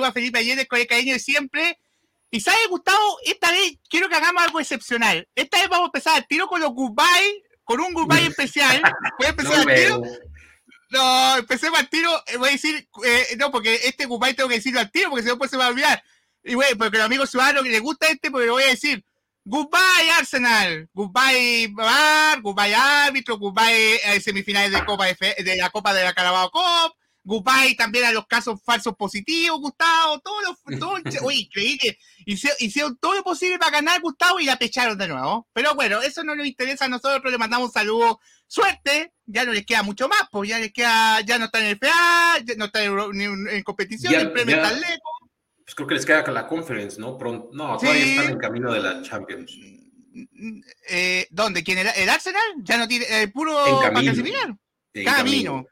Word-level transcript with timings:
Les 0.00 0.06
saluda 0.06 0.12
Felipe 0.12 0.38
Allende 0.38 0.66
con 0.66 0.78
el 0.78 0.86
cariño 0.86 1.12
de 1.12 1.18
siempre. 1.18 1.78
Y 2.30 2.40
sabe, 2.40 2.58
Gustavo, 2.68 3.18
esta 3.24 3.50
vez 3.50 3.78
quiero 3.88 4.08
que 4.08 4.14
hagamos 4.14 4.42
algo 4.42 4.60
excepcional. 4.60 5.28
Esta 5.34 5.58
vez 5.58 5.68
vamos 5.68 5.86
a 5.86 5.88
empezar 5.88 6.16
al 6.16 6.26
tiro 6.26 6.46
con 6.46 6.60
los 6.60 6.72
goodbye, 6.72 7.44
con 7.64 7.80
un 7.80 7.92
goodbye 7.92 8.26
especial. 8.28 8.80
Voy 9.18 9.26
a 9.26 9.30
empezar 9.30 9.54
al 9.54 9.74
tiro. 9.74 10.02
No, 10.90 11.36
empecemos 11.38 11.78
al 11.78 11.88
tiro. 11.88 12.10
Eh, 12.26 12.36
voy 12.36 12.48
a 12.48 12.52
decir, 12.52 12.88
eh, 13.04 13.36
no, 13.38 13.50
porque 13.50 13.80
este 13.84 14.06
goodbye 14.06 14.34
tengo 14.34 14.48
que 14.48 14.56
decirlo 14.56 14.80
al 14.80 14.90
tiro, 14.90 15.10
porque 15.10 15.22
si 15.22 15.28
no, 15.28 15.38
pues 15.38 15.50
se 15.50 15.56
va 15.56 15.66
a 15.66 15.70
olvidar. 15.70 16.02
Y 16.42 16.54
bueno, 16.54 16.76
porque 16.78 16.96
los 16.96 17.06
amigos 17.06 17.30
ciudadanos 17.30 17.62
que 17.62 17.70
les 17.70 17.82
gusta 17.82 18.06
este, 18.08 18.30
porque 18.30 18.46
lo 18.46 18.54
voy 18.54 18.64
a 18.64 18.68
decir. 18.68 19.04
Goodbye 19.44 20.10
Arsenal, 20.18 20.88
goodbye 20.92 21.68
Bar, 21.72 22.42
goodbye 22.42 22.74
árbitro, 22.74 23.38
goodbye 23.38 23.96
eh, 24.04 24.20
semifinales 24.20 24.70
de 24.70 24.84
Copa 24.84 25.06
de, 25.06 25.56
la 25.56 25.70
Copa 25.70 25.94
de 25.94 26.04
la 26.04 26.12
Carabao 26.12 26.50
Cup, 26.50 26.94
goodbye 27.22 27.74
también 27.76 28.04
a 28.04 28.12
los 28.12 28.26
casos 28.26 28.60
falsos 28.64 28.94
positivos, 28.96 29.60
Gustavo, 29.60 30.20
todos 30.20 30.42
los, 30.42 30.78
todo, 30.78 30.94
uy, 31.22 31.40
increíble, 31.46 31.98
hicieron, 32.26 32.56
hicieron, 32.60 32.98
todo 32.98 33.14
lo 33.14 33.22
posible 33.22 33.58
para 33.58 33.72
ganar 33.72 34.00
Gustavo 34.00 34.40
y 34.40 34.44
la 34.44 34.56
pecharon 34.56 34.98
de 34.98 35.08
nuevo. 35.08 35.48
Pero 35.52 35.74
bueno, 35.74 36.00
eso 36.02 36.24
no 36.24 36.34
nos 36.34 36.46
interesa 36.46 36.86
a 36.86 36.88
nosotros, 36.88 37.30
le 37.30 37.38
mandamos 37.38 37.68
un 37.68 37.72
saludo, 37.72 38.20
suerte, 38.46 39.12
ya 39.26 39.44
no 39.44 39.52
les 39.52 39.66
queda 39.66 39.82
mucho 39.82 40.08
más, 40.08 40.22
pues 40.30 40.48
ya 40.48 40.58
les 40.58 40.72
queda, 40.72 41.20
ya 41.20 41.38
no 41.38 41.46
están 41.46 41.62
en 41.62 41.68
el 41.68 41.78
FA, 41.78 42.38
ya 42.44 42.54
no 42.56 42.64
están 42.66 42.82
en, 43.20 43.62
competición, 43.62 44.14
el 44.14 44.32
premio 44.32 44.56
lejos 44.56 45.20
pues 45.70 45.76
creo 45.76 45.86
que 45.86 45.94
les 45.94 46.06
queda 46.06 46.32
la 46.32 46.48
conference, 46.48 47.00
¿no? 47.00 47.16
Pronto, 47.16 47.50
no, 47.52 47.76
todavía 47.76 48.04
están 48.04 48.32
en 48.32 48.38
camino 48.38 48.72
de 48.72 48.80
la 48.80 49.02
Champions. 49.02 49.56
Eh, 50.88 51.28
¿Dónde? 51.30 51.62
¿Quién 51.62 51.78
era? 51.78 51.92
¿El 51.92 52.08
Arsenal? 52.08 52.42
Ya 52.64 52.76
no 52.76 52.88
tiene 52.88 53.06
eh, 53.08 53.28
puro 53.28 53.64
en 53.64 53.94
camino. 53.94 54.58
En 54.92 55.04
camino. 55.04 55.66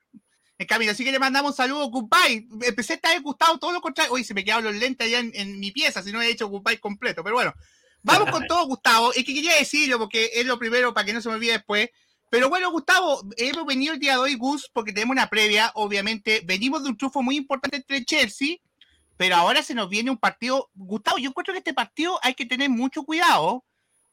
En 0.59 0.67
camino. 0.67 0.93
Así 0.93 1.05
que 1.05 1.13
le 1.13 1.19
mandamos 1.19 1.53
un 1.53 1.57
saludo, 1.57 1.89
goodbye. 1.89 2.49
Empecé 2.63 2.95
a 2.95 2.97
estar 2.97 3.21
gustado 3.23 3.59
todo 3.59 3.73
lo 3.73 3.81
contrario. 3.81 4.13
Uy, 4.13 4.25
se 4.25 4.35
me 4.35 4.45
quedaron 4.45 4.65
los 4.65 4.75
lentes 4.75 5.07
allá 5.07 5.21
en, 5.21 5.61
mi 5.61 5.71
pieza, 5.71 6.03
si 6.03 6.13
no 6.13 6.21
he 6.21 6.29
hecho 6.29 6.49
goodbye 6.49 6.81
completo. 6.81 7.23
Pero 7.23 7.37
bueno, 7.37 7.55
vamos 8.03 8.31
con 8.31 8.47
todo, 8.49 8.67
Gustavo. 8.67 9.13
Es 9.13 9.25
que 9.25 9.35
quería 9.35 9.55
decirlo 9.55 9.99
porque 9.99 10.31
es 10.35 10.45
lo 10.45 10.59
primero 10.59 10.93
para 10.93 11.07
que 11.07 11.13
no 11.13 11.21
se 11.21 11.29
me 11.29 11.37
olvide 11.37 11.53
después. 11.53 11.89
Pero 12.31 12.49
bueno, 12.49 12.71
Gustavo, 12.71 13.23
hemos 13.37 13.65
venido 13.65 13.95
el 13.95 14.01
día 14.01 14.13
de 14.13 14.19
hoy, 14.19 14.35
Gus, 14.35 14.69
porque 14.73 14.93
tenemos 14.93 15.15
una 15.15 15.31
previa. 15.31 15.71
Obviamente, 15.75 16.43
venimos 16.45 16.83
de 16.83 16.91
un 16.91 16.97
trufo 16.99 17.23
muy 17.23 17.37
importante 17.37 17.77
entre 17.77 18.05
Chelsea 18.05 18.59
pero 19.19 19.35
ahora 19.35 19.63
se 19.63 19.75
nos 19.75 19.91
viene 19.91 20.11
un 20.11 20.17
partido. 20.17 20.71
Gustavo, 20.75 21.19
yo 21.19 21.29
encuentro 21.29 21.53
que 21.53 21.59
este 21.59 21.75
partido 21.75 22.19
hay 22.23 22.35
que 22.35 22.47
tener 22.47 22.71
mucho 22.71 23.03
cuidado, 23.03 23.65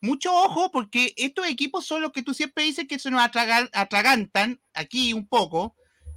mucho 0.01 0.33
ojo, 0.33 0.71
porque 0.71 1.13
estos 1.15 1.47
equipos 1.47 1.85
son 1.85 2.01
los 2.01 2.11
que 2.11 2.23
tú 2.23 2.33
siempre 2.33 2.63
dices 2.63 2.87
que 2.87 2.97
se 2.97 3.11
nos 3.11 3.21
atragantan 3.23 4.59
aquí 4.73 5.13
un 5.13 5.27
poco. 5.27 5.75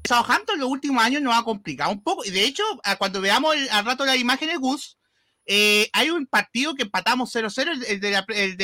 Southampton 0.09 0.55
en 0.55 0.61
los 0.61 0.71
últimos 0.71 1.05
años 1.05 1.21
nos 1.21 1.37
ha 1.37 1.43
complicado 1.43 1.93
un 1.93 2.03
poco. 2.03 2.25
Y 2.25 2.31
de 2.31 2.45
hecho, 2.45 2.63
cuando 2.99 3.21
veamos 3.21 3.55
al 3.71 3.85
rato 3.85 4.07
la 4.07 4.17
imagen 4.17 4.49
de 4.49 4.57
Gus, 4.57 4.97
eh, 5.45 5.91
hay 5.93 6.11
un 6.11 6.27
partido 6.27 6.75
que 6.75 6.85
empatamos 6.85 7.35
0-0, 7.35 7.85
el, 7.87 8.01
de 8.01 8.11
la, 8.11 8.25
el, 8.29 8.57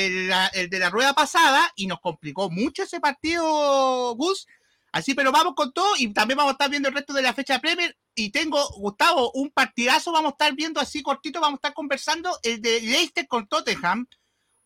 el 0.55 0.71
de 0.71 0.79
la 0.79 0.91
rueda 0.91 1.13
pasada, 1.13 1.71
y 1.77 1.87
nos 1.87 2.01
complicó 2.01 2.51
mucho 2.51 2.83
ese 2.83 2.99
partido, 2.99 4.15
Gus. 4.17 4.47
Así, 4.91 5.13
pero 5.13 5.33
vamos 5.33 5.55
con 5.57 5.73
todo 5.73 5.93
y 5.99 6.13
también 6.13 6.37
vamos 6.37 6.53
a 6.53 6.53
estar 6.53 6.71
viendo 6.71 6.89
el 6.89 6.95
resto 6.95 7.13
de 7.13 7.23
la 7.23 7.35
fecha 7.35 7.59
Premier. 7.59 7.97
Y 8.15 8.31
tengo, 8.31 8.65
Gustavo, 8.77 9.33
un 9.33 9.51
partidazo, 9.51 10.13
vamos 10.13 10.31
a 10.31 10.35
estar 10.35 10.55
viendo 10.55 10.81
así 10.81 11.03
cortito, 11.03 11.41
vamos 11.41 11.59
a 11.59 11.61
estar 11.67 11.75
conversando 11.75 12.39
el 12.45 12.63
de 12.63 12.81
Leicester 12.81 13.27
con 13.27 13.49
Tottenham. 13.49 14.07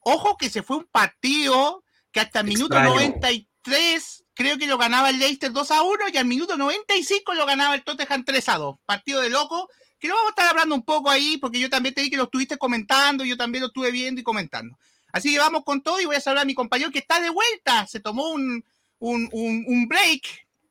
Ojo 0.01 0.37
que 0.37 0.51
se 0.51 0.63
fue 0.63 0.77
un 0.77 0.87
partido 0.93 1.83
que 2.13 2.21
hasta 2.21 2.41
el 2.41 2.47
minuto 2.47 2.79
93 2.79 4.25
creo 4.39 4.57
que 4.57 4.69
lo 4.69 4.79
ganaba 4.79 5.11
el 5.11 5.19
Leicester 5.19 5.51
2 5.51 5.71
a 5.73 5.83
1 5.83 5.99
y 6.13 6.17
al 6.17 6.25
minuto 6.25 6.57
95 6.57 7.35
lo 7.35 7.45
ganaba 7.45 7.75
el 7.75 7.83
Tottenham 7.83 8.25
3 8.25 8.49
a 8.51 8.59
2. 8.59 8.77
Partido 8.87 9.21
de 9.21 9.31
loco, 9.31 9.69
que 9.99 10.07
lo 10.07 10.15
vamos 10.15 10.29
a 10.29 10.31
estar 10.31 10.51
hablando 10.51 10.77
un 10.77 10.85
poco 10.85 11.11
ahí 11.11 11.39
porque 11.39 11.59
yo 11.59 11.69
también 11.69 11.93
te 11.93 12.03
di 12.03 12.09
que 12.09 12.17
lo 12.17 12.25
estuviste 12.25 12.57
comentando, 12.57 13.25
yo 13.25 13.37
también 13.37 13.63
lo 13.63 13.67
estuve 13.67 13.91
viendo 13.91 14.21
y 14.21 14.25
comentando. 14.25 14.79
Así 15.13 15.33
que 15.33 15.41
vamos 15.41 15.65
con 15.65 15.83
todo 15.83 16.01
y 16.01 16.05
voy 16.05 16.15
a 16.15 16.21
saludar 16.21 16.45
a 16.45 16.47
mi 16.47 16.55
compañero 16.55 16.93
que 16.93 17.01
está 17.01 17.21
de 17.21 17.31
vuelta. 17.31 17.85
Se 17.89 17.99
tomó 17.99 18.29
un, 18.29 18.65
un, 19.01 19.29
un, 19.33 19.89
break, 19.89 20.23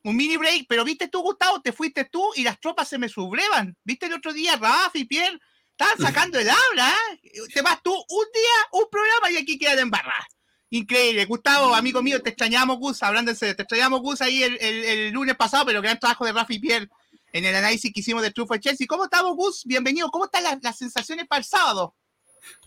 un 0.02 0.16
mini 0.16 0.38
break, 0.38 0.64
pero 0.66 0.82
viste 0.82 1.08
tú, 1.08 1.20
Gustavo, 1.20 1.60
te 1.60 1.72
fuiste 1.72 2.06
tú 2.06 2.24
y 2.36 2.44
las 2.44 2.58
tropas 2.60 2.88
se 2.88 2.96
me 2.96 3.10
sublevan. 3.10 3.76
Viste 3.84 4.06
el 4.06 4.14
otro 4.14 4.32
día, 4.32 4.56
Rafa 4.56 4.96
y 4.96 5.04
Pierre, 5.04 5.38
estaban 5.72 5.98
sacando 5.98 6.38
el 6.38 6.48
habla. 6.48 6.88
¿eh? 7.12 7.40
Te 7.52 7.60
vas 7.60 7.82
tú 7.82 7.92
un 7.92 8.26
día, 8.32 8.80
un 8.80 8.86
programa 8.90 9.30
y 9.30 9.36
aquí 9.36 9.58
queda 9.58 9.78
embarrada. 9.82 10.26
Increíble, 10.70 11.24
Gustavo, 11.24 11.74
amigo 11.74 12.02
mío, 12.02 12.20
te 12.20 12.30
extrañamos, 12.30 12.78
Gus, 12.78 13.02
hablándose, 13.02 13.54
te 13.54 13.62
extrañamos, 13.62 14.00
Gus, 14.00 14.20
ahí 14.20 14.42
el, 14.42 14.58
el, 14.60 15.10
lunes 15.10 15.34
pasado, 15.34 15.64
pero 15.64 15.80
gran 15.80 15.98
trabajo 15.98 16.26
de 16.26 16.32
Rafa 16.32 16.52
y 16.52 16.58
Pierre 16.58 16.88
en 17.32 17.44
el 17.44 17.54
análisis 17.54 17.92
que 17.92 18.00
hicimos 18.00 18.22
de 18.22 18.30
Trufo 18.30 18.54
de 18.54 18.60
Chelsea. 18.60 18.86
¿Cómo 18.86 19.04
estamos, 19.04 19.34
Gus? 19.34 19.64
Bienvenido. 19.64 20.10
¿Cómo 20.10 20.26
están 20.26 20.42
las, 20.42 20.58
las 20.62 20.76
sensaciones 20.76 21.26
para 21.26 21.38
el 21.38 21.44
sábado? 21.44 21.94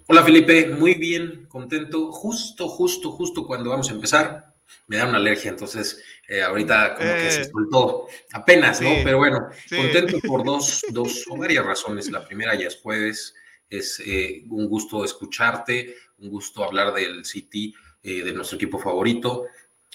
Hola, 0.07 0.23
Felipe. 0.23 0.67
Muy 0.67 0.95
bien, 0.95 1.45
contento. 1.47 2.11
Justo, 2.11 2.67
justo, 2.67 3.11
justo 3.11 3.45
cuando 3.45 3.69
vamos 3.69 3.89
a 3.89 3.93
empezar 3.93 4.51
me 4.87 4.97
da 4.97 5.07
una 5.07 5.17
alergia, 5.17 5.49
entonces 5.51 6.01
eh, 6.27 6.41
ahorita 6.41 6.95
como 6.95 7.13
que 7.13 7.31
se 7.31 7.41
eh. 7.41 7.49
soltó 7.51 8.07
apenas, 8.33 8.81
¿no? 8.81 8.89
Pero 9.03 9.17
bueno, 9.17 9.47
contento 9.69 10.19
por 10.19 10.43
dos, 10.45 10.83
dos 10.89 11.25
o 11.29 11.37
varias 11.37 11.65
razones. 11.65 12.09
La 12.09 12.25
primera 12.25 12.55
ya 12.55 12.67
es 12.67 12.77
jueves, 12.77 13.33
es 13.69 14.01
eh, 14.05 14.43
un 14.49 14.67
gusto 14.67 15.03
escucharte, 15.03 15.95
un 16.19 16.29
gusto 16.29 16.63
hablar 16.63 16.93
del 16.93 17.25
City, 17.25 17.73
de 18.03 18.33
nuestro 18.33 18.57
equipo 18.57 18.79
favorito. 18.79 19.45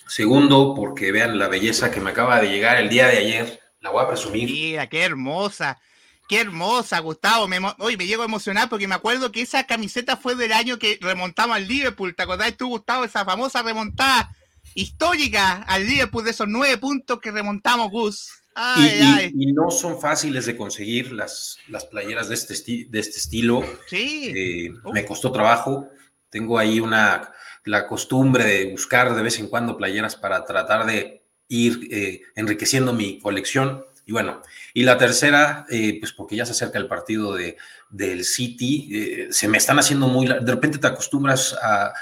Segundo, 0.06 0.74
porque 0.74 1.10
vean 1.10 1.38
la 1.38 1.48
belleza 1.48 1.90
que 1.90 2.00
me 2.00 2.10
acaba 2.10 2.40
de 2.40 2.48
llegar 2.48 2.78
el 2.78 2.88
día 2.88 3.08
de 3.08 3.18
ayer, 3.18 3.60
la 3.80 3.90
voy 3.90 4.04
a 4.04 4.08
presumir. 4.08 4.48
Mira, 4.48 4.88
qué 4.88 5.02
hermosa. 5.02 5.80
Qué 6.28 6.40
hermosa, 6.40 6.98
Gustavo. 7.00 7.46
Me, 7.46 7.58
hoy 7.78 7.96
me 7.96 8.06
llego 8.06 8.22
a 8.22 8.26
emocionar 8.26 8.68
porque 8.68 8.88
me 8.88 8.96
acuerdo 8.96 9.30
que 9.30 9.42
esa 9.42 9.64
camiseta 9.64 10.16
fue 10.16 10.34
del 10.34 10.52
año 10.52 10.78
que 10.78 10.98
remontamos 11.00 11.56
al 11.56 11.68
Liverpool. 11.68 12.14
¿Te 12.14 12.24
acordás 12.24 12.56
tú, 12.56 12.68
Gustavo, 12.68 13.04
esa 13.04 13.24
famosa 13.24 13.62
remontada 13.62 14.34
histórica 14.74 15.62
al 15.62 15.86
Liverpool 15.86 16.24
de 16.24 16.30
esos 16.30 16.48
nueve 16.48 16.78
puntos 16.78 17.20
que 17.20 17.30
remontamos, 17.30 17.90
Gus. 17.90 18.30
y, 18.76 19.52
no 19.52 19.70
son 19.70 20.00
fáciles 20.00 20.46
de 20.46 20.56
conseguir 20.56 21.12
las, 21.12 21.58
las 21.68 21.84
playeras 21.84 22.28
de 22.28 22.34
este, 22.34 22.86
de 22.88 22.98
este 22.98 23.18
estilo. 23.18 23.64
Sí. 23.88 24.32
Eh, 24.34 24.72
me 24.92 25.04
costó 25.04 25.30
trabajo. 25.30 25.88
Tengo 26.30 26.58
ahí 26.58 26.80
una, 26.80 27.32
la 27.64 27.86
costumbre 27.86 28.44
de 28.44 28.70
buscar 28.70 29.14
de 29.14 29.22
vez 29.22 29.38
en 29.38 29.48
cuando 29.48 29.76
playeras 29.76 30.16
para 30.16 30.44
tratar 30.44 30.86
de 30.86 31.22
ir 31.48 31.88
eh, 31.90 32.22
enriqueciendo 32.34 32.92
mi 32.92 33.18
colección. 33.20 33.84
Y 34.04 34.12
bueno, 34.12 34.42
y 34.72 34.84
la 34.84 34.98
tercera, 34.98 35.66
eh, 35.68 35.98
pues 35.98 36.12
porque 36.12 36.36
ya 36.36 36.46
se 36.46 36.52
acerca 36.52 36.78
el 36.78 36.86
partido 36.86 37.34
de, 37.34 37.56
del 37.90 38.24
City, 38.24 39.28
se 39.30 39.48
me 39.48 39.58
están 39.58 39.78
haciendo 39.78 40.06
muy... 40.06 40.26
De 40.26 40.52
repente 40.52 40.78
te 40.78 40.86
acostumbras 40.86 41.56
a 41.60 41.92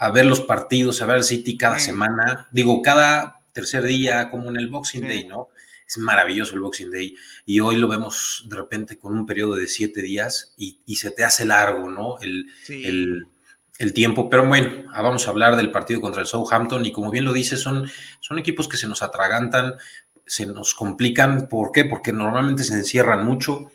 a 0.00 0.10
ver 0.10 0.24
los 0.24 0.40
partidos, 0.40 1.02
a 1.02 1.06
ver 1.06 1.18
el 1.18 1.24
City 1.24 1.58
cada 1.58 1.78
semana, 1.78 2.48
digo, 2.50 2.80
cada 2.80 3.42
tercer 3.52 3.82
día, 3.84 4.30
como 4.30 4.48
en 4.48 4.56
el 4.56 4.68
Boxing 4.68 5.02
Day, 5.02 5.26
¿no? 5.26 5.50
Es 5.86 5.98
maravilloso 5.98 6.54
el 6.54 6.62
Boxing 6.62 6.90
Day 6.90 7.14
y 7.44 7.60
hoy 7.60 7.76
lo 7.76 7.86
vemos 7.86 8.46
de 8.48 8.56
repente 8.56 8.98
con 8.98 9.12
un 9.12 9.26
periodo 9.26 9.56
de 9.56 9.66
siete 9.66 10.00
días 10.00 10.54
y, 10.56 10.78
se 10.96 11.10
te 11.10 11.22
hace 11.22 11.44
largo, 11.44 11.90
¿no? 11.90 12.18
El, 12.20 12.46
el, 12.68 13.26
tiempo. 13.94 14.28
Pero 14.28 14.46
bueno, 14.46 14.84
ah, 14.92 15.02
vamos 15.02 15.26
a 15.26 15.30
hablar 15.30 15.56
del 15.56 15.70
partido 15.70 16.00
contra 16.00 16.20
el 16.20 16.26
Southampton 16.26 16.84
y 16.86 16.92
como 16.92 17.10
bien 17.10 17.24
lo 17.24 17.32
dice, 17.32 17.56
son, 17.56 17.90
son 18.20 18.38
equipos 18.38 18.68
que 18.68 18.76
se 18.76 18.86
nos 18.86 19.02
atragantan, 19.02 19.74
se 20.26 20.46
nos 20.46 20.74
complican. 20.74 21.48
¿Por 21.48 21.72
qué? 21.72 21.84
Porque 21.84 22.12
normalmente 22.12 22.64
se 22.64 22.74
encierran 22.74 23.24
mucho 23.24 23.70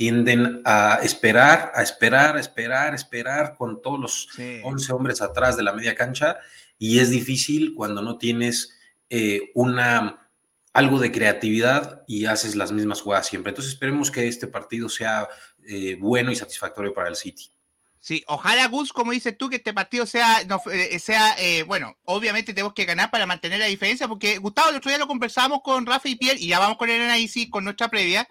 tienden 0.00 0.62
a 0.64 0.98
esperar, 1.02 1.72
a 1.74 1.82
esperar, 1.82 2.38
a 2.38 2.40
esperar, 2.40 2.94
a 2.94 2.96
esperar 2.96 3.54
con 3.54 3.82
todos 3.82 4.00
los 4.00 4.28
11 4.64 4.92
hombres 4.94 5.20
atrás 5.20 5.58
de 5.58 5.62
la 5.62 5.74
media 5.74 5.94
cancha 5.94 6.38
y 6.78 7.00
es 7.00 7.10
difícil 7.10 7.74
cuando 7.74 8.00
no 8.00 8.16
tienes 8.16 8.78
eh, 9.10 9.50
una 9.54 10.30
algo 10.72 11.00
de 11.00 11.12
creatividad 11.12 12.02
y 12.06 12.24
haces 12.24 12.56
las 12.56 12.72
mismas 12.72 13.02
jugadas 13.02 13.26
siempre. 13.26 13.50
Entonces 13.50 13.74
esperemos 13.74 14.10
que 14.10 14.26
este 14.26 14.46
partido 14.46 14.88
sea 14.88 15.28
eh, 15.68 15.98
bueno 16.00 16.32
y 16.32 16.36
satisfactorio 16.36 16.94
para 16.94 17.10
el 17.10 17.16
City. 17.16 17.52
Sí, 18.00 18.24
ojalá 18.26 18.66
Gus, 18.66 18.92
como 18.92 19.12
dices 19.12 19.36
tú, 19.36 19.50
que 19.50 19.56
este 19.56 19.74
partido 19.74 20.06
sea, 20.06 20.40
eh, 20.72 20.98
sea 20.98 21.36
bueno, 21.66 21.96
obviamente 22.04 22.54
tenemos 22.54 22.72
que 22.72 22.86
ganar 22.86 23.10
para 23.10 23.26
mantener 23.26 23.58
la 23.58 23.66
diferencia, 23.66 24.08
porque 24.08 24.38
Gustavo, 24.38 24.70
el 24.70 24.76
otro 24.76 24.90
día 24.90 24.98
lo 24.98 25.06
conversamos 25.06 25.60
con 25.62 25.84
Rafa 25.84 26.08
y 26.08 26.14
Pierre 26.14 26.40
y 26.40 26.48
ya 26.48 26.58
vamos 26.58 26.78
con 26.78 26.88
el 26.88 27.02
análisis, 27.02 27.50
con 27.50 27.64
nuestra 27.64 27.88
previa, 27.88 28.26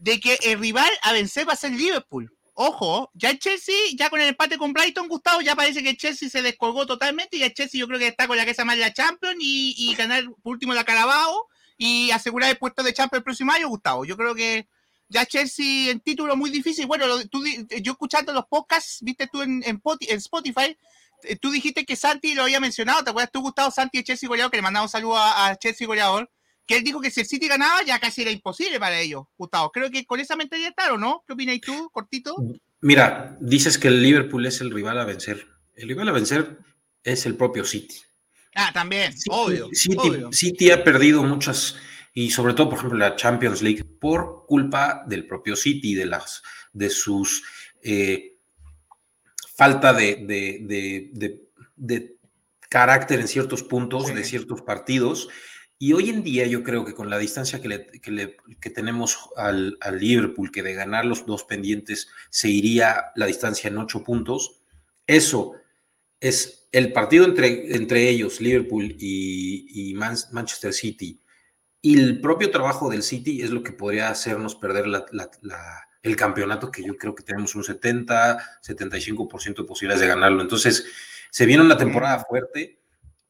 de 0.00 0.20
que 0.20 0.38
el 0.42 0.58
rival 0.58 0.90
a 1.02 1.12
vencer 1.12 1.48
va 1.48 1.54
a 1.54 1.56
ser 1.56 1.72
Liverpool. 1.72 2.30
Ojo, 2.54 3.10
ya 3.14 3.30
el 3.30 3.38
Chelsea, 3.38 3.74
ya 3.96 4.10
con 4.10 4.20
el 4.20 4.28
empate 4.28 4.58
con 4.58 4.74
Brighton, 4.74 5.08
Gustavo, 5.08 5.40
ya 5.40 5.56
parece 5.56 5.82
que 5.82 5.90
el 5.90 5.96
Chelsea 5.96 6.28
se 6.28 6.42
descolgó 6.42 6.86
totalmente 6.86 7.38
y 7.38 7.42
el 7.42 7.54
Chelsea 7.54 7.78
yo 7.78 7.86
creo 7.86 7.98
que 7.98 8.08
está 8.08 8.28
con 8.28 8.36
la 8.36 8.44
cabeza 8.44 8.64
más 8.64 8.76
la 8.76 8.92
Champions 8.92 9.36
y, 9.40 9.94
ganar 9.96 10.24
por 10.42 10.52
último 10.52 10.74
la 10.74 10.84
Carabao 10.84 11.48
y 11.78 12.10
asegurar 12.10 12.50
el 12.50 12.58
puesto 12.58 12.82
de 12.82 12.92
Champions 12.92 13.20
el 13.20 13.24
próximo 13.24 13.52
año, 13.52 13.68
Gustavo. 13.68 14.04
Yo 14.04 14.16
creo 14.18 14.34
que 14.34 14.68
ya 15.12 15.26
Chelsea 15.26 15.90
en 15.90 16.00
título 16.00 16.36
muy 16.36 16.50
difícil. 16.50 16.86
Bueno, 16.86 17.06
tú, 17.28 17.44
yo 17.82 17.92
escuchando 17.92 18.32
los 18.32 18.46
podcasts, 18.46 18.98
viste 19.02 19.28
tú 19.30 19.42
en, 19.42 19.62
Spotify, 20.08 20.76
eh, 21.24 21.36
tú 21.36 21.50
dijiste 21.50 21.84
que 21.84 21.96
Santi 21.96 22.34
lo 22.34 22.42
había 22.42 22.60
mencionado, 22.60 23.04
¿te 23.04 23.10
acuerdas 23.10 23.30
tú, 23.32 23.40
Gustavo, 23.42 23.70
Santi 23.70 23.98
de 23.98 24.04
Chelsea 24.04 24.28
goleador, 24.28 24.50
que 24.50 24.58
le 24.58 24.62
mandamos 24.62 24.88
un 24.88 24.92
saludo 24.92 25.16
a, 25.16 25.48
a 25.48 25.56
Chelsea 25.56 25.86
goleador? 25.86 26.30
que 26.66 26.76
él 26.76 26.84
dijo 26.84 27.00
que 27.00 27.10
si 27.10 27.20
el 27.20 27.26
City 27.26 27.48
ganaba 27.48 27.82
ya 27.84 27.98
casi 27.98 28.22
era 28.22 28.30
imposible 28.30 28.78
para 28.78 29.00
ellos, 29.00 29.24
Gustavo. 29.36 29.70
Creo 29.72 29.90
que 29.90 30.04
con 30.04 30.20
esa 30.20 30.36
mentalidad 30.36 30.70
está, 30.70 30.92
¿o 30.92 30.98
no? 30.98 31.24
¿Qué 31.26 31.32
opinas 31.32 31.60
tú, 31.60 31.90
cortito? 31.92 32.36
Mira, 32.80 33.36
dices 33.40 33.78
que 33.78 33.88
el 33.88 34.02
Liverpool 34.02 34.46
es 34.46 34.60
el 34.60 34.70
rival 34.70 34.98
a 34.98 35.04
vencer. 35.04 35.46
El 35.74 35.88
rival 35.88 36.08
a 36.08 36.12
vencer 36.12 36.58
es 37.02 37.26
el 37.26 37.36
propio 37.36 37.64
City. 37.64 37.96
Ah, 38.54 38.70
también, 38.72 39.14
obvio, 39.30 39.70
City, 39.72 40.70
ha 40.70 40.84
perdido 40.84 41.22
muchas, 41.22 41.76
y 42.12 42.30
sobre 42.30 42.54
todo, 42.54 42.68
por 42.68 42.78
ejemplo, 42.78 42.98
la 42.98 43.16
Champions 43.16 43.62
League, 43.62 43.84
por 43.84 44.44
culpa 44.46 45.04
del 45.06 45.26
propio 45.26 45.56
City, 45.56 45.94
de, 45.94 46.06
las, 46.06 46.42
de 46.72 46.90
sus 46.90 47.42
eh, 47.82 48.38
falta 49.54 49.92
de, 49.92 50.16
de, 51.76 52.16
carácter 52.68 53.20
en 53.20 53.28
ciertos 53.28 53.62
puntos, 53.62 54.14
de 54.14 54.24
ciertos 54.24 54.62
partidos. 54.62 55.28
Y 55.78 55.94
hoy 55.94 56.10
en 56.10 56.22
día 56.22 56.46
yo 56.46 56.62
creo 56.62 56.84
que 56.84 56.94
con 56.94 57.10
la 57.10 57.18
distancia 57.18 57.60
que, 57.60 57.68
le, 57.68 58.36
que, 58.60 58.70
tenemos 58.70 59.18
al, 59.36 59.76
al, 59.80 59.98
Liverpool, 59.98 60.52
que 60.52 60.62
de 60.62 60.74
ganar 60.74 61.04
los 61.04 61.26
dos 61.26 61.44
pendientes 61.44 62.08
se 62.30 62.48
iría 62.48 63.06
la 63.16 63.26
distancia 63.26 63.68
en 63.68 63.78
ocho 63.78 64.04
puntos, 64.04 64.60
eso 65.06 65.54
es 66.20 66.68
el 66.72 66.92
partido 66.92 67.24
entre, 67.24 67.74
entre 67.74 68.08
ellos, 68.08 68.40
Liverpool 68.40 68.96
y, 68.98 69.92
Manchester 69.94 70.72
City, 70.72 71.20
y 71.82 71.98
el 71.98 72.20
propio 72.20 72.50
trabajo 72.52 72.88
del 72.88 73.02
City 73.02 73.42
es 73.42 73.50
lo 73.50 73.64
que 73.64 73.72
podría 73.72 74.08
hacernos 74.08 74.54
perder 74.54 74.86
el 76.02 76.16
campeonato, 76.16 76.70
que 76.70 76.84
yo 76.84 76.96
creo 76.96 77.14
que 77.14 77.24
tenemos 77.24 77.56
un 77.56 77.64
70, 77.64 78.60
75% 78.62 79.56
de 79.56 79.64
posibilidades 79.64 80.00
de 80.00 80.06
ganarlo. 80.06 80.42
Entonces, 80.42 80.86
se 81.28 81.44
viene 81.44 81.64
una 81.64 81.76
temporada 81.76 82.24
fuerte, 82.24 82.78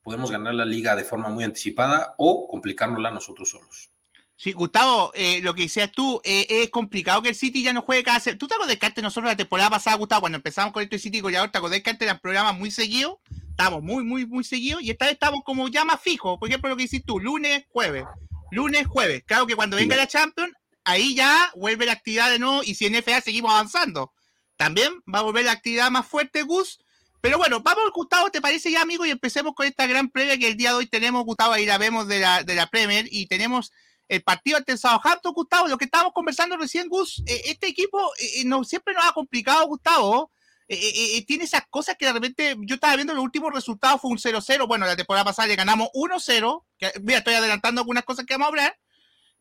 podemos 0.02 0.30
ganar 0.30 0.54
la 0.54 0.66
liga 0.66 0.94
de 0.94 1.04
forma 1.04 1.30
muy 1.30 1.44
anticipada 1.44 2.14
o 2.18 2.46
complicárnosla 2.46 3.10
nosotros 3.10 3.48
solos. 3.48 3.88
Sí, 4.36 4.52
Gustavo, 4.52 5.12
eh, 5.14 5.40
lo 5.40 5.54
que 5.54 5.62
decías 5.62 5.90
tú, 5.90 6.20
eh, 6.22 6.46
es 6.48 6.68
complicado 6.68 7.22
que 7.22 7.30
el 7.30 7.34
City 7.34 7.62
ya 7.62 7.72
no 7.72 7.80
juegue 7.80 8.02
cada... 8.02 8.20
¿Tú 8.36 8.48
te 8.48 8.54
acuerdas 8.54 8.76
que 8.76 8.86
antes 8.86 9.02
nosotros 9.02 9.30
la 9.30 9.36
temporada 9.36 9.70
pasada, 9.70 9.96
Gustavo, 9.96 10.22
cuando 10.22 10.36
empezamos 10.36 10.74
con 10.74 10.82
este 10.82 10.98
City 10.98 11.20
Goleador, 11.20 11.50
te 11.50 11.58
acuerdas 11.58 11.80
que 11.80 11.90
antes 11.90 12.06
eran 12.06 12.18
programas 12.18 12.58
muy 12.58 12.70
seguidos? 12.70 13.14
Estábamos 13.48 13.82
muy, 13.82 14.04
muy, 14.04 14.26
muy 14.26 14.44
seguidos 14.44 14.82
y 14.82 14.90
esta 14.90 15.06
vez 15.06 15.14
estamos 15.14 15.42
como 15.44 15.68
ya 15.68 15.84
más 15.84 16.00
fijos. 16.00 16.38
Por 16.38 16.48
ejemplo, 16.48 16.68
lo 16.68 16.76
que 16.76 16.82
dices 16.82 17.02
tú, 17.06 17.20
lunes, 17.20 17.64
jueves. 17.70 18.04
Lunes, 18.52 18.86
jueves. 18.86 19.24
Claro 19.24 19.46
que 19.46 19.56
cuando 19.56 19.78
venga 19.78 19.96
la 19.96 20.06
Champions, 20.06 20.52
ahí 20.84 21.14
ya 21.14 21.50
vuelve 21.56 21.86
la 21.86 21.92
actividad 21.92 22.30
de 22.30 22.38
nuevo 22.38 22.62
y 22.62 22.74
si 22.74 22.84
en 22.84 23.02
FA 23.02 23.22
seguimos 23.22 23.50
avanzando. 23.50 24.12
También 24.56 24.92
va 25.12 25.20
a 25.20 25.22
volver 25.22 25.46
la 25.46 25.52
actividad 25.52 25.90
más 25.90 26.06
fuerte, 26.06 26.42
Gus. 26.42 26.78
Pero 27.22 27.38
bueno, 27.38 27.62
vamos, 27.62 27.90
Gustavo, 27.94 28.30
¿te 28.30 28.42
parece 28.42 28.70
ya, 28.70 28.82
amigo? 28.82 29.06
Y 29.06 29.10
empecemos 29.10 29.54
con 29.54 29.66
esta 29.66 29.86
gran 29.86 30.10
previa 30.10 30.36
que 30.36 30.48
el 30.48 30.58
día 30.58 30.70
de 30.70 30.76
hoy 30.76 30.86
tenemos, 30.86 31.24
Gustavo, 31.24 31.52
ahí 31.54 31.64
la 31.64 31.78
vemos 31.78 32.08
de 32.08 32.20
la, 32.20 32.42
de 32.42 32.54
la 32.54 32.66
Premier 32.66 33.06
y 33.10 33.26
tenemos 33.26 33.72
el 34.06 34.22
partido 34.22 34.58
ante 34.58 34.72
el 34.72 34.78
Southampton, 34.78 35.32
Gustavo, 35.32 35.68
lo 35.68 35.78
que 35.78 35.86
estábamos 35.86 36.12
conversando 36.12 36.58
recién, 36.58 36.88
Gus, 36.88 37.22
eh, 37.26 37.42
este 37.46 37.68
equipo 37.68 38.12
eh, 38.18 38.40
eh, 38.40 38.44
no, 38.44 38.64
siempre 38.64 38.92
nos 38.92 39.06
ha 39.06 39.12
complicado, 39.12 39.66
Gustavo. 39.66 40.30
Tiene 40.68 41.44
esas 41.44 41.66
cosas 41.68 41.96
que 41.98 42.06
de 42.06 42.12
repente, 42.12 42.56
yo 42.60 42.76
estaba 42.76 42.96
viendo 42.96 43.14
los 43.14 43.24
últimos 43.24 43.52
resultados, 43.52 44.00
fue 44.00 44.10
un 44.10 44.18
0-0. 44.18 44.66
Bueno, 44.66 44.86
la 44.86 44.96
temporada 44.96 45.24
pasada 45.24 45.48
le 45.48 45.56
ganamos 45.56 45.88
1-0. 45.94 46.64
Mira, 47.02 47.18
estoy 47.18 47.34
adelantando 47.34 47.80
algunas 47.80 48.04
cosas 48.04 48.24
que 48.26 48.34
vamos 48.34 48.46
a 48.46 48.48
hablar. 48.48 48.78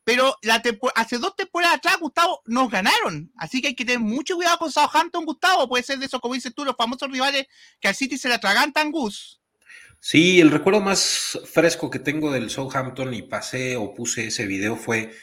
Pero 0.04 0.36
la 0.42 0.62
hace 0.96 1.20
dos 1.20 1.36
temporadas 1.36 1.78
atrás, 1.78 1.98
Gustavo, 2.00 2.42
nos 2.46 2.72
ganaron. 2.72 3.32
Así 3.38 3.62
que 3.62 3.68
hay 3.68 3.76
que 3.76 3.86
tener 3.86 4.00
mucho 4.00 4.36
cuidado 4.36 4.58
con 4.58 4.72
Southampton, 4.72 5.26
Gustavo. 5.26 5.70
Puede 5.70 5.84
ser 5.84 6.00
de 6.00 6.08
esos, 6.08 6.20
como 6.20 6.34
dices 6.34 6.56
tú, 6.56 6.66
los 6.66 6.76
famosos 6.76 7.12
rivales 7.12 7.46
que 7.80 7.88
al 7.88 7.96
City 7.96 8.18
se 8.18 8.28
le 8.28 8.34
atragantan, 8.34 8.92
Gus. 8.92 9.40
Sí, 10.00 10.42
el 10.42 10.50
recuerdo 10.50 10.82
más 10.82 11.40
fresco 11.46 11.92
que 11.92 12.00
tengo 12.00 12.32
del 12.32 12.50
Southampton 12.50 13.14
y 13.14 13.22
pasé 13.22 13.76
o 13.76 13.94
puse 13.94 14.26
ese 14.26 14.48
video 14.48 14.76
fue 14.76 15.14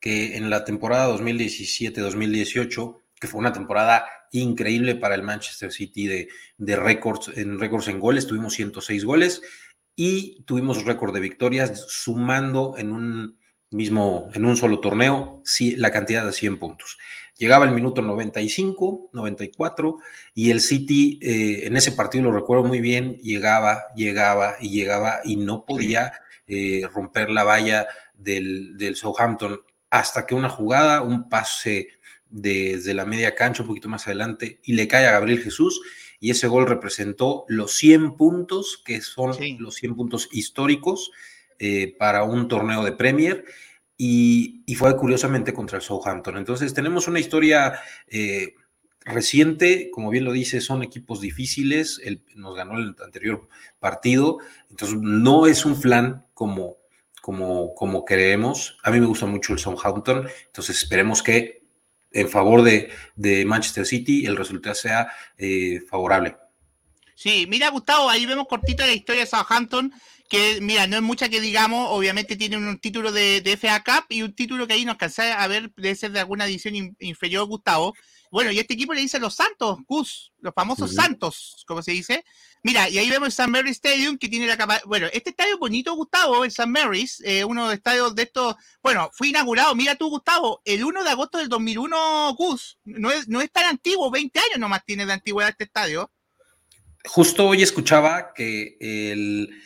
que 0.00 0.36
en 0.36 0.50
la 0.50 0.64
temporada 0.64 1.16
2017-2018, 1.16 3.00
que 3.24 3.28
fue 3.28 3.40
una 3.40 3.54
temporada 3.54 4.04
increíble 4.32 4.96
para 4.96 5.14
el 5.14 5.22
Manchester 5.22 5.72
City 5.72 6.06
de, 6.06 6.28
de 6.58 6.76
récords 6.76 7.30
en 7.34 7.58
récords 7.58 7.88
en 7.88 7.98
goles, 7.98 8.26
tuvimos 8.26 8.52
106 8.52 9.02
goles 9.06 9.40
y 9.96 10.42
tuvimos 10.42 10.84
récord 10.84 11.14
de 11.14 11.20
victorias 11.20 11.86
sumando 11.88 12.74
en 12.76 12.92
un 12.92 13.38
mismo, 13.70 14.28
en 14.34 14.44
un 14.44 14.58
solo 14.58 14.78
torneo, 14.80 15.42
la 15.78 15.90
cantidad 15.90 16.26
de 16.26 16.32
100 16.32 16.58
puntos. 16.58 16.98
Llegaba 17.38 17.64
el 17.64 17.70
minuto 17.70 18.02
95, 18.02 19.08
94 19.14 19.96
y 20.34 20.50
el 20.50 20.60
City 20.60 21.18
eh, 21.22 21.66
en 21.66 21.78
ese 21.78 21.92
partido 21.92 22.24
lo 22.24 22.32
recuerdo 22.32 22.64
muy 22.64 22.80
bien, 22.80 23.16
llegaba, 23.22 23.84
llegaba 23.96 24.56
y 24.60 24.68
llegaba 24.68 25.20
y 25.24 25.36
no 25.36 25.64
podía 25.64 26.12
eh, 26.46 26.86
romper 26.92 27.30
la 27.30 27.44
valla 27.44 27.86
del, 28.12 28.76
del, 28.76 28.96
Southampton 28.96 29.62
hasta 29.88 30.26
que 30.26 30.34
una 30.34 30.50
jugada, 30.50 31.00
un 31.00 31.30
pase 31.30 31.88
desde 32.34 32.94
la 32.94 33.04
media 33.04 33.36
cancha 33.36 33.62
un 33.62 33.68
poquito 33.68 33.88
más 33.88 34.08
adelante 34.08 34.58
y 34.64 34.72
le 34.72 34.88
cae 34.88 35.06
a 35.06 35.12
Gabriel 35.12 35.40
Jesús 35.40 35.80
y 36.18 36.30
ese 36.30 36.48
gol 36.48 36.66
representó 36.66 37.44
los 37.46 37.76
100 37.76 38.16
puntos 38.16 38.82
que 38.84 39.00
son 39.02 39.36
los 39.60 39.76
100 39.76 39.94
puntos 39.94 40.28
históricos 40.32 41.12
eh, 41.60 41.94
para 41.96 42.24
un 42.24 42.48
torneo 42.48 42.82
de 42.82 42.90
Premier 42.90 43.44
y, 43.96 44.64
fue 44.76 44.96
curiosamente 44.96 45.54
contra 45.54 45.76
el 45.78 45.84
Southampton. 45.84 46.36
Entonces 46.36 46.74
tenemos 46.74 47.06
una 47.06 47.20
historia 47.20 47.74
eh, 48.08 48.54
reciente, 49.04 49.88
como 49.92 50.10
bien 50.10 50.24
lo 50.24 50.32
dice, 50.32 50.60
son 50.60 50.82
equipos 50.82 51.20
difíciles, 51.20 52.00
nos 52.34 52.56
ganó 52.56 52.78
el 52.78 52.96
anterior 53.04 53.48
partido, 53.78 54.38
entonces 54.70 54.98
no 55.00 55.46
es 55.46 55.64
un 55.64 55.76
flan 55.76 56.26
como, 56.34 56.78
como, 57.22 57.76
como 57.76 58.04
creemos. 58.04 58.76
A 58.82 58.90
mí 58.90 58.98
me 58.98 59.06
gusta 59.06 59.26
mucho 59.26 59.52
el 59.52 59.60
Southampton, 59.60 60.26
entonces 60.46 60.78
esperemos 60.78 61.22
que 61.22 61.63
en 62.14 62.28
favor 62.28 62.62
de, 62.62 62.90
Manchester 63.44 63.84
City 63.84 64.24
el 64.24 64.36
resultado 64.36 64.74
sea 64.74 65.08
eh, 65.36 65.80
favorable. 65.88 66.36
Sí, 67.14 67.46
mira 67.48 67.68
Gustavo, 67.68 68.08
ahí 68.08 68.26
vemos 68.26 68.46
cortita 68.48 68.86
la 68.86 68.92
historia 68.92 69.22
de 69.22 69.26
Southampton 69.26 69.92
que, 70.28 70.58
mira, 70.60 70.86
no 70.86 70.96
es 70.96 71.02
mucha 71.02 71.28
que 71.28 71.40
digamos, 71.40 71.88
obviamente 71.90 72.36
tiene 72.36 72.56
un 72.56 72.78
título 72.78 73.12
de, 73.12 73.42
FA 73.60 73.84
Cup 73.84 74.06
y 74.08 74.22
un 74.22 74.34
título 74.34 74.66
que 74.66 74.72
ahí 74.72 74.84
nos 74.84 74.96
cansa 74.96 75.42
a 75.42 75.46
ver, 75.46 75.70
debe 75.76 75.94
ser 75.94 76.12
de 76.12 76.20
alguna 76.20 76.46
edición 76.46 76.96
inferior, 76.98 77.46
Gustavo. 77.46 77.94
Bueno, 78.34 78.50
y 78.50 78.58
este 78.58 78.74
equipo 78.74 78.92
le 78.92 79.00
dice 79.00 79.20
los 79.20 79.36
Santos, 79.36 79.78
Gus, 79.86 80.32
los 80.40 80.52
famosos 80.52 80.92
Santos, 80.92 81.64
como 81.68 81.82
se 81.82 81.92
dice. 81.92 82.24
Mira, 82.64 82.88
y 82.88 82.98
ahí 82.98 83.08
vemos 83.08 83.28
el 83.28 83.32
St. 83.32 83.46
Mary's 83.46 83.76
Stadium, 83.76 84.18
que 84.18 84.28
tiene 84.28 84.48
la 84.48 84.56
capa 84.56 84.80
Bueno, 84.86 85.06
este 85.12 85.30
estadio 85.30 85.56
bonito, 85.56 85.94
Gustavo, 85.94 86.42
el 86.42 86.48
St. 86.48 86.66
Mary's, 86.66 87.22
eh, 87.24 87.44
uno 87.44 87.62
de 87.62 87.66
los 87.68 87.74
estadios 87.76 88.12
de 88.16 88.24
estos. 88.24 88.56
Bueno, 88.82 89.08
fue 89.12 89.28
inaugurado, 89.28 89.76
mira 89.76 89.94
tú, 89.94 90.10
Gustavo, 90.10 90.60
el 90.64 90.82
1 90.82 91.04
de 91.04 91.10
agosto 91.10 91.38
del 91.38 91.48
2001, 91.48 92.34
Gus. 92.34 92.76
No 92.82 93.12
es, 93.12 93.28
no 93.28 93.40
es 93.40 93.52
tan 93.52 93.66
antiguo, 93.66 94.10
20 94.10 94.36
años 94.40 94.58
nomás 94.58 94.84
tiene 94.84 95.06
de 95.06 95.12
antigüedad 95.12 95.50
este 95.50 95.62
estadio. 95.62 96.10
Justo 97.04 97.46
hoy 97.46 97.62
escuchaba 97.62 98.34
que 98.34 98.76
el 98.80 99.62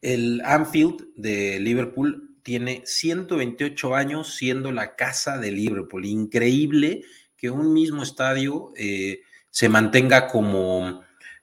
el 0.00 0.40
Anfield 0.46 1.08
de 1.14 1.60
Liverpool 1.60 2.38
tiene 2.42 2.80
128 2.86 3.94
años 3.94 4.34
siendo 4.34 4.72
la 4.72 4.96
casa 4.96 5.36
de 5.36 5.52
Liverpool. 5.52 6.06
Increíble 6.06 7.02
que 7.40 7.50
un 7.50 7.72
mismo 7.72 8.02
estadio 8.02 8.72
eh, 8.76 9.22
se 9.50 9.68
mantenga 9.68 10.28
como, 10.28 11.02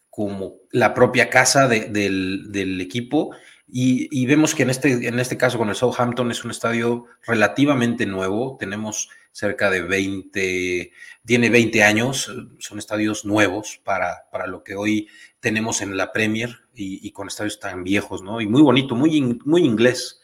como 0.10 0.56
la 0.72 0.94
propia 0.94 1.30
casa 1.30 1.68
del, 1.68 2.80
equipo. 2.82 3.32
Y, 3.68 4.26
vemos 4.28 4.56
que 4.56 4.64
en 4.64 4.70
este, 4.70 5.08
en 5.08 5.20
este 5.20 5.38
caso 5.38 5.58
con 5.58 5.70
el 5.70 5.76
Southampton 5.76 6.32
es 6.32 6.46
un 6.46 6.52
estadio 6.52 7.06
relativamente 7.26 8.06
nuevo. 8.06 8.58
Tenemos 8.60 9.10
cerca 9.32 9.70
de 9.70 9.82
20, 9.82 10.92
tiene 11.26 11.50
20 11.50 11.84
años, 11.84 12.32
son 12.60 12.80
estadios 12.80 13.26
nuevos 13.26 13.82
para, 13.84 14.26
para 14.32 14.48
lo 14.48 14.64
que 14.64 14.76
hoy 14.76 15.10
tenemos 15.40 15.82
en 15.82 15.98
la 15.98 16.12
Premier 16.12 16.60
y, 16.76 17.12
con 17.12 17.28
estadios 17.28 17.60
tan 17.60 17.84
viejos, 17.84 18.22
¿no? 18.22 18.40
Y 18.40 18.48
muy 18.48 18.62
bonito, 18.62 18.96
muy, 18.96 19.40
muy 19.46 19.64
inglés. 19.64 20.22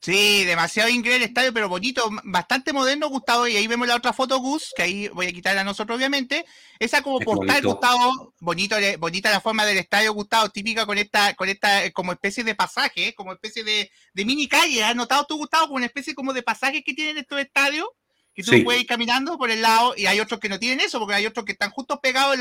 Sí, 0.00 0.44
demasiado 0.44 0.88
inglés 0.88 1.16
el 1.16 1.22
estadio, 1.24 1.52
pero 1.52 1.68
bonito, 1.68 2.08
bastante 2.22 2.72
moderno, 2.72 3.08
Gustavo. 3.08 3.48
Y 3.48 3.56
ahí 3.56 3.66
vemos 3.66 3.88
la 3.88 3.96
otra 3.96 4.12
foto, 4.12 4.38
Gus, 4.38 4.72
que 4.76 4.82
ahí 4.82 5.08
voy 5.08 5.26
a 5.26 5.32
quitarla 5.32 5.62
a 5.62 5.64
nosotros, 5.64 5.96
obviamente. 5.96 6.44
Esa 6.78 7.02
como 7.02 7.18
portal, 7.18 7.62
Gustavo, 7.62 8.32
bonito, 8.38 8.76
bonita 9.00 9.30
la 9.30 9.40
forma 9.40 9.66
del 9.66 9.78
estadio, 9.78 10.14
Gustavo, 10.14 10.50
típica 10.50 10.86
con 10.86 10.98
esta, 10.98 11.34
con 11.34 11.48
esta 11.48 11.84
eh, 11.84 11.92
como 11.92 12.12
especie 12.12 12.44
de 12.44 12.54
pasaje, 12.54 13.12
como 13.14 13.32
especie 13.32 13.64
de, 13.64 13.90
de 14.14 14.24
mini 14.24 14.46
calle. 14.46 14.84
¿Has 14.84 14.94
notado 14.94 15.26
tú, 15.28 15.36
Gustavo, 15.36 15.66
como 15.66 15.76
una 15.78 15.86
especie 15.86 16.14
como 16.14 16.32
de 16.32 16.42
pasaje 16.42 16.84
que 16.84 16.94
tienen 16.94 17.18
estos 17.18 17.40
estadios? 17.40 17.88
que 18.34 18.44
tú 18.44 18.62
puedes 18.62 18.82
ir 18.82 18.86
caminando 18.86 19.36
por 19.36 19.50
el 19.50 19.60
lado 19.60 19.94
y 19.96 20.06
hay 20.06 20.20
otros 20.20 20.38
que 20.38 20.48
no 20.48 20.60
tienen 20.60 20.78
eso, 20.78 21.00
porque 21.00 21.16
hay 21.16 21.26
otros 21.26 21.44
que 21.44 21.50
están 21.50 21.70
justo 21.70 22.00
pegados 22.00 22.38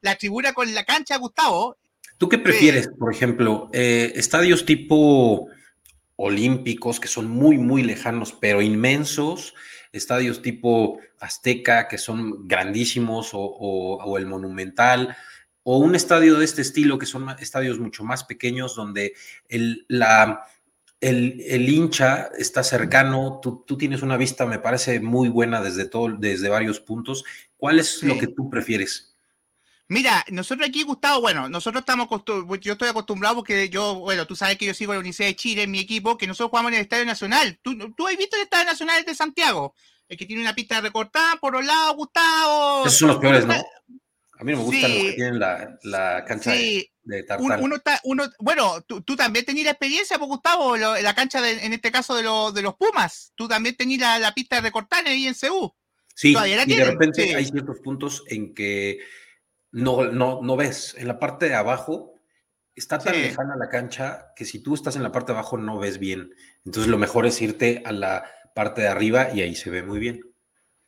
la 0.00 0.14
tribuna 0.14 0.52
con 0.52 0.72
la 0.72 0.84
cancha, 0.84 1.16
Gustavo. 1.16 1.76
¿Tú 2.18 2.28
qué 2.28 2.38
prefieres, 2.38 2.88
por 2.96 3.12
ejemplo, 3.12 3.68
eh, 3.72 4.12
estadios 4.14 4.64
tipo 4.64 5.48
olímpicos 6.20 6.98
que 6.98 7.06
son 7.08 7.30
muy, 7.30 7.58
muy 7.58 7.82
lejanos, 7.82 8.32
pero 8.32 8.60
inmensos? 8.60 9.54
Estadios 9.92 10.42
tipo 10.42 10.98
Azteca, 11.20 11.86
que 11.88 11.96
son 11.96 12.46
grandísimos, 12.46 13.30
o, 13.32 14.18
el 14.18 14.26
Monumental, 14.26 15.16
o 15.62 15.78
un 15.78 15.94
estadio 15.94 16.36
de 16.36 16.44
este 16.44 16.62
estilo, 16.62 16.98
que 16.98 17.06
son 17.06 17.28
estadios 17.38 17.78
mucho 17.78 18.04
más 18.04 18.24
pequeños, 18.24 18.74
donde 18.74 19.14
el, 19.48 19.86
la, 19.88 20.44
el, 21.00 21.40
el, 21.46 21.68
hincha 21.68 22.30
está 22.36 22.64
cercano, 22.64 23.38
tú, 23.40 23.64
tú, 23.64 23.78
tienes 23.78 24.02
una 24.02 24.16
vista, 24.16 24.44
me 24.44 24.58
parece 24.58 24.98
muy 25.00 25.28
buena 25.28 25.62
desde, 25.62 25.86
todo, 25.86 26.08
desde 26.18 26.48
varios 26.48 26.80
puntos. 26.80 27.24
¿Cuál 27.56 27.78
es 27.78 28.00
sí. 28.00 28.06
lo 28.06 28.18
que 28.18 28.26
tú 28.26 28.50
prefieres? 28.50 29.17
Mira, 29.90 30.22
nosotros 30.28 30.68
aquí, 30.68 30.82
Gustavo, 30.82 31.22
bueno, 31.22 31.48
nosotros 31.48 31.80
estamos, 31.80 32.08
yo 32.60 32.72
estoy 32.72 32.88
acostumbrado 32.88 33.36
porque 33.36 33.70
yo, 33.70 33.94
bueno, 33.94 34.26
tú 34.26 34.36
sabes 34.36 34.58
que 34.58 34.66
yo 34.66 34.74
sigo 34.74 34.92
la 34.92 34.98
Universidad 34.98 35.28
de 35.28 35.36
Chile 35.36 35.62
en 35.62 35.70
mi 35.70 35.80
equipo, 35.80 36.18
que 36.18 36.26
nosotros 36.26 36.50
jugamos 36.50 36.72
en 36.72 36.76
el 36.76 36.82
Estadio 36.82 37.06
Nacional. 37.06 37.58
¿Tú, 37.62 37.76
tú 37.94 38.06
has 38.06 38.16
visto 38.18 38.36
el 38.36 38.42
Estadio 38.42 38.66
Nacional 38.66 39.02
de 39.02 39.14
Santiago? 39.14 39.74
El 40.06 40.18
que 40.18 40.26
tiene 40.26 40.42
una 40.42 40.54
pista 40.54 40.82
recortada 40.82 41.36
por 41.36 41.54
los 41.54 41.64
lados, 41.64 41.96
Gustavo. 41.96 42.82
Esos 42.86 42.98
son 42.98 43.08
los 43.08 43.18
peores, 43.18 43.46
¿no? 43.46 43.54
A 43.54 44.44
mí 44.44 44.52
no 44.52 44.58
me 44.58 44.64
gustan 44.64 44.90
sí. 44.90 44.96
los 44.96 45.04
que 45.06 45.12
tienen 45.14 45.38
la, 45.38 45.78
la 45.82 46.24
cancha 46.26 46.52
sí. 46.52 46.90
de, 47.02 47.16
de 47.16 47.22
tartar. 47.24 47.60
Uno, 47.60 47.76
está, 47.76 48.00
uno, 48.04 48.24
bueno, 48.40 48.82
tú, 48.82 49.00
tú, 49.00 49.16
también 49.16 49.46
tenías 49.46 49.64
la 49.64 49.70
experiencia, 49.72 50.18
pues, 50.18 50.28
Gustavo, 50.28 50.76
lo, 50.76 51.00
la 51.00 51.14
cancha, 51.14 51.40
de, 51.40 51.64
en 51.64 51.72
este 51.72 51.90
caso 51.90 52.14
de, 52.14 52.24
lo, 52.24 52.52
de 52.52 52.60
los 52.60 52.76
Pumas. 52.76 53.32
Tú 53.34 53.48
también 53.48 53.74
tenías 53.74 54.00
la, 54.00 54.18
la 54.18 54.34
pista 54.34 54.60
recortada 54.60 55.10
ahí 55.10 55.26
en 55.26 55.34
CU. 55.34 55.74
Sí, 56.14 56.36
y 56.36 56.74
de 56.74 56.84
repente 56.84 57.22
sí. 57.22 57.34
hay 57.34 57.46
ciertos 57.46 57.78
puntos 57.78 58.24
en 58.26 58.52
que 58.52 58.98
no, 59.70 60.04
no, 60.06 60.40
no 60.42 60.56
ves. 60.56 60.94
En 60.98 61.08
la 61.08 61.18
parte 61.18 61.48
de 61.48 61.54
abajo 61.54 62.14
está 62.74 62.98
tan 62.98 63.14
sí. 63.14 63.20
lejana 63.22 63.56
la 63.56 63.68
cancha 63.68 64.32
que 64.36 64.44
si 64.44 64.60
tú 64.60 64.74
estás 64.74 64.96
en 64.96 65.02
la 65.02 65.12
parte 65.12 65.32
de 65.32 65.38
abajo 65.38 65.58
no 65.58 65.78
ves 65.78 65.98
bien. 65.98 66.34
Entonces 66.64 66.90
lo 66.90 66.98
mejor 66.98 67.26
es 67.26 67.40
irte 67.42 67.82
a 67.84 67.92
la 67.92 68.24
parte 68.54 68.82
de 68.82 68.88
arriba 68.88 69.28
y 69.34 69.42
ahí 69.42 69.54
se 69.54 69.70
ve 69.70 69.82
muy 69.82 69.98
bien. 69.98 70.20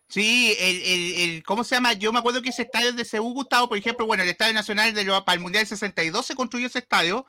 Sí, 0.09 0.57
el, 0.59 0.83
el, 0.83 1.15
el, 1.15 1.43
¿cómo 1.45 1.63
se 1.63 1.77
llama? 1.77 1.93
Yo 1.93 2.13
me 2.13 2.19
acuerdo 2.19 2.43
que 2.43 2.51
ese 2.51 2.63
estadio 2.63 2.93
de 2.93 3.05
Seúl, 3.05 3.33
Gustavo, 3.33 3.69
por 3.69 3.79
ejemplo, 3.79 4.07
bueno, 4.07 4.25
el 4.25 4.29
Estadio 4.29 4.53
Nacional 4.53 4.93
de 4.93 5.05
lo, 5.05 5.25
para 5.25 5.35
el 5.35 5.41
Mundial 5.41 5.65
62 5.65 6.27
se 6.27 6.35
construyó 6.35 6.67
ese 6.67 6.81
estadio. 6.81 7.27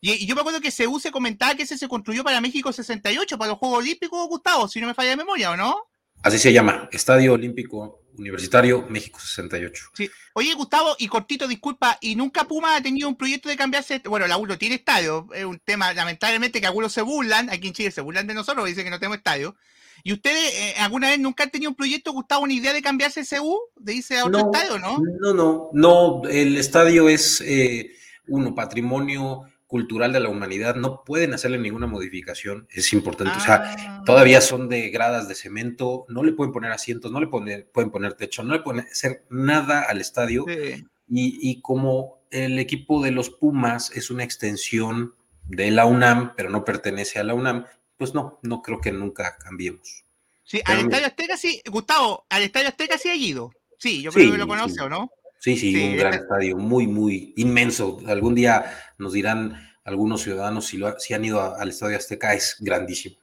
Y, 0.00 0.10
y, 0.12 0.26
yo 0.26 0.34
me 0.34 0.40
acuerdo 0.40 0.60
que 0.60 0.72
Seúl 0.72 1.00
se 1.00 1.12
comentaba 1.12 1.54
que 1.54 1.62
ese 1.62 1.78
se 1.78 1.86
construyó 1.86 2.24
para 2.24 2.40
México 2.40 2.72
68, 2.72 3.38
para 3.38 3.52
los 3.52 3.58
Juegos 3.58 3.78
Olímpicos, 3.78 4.28
Gustavo, 4.28 4.66
si 4.66 4.80
no 4.80 4.88
me 4.88 4.94
falla 4.94 5.10
de 5.10 5.16
memoria, 5.16 5.52
¿o 5.52 5.56
no? 5.56 5.76
Así 6.24 6.38
se 6.38 6.52
llama, 6.52 6.88
Estadio 6.90 7.34
Olímpico 7.34 8.03
Universitario 8.16 8.86
México 8.88 9.18
68. 9.20 9.90
Sí. 9.94 10.10
Oye, 10.34 10.54
Gustavo, 10.54 10.96
y 10.98 11.08
cortito, 11.08 11.46
disculpa, 11.46 11.98
¿y 12.00 12.16
nunca 12.16 12.44
Puma 12.44 12.76
ha 12.76 12.80
tenido 12.80 13.08
un 13.08 13.16
proyecto 13.16 13.48
de 13.48 13.56
cambiarse? 13.56 14.00
Bueno, 14.04 14.26
la 14.26 14.36
ULO 14.36 14.58
tiene 14.58 14.76
estadio, 14.76 15.28
es 15.34 15.44
un 15.44 15.58
tema, 15.58 15.92
lamentablemente, 15.92 16.60
que 16.60 16.66
algunos 16.66 16.92
se 16.92 17.02
burlan, 17.02 17.50
aquí 17.50 17.68
en 17.68 17.74
Chile 17.74 17.90
se 17.90 18.00
burlan 18.00 18.26
de 18.26 18.34
nosotros, 18.34 18.66
dicen 18.66 18.84
que 18.84 18.90
no 18.90 18.98
tenemos 18.98 19.18
estadio. 19.18 19.56
¿Y 20.02 20.12
ustedes 20.12 20.54
eh, 20.54 20.74
alguna 20.78 21.08
vez 21.08 21.18
nunca 21.18 21.44
han 21.44 21.50
tenido 21.50 21.70
un 21.70 21.76
proyecto, 21.76 22.12
Gustavo, 22.12 22.42
una 22.42 22.52
idea 22.52 22.72
de 22.72 22.82
cambiarse 22.82 23.20
el 23.20 23.26
CU? 23.26 23.58
¿De 23.76 23.94
irse 23.94 24.18
a 24.18 24.26
otro 24.26 24.40
no, 24.40 24.52
estadio, 24.52 24.78
no? 24.78 24.98
No, 25.20 25.32
no, 25.32 25.70
no. 25.72 26.28
El 26.28 26.56
estadio 26.56 27.08
es, 27.08 27.40
eh, 27.40 27.92
uno, 28.26 28.54
patrimonio 28.54 29.42
cultural 29.74 30.12
de 30.12 30.20
la 30.20 30.28
humanidad. 30.28 30.76
No 30.76 31.02
pueden 31.02 31.34
hacerle 31.34 31.58
ninguna 31.58 31.88
modificación. 31.88 32.68
Es 32.70 32.92
importante. 32.92 33.32
Ah. 33.34 33.38
O 33.38 33.44
sea, 33.44 34.02
todavía 34.06 34.40
son 34.40 34.68
de 34.68 34.88
gradas 34.90 35.26
de 35.26 35.34
cemento. 35.34 36.06
No 36.08 36.22
le 36.22 36.32
pueden 36.32 36.52
poner 36.52 36.70
asientos, 36.70 37.10
no 37.10 37.18
le 37.18 37.26
poner, 37.26 37.68
pueden 37.72 37.90
poner 37.90 38.14
techo, 38.14 38.44
no 38.44 38.54
le 38.54 38.60
pueden 38.60 38.86
hacer 38.86 39.24
nada 39.30 39.82
al 39.82 40.00
estadio. 40.00 40.44
Sí. 40.46 40.86
Y, 41.08 41.50
y 41.50 41.60
como 41.60 42.24
el 42.30 42.60
equipo 42.60 43.02
de 43.02 43.10
los 43.10 43.30
Pumas 43.30 43.90
es 43.96 44.12
una 44.12 44.22
extensión 44.22 45.16
de 45.44 45.72
la 45.72 45.86
UNAM, 45.86 46.34
pero 46.36 46.50
no 46.50 46.64
pertenece 46.64 47.18
a 47.18 47.24
la 47.24 47.34
UNAM, 47.34 47.64
pues 47.96 48.14
no, 48.14 48.38
no 48.42 48.62
creo 48.62 48.80
que 48.80 48.92
nunca 48.92 49.36
cambiemos. 49.38 50.04
Sí, 50.44 50.62
Pero 50.64 50.78
al 50.78 50.84
Estadio 50.84 51.06
Azteca 51.08 51.36
sí, 51.36 51.60
Gustavo, 51.68 52.26
al 52.28 52.44
Estadio 52.44 52.68
Azteca 52.68 52.96
sí 52.96 53.08
ha 53.08 53.16
ido. 53.16 53.50
Sí, 53.76 54.02
yo 54.02 54.12
creo 54.12 54.26
sí, 54.26 54.30
que 54.30 54.38
lo 54.38 54.46
conoce, 54.46 54.74
sí. 54.74 54.80
¿o 54.80 54.88
no? 54.88 55.10
Sí, 55.44 55.58
sí, 55.58 55.74
sí, 55.74 55.84
un 55.84 55.98
gran 55.98 56.14
estadio, 56.14 56.56
muy, 56.56 56.86
muy 56.86 57.34
inmenso. 57.36 58.00
Algún 58.06 58.34
día 58.34 58.64
nos 58.96 59.12
dirán 59.12 59.76
algunos 59.84 60.22
ciudadanos 60.22 60.64
si, 60.64 60.78
lo, 60.78 60.98
si 60.98 61.12
han 61.12 61.22
ido 61.22 61.38
a, 61.38 61.60
al 61.60 61.68
Estadio 61.68 61.98
Azteca, 61.98 62.32
es 62.32 62.56
grandísimo. 62.60 63.16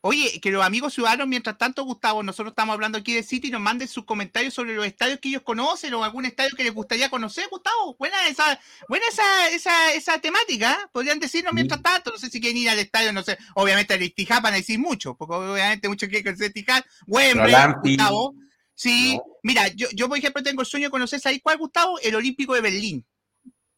Oye, 0.00 0.38
que 0.40 0.52
los 0.52 0.64
amigos 0.64 0.94
ciudadanos, 0.94 1.26
mientras 1.26 1.58
tanto, 1.58 1.82
Gustavo, 1.82 2.22
nosotros 2.22 2.52
estamos 2.52 2.74
hablando 2.74 2.98
aquí 2.98 3.12
de 3.12 3.24
City, 3.24 3.50
nos 3.50 3.60
manden 3.60 3.88
sus 3.88 4.04
comentarios 4.04 4.54
sobre 4.54 4.76
los 4.76 4.86
estadios 4.86 5.18
que 5.18 5.30
ellos 5.30 5.42
conocen 5.42 5.92
o 5.94 6.04
algún 6.04 6.26
estadio 6.26 6.54
que 6.56 6.62
les 6.62 6.72
gustaría 6.72 7.08
conocer, 7.08 7.48
Gustavo. 7.50 7.96
Buena 7.98 8.24
esa, 8.28 8.56
buena 8.88 9.06
esa, 9.10 9.48
esa, 9.48 9.92
esa 9.94 10.20
temática. 10.20 10.78
Podrían 10.92 11.18
decirnos 11.18 11.54
mientras 11.54 11.82
tanto, 11.82 12.12
no 12.12 12.18
sé 12.18 12.30
si 12.30 12.40
quieren 12.40 12.58
ir 12.58 12.70
al 12.70 12.78
estadio, 12.78 13.12
no 13.12 13.24
sé, 13.24 13.36
obviamente 13.56 13.94
al 13.94 14.00
a 14.00 14.50
decir 14.52 14.78
mucho, 14.78 15.16
porque 15.16 15.34
obviamente 15.34 15.88
muchos 15.88 16.08
quieren 16.08 16.24
conocer 16.24 16.52
Istijá. 16.54 16.84
Wembley, 17.08 17.56
Gustavo. 17.82 18.43
Sí, 18.74 19.16
no. 19.16 19.24
mira, 19.42 19.68
yo, 19.68 19.88
yo 19.92 20.08
por 20.08 20.18
ejemplo 20.18 20.42
tengo 20.42 20.62
el 20.62 20.66
sueño 20.66 20.88
de 20.88 20.90
conocer, 20.90 21.20
¿sabes 21.20 21.40
cuál, 21.42 21.58
Gustavo? 21.58 21.98
El 22.00 22.14
Olímpico 22.14 22.54
de 22.54 22.60
Berlín. 22.60 23.06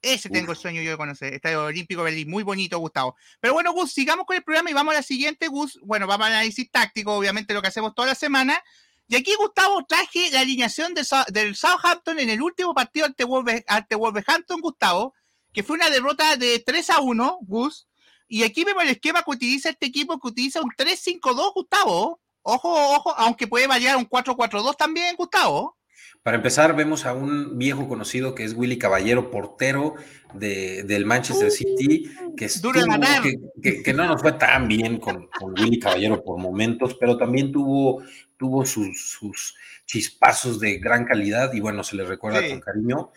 Ese 0.02 0.28
tengo 0.28 0.52
el 0.52 0.58
sueño 0.58 0.82
yo 0.82 0.92
de 0.92 0.96
conocer. 0.96 1.34
Estadio 1.34 1.64
Olímpico 1.64 2.02
Berlín, 2.02 2.30
muy 2.30 2.42
bonito, 2.42 2.78
Gustavo. 2.78 3.16
Pero 3.40 3.54
bueno, 3.54 3.72
Gus, 3.72 3.92
sigamos 3.92 4.24
con 4.24 4.36
el 4.36 4.42
programa 4.42 4.70
y 4.70 4.74
vamos 4.74 4.92
a 4.92 4.98
la 4.98 5.02
siguiente, 5.02 5.48
Gus. 5.48 5.80
Bueno, 5.82 6.06
vamos 6.06 6.26
al 6.28 6.34
análisis 6.34 6.70
táctico, 6.70 7.12
obviamente 7.12 7.54
lo 7.54 7.62
que 7.62 7.68
hacemos 7.68 7.94
toda 7.94 8.08
la 8.08 8.14
semana. 8.14 8.62
Y 9.08 9.16
aquí, 9.16 9.34
Gustavo, 9.36 9.84
traje 9.84 10.30
la 10.30 10.40
alineación 10.40 10.94
de, 10.94 11.04
del 11.28 11.56
Southampton 11.56 12.18
en 12.18 12.30
el 12.30 12.42
último 12.42 12.74
partido 12.74 13.06
ante, 13.06 13.24
ante 13.66 13.94
Wolverhampton, 13.94 14.60
Gustavo, 14.60 15.14
que 15.52 15.62
fue 15.62 15.76
una 15.76 15.90
derrota 15.90 16.36
de 16.36 16.60
3 16.64 16.90
a 16.90 17.00
1, 17.00 17.38
Gus. 17.42 17.88
Y 18.28 18.42
aquí 18.42 18.64
vemos 18.64 18.84
el 18.84 18.90
esquema 18.90 19.22
que 19.22 19.30
utiliza 19.30 19.70
este 19.70 19.86
equipo, 19.86 20.20
que 20.20 20.28
utiliza 20.28 20.60
un 20.60 20.70
3-5-2, 20.70 21.52
Gustavo. 21.54 22.20
Ojo, 22.48 22.72
ojo, 22.94 23.12
aunque 23.18 23.48
puede 23.48 23.66
variar 23.66 23.96
un 23.96 24.08
4-4-2 24.08 24.76
también, 24.76 25.16
Gustavo. 25.16 25.76
Para 26.22 26.36
empezar, 26.36 26.76
vemos 26.76 27.04
a 27.04 27.12
un 27.12 27.58
viejo 27.58 27.88
conocido 27.88 28.36
que 28.36 28.44
es 28.44 28.52
Willy 28.52 28.78
Caballero, 28.78 29.32
portero 29.32 29.94
de, 30.32 30.84
del 30.84 31.06
Manchester 31.06 31.50
City, 31.50 32.08
que, 32.36 32.44
estuvo, 32.44 32.72
que, 32.72 33.40
que, 33.60 33.82
que, 33.82 33.92
no 33.92 34.06
nos 34.06 34.22
fue 34.22 34.32
tan 34.32 34.68
bien 34.68 34.98
con, 34.98 35.26
con, 35.26 35.58
Willy 35.58 35.80
Caballero 35.80 36.22
por 36.22 36.38
momentos, 36.38 36.96
pero 37.00 37.16
también 37.16 37.50
tuvo, 37.50 38.04
tuvo 38.36 38.64
sus, 38.64 39.10
sus, 39.10 39.56
chispazos 39.84 40.60
de 40.60 40.78
gran 40.78 41.04
calidad 41.04 41.52
y 41.52 41.60
bueno, 41.60 41.82
se 41.82 41.96
le 41.96 42.04
recuerda 42.04 42.42
sí. 42.42 42.50
con 42.50 42.60
cariño. 42.60 43.10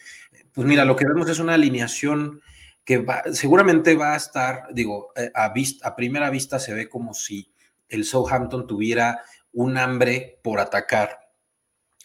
Pues 0.53 0.67
mira, 0.67 0.85
lo 0.85 0.95
que 0.95 1.05
vemos 1.05 1.29
es 1.29 1.37
una 1.37 1.53
alineación 1.53 2.41
que 2.83 2.97
va, 2.97 3.21
seguramente 3.31 3.95
va 3.95 4.13
a 4.13 4.17
estar, 4.17 4.63
digo, 4.71 5.11
eh, 5.15 5.31
a, 5.35 5.49
vista, 5.49 5.87
a 5.87 5.95
primera 5.95 6.31
vista 6.31 6.57
se 6.57 6.73
ve 6.73 6.89
como 6.89 7.13
si 7.13 7.51
el 7.89 8.05
Southampton 8.05 8.67
tuviera 8.67 9.21
un 9.51 9.77
hambre 9.77 10.39
por 10.43 10.59
atacar 10.59 11.29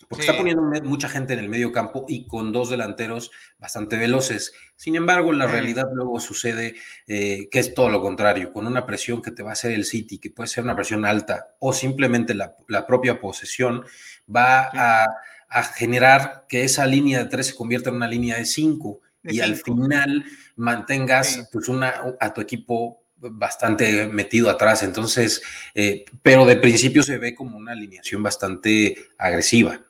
porque 0.08 0.24
sí. 0.24 0.30
está 0.30 0.38
poniendo 0.38 0.62
mucha 0.82 1.08
gente 1.08 1.32
en 1.32 1.38
el 1.38 1.48
medio 1.48 1.72
campo 1.72 2.04
y 2.08 2.26
con 2.26 2.52
dos 2.52 2.70
delanteros 2.70 3.30
bastante 3.58 3.96
veloces. 3.96 4.52
Sin 4.76 4.96
embargo, 4.96 5.32
en 5.32 5.38
la 5.38 5.46
realidad 5.46 5.88
luego 5.92 6.20
sucede 6.20 6.74
eh, 7.06 7.48
que 7.50 7.58
es 7.58 7.74
todo 7.74 7.88
lo 7.88 8.00
contrario, 8.00 8.52
con 8.52 8.66
una 8.66 8.86
presión 8.86 9.22
que 9.22 9.30
te 9.30 9.42
va 9.42 9.50
a 9.50 9.54
hacer 9.54 9.72
el 9.72 9.84
City, 9.84 10.18
que 10.18 10.30
puede 10.30 10.48
ser 10.48 10.64
una 10.64 10.76
presión 10.76 11.04
alta 11.04 11.54
o 11.58 11.72
simplemente 11.72 12.34
la, 12.34 12.56
la 12.68 12.86
propia 12.86 13.20
posesión, 13.20 13.84
va 14.34 14.70
sí. 14.70 14.78
a, 14.78 15.06
a, 15.48 15.62
generar 15.62 16.46
que 16.48 16.64
esa 16.64 16.86
línea 16.86 17.20
de 17.20 17.30
tres 17.30 17.48
se 17.48 17.54
convierta 17.54 17.90
en 17.90 17.96
una 17.96 18.08
línea 18.08 18.36
de 18.36 18.44
cinco 18.44 19.00
de 19.22 19.32
y 19.32 19.36
cinco. 19.36 19.46
al 19.46 19.56
final 19.56 20.24
mantengas 20.56 21.48
pues 21.52 21.68
una, 21.68 21.94
a 22.20 22.34
tu 22.34 22.40
equipo 22.40 23.03
bastante 23.32 24.06
metido 24.06 24.50
atrás, 24.50 24.82
entonces, 24.82 25.42
eh, 25.74 26.04
pero 26.22 26.44
de 26.46 26.56
principio 26.56 27.02
se 27.02 27.18
ve 27.18 27.34
como 27.34 27.56
una 27.56 27.72
alineación 27.72 28.22
bastante 28.22 29.08
agresiva. 29.18 29.80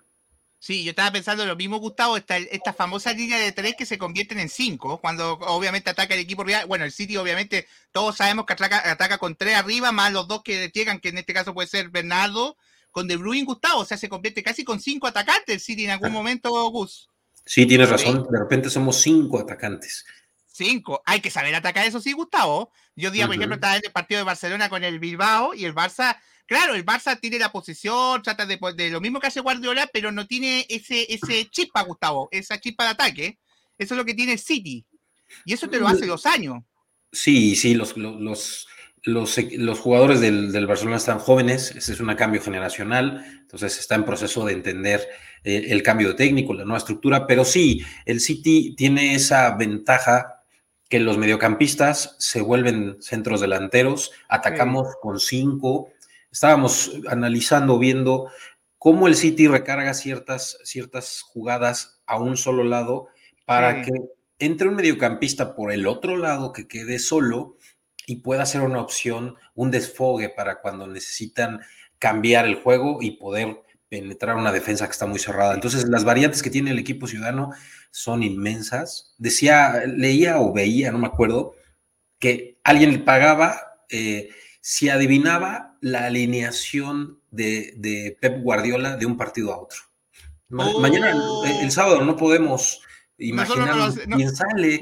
Sí, 0.65 0.83
yo 0.83 0.91
estaba 0.91 1.13
pensando 1.13 1.45
lo 1.45 1.57
mismo, 1.57 1.77
Gustavo, 1.77 2.17
esta, 2.17 2.39
esta 2.39 2.73
famosa 2.73 3.13
línea 3.13 3.39
de 3.39 3.53
tres 3.53 3.75
que 3.77 3.85
se 3.85 3.99
convierten 3.99 4.39
en 4.39 4.49
cinco, 4.49 4.99
cuando 4.99 5.35
obviamente 5.35 5.91
ataca 5.91 6.15
el 6.15 6.21
equipo 6.21 6.43
rival. 6.43 6.67
Bueno, 6.67 6.87
el 6.87 6.93
City 6.93 7.19
obviamente 7.19 7.67
todos 7.93 8.17
sabemos 8.17 8.47
que 8.47 8.55
ataca, 8.55 8.91
ataca 8.91 9.19
con 9.19 9.37
tres 9.37 9.57
arriba, 9.57 9.93
más 9.93 10.11
los 10.11 10.27
dos 10.27 10.43
que 10.43 10.71
llegan, 10.73 11.01
que 11.01 11.11
en 11.11 11.19
este 11.19 11.35
caso 11.35 11.53
puede 11.53 11.69
ser 11.69 11.91
Bernardo, 11.91 12.57
con 12.91 13.07
De 13.07 13.19
Bruyne, 13.19 13.45
Gustavo, 13.45 13.81
o 13.81 13.85
sea, 13.85 13.99
se 13.99 14.09
convierte 14.09 14.43
casi 14.43 14.65
con 14.65 14.81
cinco 14.81 15.07
atacantes 15.07 15.55
el 15.55 15.61
City 15.61 15.85
en 15.85 15.91
algún 15.91 16.13
momento, 16.13 16.51
Gus. 16.71 17.11
Sí, 17.45 17.67
tienes 17.67 17.91
razón, 17.91 18.27
de 18.31 18.39
repente 18.39 18.71
somos 18.71 18.97
cinco 19.03 19.39
atacantes. 19.39 20.07
Cinco. 20.55 21.03
Hay 21.05 21.21
que 21.21 21.31
saber 21.31 21.55
atacar 21.55 21.85
eso, 21.85 22.01
sí, 22.01 22.13
Gustavo. 22.13 22.71
Yo 22.95 23.11
día, 23.11 23.25
uh 23.25 23.27
-huh. 23.27 23.29
por 23.29 23.35
ejemplo, 23.35 23.55
estaba 23.57 23.77
en 23.77 23.83
el 23.85 23.93
partido 23.93 24.19
de 24.19 24.25
Barcelona 24.25 24.69
con 24.69 24.85
el 24.85 25.01
Bilbao 25.01 25.53
y 25.55 25.65
el 25.65 25.75
Barça 25.75 26.17
Claro, 26.47 26.75
el 26.75 26.85
Barça 26.85 27.19
tiene 27.19 27.39
la 27.39 27.51
posición, 27.51 28.23
trata 28.23 28.45
de, 28.45 28.59
de, 28.77 28.91
lo 28.91 29.01
mismo 29.01 29.19
que 29.19 29.29
hace 29.29 29.41
Guardiola, 29.41 29.89
pero 29.93 30.13
no 30.13 30.27
tiene 30.27 30.67
ese, 30.69 31.07
ese 31.13 31.49
chispa, 31.49 31.83
Gustavo, 31.83 32.29
esa 32.33 32.61
chispa 32.61 32.85
de 32.85 32.91
ataque. 32.91 33.39
Eso 33.79 33.95
es 33.95 33.99
lo 33.99 34.05
que 34.05 34.15
tiene 34.15 34.37
City. 34.37 34.85
Y 35.47 35.55
eso 35.55 35.69
te 35.69 35.79
lo 35.79 35.89
hace 35.89 36.07
dos 36.07 36.27
años. 36.27 36.63
Sí, 37.11 37.57
sí, 37.57 37.75
los, 37.75 37.97
los, 37.97 38.69
los, 39.03 39.37
los 39.57 39.79
jugadores 39.79 40.21
del, 40.21 40.53
del, 40.53 40.67
Barcelona 40.67 40.99
están 40.99 41.19
jóvenes, 41.19 41.73
ese 41.75 41.95
es 41.95 42.01
un 42.01 42.15
cambio 42.15 42.43
generacional, 42.43 43.25
entonces 43.41 43.79
está 43.79 43.95
en 43.95 44.05
proceso 44.05 44.45
de 44.45 44.53
entender 44.53 45.09
eh, 45.45 45.69
el 45.71 45.83
cambio 45.83 46.09
de 46.09 46.15
técnico, 46.15 46.53
la 46.53 46.65
nueva 46.65 46.79
estructura, 46.79 47.27
pero 47.27 47.45
sí, 47.45 47.83
el 48.05 48.21
City 48.21 48.75
tiene 48.77 49.15
esa 49.15 49.57
ventaja 49.57 50.34
que 50.95 51.01
los 51.01 51.19
mediocampistas 51.19 52.15
se 52.21 52.41
vuelven 52.41 53.03
centros 53.03 53.41
delanteros, 53.41 54.13
atacamos 54.29 54.87
sí. 54.91 54.95
con 55.03 55.19
cinco, 55.19 55.91
estábamos 56.31 56.93
analizando, 57.09 57.81
viendo 57.81 58.31
cómo 58.79 59.09
el 59.09 59.17
City 59.17 59.49
recarga 59.49 59.93
ciertas, 59.95 60.57
ciertas 60.63 61.23
jugadas 61.23 62.01
a 62.07 62.21
un 62.21 62.37
solo 62.37 62.63
lado 62.63 63.09
para 63.45 63.83
sí. 63.83 63.91
que 63.91 64.03
entre 64.39 64.69
un 64.69 64.77
mediocampista 64.77 65.57
por 65.57 65.73
el 65.73 65.89
otro 65.89 66.17
lado 66.17 66.53
que 66.53 66.69
quede 66.69 67.01
solo 67.01 67.57
y 68.07 68.21
pueda 68.21 68.47
ser 68.47 68.61
una 68.61 68.81
opción, 68.81 69.35
un 69.57 69.73
desfogue 69.73 70.29
para 70.29 70.61
cuando 70.61 70.87
necesitan 70.87 71.59
cambiar 71.99 72.45
el 72.45 72.55
juego 72.55 72.99
y 73.01 73.17
poder 73.17 73.63
penetrar 74.01 74.35
una 74.35 74.51
defensa 74.51 74.87
que 74.87 74.93
está 74.93 75.07
muy 75.07 75.21
cerrada. 75.21 75.55
Entonces, 75.55 75.85
las 75.89 76.05
variantes 76.05 76.43
que 76.43 76.51
tiene 76.51 76.73
el 76.73 76.81
equipo 76.81 77.07
ciudadano 77.07 77.53
son 77.93 78.25
inmensas. 78.25 79.15
Decía, 79.19 79.85
leía 79.87 80.41
o 80.41 80.53
veía, 80.53 80.91
no 80.91 80.99
me 80.99 81.07
acuerdo, 81.07 81.55
que 82.19 82.59
alguien 82.65 82.91
le 82.91 82.99
pagaba 82.99 83.57
eh, 83.89 84.31
si 84.61 84.89
adivinaba 84.89 85.77
la 85.81 86.07
alineación 86.07 87.21
de, 87.31 88.17
Pep 88.21 88.43
Guardiola 88.43 88.97
de 88.97 89.07
un 89.07 89.17
partido 89.17 89.53
a 89.53 89.61
otro. 89.61 89.79
Mañana, 90.49 91.15
el, 91.63 91.71
sábado, 91.71 92.05
no 92.05 92.17
podemos 92.17 92.81
imaginar 93.17 93.93
quién 94.17 94.35
sale. 94.35 94.81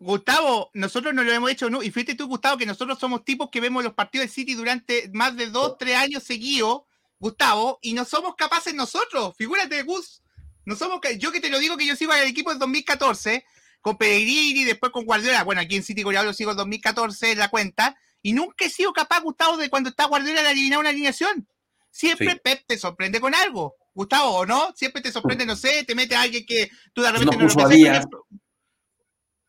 Gustavo, 0.00 0.70
nosotros 0.74 1.14
no 1.14 1.22
lo 1.22 1.32
hemos 1.32 1.50
hecho, 1.50 1.70
¿no? 1.70 1.82
y 1.82 1.90
fíjate 1.90 2.14
tú, 2.14 2.26
Gustavo, 2.26 2.58
que 2.58 2.66
nosotros 2.66 2.98
somos 2.98 3.24
tipos 3.24 3.48
que 3.48 3.60
vemos 3.62 3.82
los 3.82 3.94
partidos 3.94 4.26
de 4.26 4.32
City 4.32 4.54
durante 4.54 5.10
más 5.14 5.34
de 5.34 5.46
dos, 5.46 5.78
tres 5.78 5.96
años 5.96 6.24
seguidos, 6.24 6.82
Gustavo, 7.20 7.78
y 7.82 7.92
no 7.92 8.04
somos 8.04 8.34
capaces 8.34 8.74
nosotros, 8.74 9.34
figúrate, 9.36 9.82
Gus, 9.82 10.22
no 10.64 10.74
somos, 10.74 11.00
yo 11.18 11.30
que 11.30 11.40
te 11.40 11.50
lo 11.50 11.58
digo 11.58 11.76
que 11.76 11.86
yo 11.86 11.94
sigo 11.94 12.12
al 12.12 12.26
equipo 12.26 12.50
del 12.50 12.58
2014, 12.58 13.44
con 13.80 13.96
Pellegrini, 13.96 14.64
después 14.64 14.90
con 14.90 15.04
Guardiola, 15.04 15.44
bueno, 15.44 15.60
aquí 15.60 15.76
en 15.76 15.82
City 15.82 16.02
lo 16.02 16.32
sigo 16.32 16.50
en 16.50 16.56
2014 16.56 17.32
en 17.32 17.38
la 17.38 17.48
cuenta, 17.48 17.96
y 18.22 18.32
nunca 18.32 18.64
he 18.64 18.70
sido 18.70 18.92
capaz, 18.92 19.20
Gustavo, 19.20 19.56
de 19.56 19.70
cuando 19.70 19.90
está 19.90 20.06
Guardiola 20.06 20.42
de 20.42 20.48
adivinar 20.48 20.78
una 20.78 20.88
alineación. 20.88 21.46
Siempre 21.90 22.36
Pep 22.36 22.64
te 22.66 22.78
sorprende 22.78 23.20
con 23.20 23.34
algo. 23.34 23.76
Gustavo, 23.94 24.30
¿o 24.38 24.46
no? 24.46 24.72
Siempre 24.76 25.02
te 25.02 25.10
sorprende, 25.10 25.44
no 25.44 25.56
sé, 25.56 25.84
te 25.84 25.94
mete 25.94 26.14
a 26.14 26.22
alguien 26.22 26.46
que 26.46 26.70
tú 26.92 27.02
de 27.02 27.10
repente 27.10 27.36
no, 27.36 27.42
puso 27.42 27.60
a 27.60 27.68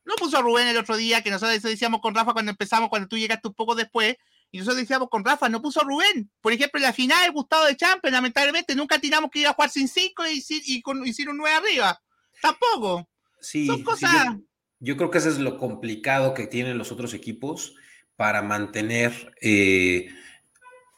No 0.03 0.15
puso 0.17 0.38
a 0.38 0.41
Rubén 0.41 0.67
el 0.67 0.77
otro 0.77 0.97
día, 0.97 1.21
que 1.21 1.29
nosotros 1.29 1.62
decíamos 1.62 2.01
con 2.01 2.15
Rafa 2.15 2.34
cuando 2.34 2.51
empezamos, 2.51 2.89
cuando 2.89 3.07
tú 3.07 3.17
llegaste 3.17 3.47
un 3.47 3.53
poco 3.53 3.75
después, 3.75 4.17
y 4.52 4.58
nosotros 4.58 4.82
decíamos 4.82 5.10
con 5.10 5.24
Rafa, 5.24 5.48
no 5.48 5.62
puso 5.62 5.82
Rubén. 5.82 6.30
Por 6.42 6.52
ejemplo, 6.52 6.78
en 6.78 6.84
la 6.84 6.94
final, 6.94 7.32
Gustavo 7.32 7.66
de 7.66 7.78
Champions, 7.78 8.14
lamentablemente 8.14 8.76
nunca 8.76 9.00
tiramos 9.00 9.32
que 9.32 9.40
iba 9.40 9.52
a 9.52 9.54
jugar 9.54 9.70
sin 9.70 9.88
cinco 9.88 10.24
y, 10.28 10.44
y 10.66 10.82
con, 10.82 11.06
hicieron 11.08 11.38
nueve 11.38 11.56
arriba. 11.56 12.02
Tampoco. 12.42 13.08
Sí, 13.40 13.66
Son 13.66 13.82
cosas. 13.82 14.12
yo, 14.80 14.98
creo 14.98 15.10
que 15.10 15.20
eso 15.20 15.30
es 15.30 15.40
lo 15.40 15.58
complicado 15.58 16.34
que 16.34 16.48
tienen 16.48 16.78
los 16.78 16.92
otros 16.92 17.14
equipos 17.14 17.76
para 18.18 18.42
mantener 18.42 19.34
eh, 19.42 20.10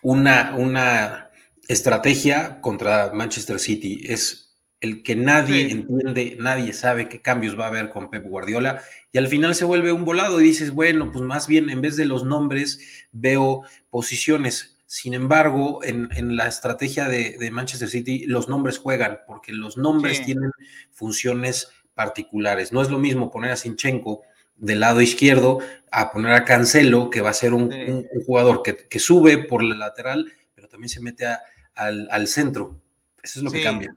una, 0.01 0.55
una 0.57 1.29
estrategia 1.67 2.59
contra 2.59 3.13
Manchester 3.13 3.59
City. 3.59 4.01
Es 4.03 4.42
el 4.83 5.01
que 5.01 5.15
nadie 5.15 5.71
entiende, 5.71 6.35
nadie 6.41 6.73
sabe 6.73 7.07
qué 7.07 7.21
cambios 7.21 7.57
va 7.57 7.65
a 7.65 7.67
haber 7.69 7.89
con 7.89 8.09
Pep 8.09 8.25
Guardiola 8.25 8.83
y 9.13 9.17
al 9.17 9.29
final 9.29 9.55
se 9.55 9.63
vuelve 9.63 9.93
un 9.93 10.03
volado 10.03 10.41
y 10.41 10.43
dices, 10.43 10.71
bueno, 10.71 11.09
pues 11.09 11.23
más 11.23 11.47
bien 11.47 11.69
en 11.69 11.79
vez 11.79 11.95
de 11.95 12.03
los 12.03 12.25
nombres 12.25 13.07
veo 13.13 13.63
posiciones. 13.89 14.77
Sin 14.85 15.13
embargo, 15.13 15.79
en, 15.85 16.35
la 16.35 16.47
estrategia 16.47 17.07
de, 17.07 17.49
Manchester 17.49 17.87
City, 17.87 18.25
los 18.25 18.49
nombres 18.49 18.77
juegan 18.77 19.19
porque 19.25 19.53
los 19.53 19.77
nombres 19.77 20.21
tienen 20.25 20.51
funciones 20.91 21.69
particulares. 21.93 22.73
No 22.73 22.81
es 22.81 22.89
lo 22.89 22.99
mismo 22.99 23.31
poner 23.31 23.51
a 23.51 23.55
Sinchenko 23.55 24.23
del 24.57 24.81
lado 24.81 24.99
izquierdo 24.99 25.59
a 25.91 26.11
poner 26.11 26.33
a 26.33 26.43
Cancelo, 26.43 27.09
que 27.09 27.21
va 27.21 27.29
a 27.29 27.33
ser 27.33 27.53
un, 27.53 28.05
jugador 28.25 28.61
que, 28.61 28.99
sube 28.99 29.37
por 29.37 29.63
la 29.63 29.75
lateral, 29.75 30.29
pero 30.53 30.67
también 30.67 30.89
se 30.89 30.99
mete 30.99 31.25
a, 31.25 31.39
al, 31.73 32.27
centro. 32.27 32.81
Eso 33.23 33.39
es 33.39 33.43
lo 33.45 33.51
que 33.51 33.63
cambia. 33.63 33.95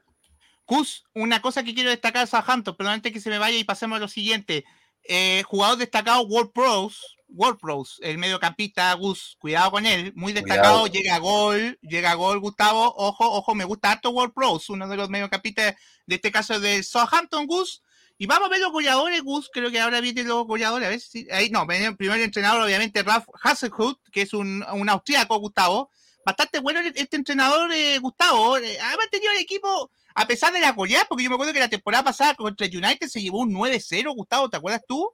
Cus, 0.66 1.04
una 1.14 1.40
cosa 1.40 1.62
que 1.62 1.74
quiero 1.74 1.90
destacar 1.90 2.24
a 2.24 2.26
Southampton, 2.26 2.74
pero 2.76 2.90
antes 2.90 3.12
que 3.12 3.20
se 3.20 3.30
me 3.30 3.38
vaya 3.38 3.56
y 3.56 3.64
pasemos 3.64 3.96
a 3.96 4.00
lo 4.00 4.08
siguiente. 4.08 4.64
Eh, 5.04 5.44
jugador 5.46 5.78
destacado, 5.78 6.22
World 6.22 6.50
Pros, 6.52 7.16
World 7.28 7.60
Pros, 7.60 8.00
el 8.02 8.18
mediocampista 8.18 8.92
Gus, 8.94 9.36
cuidado 9.38 9.70
con 9.70 9.86
él, 9.86 10.12
muy 10.16 10.32
destacado, 10.32 10.88
llega 10.88 11.14
a 11.14 11.18
gol, 11.18 11.78
llega 11.80 12.10
a 12.10 12.14
gol, 12.14 12.40
Gustavo, 12.40 12.92
ojo, 12.96 13.30
ojo, 13.30 13.54
me 13.54 13.64
gusta 13.64 13.92
harto 13.92 14.10
World 14.10 14.34
Pros, 14.34 14.68
uno 14.68 14.88
de 14.88 14.96
los 14.96 15.08
mediocampistas 15.08 15.76
de 16.06 16.14
este 16.16 16.32
caso 16.32 16.58
de 16.58 16.82
Southampton, 16.82 17.46
Gus. 17.46 17.82
Y 18.18 18.26
vamos 18.26 18.48
a 18.48 18.50
ver 18.50 18.60
los 18.60 18.72
goleadores, 18.72 19.22
Gus, 19.22 19.50
creo 19.52 19.70
que 19.70 19.78
ahora 19.78 20.00
vienen 20.00 20.26
los 20.26 20.46
goleadores, 20.46 20.86
a 20.86 20.90
ver 20.90 21.00
si, 21.00 21.28
ahí 21.30 21.50
no, 21.50 21.66
el 21.70 21.96
primer 21.96 22.20
entrenador, 22.20 22.62
obviamente, 22.62 23.02
Ralf 23.02 23.26
Hasselhut, 23.42 24.00
que 24.10 24.22
es 24.22 24.32
un, 24.32 24.64
un 24.72 24.88
austríaco, 24.88 25.38
Gustavo, 25.38 25.90
bastante 26.26 26.58
bueno 26.58 26.80
este 26.80 27.16
entrenador, 27.16 27.70
eh, 27.72 27.98
Gustavo. 28.00 28.58
Eh, 28.58 28.80
ha 28.80 28.96
mantenido 28.96 29.32
el 29.32 29.38
equipo 29.38 29.92
a 30.16 30.26
pesar 30.26 30.50
de 30.52 30.60
la 30.60 30.72
goleada, 30.72 31.04
porque 31.08 31.24
yo 31.24 31.30
me 31.30 31.34
acuerdo 31.34 31.52
que 31.52 31.60
la 31.60 31.68
temporada 31.68 32.02
pasada 32.02 32.34
contra 32.34 32.66
United 32.66 33.06
se 33.06 33.20
llevó 33.20 33.40
un 33.40 33.52
9-0, 33.52 34.14
Gustavo, 34.14 34.48
¿te 34.48 34.56
acuerdas 34.56 34.82
tú? 34.88 35.12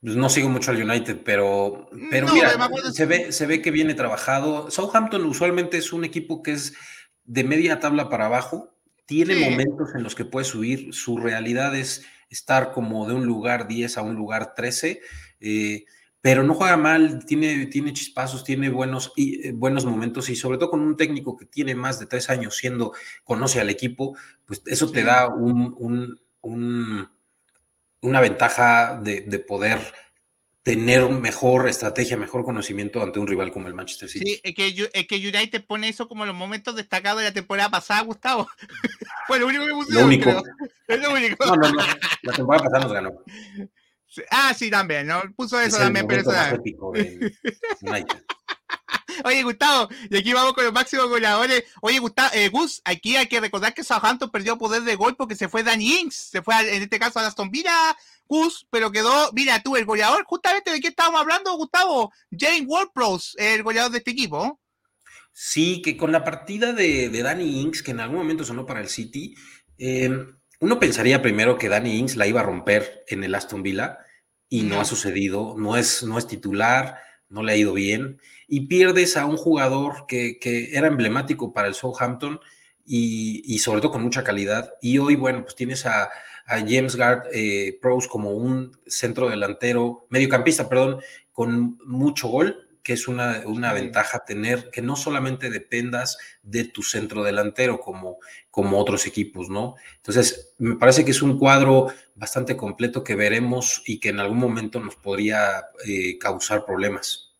Pues 0.00 0.16
no 0.16 0.30
sigo 0.30 0.48
mucho 0.48 0.70
al 0.70 0.82
United, 0.82 1.20
pero, 1.22 1.90
pero 2.10 2.32
mira, 2.32 2.56
se 2.92 3.04
ve, 3.04 3.30
se 3.30 3.46
ve 3.46 3.60
que 3.60 3.70
viene 3.70 3.92
trabajado. 3.92 4.70
Southampton 4.70 5.26
usualmente 5.26 5.76
es 5.76 5.92
un 5.92 6.04
equipo 6.04 6.42
que 6.42 6.52
es 6.52 6.72
de 7.24 7.44
media 7.44 7.78
tabla 7.78 8.08
para 8.08 8.26
abajo, 8.26 8.74
tiene 9.04 9.36
momentos 9.36 9.90
en 9.94 10.02
los 10.02 10.14
que 10.14 10.24
puede 10.24 10.46
subir, 10.46 10.94
su 10.94 11.18
realidad 11.18 11.76
es 11.76 12.06
estar 12.30 12.72
como 12.72 13.06
de 13.06 13.14
un 13.14 13.26
lugar 13.26 13.68
10 13.68 13.98
a 13.98 14.02
un 14.02 14.14
lugar 14.14 14.54
13. 14.54 15.02
Eh, 15.40 15.84
pero 16.22 16.44
no 16.44 16.54
juega 16.54 16.76
mal, 16.76 17.26
tiene, 17.26 17.66
tiene 17.66 17.92
chispazos, 17.92 18.44
tiene 18.44 18.70
buenos, 18.70 19.12
y, 19.16 19.48
eh, 19.48 19.52
buenos 19.52 19.84
momentos 19.84 20.30
y 20.30 20.36
sobre 20.36 20.56
todo 20.56 20.70
con 20.70 20.80
un 20.80 20.96
técnico 20.96 21.36
que 21.36 21.46
tiene 21.46 21.74
más 21.74 21.98
de 21.98 22.06
tres 22.06 22.30
años 22.30 22.56
siendo, 22.56 22.92
conoce 23.24 23.60
al 23.60 23.68
equipo, 23.68 24.16
pues 24.46 24.62
eso 24.66 24.90
te 24.90 25.02
da 25.02 25.26
un, 25.28 26.20
una 26.40 28.20
ventaja 28.20 29.00
de, 29.02 29.38
poder 29.40 29.80
tener 30.62 31.08
mejor 31.08 31.68
estrategia, 31.68 32.16
mejor 32.16 32.44
conocimiento 32.44 33.02
ante 33.02 33.18
un 33.18 33.26
rival 33.26 33.50
como 33.50 33.66
el 33.66 33.74
Manchester 33.74 34.08
City. 34.08 34.34
Sí, 34.34 34.40
es 34.44 34.54
que, 34.54 34.90
es 34.92 35.06
que 35.08 35.16
United 35.16 35.64
pone 35.64 35.88
eso 35.88 36.06
como 36.06 36.24
los 36.24 36.36
momentos 36.36 36.76
destacados 36.76 37.20
de 37.20 37.28
la 37.28 37.34
temporada 37.34 37.68
pasada, 37.68 38.00
Gustavo. 38.02 38.46
Fue 39.26 39.40
lo 39.40 39.48
único 39.48 39.66
que 39.66 39.72
puse. 39.72 39.92
Lo 39.92 40.04
único. 40.04 40.30
Es 40.86 41.00
lo 41.00 41.12
único. 41.12 41.44
No, 41.46 41.56
no, 41.56 41.72
no. 41.72 41.82
La 42.22 42.32
temporada 42.32 42.62
pasada 42.62 42.84
nos 42.84 42.92
ganó. 42.92 43.24
Ah, 44.30 44.52
sí, 44.54 44.70
también, 44.70 45.06
¿no? 45.06 45.22
Puso 45.36 45.60
eso 45.60 45.78
también, 45.78 46.06
pero 46.06 46.22
eso. 46.22 46.32
Oye, 49.24 49.42
Gustavo, 49.42 49.88
y 50.10 50.16
aquí 50.16 50.32
vamos 50.32 50.54
con 50.54 50.64
los 50.64 50.72
máximos 50.72 51.08
goleadores. 51.08 51.64
Oye, 51.80 51.98
Gustavo, 51.98 52.30
eh, 52.34 52.48
Gus, 52.48 52.80
aquí 52.84 53.16
hay 53.16 53.26
que 53.26 53.40
recordar 53.40 53.74
que 53.74 53.84
Southampton 53.84 54.30
perdió 54.30 54.56
poder 54.56 54.82
de 54.82 54.96
gol 54.96 55.16
porque 55.16 55.34
se 55.34 55.48
fue 55.48 55.62
Danny 55.62 56.00
Ings, 56.00 56.14
se 56.14 56.42
fue 56.42 56.54
en 56.74 56.82
este 56.82 56.98
caso 56.98 57.18
a 57.18 57.26
Aston 57.26 57.50
Villa, 57.50 57.96
Gus, 58.26 58.66
pero 58.70 58.90
quedó, 58.90 59.30
mira 59.32 59.62
tú, 59.62 59.76
el 59.76 59.84
goleador, 59.84 60.24
justamente 60.24 60.70
de 60.70 60.80
qué 60.80 60.88
estábamos 60.88 61.20
hablando, 61.20 61.56
Gustavo, 61.56 62.12
Jane 62.30 62.66
Ward-Prowse, 62.66 63.54
el 63.54 63.62
goleador 63.62 63.92
de 63.92 63.98
este 63.98 64.12
equipo. 64.12 64.58
Sí, 65.32 65.82
que 65.82 65.96
con 65.96 66.12
la 66.12 66.24
partida 66.24 66.72
de, 66.72 67.08
de 67.08 67.22
Danny 67.22 67.60
Ings, 67.60 67.82
que 67.82 67.90
en 67.90 68.00
algún 68.00 68.18
momento 68.18 68.44
sonó 68.44 68.66
para 68.66 68.80
el 68.80 68.88
City, 68.88 69.34
eh, 69.78 70.10
uno 70.62 70.78
pensaría 70.78 71.22
primero 71.22 71.58
que 71.58 71.68
Danny 71.68 71.98
Ings 71.98 72.14
la 72.14 72.28
iba 72.28 72.38
a 72.38 72.44
romper 72.44 73.02
en 73.08 73.24
el 73.24 73.34
Aston 73.34 73.64
Villa 73.64 73.98
y 74.48 74.62
no, 74.62 74.80
ha 74.80 74.84
sucedido, 74.84 75.56
no 75.58 75.76
es, 75.76 76.04
no 76.04 76.18
es 76.18 76.28
titular, 76.28 76.98
no 77.28 77.42
le 77.42 77.50
ha 77.50 77.56
ido 77.56 77.72
bien 77.72 78.20
y 78.46 78.68
pierdes 78.68 79.16
a 79.16 79.26
un 79.26 79.36
jugador 79.36 80.06
que, 80.06 80.38
era 80.72 80.86
emblemático 80.86 81.52
para 81.52 81.66
el 81.66 81.74
Southampton 81.74 82.38
y, 82.84 83.58
sobre 83.58 83.80
todo 83.80 83.90
con 83.90 84.04
mucha 84.04 84.22
calidad. 84.22 84.72
Y 84.80 84.98
hoy, 84.98 85.16
bueno, 85.16 85.42
pues 85.42 85.56
tienes 85.56 85.84
a, 85.84 86.08
James 86.46 86.94
Gard 86.94 87.24
eh, 87.32 87.78
Prose 87.82 88.08
como 88.08 88.30
un 88.30 88.78
centro 88.86 89.28
delantero, 89.28 90.06
mediocampista, 90.10 90.68
perdón, 90.68 91.00
con 91.32 91.76
mucho 91.84 92.28
gol 92.28 92.71
que 92.82 92.92
es 92.92 93.08
una, 93.08 93.42
una 93.46 93.72
ventaja 93.72 94.24
tener 94.24 94.70
que 94.70 94.82
no 94.82 94.96
solamente 94.96 95.50
dependas 95.50 96.18
de 96.42 96.64
tu 96.64 96.82
centro 96.82 97.22
delantero 97.22 97.80
como, 97.80 98.18
como 98.50 98.78
otros 98.78 99.06
equipos, 99.06 99.48
¿no? 99.48 99.76
Entonces, 99.96 100.54
me 100.58 100.76
parece 100.76 101.04
que 101.04 101.12
es 101.12 101.22
un 101.22 101.38
cuadro 101.38 101.92
bastante 102.14 102.56
completo 102.56 103.04
que 103.04 103.14
veremos 103.14 103.82
y 103.86 104.00
que 104.00 104.10
en 104.10 104.20
algún 104.20 104.38
momento 104.38 104.80
nos 104.80 104.96
podría 104.96 105.66
eh, 105.86 106.18
causar 106.18 106.64
problemas. 106.64 107.32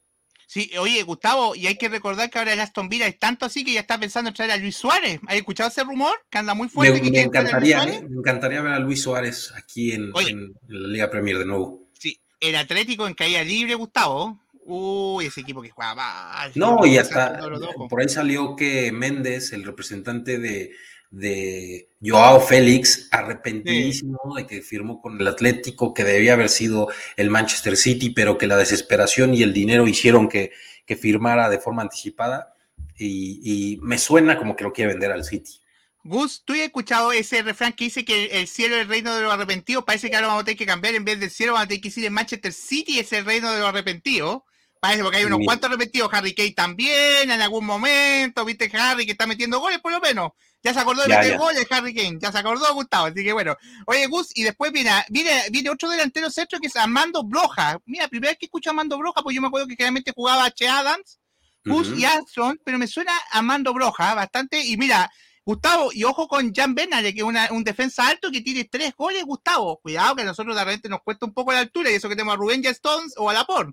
Sí, 0.52 0.70
oye, 0.78 1.02
Gustavo, 1.02 1.56
y 1.56 1.66
hay 1.66 1.76
que 1.78 1.88
recordar 1.88 2.28
que 2.28 2.38
ahora 2.38 2.52
el 2.52 2.60
Aston 2.60 2.90
Villa 2.90 3.06
es 3.06 3.18
tanto 3.18 3.46
así 3.46 3.64
que 3.64 3.72
ya 3.72 3.80
está 3.80 3.98
pensando 3.98 4.28
en 4.28 4.34
traer 4.34 4.50
a 4.50 4.58
Luis 4.58 4.76
Suárez. 4.76 5.18
¿Has 5.26 5.36
escuchado 5.36 5.70
ese 5.70 5.82
rumor? 5.82 6.12
Que 6.28 6.36
anda 6.36 6.52
muy 6.52 6.68
fuerte. 6.68 7.10
Me, 7.10 7.22
encantaría, 7.22 7.82
me 7.86 8.18
encantaría 8.18 8.60
ver 8.60 8.74
a 8.74 8.78
Luis 8.78 9.00
Suárez 9.00 9.50
aquí 9.56 9.92
en, 9.92 10.12
en, 10.28 10.52
la 10.68 10.88
Liga 10.88 11.10
Premier 11.10 11.38
de 11.38 11.46
nuevo. 11.46 11.88
Sí, 11.98 12.20
el 12.38 12.56
Atlético 12.56 13.06
en 13.06 13.14
caída 13.14 13.42
libre, 13.42 13.76
Gustavo. 13.76 14.41
Uy, 14.64 15.26
ese 15.26 15.40
equipo 15.40 15.60
que 15.60 15.70
juega 15.70 15.94
mal. 15.94 16.52
No, 16.54 16.86
y 16.86 16.98
hasta 16.98 17.40
por 17.88 18.00
ahí 18.00 18.08
salió 18.08 18.54
que 18.54 18.92
Méndez, 18.92 19.52
el 19.52 19.64
representante 19.64 20.38
de, 20.38 20.72
de 21.10 21.88
Joao 22.00 22.40
Félix, 22.40 23.08
arrepentidísimo 23.10 24.18
de 24.36 24.46
que 24.46 24.62
firmó 24.62 25.00
con 25.00 25.20
el 25.20 25.26
Atlético, 25.26 25.92
que 25.92 26.04
debía 26.04 26.34
haber 26.34 26.48
sido 26.48 26.88
el 27.16 27.28
Manchester 27.28 27.76
City, 27.76 28.10
pero 28.10 28.38
que 28.38 28.46
la 28.46 28.56
desesperación 28.56 29.34
y 29.34 29.42
el 29.42 29.52
dinero 29.52 29.86
hicieron 29.88 30.28
que, 30.28 30.52
que 30.86 30.96
firmara 30.96 31.48
de 31.48 31.58
forma 31.58 31.82
anticipada. 31.82 32.54
Y, 32.96 33.40
y, 33.42 33.76
me 33.78 33.98
suena 33.98 34.38
como 34.38 34.54
que 34.54 34.64
lo 34.64 34.72
quiere 34.72 34.92
vender 34.92 35.10
al 35.10 35.24
City. 35.24 35.60
Gus, 36.04 36.42
¿tú 36.44 36.52
has 36.52 36.60
escuchado 36.60 37.12
ese 37.12 37.42
refrán 37.42 37.72
que 37.72 37.84
dice 37.84 38.04
que 38.04 38.26
el 38.26 38.48
cielo 38.48 38.76
es 38.76 38.82
el 38.82 38.88
reino 38.88 39.14
de 39.14 39.22
los 39.22 39.32
arrepentidos? 39.32 39.84
Parece 39.84 40.10
que 40.10 40.16
ahora 40.16 40.28
vamos 40.28 40.42
a 40.42 40.44
tener 40.44 40.58
que 40.58 40.66
cambiar, 40.66 40.94
en 40.94 41.04
vez 41.04 41.18
del 41.20 41.30
cielo 41.30 41.52
vamos 41.52 41.66
a 41.66 41.68
tener 41.68 41.80
que 41.80 41.88
decir 41.88 42.04
en 42.04 42.12
Manchester 42.12 42.52
City 42.52 42.98
es 42.98 43.12
el 43.12 43.24
reino 43.24 43.52
de 43.52 43.60
los 43.60 43.68
arrepentidos. 43.68 44.42
Parece 44.82 45.04
porque 45.04 45.18
hay 45.18 45.24
unos 45.26 45.38
cuantos 45.44 45.70
arrepentidos, 45.70 46.10
Harry 46.12 46.34
Kane 46.34 46.54
también, 46.54 47.30
en 47.30 47.40
algún 47.40 47.64
momento, 47.64 48.44
viste 48.44 48.68
Harry 48.76 49.06
que 49.06 49.12
está 49.12 49.28
metiendo 49.28 49.60
goles 49.60 49.78
por 49.78 49.92
lo 49.92 50.00
menos. 50.00 50.32
Ya 50.60 50.74
se 50.74 50.80
acordó 50.80 51.02
de 51.02 51.08
meter 51.08 51.38
goles 51.38 51.68
Harry 51.70 51.94
Kane, 51.94 52.18
ya 52.20 52.32
se 52.32 52.38
acordó 52.38 52.74
Gustavo, 52.74 53.06
así 53.06 53.22
que 53.22 53.32
bueno. 53.32 53.56
Oye, 53.86 54.08
Gus, 54.08 54.32
y 54.34 54.42
después 54.42 54.72
viene, 54.72 54.90
viene, 55.08 55.40
viene 55.52 55.70
otro 55.70 55.88
delantero 55.88 56.30
centro 56.30 56.58
que 56.58 56.66
es 56.66 56.74
Armando 56.74 57.22
Broja. 57.22 57.78
Mira, 57.84 58.08
primera 58.08 58.32
vez 58.32 58.38
que 58.40 58.46
escucho 58.46 58.70
a 58.70 58.72
Armando 58.72 58.98
Broja, 58.98 59.22
pues 59.22 59.36
yo 59.36 59.40
me 59.40 59.46
acuerdo 59.46 59.68
que 59.68 59.76
generalmente 59.76 60.10
jugaba 60.16 60.46
H. 60.46 60.68
Adams, 60.68 61.20
Gus 61.64 61.96
y 61.96 62.04
Armstrong, 62.04 62.58
pero 62.64 62.76
me 62.76 62.88
suena 62.88 63.12
a 63.30 63.38
Armando 63.38 63.72
Broja 63.72 64.14
bastante, 64.14 64.66
y 64.66 64.76
mira, 64.76 65.08
Gustavo, 65.44 65.90
y 65.92 66.02
ojo 66.02 66.26
con 66.26 66.52
Jan 66.52 66.74
Benale, 66.74 67.14
que 67.14 67.20
es 67.20 67.50
un 67.52 67.62
defensa 67.62 68.08
alto 68.08 68.32
que 68.32 68.40
tiene 68.40 68.64
tres 68.64 68.96
goles, 68.96 69.22
Gustavo. 69.22 69.78
Cuidado 69.80 70.16
que 70.16 70.22
a 70.22 70.24
nosotros 70.24 70.56
de 70.56 70.64
repente 70.64 70.88
nos 70.88 71.02
cuesta 71.02 71.24
un 71.24 71.34
poco 71.34 71.52
la 71.52 71.60
altura 71.60 71.88
y 71.88 71.94
eso 71.94 72.08
que 72.08 72.16
tenemos 72.16 72.34
a 72.34 72.36
Rubén 72.36 72.64
Stones 72.66 73.14
o 73.16 73.30
a 73.30 73.32
Lapor. 73.32 73.72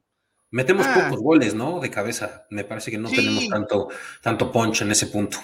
Metemos 0.52 0.86
ah. 0.88 1.04
pocos 1.04 1.20
goles, 1.22 1.54
¿no? 1.54 1.80
De 1.80 1.92
cabeza. 1.92 2.46
Me 2.50 2.64
parece 2.64 2.92
que 2.92 2.98
no 2.98 3.10
tenemos 3.10 3.48
tanto, 3.50 3.90
tanto 4.22 4.52
punch 4.52 4.82
en 4.82 4.92
ese 4.92 5.08
punto. 5.08 5.38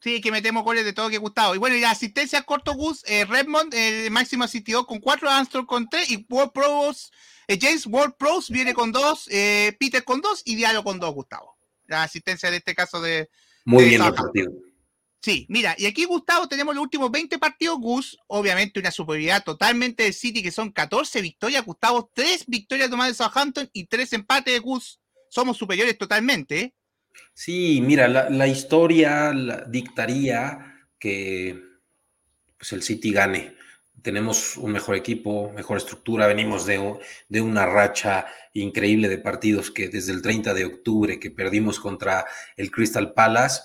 Sí, 0.00 0.20
que 0.20 0.32
metemos 0.32 0.64
goles 0.64 0.84
de 0.84 0.92
todo 0.92 1.08
que 1.08 1.18
Gustavo. 1.18 1.54
Y 1.54 1.58
bueno, 1.58 1.76
y 1.76 1.80
la 1.80 1.90
asistencia 1.90 2.42
corto 2.42 2.74
Gus, 2.74 3.04
eh, 3.06 3.24
Redmond, 3.24 3.72
el 3.72 4.10
máximo 4.10 4.42
asistió 4.42 4.84
con 4.84 4.98
cuatro, 4.98 5.30
Armstrong 5.30 5.64
con 5.64 5.88
tres 5.88 6.10
y 6.10 6.26
World 6.28 6.50
Pros, 6.52 7.12
eh, 7.46 7.56
James 7.60 7.86
World 7.86 8.14
Pros 8.18 8.50
viene 8.50 8.74
con 8.74 8.90
dos, 8.90 9.28
eh, 9.30 9.76
Peter 9.78 10.02
con 10.02 10.20
dos 10.20 10.42
y 10.44 10.56
Diallo 10.56 10.82
con 10.82 10.98
dos, 10.98 11.14
Gustavo. 11.14 11.56
La 11.86 12.02
asistencia 12.02 12.50
de 12.50 12.56
este 12.56 12.74
caso 12.74 13.00
de. 13.00 13.30
Muy 13.64 13.84
bien 13.84 14.00
partido. 14.00 14.52
Sí, 15.22 15.46
mira, 15.48 15.76
y 15.78 15.86
aquí 15.86 16.04
Gustavo 16.04 16.48
tenemos 16.48 16.74
los 16.74 16.82
últimos 16.82 17.08
20 17.12 17.38
partidos, 17.38 17.78
Gus, 17.78 18.18
obviamente 18.26 18.80
una 18.80 18.90
superioridad 18.90 19.44
totalmente 19.44 20.02
del 20.02 20.14
City, 20.14 20.42
que 20.42 20.50
son 20.50 20.72
14 20.72 21.22
victorias, 21.22 21.64
Gustavo, 21.64 22.10
3 22.12 22.46
victorias 22.48 22.90
tomadas 22.90 23.12
de 23.12 23.22
Southampton 23.24 23.70
y 23.72 23.86
3 23.86 24.14
empates 24.14 24.52
de 24.52 24.58
Gus, 24.58 25.00
somos 25.28 25.56
superiores 25.56 25.96
totalmente. 25.96 26.60
¿eh? 26.60 26.74
Sí, 27.34 27.80
mira, 27.80 28.08
la, 28.08 28.46
historia 28.48 29.32
dictaría 29.68 30.88
que 30.98 31.62
pues, 32.58 32.72
el 32.72 32.82
City 32.82 33.12
gane. 33.12 33.54
Tenemos 34.02 34.56
un 34.56 34.72
mejor 34.72 34.96
equipo, 34.96 35.52
mejor 35.52 35.76
estructura, 35.76 36.26
venimos 36.26 36.66
de, 36.66 36.98
de 37.28 37.40
una 37.40 37.64
racha 37.66 38.26
increíble 38.54 39.08
de 39.08 39.18
partidos 39.18 39.70
que 39.70 39.88
desde 39.88 40.12
el 40.12 40.20
30 40.20 40.52
de 40.52 40.64
octubre 40.64 41.20
que 41.20 41.30
perdimos 41.30 41.78
contra 41.78 42.26
el 42.56 42.72
Crystal 42.72 43.12
Palace, 43.12 43.60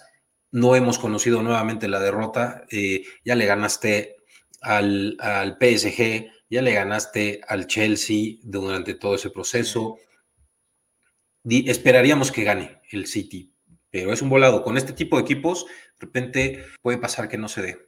no 0.52 0.76
hemos 0.76 1.00
conocido 1.00 1.42
nuevamente 1.44 1.88
la 1.88 2.00
derrota, 2.00 2.66
eh, 2.70 3.04
ya 3.24 3.36
le 3.36 3.46
ganaste 3.46 4.18
al, 4.62 5.18
PSG, 5.60 6.32
ya 6.50 6.62
le 6.62 6.74
ganaste 6.74 7.42
al 7.48 7.68
Chelsea 7.68 8.38
durante 8.44 8.94
todo 8.94 9.16
ese 9.16 9.30
proceso. 9.30 9.98
esperaríamos 11.44 12.32
que 12.32 12.44
gane 12.44 12.82
el 12.92 13.08
City, 13.08 13.54
pero 13.90 14.14
es 14.14 14.22
un 14.22 14.30
volado. 14.30 14.64
Con 14.64 14.78
este 14.78 14.94
tipo 14.94 15.18
de 15.18 15.24
equipos, 15.24 15.66
de 15.66 16.06
repente 16.06 16.66
puede 16.82 16.98
pasar 16.98 17.28
que 17.28 17.38
no 17.38 17.48
se 17.48 17.62
dé. 17.62 17.88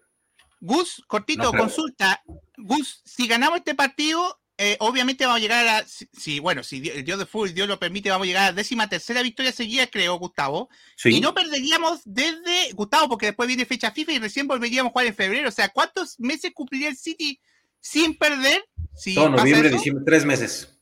Gus, 0.61 1.03
cortito, 1.07 1.51
consulta. 1.51 2.21
Gus, 2.57 3.01
si 3.05 3.27
ganamos 3.27 3.59
este 3.59 3.75
partido, 3.75 4.38
eh, 4.61 4.75
obviamente 4.81 5.23
vamos 5.25 5.37
a 5.37 5.41
llegar 5.41 5.59
a 5.59 5.63
la, 5.63 5.85
si, 5.87 6.41
bueno, 6.41 6.63
si 6.63 6.81
Dios 6.81 7.17
de 7.17 7.25
fútbol, 7.25 7.53
Dios 7.53 7.65
lo 7.65 7.79
permite, 7.79 8.09
vamos 8.09 8.25
a 8.25 8.27
llegar 8.27 8.43
a 8.43 8.45
la 8.47 8.51
décima 8.51 8.89
tercera 8.89 9.21
victoria 9.21 9.53
seguida, 9.53 9.87
creo, 9.87 10.19
Gustavo. 10.19 10.67
Y 11.05 11.21
no 11.21 11.33
perderíamos 11.33 12.01
desde, 12.03 12.73
Gustavo, 12.73 13.07
porque 13.07 13.27
después 13.27 13.47
viene 13.47 13.65
fecha 13.65 13.91
FIFA 13.91 14.11
y 14.11 14.19
recién 14.19 14.47
volveríamos 14.47 14.89
a 14.89 14.91
jugar 14.91 15.07
en 15.07 15.15
febrero. 15.15 15.47
O 15.47 15.51
sea, 15.53 15.69
¿cuántos 15.69 16.19
meses 16.19 16.51
cumpliría 16.53 16.89
el 16.89 16.97
City 16.97 17.39
sin 17.79 18.17
perder? 18.17 18.65
Si 18.93 19.15
noviembre, 19.15 19.69
diciembre, 19.69 20.03
tres 20.05 20.25
meses. 20.25 20.77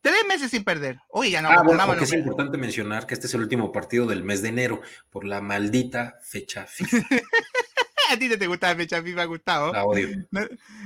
Tres 0.00 0.24
meses 0.28 0.52
sin 0.52 0.62
perder. 0.62 1.00
Oye, 1.08 1.32
ya 1.32 1.42
no. 1.42 1.48
Ah, 1.48 1.64
bueno, 1.64 1.94
es 1.94 2.12
importante 2.12 2.56
mencionar 2.56 3.04
que 3.04 3.14
este 3.14 3.26
es 3.26 3.34
el 3.34 3.40
último 3.40 3.72
partido 3.72 4.06
del 4.06 4.22
mes 4.22 4.42
de 4.42 4.50
enero 4.50 4.80
por 5.10 5.24
la 5.24 5.40
maldita 5.40 6.20
fecha 6.22 6.66
FIFA. 6.66 6.98
a 8.10 8.18
ti 8.18 8.28
no 8.28 8.38
te 8.38 8.46
gusta 8.46 8.68
la 8.68 8.76
fecha 8.76 9.02
FIFA, 9.02 9.24
Gustavo. 9.24 9.72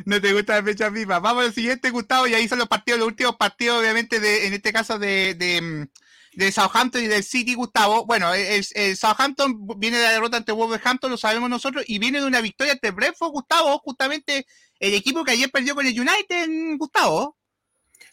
No, 0.04 0.20
te 0.20 0.32
gusta 0.32 0.56
la 0.56 0.62
fecha 0.62 0.90
FIFA. 0.90 1.18
Vamos 1.20 1.44
al 1.44 1.52
siguiente, 1.52 1.90
Gustavo, 1.90 2.26
y 2.26 2.34
ahí 2.34 2.48
son 2.48 2.58
los 2.58 2.68
partidos, 2.68 3.00
los 3.00 3.08
últimos 3.08 3.36
partidos, 3.36 3.80
obviamente, 3.80 4.20
de, 4.20 4.46
en 4.46 4.54
este 4.54 4.72
caso 4.72 4.98
de, 4.98 5.34
de, 5.34 6.52
Southampton 6.52 7.02
y 7.02 7.06
del 7.06 7.22
City, 7.22 7.54
Gustavo. 7.54 8.06
Bueno, 8.06 8.32
el, 8.34 8.96
Southampton 8.96 9.66
viene 9.78 9.98
de 9.98 10.04
la 10.04 10.12
derrota 10.12 10.36
ante 10.36 10.52
Wolverhampton, 10.52 11.10
lo 11.10 11.16
sabemos 11.16 11.48
nosotros, 11.48 11.84
y 11.86 11.98
viene 11.98 12.20
de 12.20 12.26
una 12.26 12.40
victoria 12.40 12.72
ante 12.72 12.90
Brentford, 12.90 13.32
Gustavo, 13.32 13.78
justamente 13.78 14.46
el 14.80 14.94
equipo 14.94 15.24
que 15.24 15.32
ayer 15.32 15.50
perdió 15.50 15.74
con 15.74 15.86
el 15.86 15.98
United, 15.98 16.48
Gustavo. 16.78 17.36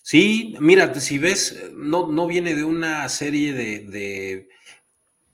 Sí, 0.01 0.55
mira, 0.59 0.93
si 0.99 1.17
ves, 1.17 1.71
no, 1.73 2.07
no 2.07 2.27
viene 2.27 2.55
de 2.55 2.63
una 2.63 3.07
serie 3.09 3.53
de, 3.53 4.47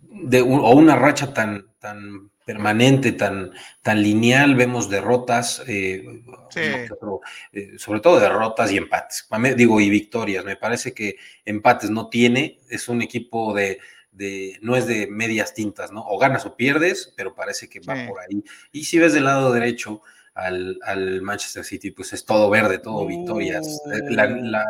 de, 0.01 0.41
o 0.41 0.71
una 0.71 0.95
racha 0.95 1.33
tan, 1.33 1.67
tan 1.79 2.31
permanente, 2.45 3.11
tan, 3.11 3.51
tan 3.81 4.01
lineal, 4.01 4.55
vemos 4.55 4.89
derrotas, 4.89 5.63
eh, 5.67 6.05
eh, 6.55 7.73
sobre 7.77 7.99
todo 7.99 8.19
derrotas 8.19 8.71
y 8.71 8.77
empates, 8.77 9.27
digo, 9.57 9.81
y 9.81 9.89
victorias. 9.89 10.45
Me 10.45 10.55
parece 10.55 10.93
que 10.93 11.17
empates 11.43 11.89
no 11.89 12.07
tiene, 12.07 12.59
es 12.69 12.87
un 12.87 13.01
equipo 13.01 13.53
de, 13.53 13.79
de 14.11 14.59
no 14.61 14.75
es 14.75 14.85
de 14.85 15.07
medias 15.07 15.55
tintas, 15.55 15.91
¿no? 15.91 16.05
O 16.07 16.19
ganas 16.19 16.45
o 16.45 16.55
pierdes, 16.55 17.13
pero 17.17 17.33
parece 17.33 17.67
que 17.67 17.79
va 17.79 18.07
por 18.07 18.19
ahí. 18.19 18.43
Y 18.71 18.85
si 18.85 18.99
ves 18.99 19.13
del 19.13 19.25
lado 19.25 19.51
derecho 19.51 20.03
al, 20.35 20.77
Manchester 21.23 21.63
City, 21.63 21.91
pues 21.91 22.13
es 22.13 22.25
todo 22.25 22.49
verde, 22.51 22.77
todo 22.77 23.07
victorias. 23.07 23.81
La, 24.09 24.27
uh. 24.27 24.35
la, 24.43 24.65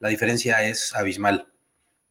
la 0.00 0.08
diferencia 0.08 0.64
es 0.64 0.94
abismal. 0.96 1.46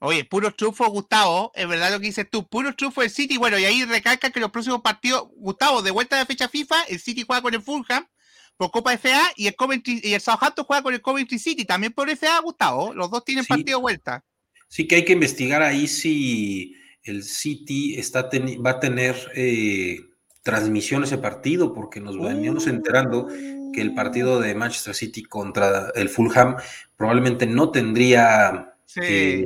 Oye, 0.02 0.24
puro 0.24 0.54
trufo, 0.54 0.90
Gustavo, 0.90 1.52
es 1.54 1.68
verdad 1.68 1.92
lo 1.92 2.00
que 2.00 2.08
dices 2.08 2.28
tú, 2.30 2.48
puro 2.48 2.74
trufo 2.74 3.02
el 3.02 3.10
City, 3.10 3.38
bueno, 3.38 3.60
y 3.60 3.66
ahí 3.66 3.84
recalca 3.84 4.30
que 4.30 4.40
los 4.40 4.50
próximos 4.50 4.82
partidos, 4.82 5.28
Gustavo, 5.36 5.82
de 5.82 5.92
vuelta 5.92 6.18
de 6.18 6.26
fecha 6.26 6.48
FIFA, 6.48 6.84
el 6.84 7.00
City 7.00 7.26
juega 7.28 7.42
con 7.42 7.54
el 7.54 7.62
Fulham 7.62 8.08
por 8.56 8.72
Copa 8.72 8.98
FA 8.98 9.22
y 9.36 9.48
el 9.48 9.56
Coventry, 9.56 10.00
y 10.02 10.14
el 10.14 10.22
Southampton 10.22 10.66
juega 10.66 10.84
con 10.84 10.94
el 10.94 11.02
Coventry 11.02 11.38
City, 11.38 11.66
también 11.66 11.92
por 11.92 12.10
FA, 12.10 12.40
Gustavo, 12.40 12.94
los 12.94 13.12
dos 13.12 13.26
tienen 13.26 13.46
partido 13.46 13.80
de 13.80 13.82
vuelta. 13.82 14.24
Sí 14.70 14.88
que 14.88 14.96
hay 14.96 15.06
que 15.06 15.14
investigar 15.14 15.62
ahí 15.62 15.88
si 15.88 16.76
el 17.04 17.24
City 17.24 17.96
está 17.96 18.30
va 18.66 18.70
a 18.72 18.80
tener 18.80 19.16
eh, 19.36 20.00
transmisión 20.44 21.04
ese 21.04 21.18
partido, 21.18 21.74
porque 21.74 22.00
nos 22.00 22.18
veníamos 22.18 22.68
enterando 22.68 23.28
que 23.74 23.82
el 23.82 23.94
partido 23.94 24.40
de 24.40 24.56
Manchester 24.56 24.96
City 24.96 25.24
contra 25.24 25.92
el 25.96 26.08
Fulham 26.08 26.56
probablemente 26.96 27.46
no 27.46 27.70
tendría... 27.70 28.76
Sí. 28.86 29.46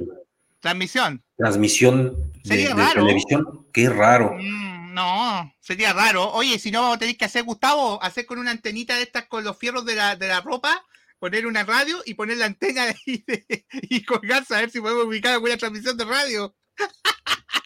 Transmisión. 0.63 1.21
Transmisión 1.35 2.31
de, 2.45 2.73
televisión. 2.93 3.67
Qué 3.73 3.89
raro. 3.89 4.37
Mm, 4.39 4.93
no, 4.93 5.53
sería 5.59 5.91
raro. 5.91 6.31
Oye, 6.31 6.57
si 6.57 6.71
no, 6.71 6.97
tenéis 6.97 7.17
que 7.17 7.25
hacer, 7.25 7.43
Gustavo, 7.43 8.01
hacer 8.01 8.25
con 8.25 8.39
una 8.39 8.51
antenita 8.51 8.95
de 8.95 9.03
estas 9.03 9.25
con 9.25 9.43
los 9.43 9.57
fierros 9.57 9.83
de 9.83 9.95
la, 9.95 10.15
de 10.15 10.29
la 10.29 10.39
ropa, 10.39 10.81
poner 11.19 11.47
una 11.47 11.65
radio 11.65 12.01
y 12.05 12.13
poner 12.13 12.37
la 12.37 12.45
antena 12.45 12.83
ahí 13.05 13.25
y 13.89 14.05
colgarse 14.05 14.55
a 14.55 14.61
ver 14.61 14.69
si 14.69 14.79
podemos 14.79 15.03
ubicar 15.03 15.33
alguna 15.33 15.57
transmisión 15.57 15.97
de 15.97 16.05
radio. 16.05 16.55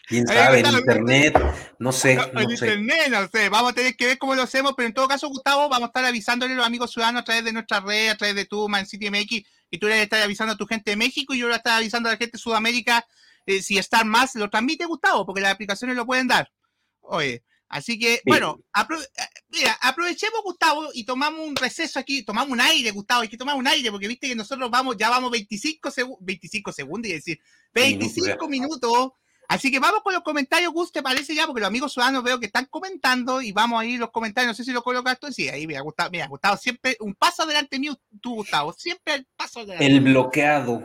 Quién 0.08 0.26
sabe, 0.26 0.58
en 0.58 0.66
internet, 0.66 1.38
no 1.78 1.92
sé. 1.92 2.16
No, 2.16 2.40
en 2.40 2.50
internet, 2.50 3.10
no 3.10 3.28
sé. 3.28 3.48
Vamos 3.48 3.70
a 3.70 3.74
tener 3.76 3.94
que 3.94 4.06
ver 4.06 4.18
cómo 4.18 4.34
lo 4.34 4.42
hacemos, 4.42 4.74
pero 4.76 4.88
en 4.88 4.94
todo 4.94 5.06
caso, 5.06 5.28
Gustavo, 5.28 5.68
vamos 5.68 5.84
a 5.84 5.90
estar 5.90 6.04
avisándole 6.04 6.54
a 6.54 6.56
los 6.56 6.66
amigos 6.66 6.90
ciudadanos 6.90 7.22
a 7.22 7.24
través 7.24 7.44
de 7.44 7.52
nuestra 7.52 7.78
red, 7.78 8.08
a 8.08 8.16
través 8.16 8.34
de 8.34 8.46
tu 8.46 8.68
Man 8.68 8.86
City 8.86 9.08
MX, 9.08 9.46
y 9.70 9.78
tú 9.78 9.86
le 9.86 10.02
estás 10.02 10.24
avisando 10.24 10.54
a 10.54 10.56
tu 10.56 10.66
gente 10.66 10.90
de 10.90 10.96
México 10.96 11.34
y 11.34 11.38
yo 11.38 11.48
le 11.48 11.56
estás 11.56 11.74
avisando 11.74 12.08
a 12.08 12.12
la 12.12 12.18
gente 12.18 12.36
de 12.36 12.42
Sudamérica 12.42 13.06
eh, 13.46 13.62
si 13.62 13.78
Star 13.78 14.04
Más 14.04 14.34
lo 14.34 14.50
transmite, 14.50 14.84
Gustavo, 14.84 15.24
porque 15.24 15.40
las 15.40 15.52
aplicaciones 15.52 15.96
lo 15.96 16.04
pueden 16.04 16.28
dar. 16.28 16.52
Oye, 17.00 17.42
así 17.68 17.98
que, 17.98 18.20
bueno, 18.26 18.60
mira, 19.48 19.78
aprovechemos, 19.80 20.42
Gustavo, 20.44 20.90
y 20.92 21.04
tomamos 21.04 21.46
un 21.46 21.56
receso 21.56 21.98
aquí, 21.98 22.22
tomamos 22.22 22.52
un 22.52 22.60
aire, 22.60 22.90
Gustavo, 22.90 23.22
hay 23.22 23.28
que 23.28 23.38
tomar 23.38 23.56
un 23.56 23.66
aire, 23.66 23.90
porque 23.90 24.06
viste 24.06 24.28
que 24.28 24.34
nosotros 24.34 24.70
vamos, 24.70 24.96
ya 24.98 25.08
vamos 25.08 25.30
25, 25.30 25.90
25 26.20 26.72
segundos, 26.72 27.08
y 27.08 27.14
decir, 27.14 27.40
25 27.72 28.48
minutos 28.48 29.12
Así 29.48 29.70
que 29.70 29.80
vamos 29.80 30.02
con 30.02 30.12
los 30.12 30.22
comentarios, 30.22 30.70
Gus, 30.74 30.92
¿te 30.92 31.02
parece 31.02 31.34
ya? 31.34 31.46
Porque 31.46 31.60
los 31.60 31.68
amigos 31.68 31.94
ciudadanos 31.94 32.22
veo 32.22 32.38
que 32.38 32.46
están 32.46 32.66
comentando 32.66 33.40
y 33.40 33.50
vamos 33.50 33.80
a 33.80 33.86
ir 33.86 33.98
los 33.98 34.10
comentarios. 34.10 34.50
No 34.50 34.54
sé 34.54 34.62
si 34.62 34.72
lo 34.72 34.82
colocas 34.82 35.18
tú. 35.18 35.32
Sí, 35.32 35.48
ahí 35.48 35.66
me 35.66 35.74
ha 35.78 35.80
gustado, 35.80 36.10
me 36.10 36.22
ha 36.22 36.28
gustado 36.28 36.58
siempre 36.58 36.98
un 37.00 37.14
paso 37.14 37.44
adelante 37.44 37.78
mío, 37.78 37.98
tú, 38.20 38.34
Gustavo. 38.34 38.74
Siempre 38.74 39.14
el 39.14 39.26
paso 39.36 39.60
adelante. 39.60 39.86
El 39.86 40.00
bloqueado. 40.02 40.84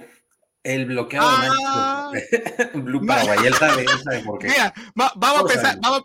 El 0.64 0.86
bloqueado 0.86 1.28
ah, 1.68 2.10
Blue 2.74 3.06
Paraguay, 3.06 3.48
él 3.48 3.54
sabe, 3.54 3.82
él 3.82 4.02
sabe 4.02 4.20
por 4.22 4.40
qué. 4.40 4.48
Mira, 4.48 4.74
vamos 4.96 5.40
a 5.40 5.42
empezar, 5.42 5.78
vamos, 5.82 6.04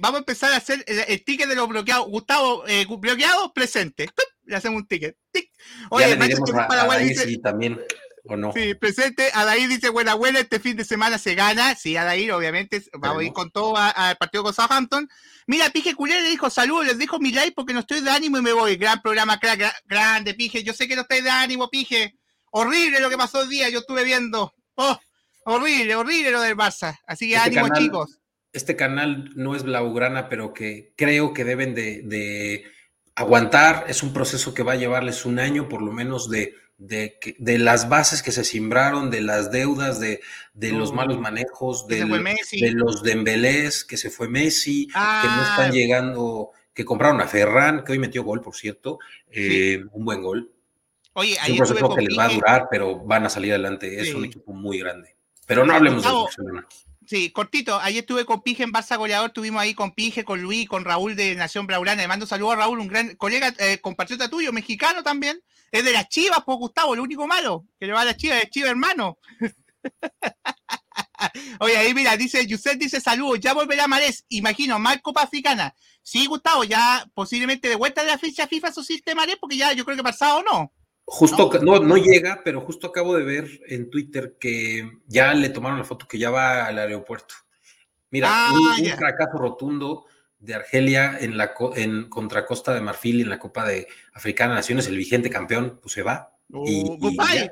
vamos, 0.00 0.16
a 0.16 0.18
empezar 0.18 0.52
a 0.54 0.56
hacer 0.56 0.84
el, 0.88 1.24
ticket 1.24 1.48
de 1.48 1.54
los 1.54 1.68
bloqueados. 1.68 2.08
Gustavo, 2.08 2.66
eh, 2.66 2.84
bloqueado, 2.98 3.52
presente. 3.52 4.08
Le 4.42 4.56
hacemos 4.56 4.80
un 4.82 4.88
ticket. 4.88 5.16
Oye, 5.90 6.08
ya 6.08 6.16
le 6.16 6.36
Paraguay 6.66 7.04
dice, 7.04 7.26
sí, 7.26 7.38
también 7.38 7.78
¿o 8.28 8.36
no? 8.36 8.52
Sí, 8.52 8.74
presente. 8.74 9.30
Adair 9.32 9.68
dice, 9.68 9.88
buena, 9.88 10.14
buena, 10.14 10.40
este 10.40 10.60
fin 10.60 10.76
de 10.76 10.84
semana 10.84 11.18
se 11.18 11.34
gana. 11.34 11.74
Sí, 11.74 11.96
Adair, 11.96 12.32
obviamente, 12.32 12.82
vamos 12.94 13.22
a 13.22 13.24
ir 13.24 13.32
con 13.32 13.50
todo 13.50 13.76
al 13.76 14.16
partido 14.16 14.42
con 14.42 14.54
Southampton. 14.54 15.08
Mira, 15.46 15.70
Pije 15.70 15.94
Culé 15.94 16.20
le 16.20 16.28
dijo, 16.28 16.50
saludos, 16.50 16.86
les 16.86 16.98
dejo 16.98 17.18
mi 17.18 17.32
like 17.32 17.52
porque 17.52 17.72
no 17.72 17.80
estoy 17.80 18.00
de 18.00 18.10
ánimo 18.10 18.38
y 18.38 18.42
me 18.42 18.52
voy. 18.52 18.76
Gran 18.76 19.00
programa, 19.00 19.38
grande, 19.86 20.34
Pije. 20.34 20.62
Yo 20.62 20.72
sé 20.72 20.88
que 20.88 20.96
no 20.96 21.02
estáis 21.02 21.24
de 21.24 21.30
ánimo, 21.30 21.70
Pije. 21.70 22.16
Horrible 22.50 23.00
lo 23.00 23.10
que 23.10 23.16
pasó 23.16 23.42
el 23.42 23.48
día, 23.48 23.68
yo 23.68 23.80
estuve 23.80 24.04
viendo. 24.04 24.54
Oh, 24.74 24.98
horrible, 25.44 25.94
horrible 25.94 26.30
lo 26.30 26.40
del 26.40 26.56
Barça. 26.56 26.98
Así 27.06 27.28
que 27.28 27.36
este 27.36 27.58
ánimo, 27.58 27.74
chicos. 27.74 28.20
Este 28.52 28.74
canal 28.76 29.30
no 29.36 29.54
es 29.54 29.62
blaugrana, 29.62 30.28
pero 30.28 30.52
que 30.52 30.92
creo 30.96 31.32
que 31.32 31.44
deben 31.44 31.74
de 31.74 32.64
aguantar. 33.14 33.84
Es 33.88 34.02
un 34.02 34.12
proceso 34.12 34.54
que 34.54 34.62
va 34.62 34.72
a 34.72 34.76
llevarles 34.76 35.24
un 35.24 35.38
año, 35.38 35.68
por 35.68 35.82
lo 35.82 35.92
menos, 35.92 36.30
de 36.30 36.54
de, 36.78 37.18
de 37.38 37.58
las 37.58 37.88
bases 37.88 38.22
que 38.22 38.32
se 38.32 38.44
simbraron, 38.44 39.10
de 39.10 39.20
las 39.20 39.50
deudas, 39.50 39.98
de, 40.00 40.20
de 40.54 40.72
los 40.72 40.92
malos 40.92 41.18
manejos, 41.18 41.86
de 41.86 42.04
los 42.72 43.02
Dembélés, 43.02 43.84
que 43.84 43.96
se 43.96 44.10
fue 44.10 44.28
Messi, 44.28 44.86
que 44.86 45.28
no 45.28 45.42
están 45.42 45.70
ah. 45.70 45.72
llegando, 45.72 46.50
que 46.74 46.84
compraron 46.84 47.20
a 47.20 47.28
Ferran, 47.28 47.84
que 47.84 47.92
hoy 47.92 47.98
metió 47.98 48.22
gol, 48.24 48.40
por 48.42 48.54
cierto, 48.54 48.98
eh, 49.30 49.82
un 49.92 50.04
buen 50.04 50.22
gol. 50.22 50.52
Oye, 51.14 51.36
ahí 51.40 51.58
un 51.58 51.94
que 51.94 52.02
les 52.02 52.18
va 52.18 52.26
a 52.26 52.28
durar, 52.28 52.68
pero 52.70 52.98
van 52.98 53.24
a 53.24 53.30
salir 53.30 53.52
adelante. 53.52 54.00
Es 54.00 54.14
un 54.14 54.26
equipo 54.26 54.52
muy 54.52 54.78
grande. 54.78 55.16
Pero 55.46 55.64
no 55.64 55.74
hablemos 55.74 56.02
de 56.02 56.10
Barcelona. 56.10 56.66
Sí, 57.06 57.30
cortito. 57.30 57.78
Ayer 57.80 58.00
estuve 58.00 58.24
con 58.24 58.42
Pige 58.42 58.64
en 58.64 58.72
Barça 58.72 58.98
Goleador, 58.98 59.28
estuvimos 59.28 59.62
ahí 59.62 59.74
con 59.74 59.92
Pige, 59.92 60.24
con 60.24 60.42
Luis, 60.42 60.68
con 60.68 60.84
Raúl 60.84 61.14
de 61.14 61.36
Nación 61.36 61.66
Braulana. 61.66 62.02
Le 62.02 62.08
mando 62.08 62.26
saludos 62.26 62.54
a 62.54 62.56
Raúl, 62.56 62.80
un 62.80 62.88
gran 62.88 63.14
colega, 63.14 63.54
eh, 63.58 63.78
compatriota 63.80 64.28
tuyo, 64.28 64.52
mexicano 64.52 65.04
también. 65.04 65.40
Es 65.70 65.84
de 65.84 65.92
las 65.92 66.08
chivas, 66.08 66.40
pues 66.44 66.58
Gustavo, 66.58 66.96
lo 66.96 67.04
único 67.04 67.28
malo 67.28 67.64
que 67.78 67.86
le 67.86 67.92
va 67.92 68.00
a 68.00 68.06
las 68.06 68.16
chivas 68.16 68.42
es 68.42 68.50
chiva 68.50 68.70
hermano. 68.70 69.18
Oye, 71.60 71.76
ahí 71.76 71.94
mira, 71.94 72.16
dice, 72.16 72.44
Yusef 72.44 72.76
dice 72.76 73.00
saludos, 73.00 73.38
ya 73.38 73.54
volverá 73.54 73.86
Marés, 73.86 74.24
imagino, 74.28 74.80
más 74.80 75.00
Copa 75.00 75.22
Africana. 75.22 75.76
Sí, 76.02 76.26
Gustavo, 76.26 76.64
ya 76.64 77.06
posiblemente 77.14 77.68
de 77.68 77.76
vuelta 77.76 78.02
de 78.02 78.08
la 78.08 78.18
fecha 78.18 78.48
FIFA 78.48 78.72
su 78.72 78.82
sistema 78.82 79.22
Marés, 79.22 79.36
porque 79.40 79.56
ya 79.56 79.72
yo 79.74 79.84
creo 79.84 79.96
que 79.96 80.02
pasado 80.02 80.42
no. 80.42 80.72
Justo, 81.08 81.50
no, 81.62 81.78
no 81.78 81.96
llega, 81.96 82.40
pero 82.44 82.60
justo 82.60 82.88
acabo 82.88 83.14
de 83.14 83.22
ver 83.22 83.60
en 83.68 83.90
Twitter 83.90 84.36
que 84.40 84.90
ya 85.06 85.32
le 85.34 85.50
tomaron 85.50 85.78
la 85.78 85.84
foto 85.84 86.08
que 86.08 86.18
ya 86.18 86.30
va 86.30 86.66
al 86.66 86.78
aeropuerto. 86.78 87.34
Mira, 88.10 88.28
ah, 88.28 88.52
un, 88.52 88.86
fracaso 88.86 89.38
rotundo 89.38 90.04
de 90.40 90.54
Argelia 90.54 91.16
en 91.20 91.36
la 91.36 91.54
en 91.76 92.08
contra 92.08 92.44
Costa 92.44 92.74
de 92.74 92.80
Marfil 92.80 93.20
en 93.20 93.30
la 93.30 93.38
Copa 93.38 93.64
de 93.64 93.86
Africana 94.14 94.54
Naciones, 94.54 94.88
el 94.88 94.96
vigente 94.96 95.30
campeón, 95.30 95.78
pues 95.80 95.94
se 95.94 96.02
va. 96.02 96.32
y, 96.66 96.82
goodbye. 96.98 97.50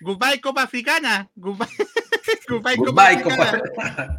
Goodbye 0.00 0.40
Copa 0.40 0.62
Africana. 0.62 1.30
Goodbye. 1.34 1.66
Goodbye, 2.48 2.76
Copa, 3.22 3.70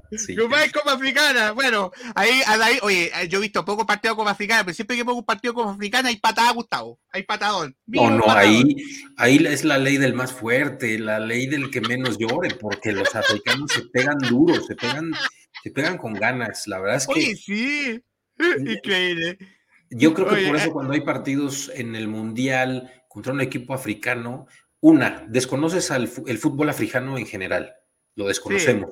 Goodbye, 0.10 0.72
Copa 0.74 0.94
Africana. 0.94 1.52
Bueno, 1.52 1.92
ahí, 2.16 2.42
ahí, 2.48 2.78
oye, 2.82 3.12
yo 3.30 3.40
he 3.40 3.42
visto 3.42 3.64
poco 3.66 3.86
partido 3.86 4.16
Copa 4.16 4.32
Africana, 4.32 4.64
pero 4.64 4.74
siempre 4.74 4.96
que 4.96 5.06
pongo 5.06 5.20
un 5.20 5.26
partido 5.26 5.54
Copa 5.54 5.74
Africana 5.74 6.10
hay 6.10 6.18
patada, 6.18 6.52
Gustavo. 6.52 7.00
Hay 7.12 7.24
patadón. 7.24 7.76
No, 7.88 8.10
no, 8.10 8.30
ahí, 8.30 8.64
ahí 9.18 9.46
es 9.46 9.64
la 9.64 9.78
ley 9.78 9.98
del 9.98 10.14
más 10.14 10.32
fuerte, 10.32 10.98
la 10.98 11.20
ley 11.20 11.48
del 11.48 11.70
que 11.70 11.82
menos 11.82 12.18
llore, 12.18 12.56
porque 12.56 12.92
los 12.92 13.14
africanos 13.16 13.72
se 13.72 13.84
pegan 13.84 14.18
duros, 14.20 14.66
se 14.66 14.76
pegan, 14.76 15.12
se 15.64 15.72
pegan 15.72 15.98
con 15.98 16.14
ganas. 16.14 16.68
La 16.68 16.80
verdad 16.80 16.98
es 16.98 17.08
que. 17.08 17.14
Oye, 17.14 17.36
sí. 17.36 18.02
Increíble. 18.40 19.38
Yo 19.90 20.14
creo 20.14 20.30
que 20.30 20.48
por 20.48 20.56
eso 20.56 20.68
eh 20.68 20.72
cuando 20.72 20.94
hay 20.94 21.02
partidos 21.02 21.70
en 21.76 21.96
el 21.96 22.08
Mundial 22.08 22.90
contra 23.10 23.34
un 23.34 23.42
equipo 23.42 23.74
africano, 23.74 24.48
una, 24.82 25.26
desconoces 25.30 25.92
al, 25.92 26.12
el 26.28 26.38
fútbol 26.38 26.70
africano 26.70 27.18
en 27.18 27.26
general 27.26 27.76
lo 28.16 28.28
desconocemos. 28.28 28.92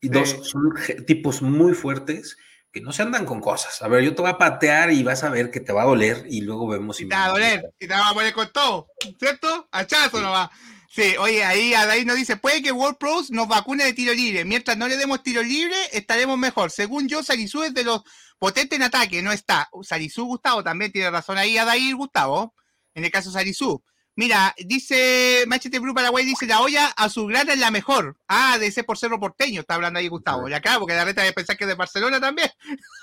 Y 0.00 0.08
dos, 0.08 0.30
son 0.42 0.74
tipos 1.06 1.42
muy 1.42 1.74
fuertes 1.74 2.36
que 2.72 2.80
no 2.80 2.92
se 2.92 3.02
andan 3.02 3.24
con 3.24 3.40
cosas. 3.40 3.82
A 3.82 3.88
ver, 3.88 4.02
yo 4.02 4.14
te 4.14 4.22
voy 4.22 4.30
a 4.30 4.38
patear 4.38 4.90
y 4.90 5.02
vas 5.02 5.22
a 5.22 5.28
ver 5.28 5.50
que 5.50 5.60
te 5.60 5.72
va 5.72 5.82
a 5.82 5.86
doler 5.86 6.24
y 6.28 6.40
luego 6.40 6.66
vemos 6.66 6.96
si 6.96 7.06
te 7.06 7.14
va 7.14 7.26
a 7.26 7.28
doler 7.28 7.72
y 7.78 7.86
te 7.86 7.94
va 7.94 8.08
a 8.08 8.14
poner 8.14 8.32
con 8.32 8.50
todo, 8.50 8.88
¿cierto? 9.18 9.68
Hachazo 9.70 10.20
no 10.20 10.30
va. 10.32 10.50
Sí, 10.88 11.14
oye, 11.18 11.44
ahí 11.44 11.72
Adair 11.72 12.06
nos 12.06 12.16
dice, 12.16 12.36
puede 12.36 12.62
que 12.62 12.72
World 12.72 12.98
Pros 12.98 13.30
nos 13.30 13.48
vacune 13.48 13.84
de 13.84 13.92
tiro 13.92 14.12
libre. 14.12 14.44
Mientras 14.44 14.76
no 14.76 14.88
le 14.88 14.96
demos 14.96 15.22
tiro 15.22 15.42
libre, 15.42 15.76
estaremos 15.92 16.36
mejor. 16.36 16.70
Según 16.70 17.08
yo, 17.08 17.22
Sarizú 17.22 17.62
es 17.62 17.72
de 17.72 17.84
los 17.84 18.02
potentes 18.38 18.78
en 18.78 18.82
ataque, 18.82 19.22
no 19.22 19.32
está. 19.32 19.68
Sarizú, 19.82 20.24
Gustavo, 20.26 20.64
también 20.64 20.92
tiene 20.92 21.10
razón 21.10 21.38
ahí 21.38 21.56
Adair, 21.56 21.94
Gustavo, 21.94 22.54
en 22.94 23.04
el 23.04 23.10
caso 23.10 23.30
Sarizú. 23.30 23.82
Mira, 24.14 24.54
dice 24.58 25.44
Machete 25.46 25.78
Blue 25.78 25.94
Paraguay, 25.94 26.24
dice 26.24 26.46
la 26.46 26.60
olla 26.60 26.88
azulgrana 26.88 27.54
es 27.54 27.58
la 27.58 27.70
mejor. 27.70 28.18
Ah, 28.28 28.58
de 28.58 28.66
ese 28.66 28.84
por 28.84 28.98
Cerro 28.98 29.18
Porteño, 29.18 29.60
está 29.60 29.74
hablando 29.74 29.98
ahí 29.98 30.08
Gustavo. 30.08 30.48
Ya 30.48 30.58
acá, 30.58 30.78
porque 30.78 30.94
la 30.94 31.04
reta 31.04 31.22
de 31.22 31.32
pensar 31.32 31.56
que 31.56 31.64
es 31.64 31.68
de 31.68 31.74
Barcelona 31.74 32.20
también. 32.20 32.50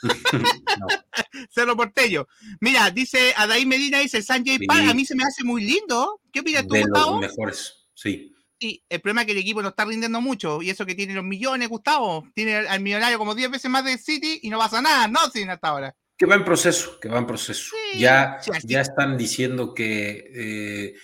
Cerro 1.49 1.75
Porteño. 1.75 2.27
Mira, 2.59 2.91
dice 2.91 3.33
Adaí 3.35 3.65
Medina, 3.65 3.99
dice 3.99 4.21
Sanjay 4.21 4.59
Pan, 4.67 4.87
a 4.87 4.93
mí 4.93 5.03
se 5.05 5.15
me 5.15 5.23
hace 5.23 5.43
muy 5.43 5.63
lindo. 5.63 6.21
¿Qué 6.31 6.41
opinas 6.41 6.67
tú, 6.67 6.75
de 6.75 6.85
Los 6.85 7.19
mejores, 7.19 7.87
sí. 7.95 8.35
Sí, 8.59 8.83
el 8.89 8.99
problema 8.99 9.21
es 9.21 9.27
que 9.27 9.31
el 9.31 9.37
equipo 9.37 9.61
no 9.61 9.69
está 9.69 9.85
rindiendo 9.85 10.19
mucho, 10.19 10.61
y 10.61 10.69
eso 10.69 10.85
que 10.85 10.93
tiene 10.93 11.13
los 11.13 11.23
millones, 11.23 11.69
Gustavo. 11.69 12.27
Tiene 12.35 12.57
al 12.57 12.81
millonario 12.81 13.17
como 13.17 13.33
10 13.33 13.51
veces 13.51 13.71
más 13.71 13.85
de 13.85 13.97
City 13.97 14.41
y 14.43 14.49
no 14.49 14.59
pasa 14.59 14.81
nada, 14.81 15.07
no, 15.07 15.19
sin 15.31 15.49
hasta 15.49 15.69
ahora. 15.69 15.95
Que 16.19 16.25
va 16.25 16.35
en 16.35 16.43
proceso, 16.43 16.99
que 16.99 17.07
va 17.07 17.17
en 17.17 17.25
proceso. 17.25 17.73
ya, 17.97 18.41
ya 18.65 18.81
están 18.81 19.17
diciendo 19.17 19.73
que 19.73 20.31
eh, 20.35 20.95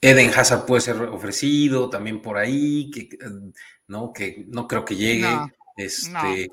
Eden 0.00 0.30
Hazard 0.34 0.64
puede 0.64 0.80
ser 0.80 0.96
ofrecido 1.02 1.90
también 1.90 2.22
por 2.22 2.38
ahí, 2.38 2.90
que 2.90 3.10
no, 3.88 4.12
que 4.12 4.46
no 4.48 4.66
creo 4.66 4.86
que 4.86 4.96
llegue. 4.96 5.28
este, 5.76 6.48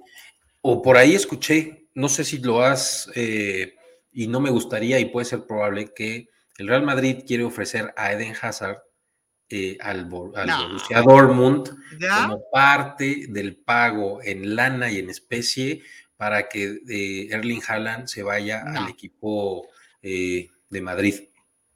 O 0.61 0.81
por 0.81 0.97
ahí 0.97 1.15
escuché, 1.15 1.87
no 1.93 2.09
sé 2.09 2.25
si 2.25 2.39
lo 2.39 2.61
has, 2.61 3.09
eh, 3.15 3.75
y 4.11 4.27
no 4.27 4.41
me 4.41 4.49
gustaría, 4.49 4.99
y 4.99 5.05
puede 5.05 5.25
ser 5.25 5.47
probable, 5.47 5.93
que 5.95 6.27
el 6.57 6.67
Real 6.67 6.83
Madrid 6.83 7.23
quiere 7.25 7.45
ofrecer 7.45 7.93
a 7.95 8.11
Eden 8.11 8.33
Hazard 8.41 8.81
eh, 9.47 9.77
al, 9.79 10.05
Borussia 10.05 11.01
Dortmund 11.03 11.69
como 11.99 12.49
parte 12.51 13.27
del 13.29 13.57
pago 13.57 14.19
en 14.23 14.55
lana 14.55 14.89
y 14.89 14.97
en 14.97 15.11
especie 15.11 15.83
para 16.17 16.47
que 16.47 16.79
eh, 16.89 17.27
Erling 17.31 17.61
Haaland 17.67 18.07
se 18.07 18.23
vaya 18.23 18.63
al 18.63 18.89
equipo 18.89 19.67
eh, 20.01 20.49
de 20.69 20.81
Madrid. 20.81 21.15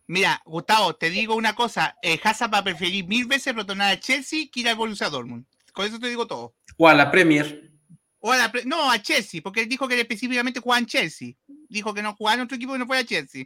Mira, 0.08 0.41
Gustavo, 0.45 0.95
te 0.95 1.10
digo 1.10 1.36
una 1.36 1.54
cosa, 1.54 1.95
eh, 2.02 2.19
Hazard 2.23 2.54
va 2.54 2.60
a 2.60 2.63
preferir 2.63 3.06
mil 3.06 3.25
veces 3.25 3.56
retornar 3.56 3.91
a 3.91 3.99
Chelsea 3.99 4.45
que 4.52 4.62
ir 4.62 4.69
al 4.69 4.75
Borussia 4.75 5.10
Dortmund. 5.10 5.45
Con 5.71 5.86
eso 5.86 5.99
te 5.99 6.08
digo 6.08 6.25
todo. 6.25 6.56
O 6.78 6.88
a 6.88 6.93
la 6.93 7.12
Premier. 7.12 7.71
O 8.19 8.32
a 8.32 8.38
la 8.38 8.52
no, 8.65 8.89
a 8.89 9.02
Chelsea, 9.02 9.41
porque 9.41 9.62
él 9.62 9.69
dijo 9.69 9.88
que 9.88 9.99
específicamente 9.99 10.60
jugaba 10.60 10.80
en 10.80 10.88
Chelsea. 10.88 11.34
Dijo 11.69 11.93
que 11.93 12.02
no 12.02 12.15
jugaba 12.15 12.36
en 12.36 12.41
otro 12.41 12.56
equipo 12.56 12.75
y 12.75 12.80
no 12.80 12.88
fue 12.88 12.97
a 12.97 13.06
Chelsea. 13.06 13.45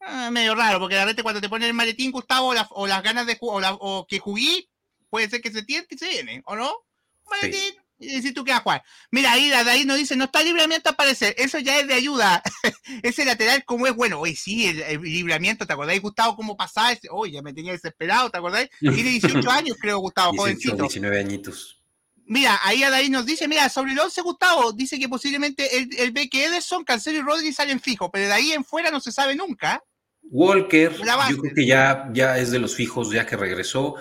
Ah, 0.00 0.30
medio 0.30 0.54
raro, 0.54 0.78
porque 0.78 0.94
la 0.94 1.04
verdad 1.04 1.22
cuando 1.22 1.40
te 1.40 1.48
ponen 1.48 1.68
el 1.68 1.74
maletín, 1.74 2.12
Gustavo, 2.12 2.54
o, 2.70 2.86
las 2.86 3.02
ganas 3.02 3.26
de 3.26 3.36
jugar, 3.36 3.76
o, 3.80 4.06
que 4.06 4.18
jugué, 4.18 4.68
puede 5.08 5.28
ser 5.28 5.40
que 5.40 5.50
se 5.50 5.62
tiente 5.62 5.94
y 5.94 5.98
se 5.98 6.08
viene, 6.08 6.42
¿o 6.44 6.54
no? 6.54 6.72
Maletín, 7.28 7.74
y 7.98 8.22
si 8.22 8.32
tú 8.32 8.44
qué 8.44 8.54
jugar. 8.54 8.82
Mira, 9.10 9.32
ahí 9.32 9.50
ahí 9.52 9.84
nos 9.84 9.96
dice, 9.96 10.16
no 10.16 10.24
está 10.24 10.40
el 10.40 10.46
libramiento 10.46 10.88
a 10.88 10.92
aparecer. 10.92 11.34
Eso 11.38 11.58
ya 11.58 11.78
es 11.78 11.86
de 11.86 11.94
ayuda. 11.94 12.42
Ese 13.02 13.24
lateral, 13.24 13.64
como 13.64 13.86
es 13.86 13.94
bueno. 13.94 14.20
Oye, 14.20 14.36
sí, 14.36 14.66
el, 14.66 15.00
libramiento, 15.00 15.66
¿te 15.66 15.72
acordáis, 15.72 16.02
Gustavo, 16.02 16.36
cómo 16.36 16.56
pasaba 16.56 16.92
ese? 16.92 17.08
Oye, 17.10 17.32
ya 17.32 17.42
me 17.42 17.52
tenía 17.52 17.72
desesperado, 17.72 18.30
¿te 18.30 18.38
acordáis? 18.38 18.68
Tiene 18.80 18.96
18 19.02 19.50
años, 19.50 19.76
creo, 19.80 19.98
Gustavo, 19.98 20.32
18, 20.32 20.42
jovencito. 20.42 20.76
19 20.76 21.18
añitos. 21.18 21.80
Mira, 22.26 22.58
ahí 22.62 22.82
ahí 22.82 23.10
nos 23.10 23.26
dice, 23.26 23.46
mira, 23.48 23.68
sobre 23.68 23.92
el 23.92 23.98
11, 23.98 24.22
Gustavo, 24.22 24.72
dice 24.72 24.98
que 24.98 25.08
posiblemente 25.08 25.68
el, 26.02 26.10
ve 26.12 26.28
que 26.30 26.46
Ederson, 26.46 26.82
Cancelo 26.82 27.18
y 27.18 27.22
Rodríguez 27.22 27.56
salen 27.56 27.80
fijos, 27.80 28.08
pero 28.10 28.26
de 28.26 28.32
ahí 28.32 28.52
en 28.52 28.64
fuera 28.64 28.90
no 28.90 29.00
se 29.00 29.12
sabe 29.12 29.34
nunca. 29.34 29.82
Walker, 30.22 30.90
yo 31.30 31.36
creo 31.36 31.54
que 31.54 31.66
ya, 31.66 32.08
ya 32.14 32.38
es 32.38 32.50
de 32.50 32.58
los 32.58 32.74
fijos, 32.74 33.10
ya 33.10 33.26
que 33.26 33.36
regresó. 33.36 33.96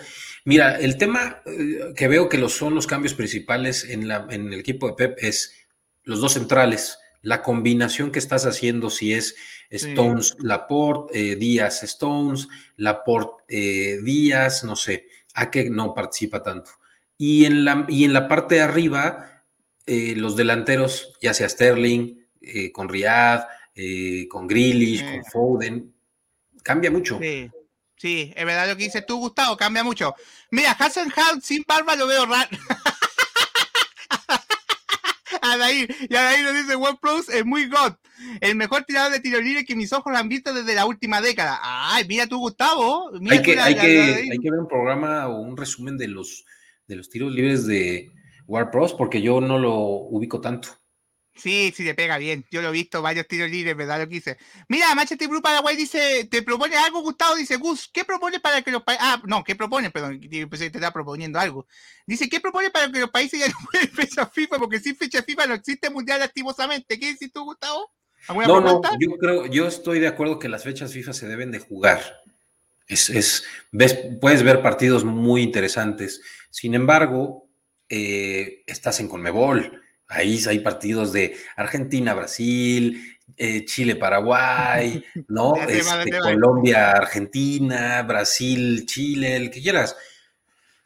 Mira, 0.45 0.77
el 0.77 0.97
tema 0.97 1.41
eh, 1.45 1.93
que 1.95 2.07
veo 2.07 2.27
que 2.27 2.37
los, 2.37 2.53
son 2.53 2.75
los 2.75 2.87
cambios 2.87 3.13
principales 3.13 3.85
en, 3.89 4.07
la, 4.07 4.27
en 4.29 4.51
el 4.51 4.59
equipo 4.59 4.87
de 4.87 4.93
Pep 4.95 5.17
es 5.19 5.53
los 6.03 6.19
dos 6.19 6.33
centrales, 6.33 6.97
la 7.21 7.41
combinación 7.41 8.11
que 8.11 8.19
estás 8.19 8.45
haciendo, 8.45 8.89
si 8.89 9.13
es 9.13 9.35
Stones, 9.69 10.35
Laporte, 10.39 11.31
eh, 11.31 11.35
Díaz, 11.37 11.83
Stones, 11.83 12.47
Laporte, 12.75 13.43
eh, 13.47 14.01
Díaz, 14.03 14.63
no 14.63 14.75
sé, 14.75 15.07
a 15.33 15.49
qué 15.49 15.69
no 15.69 15.93
participa 15.93 16.43
tanto. 16.43 16.71
Y 17.17 17.45
en 17.45 17.63
la, 17.63 17.85
y 17.87 18.03
en 18.03 18.13
la 18.13 18.27
parte 18.27 18.55
de 18.55 18.61
arriba, 18.61 19.45
eh, 19.85 20.15
los 20.17 20.35
delanteros, 20.35 21.17
ya 21.21 21.33
sea 21.33 21.49
Sterling, 21.49 22.21
con 22.73 22.89
Riyad, 22.89 23.45
con 24.27 24.47
Grealish, 24.47 25.01
con 25.09 25.23
Foden, 25.23 25.93
cambia 26.61 26.91
mucho. 26.91 27.17
Sí. 27.21 27.49
Sí, 28.03 28.33
es 28.35 28.45
verdad 28.45 28.67
lo 28.67 28.75
que 28.75 28.83
dices 28.83 29.05
tú, 29.05 29.17
Gustavo, 29.17 29.55
cambia 29.55 29.81
mucho. 29.81 30.13
Mira, 30.51 30.71
Hasselhoff 30.71 31.41
sin 31.41 31.63
barba 31.65 31.95
lo 31.95 32.05
veo 32.05 32.25
raro. 32.25 32.49
Adair, 35.41 35.95
y 36.09 36.13
Adair 36.13 36.43
nos 36.43 36.53
dice, 36.53 36.75
One 36.75 36.97
Pros 37.01 37.29
es 37.29 37.45
muy 37.45 37.69
god. 37.69 37.93
El 38.41 38.57
mejor 38.57 38.83
tirador 38.83 39.13
de 39.13 39.21
tiro 39.21 39.39
libre 39.39 39.63
que 39.63 39.77
mis 39.77 39.93
ojos 39.93 40.13
han 40.17 40.27
visto 40.27 40.53
desde 40.53 40.75
la 40.75 40.85
última 40.85 41.21
década. 41.21 41.61
Ay, 41.63 42.05
mira 42.05 42.27
tú, 42.27 42.39
Gustavo. 42.39 43.09
hay, 43.31 43.41
que, 43.41 43.57
hay, 43.57 43.75
que, 43.75 44.27
hay 44.29 44.37
que 44.37 44.51
ver 44.51 44.59
un 44.59 44.67
programa 44.67 45.29
o 45.29 45.39
un 45.39 45.55
resumen 45.55 45.97
de 45.97 46.09
los, 46.09 46.43
de 46.85 46.97
los 46.97 47.09
tiros 47.09 47.33
libres 47.33 47.65
de 47.65 48.11
War 48.47 48.69
Pros, 48.69 48.93
porque 48.95 49.21
yo 49.21 49.39
no 49.39 49.59
lo 49.59 49.77
ubico 49.77 50.41
tanto. 50.41 50.77
Sí, 51.35 51.73
sí, 51.75 51.83
te 51.83 51.95
pega 51.95 52.17
bien. 52.17 52.45
Yo 52.51 52.61
lo 52.61 52.69
he 52.69 52.71
visto, 52.71 53.01
varios 53.01 53.27
tiros 53.27 53.49
libres, 53.49 53.75
¿verdad? 53.75 53.99
Lo 53.99 54.07
que 54.07 54.17
hice. 54.17 54.37
Mira, 54.67 54.93
Manchester 54.93 55.27
Blue 55.27 55.41
Paraguay 55.41 55.75
dice, 55.75 56.27
¿te 56.29 56.43
propone 56.43 56.77
algo, 56.77 57.01
Gustavo? 57.01 57.35
Dice, 57.35 57.57
Gus, 57.57 57.89
¿qué 57.91 58.05
propone 58.05 58.39
para 58.39 58.61
que 58.61 58.69
los 58.69 58.83
países... 58.83 59.03
Ah, 59.03 59.21
no, 59.25 59.43
¿qué 59.43 59.55
propone? 59.55 59.89
Perdón, 59.89 60.19
que 60.19 60.29
te 60.29 60.65
está 60.65 60.93
proponiendo 60.93 61.39
algo. 61.39 61.65
Dice, 62.05 62.29
¿qué 62.29 62.39
propone 62.39 62.69
para 62.69 62.91
que 62.91 62.99
los 62.99 63.09
países 63.09 63.39
ya 63.39 63.47
no 63.47 63.55
pueden 63.71 63.89
fecha 63.89 64.27
FIFA? 64.27 64.59
Porque 64.59 64.79
sin 64.79 64.95
fecha 64.95 65.23
FIFA 65.23 65.47
no 65.47 65.53
existe 65.55 65.89
mundial 65.89 66.21
activosamente. 66.21 66.99
¿Qué 66.99 67.07
dices 67.07 67.31
tú, 67.31 67.43
Gustavo? 67.43 67.91
No, 68.29 68.61
no, 68.61 68.81
yo 68.99 69.17
creo, 69.17 69.47
yo 69.47 69.67
estoy 69.67 69.99
de 69.99 70.07
acuerdo 70.07 70.39
que 70.39 70.47
las 70.47 70.63
fechas 70.63 70.93
FIFA 70.93 71.11
se 71.11 71.27
deben 71.27 71.51
de 71.51 71.59
jugar. 71.59 72.01
Es, 72.87 73.09
es 73.09 73.43
ves, 73.71 73.97
puedes 74.21 74.43
ver 74.43 74.61
partidos 74.61 75.03
muy 75.03 75.41
interesantes. 75.41 76.21
Sin 76.49 76.73
embargo, 76.73 77.49
eh, 77.89 78.63
estás 78.65 79.01
en 79.01 79.09
Conmebol 79.09 79.82
Ahí 80.13 80.39
hay 80.47 80.59
partidos 80.59 81.11
de 81.11 81.35
Argentina, 81.55 82.13
Brasil, 82.13 83.17
eh, 83.35 83.65
Chile, 83.65 83.95
Paraguay, 83.95 85.03
¿no? 85.27 85.55
Este, 85.55 86.19
Colombia, 86.19 86.91
Argentina, 86.91 88.01
Brasil, 88.03 88.85
Chile, 88.85 89.35
el 89.35 89.51
que 89.51 89.61
quieras. 89.61 89.95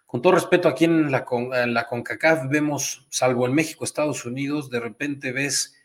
Con 0.05 0.21
todo 0.21 0.33
respeto, 0.33 0.69
aquí 0.69 0.85
en 0.85 1.11
la, 1.11 1.25
en 1.53 1.73
la 1.73 1.85
CONCACAF 1.85 2.49
vemos, 2.49 3.05
salvo 3.09 3.45
en 3.45 3.53
México, 3.53 3.83
Estados 3.83 4.23
Unidos, 4.25 4.69
de 4.69 4.79
repente 4.79 5.33
ves 5.33 5.75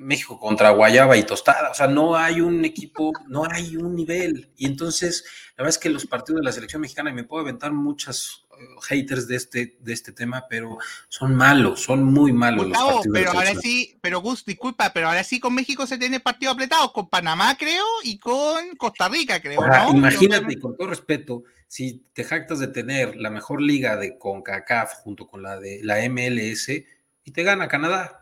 México 0.00 0.40
contra 0.40 0.70
Guayaba 0.70 1.16
y 1.16 1.22
Tostada. 1.22 1.70
O 1.70 1.74
sea, 1.74 1.86
no 1.86 2.16
hay 2.16 2.40
un 2.40 2.64
equipo, 2.64 3.12
no 3.28 3.44
hay 3.48 3.76
un 3.76 3.94
nivel. 3.94 4.50
Y 4.56 4.66
entonces, 4.66 5.24
la 5.56 5.62
verdad 5.62 5.76
es 5.76 5.78
que 5.78 5.90
los 5.90 6.06
partidos 6.06 6.40
de 6.40 6.44
la 6.44 6.52
selección 6.52 6.82
mexicana, 6.82 7.10
y 7.10 7.14
me 7.14 7.24
puedo 7.24 7.42
aventar 7.42 7.72
muchas 7.72 8.46
haters 8.82 9.26
de 9.26 9.36
este, 9.36 9.76
de 9.80 9.92
este 9.92 10.12
tema, 10.12 10.46
pero 10.48 10.78
son 11.08 11.34
malos, 11.34 11.80
son 11.80 12.04
muy 12.04 12.32
malos 12.32 12.68
los 12.68 12.76
partidos. 12.76 13.06
Pero 13.12 13.30
ahora 13.32 13.54
sí, 13.54 13.98
pero 14.00 14.20
Gus, 14.20 14.44
disculpa, 14.44 14.92
pero 14.92 15.08
ahora 15.08 15.24
sí 15.24 15.40
con 15.40 15.54
México 15.54 15.86
se 15.86 15.98
tiene 15.98 16.20
partidos 16.20 16.54
apretados, 16.54 16.92
con 16.92 17.08
Panamá 17.08 17.56
creo 17.58 17.84
y 18.02 18.18
con 18.18 18.76
Costa 18.76 19.08
Rica 19.08 19.40
creo. 19.40 19.60
Imagínate, 19.92 20.58
con 20.58 20.76
todo 20.76 20.88
respeto, 20.88 21.44
si 21.68 22.04
te 22.12 22.24
jactas 22.24 22.58
de 22.58 22.68
tener 22.68 23.16
la 23.16 23.30
mejor 23.30 23.62
liga 23.62 23.96
de 23.96 24.18
CONCACAF 24.18 24.94
junto 25.02 25.26
con 25.26 25.42
la 25.42 25.58
de 25.58 25.80
la 25.82 25.98
MLS 26.08 26.68
y 26.68 27.30
te 27.32 27.42
gana 27.42 27.68
Canadá. 27.68 28.19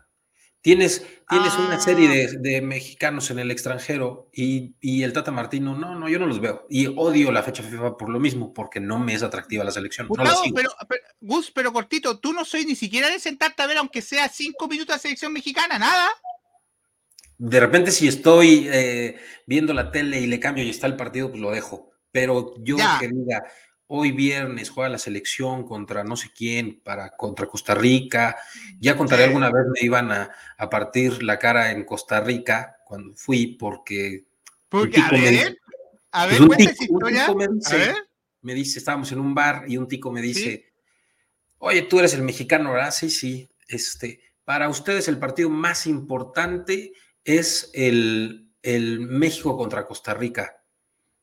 Tienes, 0.61 1.07
tienes 1.29 1.53
una 1.55 1.79
serie 1.79 2.27
ah. 2.27 2.37
de, 2.37 2.61
mexicanos 2.61 3.31
en 3.31 3.39
el 3.39 3.49
extranjero 3.49 4.29
y, 4.33 5.03
el 5.03 5.13
Tata 5.13 5.31
Martino, 5.31 5.77
no, 5.77 5.95
no, 5.95 6.09
yo 6.09 6.19
no 6.19 6.25
los 6.25 6.41
veo. 6.41 6.65
Y 6.69 6.87
odio 6.87 7.31
la 7.31 7.43
fecha 7.43 7.63
FIFA 7.63 7.95
por 7.95 8.09
lo 8.09 8.19
mismo, 8.19 8.53
porque 8.53 8.81
no 8.81 8.99
me 8.99 9.13
es 9.13 9.23
atractiva 9.23 9.63
la 9.63 9.71
selección. 9.71 10.09
pero, 10.53 10.69
Gus, 11.21 11.51
pero 11.51 11.71
cortito, 11.71 12.19
tú 12.19 12.33
no 12.33 12.43
soy 12.43 12.65
ni 12.65 12.75
siquiera 12.75 13.09
de 13.09 13.19
sentarte 13.19 13.63
a 13.63 13.67
ver, 13.67 13.77
aunque 13.77 14.01
sea 14.01 14.27
cinco 14.27 14.67
minutos 14.67 14.95
de 14.95 15.01
selección 15.01 15.31
mexicana, 15.31 15.79
nada. 15.79 16.09
De 17.37 17.59
repente, 17.61 17.91
si 17.91 18.09
estoy 18.09 18.67
eh, 18.69 19.17
viendo 19.47 19.73
la 19.73 19.91
tele 19.91 20.19
y 20.19 20.27
le 20.27 20.41
cambio 20.41 20.65
y 20.65 20.69
está 20.69 20.87
el 20.87 20.97
partido, 20.97 21.29
pues 21.29 21.41
lo 21.41 21.51
dejo. 21.51 21.89
Pero 22.11 22.55
yo 22.57 22.75
que 22.99 23.07
diga, 23.07 23.45
hoy 23.91 24.11
viernes 24.11 24.69
juega 24.69 24.89
la 24.89 24.99
selección 24.99 25.65
contra 25.65 26.03
no 26.03 26.15
sé 26.15 26.29
quién, 26.35 26.79
para, 26.79 27.09
contra 27.17 27.47
Costa 27.47 27.73
Rica. 27.73 28.37
Ya 28.79 28.95
contaré 28.95 29.25
alguna 29.25 29.51
vez 29.51 29.65
me 29.73 29.81
iban 29.81 30.11
a, 30.11 30.29
partir 30.69 31.23
la 31.23 31.39
cara 31.39 31.71
en 31.71 31.83
Costa 31.83 32.21
Rica 32.21 32.77
cuando 32.85 33.13
fui, 33.15 33.57
porque. 33.59 34.25
Porque, 34.69 35.01
a 35.01 35.09
ver, 35.09 35.57
a 36.11 36.27
ver, 36.27 36.41
un, 36.43 36.49
tico, 36.55 36.99
me 37.35 37.47
dice, 37.47 37.95
me 38.41 38.53
dice, 38.53 38.77
estábamos 38.77 39.11
en 39.11 39.19
un 39.19 39.33
bar 39.33 39.63
y 39.67 39.77
un 39.77 39.87
tico 39.87 40.11
me 40.11 40.21
dice, 40.21 40.71
oye, 41.57 41.81
tú 41.81 41.97
eres 41.97 42.13
el 42.13 42.21
mexicano, 42.21 42.73
¿verdad? 42.73 42.91
Sí, 42.91 43.09
sí. 43.09 43.49
Este, 43.67 44.21
para 44.45 44.69
ustedes 44.69 45.07
el 45.07 45.17
partido 45.17 45.49
más 45.49 45.87
importante 45.87 46.93
es 47.23 47.71
el, 47.73 48.51
el 48.61 48.99
México 48.99 49.57
contra 49.57 49.87
Costa 49.87 50.13
Rica. 50.13 50.59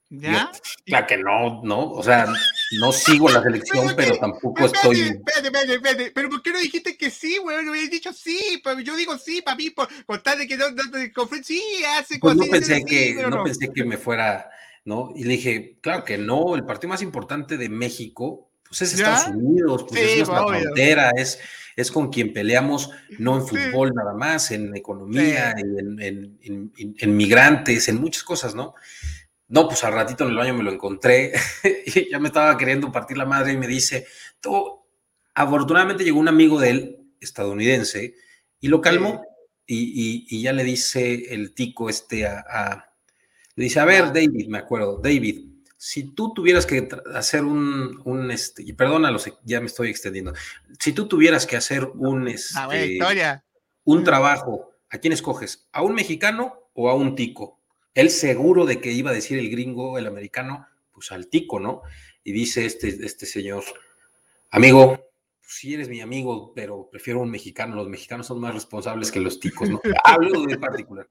¿Ya? 0.09 0.51
Claro 0.85 1.07
que 1.07 1.19
no, 1.19 1.63
no, 1.63 1.91
o 1.91 2.03
sea, 2.03 2.27
no 2.73 2.93
sigo 2.93 3.29
la 3.29 3.43
selección, 3.43 3.95
pero, 3.97 4.19
tampoco 4.19 4.65
estoy. 4.65 5.01
Espérate, 5.01 5.47
espérate, 5.47 5.75
espérate, 5.75 6.13
pero 6.15 6.29
¿por 6.29 6.43
qué 6.43 6.53
no 6.53 6.59
dijiste 6.59 6.97
que 6.97 7.11
sí, 7.11 7.39
güey? 7.39 7.65
Lo 7.65 7.71
hubieras 7.71 7.91
dicho 7.91 8.13
sí, 8.13 8.61
pero 8.63 8.81
yo 8.81 8.97
digo 8.97 9.17
sí, 9.19 9.43
papi, 9.43 9.71
por, 9.71 9.89
por 10.05 10.23
tal 10.23 10.39
de 10.39 10.49
que 10.49 10.57
no, 10.57 10.71
no, 10.71 10.83
sí, 11.43 11.63
hace 11.97 12.19
pues 12.19 12.37
no 12.37 12.45
pensé 12.47 12.85
que, 12.85 13.15
no, 13.29 13.45
pensé 13.45 13.73
que 13.73 13.85
me 13.85 13.97
fuera, 13.97 14.51
¿no? 14.85 15.13
Y 15.15 15.25
le 15.25 15.31
dije, 15.31 15.79
claro 15.81 16.05
que 16.05 16.19
no, 16.19 16.55
el 16.57 16.65
partido 16.65 16.89
más 16.89 17.03
importante 17.03 17.57
de 17.57 17.69
México, 17.69 18.51
pues 18.69 18.83
es 18.83 18.95
Estados 18.95 19.29
Unidos, 19.29 19.87
pues 19.89 20.01
es 20.01 20.17
nuestra 20.29 20.47
frontera, 20.47 21.11
es, 21.17 21.39
es 21.77 21.91
con 21.93 22.11
quien 22.11 22.33
peleamos, 22.33 22.91
no 23.19 23.37
en 23.37 23.47
fútbol 23.47 23.93
nada 23.95 24.15
más, 24.15 24.51
en 24.51 24.75
economía, 24.75 25.53
en, 25.53 26.01
en, 26.01 26.73
en 26.77 27.17
migrantes, 27.17 27.89
en 27.89 28.01
muchas 28.01 28.25
cosas, 28.25 28.57
¿no? 28.57 28.75
No, 29.49 29.69
pues 29.69 29.85
al 29.85 29.93
ratito 29.93 30.25
en 30.25 30.31
el 30.31 30.37
baño 30.37 30.55
me 30.55 30.65
lo 30.65 30.73
encontré 30.73 31.33
y 31.87 32.11
ya 32.11 32.19
me 32.19 32.29
estaba 32.29 32.57
queriendo 32.57 32.91
partir 32.91 33.17
la 33.17 33.27
madre 33.27 33.53
y 33.53 33.57
me 33.57 33.69
dice, 33.69 34.07
tú, 34.41 34.85
afortunadamente 35.35 36.05
llegó 36.05 36.19
un 36.19 36.29
amigo 36.29 36.59
de 36.59 36.71
él, 36.71 36.97
estadounidense, 37.21 38.15
y 38.61 38.69
lo 38.69 38.81
calmó 38.81 39.25
y, 39.67 40.43
ya 40.43 40.53
le 40.53 40.65
dice 40.65 41.35
el 41.35 41.55
tico 41.55 41.89
este 41.89 42.27
a, 42.27 42.93
le 43.55 43.65
dice, 43.65 43.81
a 43.81 43.85
ver, 43.85 44.13
David, 44.13 44.49
me 44.49 44.59
acuerdo, 44.59 44.99
David, 45.03 45.47
si 45.77 46.15
tú 46.15 46.33
tuvieras 46.35 46.67
que 46.67 46.89
hacer 47.15 47.45
un, 47.45 48.01
un 48.05 48.31
este, 48.31 48.63
y 48.63 48.73
perdónalo, 48.73 49.19
ya 49.45 49.61
me 49.61 49.67
estoy 49.67 49.91
extendiendo, 49.91 50.33
si 50.79 50.93
tú 50.93 51.07
tuvieras 51.07 51.47
que 51.47 51.57
hacer 51.57 51.85
un, 51.85 52.29
este, 52.29 52.99
un 53.85 54.05
trabajo, 54.05 54.73
¿a 54.91 54.99
quién 54.99 55.13
escoges? 55.13 55.69
¿A 55.73 55.83
un 55.83 55.95
mexicano 55.95 56.71
o 56.75 56.91
a 56.91 56.95
un 56.95 57.15
tico? 57.15 57.56
Él 57.97 58.11
seguro 58.11 58.67
de 58.67 58.79
que 58.79 58.93
iba 58.93 59.11
a 59.11 59.15
decir 59.15 59.39
el 59.39 59.51
gringo, 59.51 59.97
el 59.97 60.07
americano, 60.07 60.69
pues 60.93 61.11
al 61.13 61.29
tico, 61.29 61.59
¿no? 61.59 61.81
Y 62.23 62.33
dice 62.33 62.67
este, 62.67 62.89
este 62.89 63.25
señor, 63.25 63.65
amigo, 64.51 64.99
pues 65.41 65.55
sí 65.55 65.73
eres 65.73 65.89
mi 65.89 66.03
amigo, 66.03 66.53
pero 66.55 66.91
prefiero 66.91 67.21
un 67.21 67.31
mexicano. 67.31 67.75
Los 67.75 67.89
mexicanos 67.89 68.27
son 68.27 68.39
más 68.39 68.53
responsables 68.53 69.11
que 69.11 69.19
los 69.19 69.41
ticos, 69.41 69.71
¿no? 69.71 69.81
Hablo 70.05 70.43
de 70.43 70.59
particular. 70.59 71.09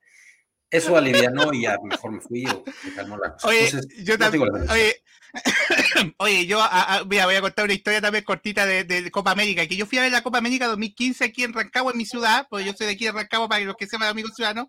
Eso 0.69 0.95
alivianó 0.95 1.51
y 1.53 1.63
ya 1.63 1.75
mejor 1.83 2.11
me 2.11 2.21
fui 2.21 2.45
o 2.45 2.63
me 2.83 2.93
calmó 2.93 3.17
la 3.17 3.33
cosa. 3.33 3.47
Oye, 3.47 3.71
yo 4.03 4.19
también, 4.19 4.43
oye, 4.69 5.03
oye, 6.17 6.45
yo 6.45 6.59
voy, 7.07 7.17
a, 7.17 7.41
contar 7.41 7.65
una 7.65 7.73
historia 7.73 7.99
también 7.99 8.23
cortita 8.23 8.63
de, 8.67 9.09
Copa 9.09 9.31
América, 9.31 9.65
que 9.65 9.75
yo 9.75 9.87
fui 9.87 9.97
a 9.97 10.01
ver 10.01 10.11
la 10.11 10.21
Copa 10.21 10.37
América 10.37 10.67
2015 10.67 11.23
aquí 11.23 11.43
en 11.43 11.53
Rancagua, 11.53 11.93
en 11.93 11.97
mi 11.97 12.05
ciudad, 12.05 12.45
porque 12.47 12.65
yo 12.65 12.73
soy 12.73 12.85
de 12.85 12.93
aquí 12.93 13.07
en 13.07 13.15
Rancagua, 13.15 13.49
para 13.49 13.65
los 13.65 13.75
que 13.75 13.87
sean 13.87 14.03
amigos 14.03 14.33
ciudadanos, 14.35 14.67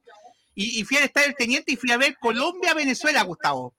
y, 0.59 0.83
fui 0.85 0.97
al 0.97 1.05
estadio 1.05 1.29
del 1.29 1.37
Teniente 1.37 1.73
y 1.73 1.77
fui 1.77 1.93
a 1.93 1.99
ver 1.99 2.17
Colombia-Venezuela, 2.19 3.23
Gustavo. 3.23 3.75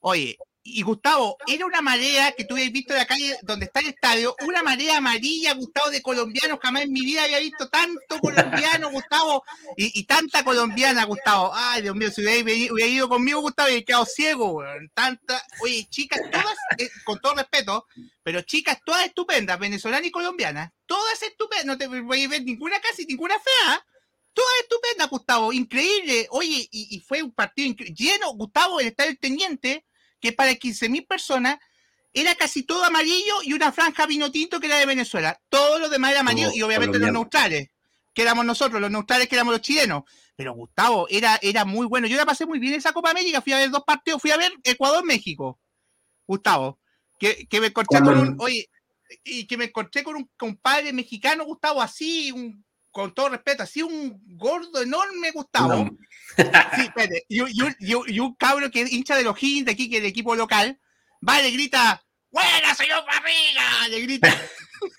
Oye, 0.00 0.36
y 0.64 0.82
Gustavo, 0.82 1.38
era 1.46 1.64
una 1.64 1.80
marea 1.80 2.32
que 2.32 2.44
tú 2.44 2.54
habías 2.54 2.72
visto 2.72 2.92
de 2.92 2.98
la 2.98 3.06
calle 3.06 3.38
donde 3.42 3.66
está 3.66 3.80
el 3.80 3.86
estadio, 3.86 4.34
una 4.44 4.64
marea 4.64 4.98
amarilla, 4.98 5.54
Gustavo, 5.54 5.90
de 5.90 6.02
colombianos. 6.02 6.58
Jamás 6.60 6.82
en 6.82 6.92
mi 6.92 7.02
vida 7.02 7.22
había 7.22 7.38
visto 7.38 7.68
tanto 7.68 8.18
colombiano, 8.20 8.90
Gustavo, 8.90 9.44
y, 9.76 10.04
tanta 10.04 10.42
colombiana, 10.42 11.04
Gustavo. 11.04 11.52
Ay, 11.54 11.82
Dios 11.82 11.94
mío, 11.94 12.10
si 12.10 12.22
hubiera, 12.22 12.86
ido 12.86 13.08
conmigo, 13.08 13.40
Gustavo, 13.40 13.68
hubiera 13.68 13.84
quedado 13.84 14.04
ciego, 14.04 14.62
Tanta, 14.94 15.40
oye, 15.62 15.86
chicas, 15.88 16.20
todas, 16.32 16.56
eh, 16.78 16.90
con 17.04 17.20
todo 17.20 17.36
respeto, 17.36 17.86
pero 18.24 18.42
chicas, 18.42 18.78
todas 18.84 19.06
estupendas, 19.06 19.58
venezolanas 19.58 20.06
y 20.06 20.10
colombianas, 20.10 20.72
todas 20.84 21.22
estupendas, 21.22 21.66
no 21.66 21.78
te 21.78 21.86
voy 21.86 22.24
a 22.24 22.28
ver 22.28 22.42
ninguna 22.42 22.80
casi, 22.80 23.06
ninguna 23.06 23.36
fea. 23.38 23.86
Toda 24.32 24.48
estupenda, 24.62 25.06
Gustavo, 25.06 25.52
increíble. 25.52 26.26
Oye, 26.30 26.68
y, 26.70 27.00
fue 27.00 27.22
un 27.22 27.32
partido 27.32 27.74
lleno, 27.94 28.32
Gustavo, 28.34 28.80
el 28.80 28.88
estadio 28.88 29.10
del 29.10 29.18
Teniente, 29.18 29.86
que 30.20 30.32
para 30.32 30.52
15.000 30.52 31.06
personas 31.06 31.58
era 32.12 32.34
casi 32.34 32.62
todo 32.62 32.84
amarillo 32.84 33.42
y 33.42 33.52
una 33.52 33.72
franja 33.72 34.06
vino 34.06 34.30
tinto 34.30 34.60
que 34.60 34.66
era 34.66 34.78
de 34.78 34.86
Venezuela. 34.86 35.40
Todo 35.48 35.78
lo 35.78 35.88
demás 35.88 36.12
era 36.12 36.20
amarillo 36.20 36.50
y 36.54 36.62
obviamente 36.62 36.98
los 36.98 37.12
neutrales, 37.12 37.68
que 38.14 38.22
éramos 38.22 38.44
nosotros, 38.44 38.80
los 38.80 38.90
neutrales 38.90 39.28
que 39.28 39.34
éramos 39.34 39.52
los 39.52 39.62
chilenos. 39.62 40.04
Pero 40.36 40.54
Gustavo, 40.54 41.06
era, 41.10 41.38
era 41.42 41.64
muy 41.64 41.86
bueno. 41.86 42.06
Yo 42.06 42.16
la 42.16 42.26
pasé 42.26 42.46
muy 42.46 42.58
bien 42.58 42.74
esa 42.74 42.92
Copa 42.92 43.10
América, 43.10 43.42
fui 43.42 43.52
a 43.52 43.58
ver 43.58 43.70
dos 43.70 43.84
partidos, 43.84 44.22
fui 44.22 44.30
a 44.30 44.36
ver 44.36 44.52
Ecuador-México. 44.62 45.58
Gustavo, 46.26 46.78
que, 47.18 47.46
me 47.60 47.68
encontré 47.68 48.00
con 48.00 48.18
un, 48.18 48.36
oye, 48.38 48.68
y 49.24 49.46
que 49.46 49.56
me 49.56 49.64
encontré 49.66 50.04
con 50.04 50.16
un 50.16 50.30
compadre 50.36 50.92
mexicano, 50.92 51.44
Gustavo, 51.44 51.80
así, 51.80 52.30
un 52.32 52.64
con 52.98 53.14
todo 53.14 53.28
respeto, 53.28 53.62
así 53.62 53.80
un 53.80 54.20
gordo 54.36 54.82
enorme 54.82 55.30
Gustavo. 55.30 55.88
Sí, 56.36 56.82
espérate, 56.82 57.24
y, 57.28 57.40
un 58.20 58.34
cabro 58.34 58.70
que 58.70 58.86
hincha 58.88 59.16
de 59.16 59.24
los 59.24 59.42
Higgins 59.42 59.66
de 59.66 59.72
aquí, 59.72 59.88
que 59.88 59.96
es 59.96 60.02
el 60.02 60.08
equipo 60.08 60.36
local, 60.36 60.78
va 61.26 61.40
y 61.40 61.44
le 61.44 61.50
grita, 61.50 62.04
¡Buena, 62.30 62.74
señor 62.74 63.02
Barriga! 63.06 63.88
Le 63.88 64.00
grita. 64.02 64.36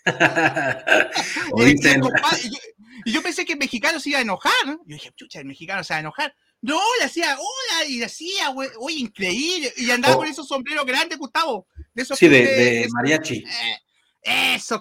y, 3.05 3.11
yo, 3.11 3.21
pensé 3.21 3.45
que 3.45 3.53
el 3.53 3.59
mexicano 3.59 3.99
se 3.99 4.09
iba 4.09 4.17
a 4.19 4.23
enojar. 4.23 4.51
Yo 4.65 4.79
dije, 4.85 5.11
chucha, 5.15 5.39
el 5.39 5.45
mexicano 5.45 5.83
se 5.83 5.93
va 5.93 5.97
a 5.97 6.01
enojar. 6.01 6.35
No, 6.61 6.81
le 6.99 7.05
hacía 7.05 7.37
hola 7.37 7.85
y 7.87 7.99
le 7.99 8.05
hacía, 8.05 8.49
güey, 8.49 8.97
increíble. 8.97 9.71
Y 9.77 9.91
andaba 9.91 10.15
oh. 10.15 10.19
con 10.19 10.27
esos 10.27 10.47
sombreros 10.47 10.85
grandes, 10.85 11.17
Gustavo. 11.17 11.67
De 11.93 12.03
esos 12.03 12.19
sí, 12.19 12.27
de, 12.27 12.85
mariachi. 12.91 13.37
Eh, 13.37 13.77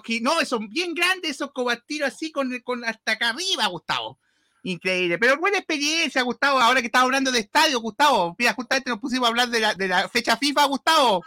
que, 0.03 0.21
no, 0.21 0.39
esos 0.39 0.59
bien 0.69 0.93
grandes, 0.93 1.31
esos 1.31 1.51
cobatiros 1.51 2.13
así 2.13 2.31
con, 2.31 2.57
con 2.59 2.83
hasta 2.85 3.13
acá 3.13 3.29
arriba, 3.29 3.67
Gustavo. 3.67 4.19
Increíble, 4.63 5.17
pero 5.17 5.37
buena 5.37 5.57
experiencia, 5.57 6.21
Gustavo. 6.21 6.59
Ahora 6.59 6.81
que 6.81 6.87
estaba 6.87 7.05
hablando 7.05 7.31
de 7.31 7.39
estadio, 7.39 7.79
Gustavo. 7.79 8.35
Mira, 8.37 8.53
justamente 8.53 8.89
nos 8.89 8.99
pusimos 8.99 9.25
a 9.25 9.29
hablar 9.29 9.49
de 9.49 9.59
la, 9.59 9.73
de 9.73 9.87
la 9.87 10.09
fecha 10.09 10.35
FIFA, 10.37 10.65
Gustavo. 10.65 11.23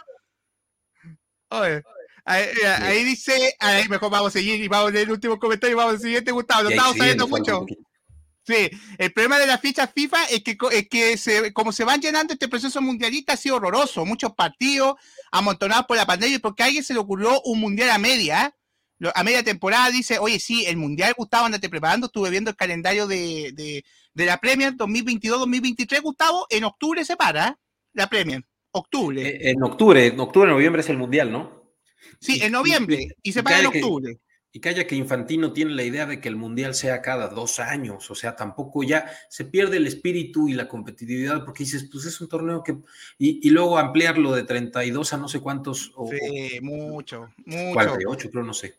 Oye, 1.49 1.83
ahí, 2.25 3.03
dice, 3.03 3.55
ahí 3.59 3.87
mejor 3.89 4.11
vamos 4.11 4.29
a 4.29 4.31
seguir 4.31 4.61
y 4.63 4.67
vamos 4.67 4.89
a 4.89 4.93
leer 4.93 5.07
el 5.07 5.13
último 5.13 5.39
comentario 5.39 5.75
y 5.75 5.77
vamos 5.77 5.95
al 5.95 5.99
siguiente, 5.99 6.31
Gustavo. 6.31 6.63
Nos 6.63 6.71
estamos 6.73 6.97
sabiendo 6.97 7.27
mucho. 7.27 7.65
Sí, 8.45 8.69
el 8.97 9.13
problema 9.13 9.39
de 9.39 9.47
las 9.47 9.61
fichas 9.61 9.89
FIFA 9.93 10.25
es 10.25 10.43
que, 10.43 10.57
es 10.71 10.89
que 10.89 11.17
se, 11.17 11.53
como 11.53 11.71
se 11.71 11.85
van 11.85 12.01
llenando 12.01 12.33
este 12.33 12.49
proceso 12.49 12.81
mundialista 12.81 13.33
ha 13.33 13.37
sido 13.37 13.55
horroroso. 13.55 14.05
Muchos 14.05 14.33
partidos 14.33 14.95
amontonados 15.33 15.87
por 15.87 15.97
la 15.97 16.05
pandemia 16.05 16.37
porque 16.39 16.61
a 16.61 16.67
alguien 16.67 16.83
se 16.83 16.93
le 16.93 16.99
ocurrió 16.99 17.41
un 17.41 17.59
mundial 17.59 17.89
a 17.89 17.97
media. 17.97 18.55
A 19.15 19.23
media 19.23 19.43
temporada 19.43 19.89
dice, 19.89 20.19
oye, 20.19 20.39
sí, 20.39 20.65
el 20.65 20.77
mundial, 20.77 21.13
Gustavo, 21.17 21.47
andate 21.47 21.67
preparando. 21.67 22.05
Estuve 22.05 22.29
viendo 22.29 22.51
el 22.51 22.55
calendario 22.55 23.07
de, 23.07 23.51
de, 23.53 23.83
de 24.13 24.25
la 24.25 24.37
Premier 24.37 24.73
2022-2023, 24.75 26.01
Gustavo. 26.01 26.45
En 26.49 26.63
octubre 26.63 27.03
se 27.03 27.17
para 27.17 27.57
la 27.93 28.07
Premier. 28.07 28.43
Octubre. 28.71 29.27
Eh, 29.27 29.49
en 29.49 29.63
octubre, 29.63 30.05
en 30.05 30.19
octubre, 30.19 30.49
noviembre 30.49 30.81
es 30.81 30.89
el 30.89 30.97
mundial, 30.97 31.31
¿no? 31.31 31.73
Sí, 32.21 32.39
en 32.41 32.51
noviembre. 32.51 33.07
Y, 33.23 33.33
se 33.33 33.41
para 33.41 33.59
en 33.59 33.65
octubre. 33.65 34.19
Y 34.55 34.59
calla 34.59 34.85
que 34.85 34.95
Infantino 34.95 35.51
tiene 35.51 35.73
la 35.73 35.81
idea 35.81 36.05
de 36.05 36.21
que 36.21 36.29
el 36.29 36.35
mundial 36.35 36.75
sea 36.75 37.01
cada 37.01 37.27
dos 37.27 37.59
años, 37.59 38.11
o 38.11 38.15
sea, 38.15 38.35
tampoco 38.35 38.83
ya 38.83 39.11
se 39.27 39.45
pierde 39.45 39.77
el 39.77 39.87
espíritu 39.87 40.47
y 40.47 40.53
la 40.53 40.67
competitividad, 40.67 41.43
porque 41.43 41.63
dices, 41.63 41.89
pues 41.91 42.05
es 42.05 42.21
un 42.21 42.29
torneo 42.29 42.63
que. 42.63 42.77
Y, 43.17 43.49
luego 43.49 43.79
ampliarlo 43.79 44.31
de 44.31 44.43
32 44.43 45.11
a 45.11 45.17
no 45.17 45.27
sé 45.27 45.39
cuántos. 45.39 45.91
O, 45.95 46.07
sí, 46.07 46.59
mucho, 46.61 47.31
mucho. 47.45 47.73
48, 47.73 48.29
creo, 48.29 48.43
no 48.43 48.53
sé. 48.53 48.77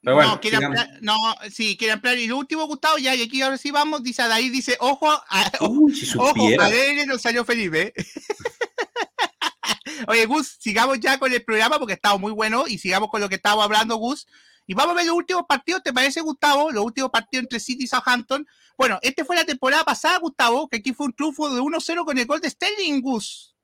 Pero 0.00 0.16
bueno, 0.16 0.32
no, 0.32 0.40
quiere 0.40 0.56
ampliar, 0.56 0.98
no, 1.02 1.14
sí, 1.52 1.76
quiere 1.76 1.92
ampliar. 1.92 2.18
Y 2.18 2.26
lo 2.26 2.38
último, 2.38 2.66
Gustavo, 2.66 2.98
ya, 2.98 3.14
y 3.14 3.22
aquí 3.22 3.40
ahora 3.42 3.58
sí 3.58 3.70
vamos, 3.70 4.02
dice 4.02 4.22
ahí 4.22 4.50
dice, 4.50 4.76
ojo, 4.80 5.08
a, 5.08 5.52
Uy, 5.60 5.94
si 5.94 6.18
ojo, 6.18 6.48
a 6.58 6.68
no 7.06 7.16
salió 7.16 7.44
Felipe. 7.44 7.94
Oye, 10.08 10.26
Gus, 10.26 10.56
sigamos 10.58 10.98
ya 10.98 11.20
con 11.20 11.32
el 11.32 11.44
programa 11.44 11.78
porque 11.78 11.94
estado 11.94 12.18
muy 12.18 12.32
bueno 12.32 12.64
y 12.66 12.78
sigamos 12.78 13.08
con 13.08 13.20
lo 13.20 13.28
que 13.28 13.36
estamos 13.36 13.64
hablando, 13.64 13.94
Gus. 13.94 14.26
Y 14.66 14.74
vamos 14.74 14.92
a 14.92 14.96
ver 14.96 15.06
los 15.06 15.16
últimos 15.16 15.44
partidos, 15.48 15.82
¿te 15.82 15.92
parece, 15.92 16.20
Gustavo? 16.20 16.70
Los 16.70 16.84
últimos 16.84 17.10
partidos 17.10 17.44
entre 17.44 17.60
City 17.60 17.84
y 17.84 17.86
Southampton. 17.86 18.46
Bueno, 18.76 18.98
este 19.02 19.24
fue 19.24 19.36
la 19.36 19.44
temporada 19.44 19.84
pasada, 19.84 20.18
Gustavo, 20.18 20.68
que 20.68 20.78
aquí 20.78 20.92
fue 20.92 21.06
un 21.06 21.12
triunfo 21.12 21.54
de 21.54 21.60
1-0 21.60 22.04
con 22.04 22.18
el 22.18 22.26
gol 22.26 22.40
de 22.40 22.50
Sterling, 22.50 23.00
Gus. 23.00 23.54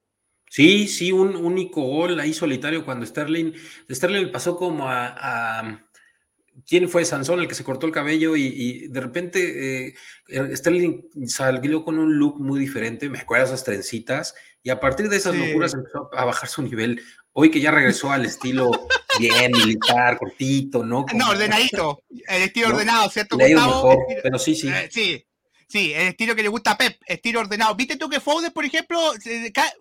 Sí, 0.50 0.88
sí, 0.88 1.12
un 1.12 1.36
único 1.36 1.82
gol 1.82 2.18
ahí 2.20 2.32
solitario 2.32 2.84
cuando 2.84 3.04
Sterling, 3.04 3.52
Sterling 3.90 4.32
pasó 4.32 4.56
como 4.56 4.88
a 4.88 5.84
quién 6.66 6.88
fue 6.88 7.04
Sansón 7.04 7.40
el 7.40 7.48
que 7.48 7.54
se 7.54 7.64
cortó 7.64 7.86
el 7.86 7.92
cabello 7.92 8.36
y, 8.36 8.88
de 8.88 9.00
repente 9.00 9.88
eh, 9.88 10.56
Sterling 10.56 11.02
salió 11.26 11.84
con 11.84 11.98
un 11.98 12.18
look 12.18 12.40
muy 12.40 12.58
diferente, 12.58 13.08
me 13.08 13.18
acuerdo 13.18 13.46
esas 13.46 13.64
trencitas, 13.64 14.34
y 14.62 14.70
a 14.70 14.80
partir 14.80 15.08
de 15.08 15.16
esas 15.16 15.36
locuras 15.36 15.74
empezó 15.74 16.10
a 16.12 16.24
bajar 16.24 16.48
su 16.48 16.62
nivel. 16.62 17.00
Hoy 17.40 17.52
que 17.52 17.60
ya 17.60 17.70
regresó 17.70 18.10
al 18.10 18.26
estilo 18.26 18.68
bien 19.20 19.52
militar, 19.52 20.18
cortito, 20.18 20.84
¿no? 20.84 21.06
no, 21.14 21.30
ordenadito, 21.30 22.02
el 22.26 22.42
estilo 22.42 22.66
ordenado, 22.66 23.08
¿cierto? 23.10 23.36
Mejor, 23.36 23.96
pero 24.24 24.40
sí, 24.40 24.56
sí. 24.56 24.66
Eh, 24.66 24.88
sí. 24.90 25.24
Sí, 25.68 25.92
el 25.92 26.08
estilo 26.08 26.34
que 26.34 26.42
le 26.42 26.48
gusta 26.48 26.72
a 26.72 26.76
Pep, 26.76 27.00
estilo 27.06 27.38
ordenado. 27.38 27.76
¿Viste 27.76 27.94
tú 27.94 28.08
que 28.08 28.18
Foden, 28.18 28.50
por 28.50 28.64
ejemplo, 28.64 28.98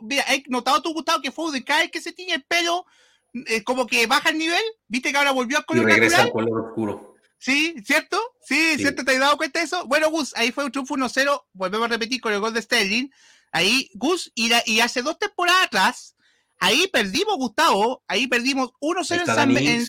mira, 0.01 0.23
he 0.29 0.43
notado 0.49 0.83
tú, 0.83 0.93
Gustavo, 0.93 1.19
que 1.19 1.31
Foden 1.31 1.63
cada 1.63 1.79
vez 1.79 1.89
que 1.89 1.99
se 1.99 2.11
tiene 2.11 2.35
el 2.35 2.43
pelo 2.43 2.85
eh, 3.33 3.63
como 3.63 3.87
que 3.87 4.05
baja 4.05 4.29
el 4.29 4.37
nivel, 4.37 4.61
viste 4.87 5.11
que 5.11 5.17
ahora 5.17 5.31
volvió 5.31 5.57
a 5.57 5.63
color 5.63 5.89
y 5.89 5.93
regresa 5.93 6.21
al 6.21 6.31
color 6.31 6.67
oscuro. 6.67 7.15
Sí, 7.39 7.73
¿cierto? 7.83 8.21
Sí, 8.45 8.75
¿cierto? 8.77 9.03
¿Te 9.03 9.13
has 9.13 9.19
dado 9.19 9.37
cuenta 9.37 9.57
de 9.57 9.65
eso? 9.65 9.83
Bueno, 9.87 10.11
Gus, 10.11 10.35
ahí 10.35 10.51
fue 10.51 10.63
un 10.63 10.71
triunfo 10.71 10.95
1-0, 10.95 11.45
volvemos 11.53 11.87
a 11.87 11.89
repetir 11.89 12.21
con 12.21 12.33
el 12.33 12.39
gol 12.39 12.53
de 12.53 12.61
Sterling. 12.61 13.09
Ahí, 13.51 13.89
Gus, 13.95 14.31
y, 14.35 14.51
y 14.67 14.79
hace 14.81 15.01
dos 15.01 15.17
temporadas 15.17 15.65
atrás, 15.65 16.16
ahí 16.59 16.87
perdimos, 16.91 17.35
Gustavo, 17.37 18.03
ahí 18.07 18.27
perdimos 18.27 18.71
1-0 18.79 19.19
en 19.19 19.25
San 19.25 19.57
en, 19.57 19.87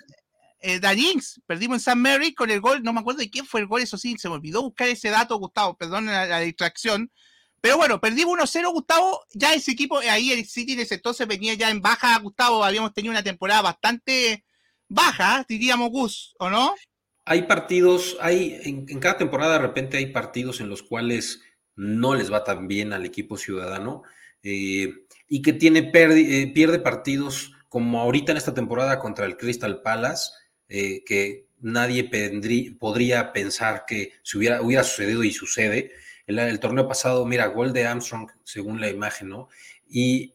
eh, 0.61 0.81
perdimos 1.47 1.77
en 1.77 1.81
San 1.81 2.01
Mary 2.01 2.35
con 2.35 2.51
el 2.51 2.61
gol, 2.61 2.83
no 2.83 2.93
me 2.93 3.01
acuerdo 3.01 3.21
de 3.21 3.31
quién 3.31 3.47
fue 3.47 3.61
el 3.61 3.67
gol, 3.67 3.83
eso 3.83 3.97
sí, 3.97 4.17
se 4.19 4.29
me 4.29 4.35
olvidó 4.35 4.63
buscar 4.63 4.89
ese 4.89 5.11
dato, 5.11 5.37
Gustavo, 5.37 5.77
perdón 5.77 6.07
la 6.07 6.41
distracción, 6.41 7.11
pero 7.61 7.77
bueno, 7.77 8.01
perdimos 8.01 8.39
1-0, 8.39 8.73
Gustavo. 8.73 9.21
Ya 9.35 9.53
ese 9.53 9.73
equipo, 9.73 9.99
ahí 9.99 10.33
el 10.33 10.47
City 10.47 10.77
de 10.77 10.83
ese 10.83 10.97
entonces 10.97 11.27
venía 11.27 11.55
ya 11.55 11.71
en 11.71 11.81
baja, 11.81 12.19
Gustavo. 12.21 12.65
Habíamos 12.65 12.93
tenido 12.93 13.11
una 13.11 13.23
temporada 13.23 13.63
bastante 13.63 14.45
baja, 14.89 15.45
diríamos, 15.49 15.91
Gus, 15.91 16.35
¿o 16.39 16.51
no? 16.51 16.75
Hay 17.25 17.43
partidos, 17.43 18.17
hay 18.21 18.59
en, 18.65 19.01
cada 19.01 19.19
temporada 19.19 19.55
de 19.55 19.59
repente 19.59 19.99
hay 19.99 20.07
partidos 20.07 20.61
en 20.61 20.71
los 20.71 20.83
cuales 20.83 21.43
no 21.77 22.15
les 22.15 22.33
va 22.33 22.45
tan 22.45 22.69
bien 22.69 22.93
al 22.93 23.05
equipo 23.05 23.37
ciudadano. 23.37 24.03
Eh, 24.43 24.93
y 25.29 25.43
que 25.43 25.53
tiene 25.53 25.91
eh, 25.93 26.53
pierde 26.55 26.79
partidos 26.79 27.53
como 27.69 28.01
ahorita 28.01 28.33
en 28.33 28.39
esta 28.39 28.55
temporada 28.55 28.99
contra 28.99 29.27
el 29.27 29.37
Crystal 29.37 29.83
Palace, 29.83 30.33
eh, 30.69 31.05
que 31.05 31.49
nadie 31.61 32.09
podría 32.79 33.33
pensar 33.33 33.85
que 33.87 34.13
se 34.23 34.39
hubiera, 34.39 34.63
hubiera 34.63 34.85
sucedido 34.85 35.25
y 35.25 35.33
sucede 35.33 35.93
el, 36.29 36.61
torneo 36.61 36.87
pasado, 36.87 37.25
mira, 37.25 37.47
gol 37.47 37.73
de 37.73 37.87
Armstrong, 37.87 38.31
según 38.45 38.81
la 38.81 38.89
imagen, 38.89 39.31
¿no? 39.31 39.49
Y, 39.89 40.35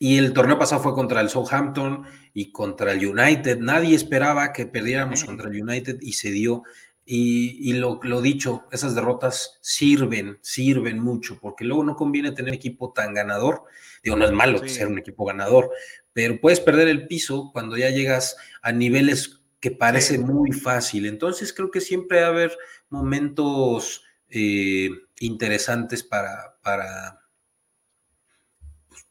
el 0.00 0.32
torneo 0.32 0.58
pasado 0.58 0.82
fue 0.82 0.94
contra 0.94 1.20
el 1.20 1.28
Southampton 1.28 2.06
y 2.32 2.52
contra 2.52 2.92
el 2.92 3.06
United. 3.06 3.58
Nadie 3.58 3.94
esperaba 3.94 4.50
que 4.50 4.64
perdiéramos 4.64 5.24
contra 5.24 5.50
el 5.50 5.62
United 5.62 5.98
y 6.00 6.14
se 6.14 6.30
dio. 6.30 6.62
Y, 7.04 7.72
lo, 7.72 7.98
lo, 8.04 8.22
dicho, 8.22 8.66
esas 8.70 8.94
derrotas 8.94 9.58
sirven, 9.60 10.38
sirven 10.42 11.00
mucho, 11.00 11.38
porque 11.40 11.64
luego 11.64 11.82
no 11.82 11.96
conviene 11.96 12.30
tener 12.30 12.54
equipo 12.54 12.92
tan 12.92 13.14
ganador. 13.14 13.64
Digo, 14.04 14.16
no 14.16 14.24
es 14.24 14.32
malo 14.32 14.66
ser 14.68 14.86
un 14.86 14.98
equipo 14.98 15.24
ganador, 15.24 15.70
pero 16.12 16.40
puedes 16.40 16.60
perder 16.60 16.86
el 16.86 17.08
piso 17.08 17.50
cuando 17.52 17.76
ya 17.76 17.90
llegas 17.90 18.36
a 18.62 18.70
niveles 18.70 19.40
que 19.58 19.72
parece 19.72 20.18
muy 20.18 20.52
fácil. 20.52 21.06
Entonces 21.06 21.52
creo 21.52 21.70
que 21.70 21.80
siempre 21.80 22.20
va 22.20 22.28
a 22.28 22.30
haber 22.30 22.56
momentos 22.88 24.04
eh, 24.28 24.90
interesantes 25.18 26.04
para, 26.04 26.56
para, 26.62 27.20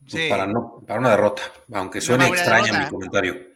pues, 0.10 0.30
para, 0.30 0.48
no, 0.48 0.84
para 0.88 1.00
una 1.00 1.12
derrota, 1.12 1.42
aunque 1.74 2.02
suene 2.02 2.28
extraña 2.28 2.86
mi 2.86 2.90
comentario. 2.90 3.49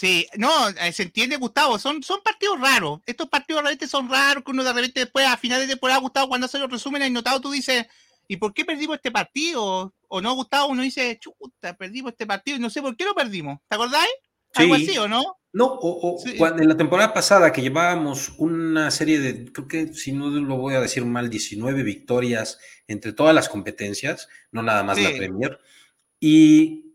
Sí, 0.00 0.26
no, 0.38 0.70
eh, 0.70 0.92
se 0.94 1.02
entiende, 1.02 1.36
Gustavo, 1.36 1.78
son, 1.78 2.02
son 2.02 2.22
partidos 2.22 2.58
raros. 2.58 3.00
Estos 3.04 3.28
partidos 3.28 3.60
realmente 3.60 3.86
son 3.86 4.08
raros, 4.08 4.42
que 4.42 4.50
uno 4.50 4.64
de 4.64 4.72
repente 4.72 5.00
después, 5.00 5.26
a 5.26 5.36
finales 5.36 5.68
de 5.68 5.74
temporada, 5.74 6.00
Gustavo, 6.00 6.30
cuando 6.30 6.46
hace 6.46 6.58
los 6.58 6.70
resúmenes 6.70 7.08
y 7.08 7.12
notado, 7.12 7.38
tú 7.38 7.50
dices, 7.50 7.84
¿y 8.26 8.38
por 8.38 8.54
qué 8.54 8.64
perdimos 8.64 8.96
este 8.96 9.10
partido? 9.10 9.92
O 10.08 10.20
no, 10.22 10.34
Gustavo, 10.34 10.68
uno 10.68 10.80
dice, 10.80 11.18
chuta, 11.20 11.76
perdimos 11.76 12.12
este 12.12 12.26
partido 12.26 12.56
y 12.56 12.60
no 12.60 12.70
sé 12.70 12.80
por 12.80 12.96
qué 12.96 13.04
lo 13.04 13.14
perdimos. 13.14 13.58
¿Te 13.68 13.74
acordáis? 13.74 14.10
Algo 14.54 14.72
así, 14.72 14.96
¿o 14.96 15.06
no? 15.06 15.22
No, 15.52 15.66
o, 15.66 16.18
en 16.26 16.66
la 16.66 16.78
temporada 16.78 17.12
pasada 17.12 17.52
que 17.52 17.60
llevábamos 17.60 18.32
una 18.38 18.90
serie 18.90 19.18
de, 19.18 19.52
creo 19.52 19.68
que 19.68 19.92
si 19.92 20.12
no 20.12 20.30
lo 20.30 20.56
voy 20.56 20.76
a 20.76 20.80
decir 20.80 21.04
mal, 21.04 21.28
19 21.28 21.82
victorias 21.82 22.58
entre 22.86 23.12
todas 23.12 23.34
las 23.34 23.50
competencias, 23.50 24.30
no 24.50 24.62
nada 24.62 24.82
más 24.82 24.98
la 24.98 25.10
Premier, 25.10 25.60
y 26.18 26.89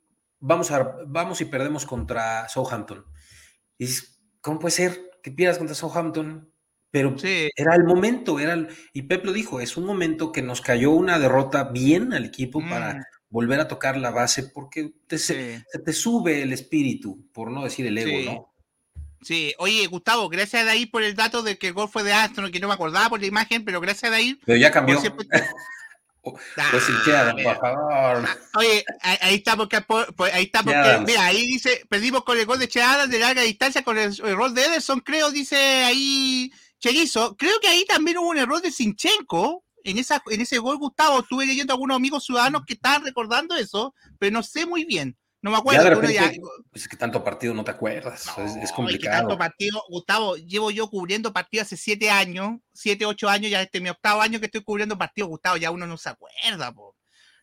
vamos, 0.46 0.72
a, 0.72 0.98
vamos 1.08 1.42
y 1.42 1.46
perdemos 1.46 1.86
contra 1.86 2.48
Southampton. 2.48 3.06
Y 3.78 3.88
¿cómo 4.42 4.60
puede 4.60 4.72
ser 4.72 5.12
que 5.22 5.32
pierdas 5.32 5.58
contra 5.58 5.76
Southampton? 5.76 6.52
Pero 6.92 7.16
era 7.24 7.76
el 7.76 7.84
momento, 7.84 8.40
era 8.40 8.68
y 8.94 9.02
Pep 9.02 9.26
lo 9.26 9.34
dijo, 9.34 9.60
es 9.60 9.76
un 9.76 9.86
momento 9.86 10.32
que 10.32 10.42
nos 10.42 10.62
cayó 10.62 10.92
una 10.92 11.20
derrota 11.20 11.66
bien 11.66 12.14
al 12.14 12.24
equipo 12.24 12.62
para 12.62 12.94
mm 12.94 13.04
volver 13.36 13.60
a 13.60 13.68
tocar 13.68 13.98
la 13.98 14.12
base 14.12 14.44
porque 14.44 14.94
se, 15.10 15.66
te 15.84 15.92
sube 15.92 16.42
el 16.42 16.54
espíritu, 16.54 17.28
por 17.34 17.52
no 17.52 17.66
decir 17.66 17.86
el 17.86 17.98
ego, 17.98 18.32
¿no? 18.32 18.54
Sí, 19.24 19.54
oye, 19.58 19.86
Gustavo, 19.88 20.30
gracias 20.30 20.62
a 20.62 20.66
Dair 20.66 20.90
por 20.90 21.04
el 21.04 21.16
dato 21.16 21.44
de 21.44 21.58
que 21.58 21.68
el 21.68 21.74
gol 21.74 21.90
fue 21.90 22.04
de 22.04 22.14
Astro, 22.14 22.50
que 22.50 22.62
no 22.62 22.70
me 22.70 22.76
acordaba 22.76 23.10
por 23.10 23.20
la 23.20 23.26
imagen, 23.26 23.66
pero 23.66 23.82
gracias 23.82 24.06
a 24.06 24.12
Dair. 24.12 24.40
Pero 24.46 24.58
ya 24.58 24.72
cambió. 24.72 25.02
Pues 26.32 26.84
por 27.44 27.58
favor. 27.60 28.30
Oye, 28.56 28.84
ahí 29.02 29.36
está 29.36 29.56
porque, 29.56 29.78
ahí 30.34 30.44
está 30.44 30.64
porque, 30.64 31.04
mira, 31.06 31.26
ahí 31.26 31.46
dice, 31.46 31.82
perdimos 31.90 32.24
con 32.24 32.38
el 32.38 32.46
gol 32.46 32.60
de 32.60 32.68
Cheada 32.68 33.08
de 33.08 33.20
larga 33.20 33.44
distancia 33.44 33.84
con 33.84 33.98
el 33.98 34.20
error 34.24 34.52
de 34.52 34.66
Ederson, 34.66 35.02
creo, 35.02 35.32
dice 35.32 35.56
ahí 35.56 36.52
Cherizo. 36.80 37.36
Creo 37.38 37.60
que 37.60 37.68
ahí 37.68 37.86
también 37.86 38.18
hubo 38.18 38.30
un 38.30 38.38
error 38.38 38.62
de 38.62 38.72
Sinchenko, 38.72 39.64
en, 39.84 40.00
esa, 40.00 40.22
en 40.32 40.42
ese 40.42 40.58
gol, 40.58 40.78
Gustavo, 40.78 41.20
estuve 41.20 41.46
leyendo 41.46 41.72
a 41.72 41.76
algunos 41.76 41.96
amigos 41.96 42.26
ciudadanos 42.26 42.64
que 42.66 42.74
estaban 42.74 43.06
recordando 43.06 43.56
eso, 43.56 43.94
pero 44.18 44.32
no 44.32 44.42
sé 44.42 44.66
muy 44.66 44.84
bien. 44.84 45.16
No 45.46 45.52
me 45.52 45.58
acuerdo. 45.58 45.84
Ya 45.84 45.90
de 45.92 45.96
uno 45.96 46.10
ya- 46.10 46.22
repente, 46.24 46.42
pues 46.72 46.82
es 46.82 46.88
que 46.90 46.98
tanto 46.98 47.24
partido 47.24 47.54
no 47.54 47.64
te 47.64 47.70
acuerdas. 47.70 48.26
es, 48.26 48.52
es 48.52 48.56
No, 48.56 48.62
que 48.62 48.74
complicado. 48.74 49.18
tanto 49.20 49.38
partido, 49.38 49.80
Gustavo, 49.90 50.38
llevo 50.38 50.72
yo 50.72 50.90
cubriendo 50.90 51.32
partidos 51.32 51.68
hace 51.68 51.78
siete 51.78 52.10
años, 52.10 52.58
siete, 52.74 53.06
ocho 53.06 53.30
años, 53.30 53.52
ya 53.52 53.62
este 53.62 53.78
es 53.78 53.84
mi 53.84 53.90
octavo 53.90 54.22
año 54.22 54.40
que 54.40 54.48
estoy 54.48 54.64
cubriendo 54.64 54.98
partidos, 54.98 55.30
Gustavo, 55.30 55.58
ya 55.58 55.70
uno 55.70 55.86
no 55.86 55.98
se 55.98 56.10
acuerda, 56.10 56.72
po. 56.74 56.96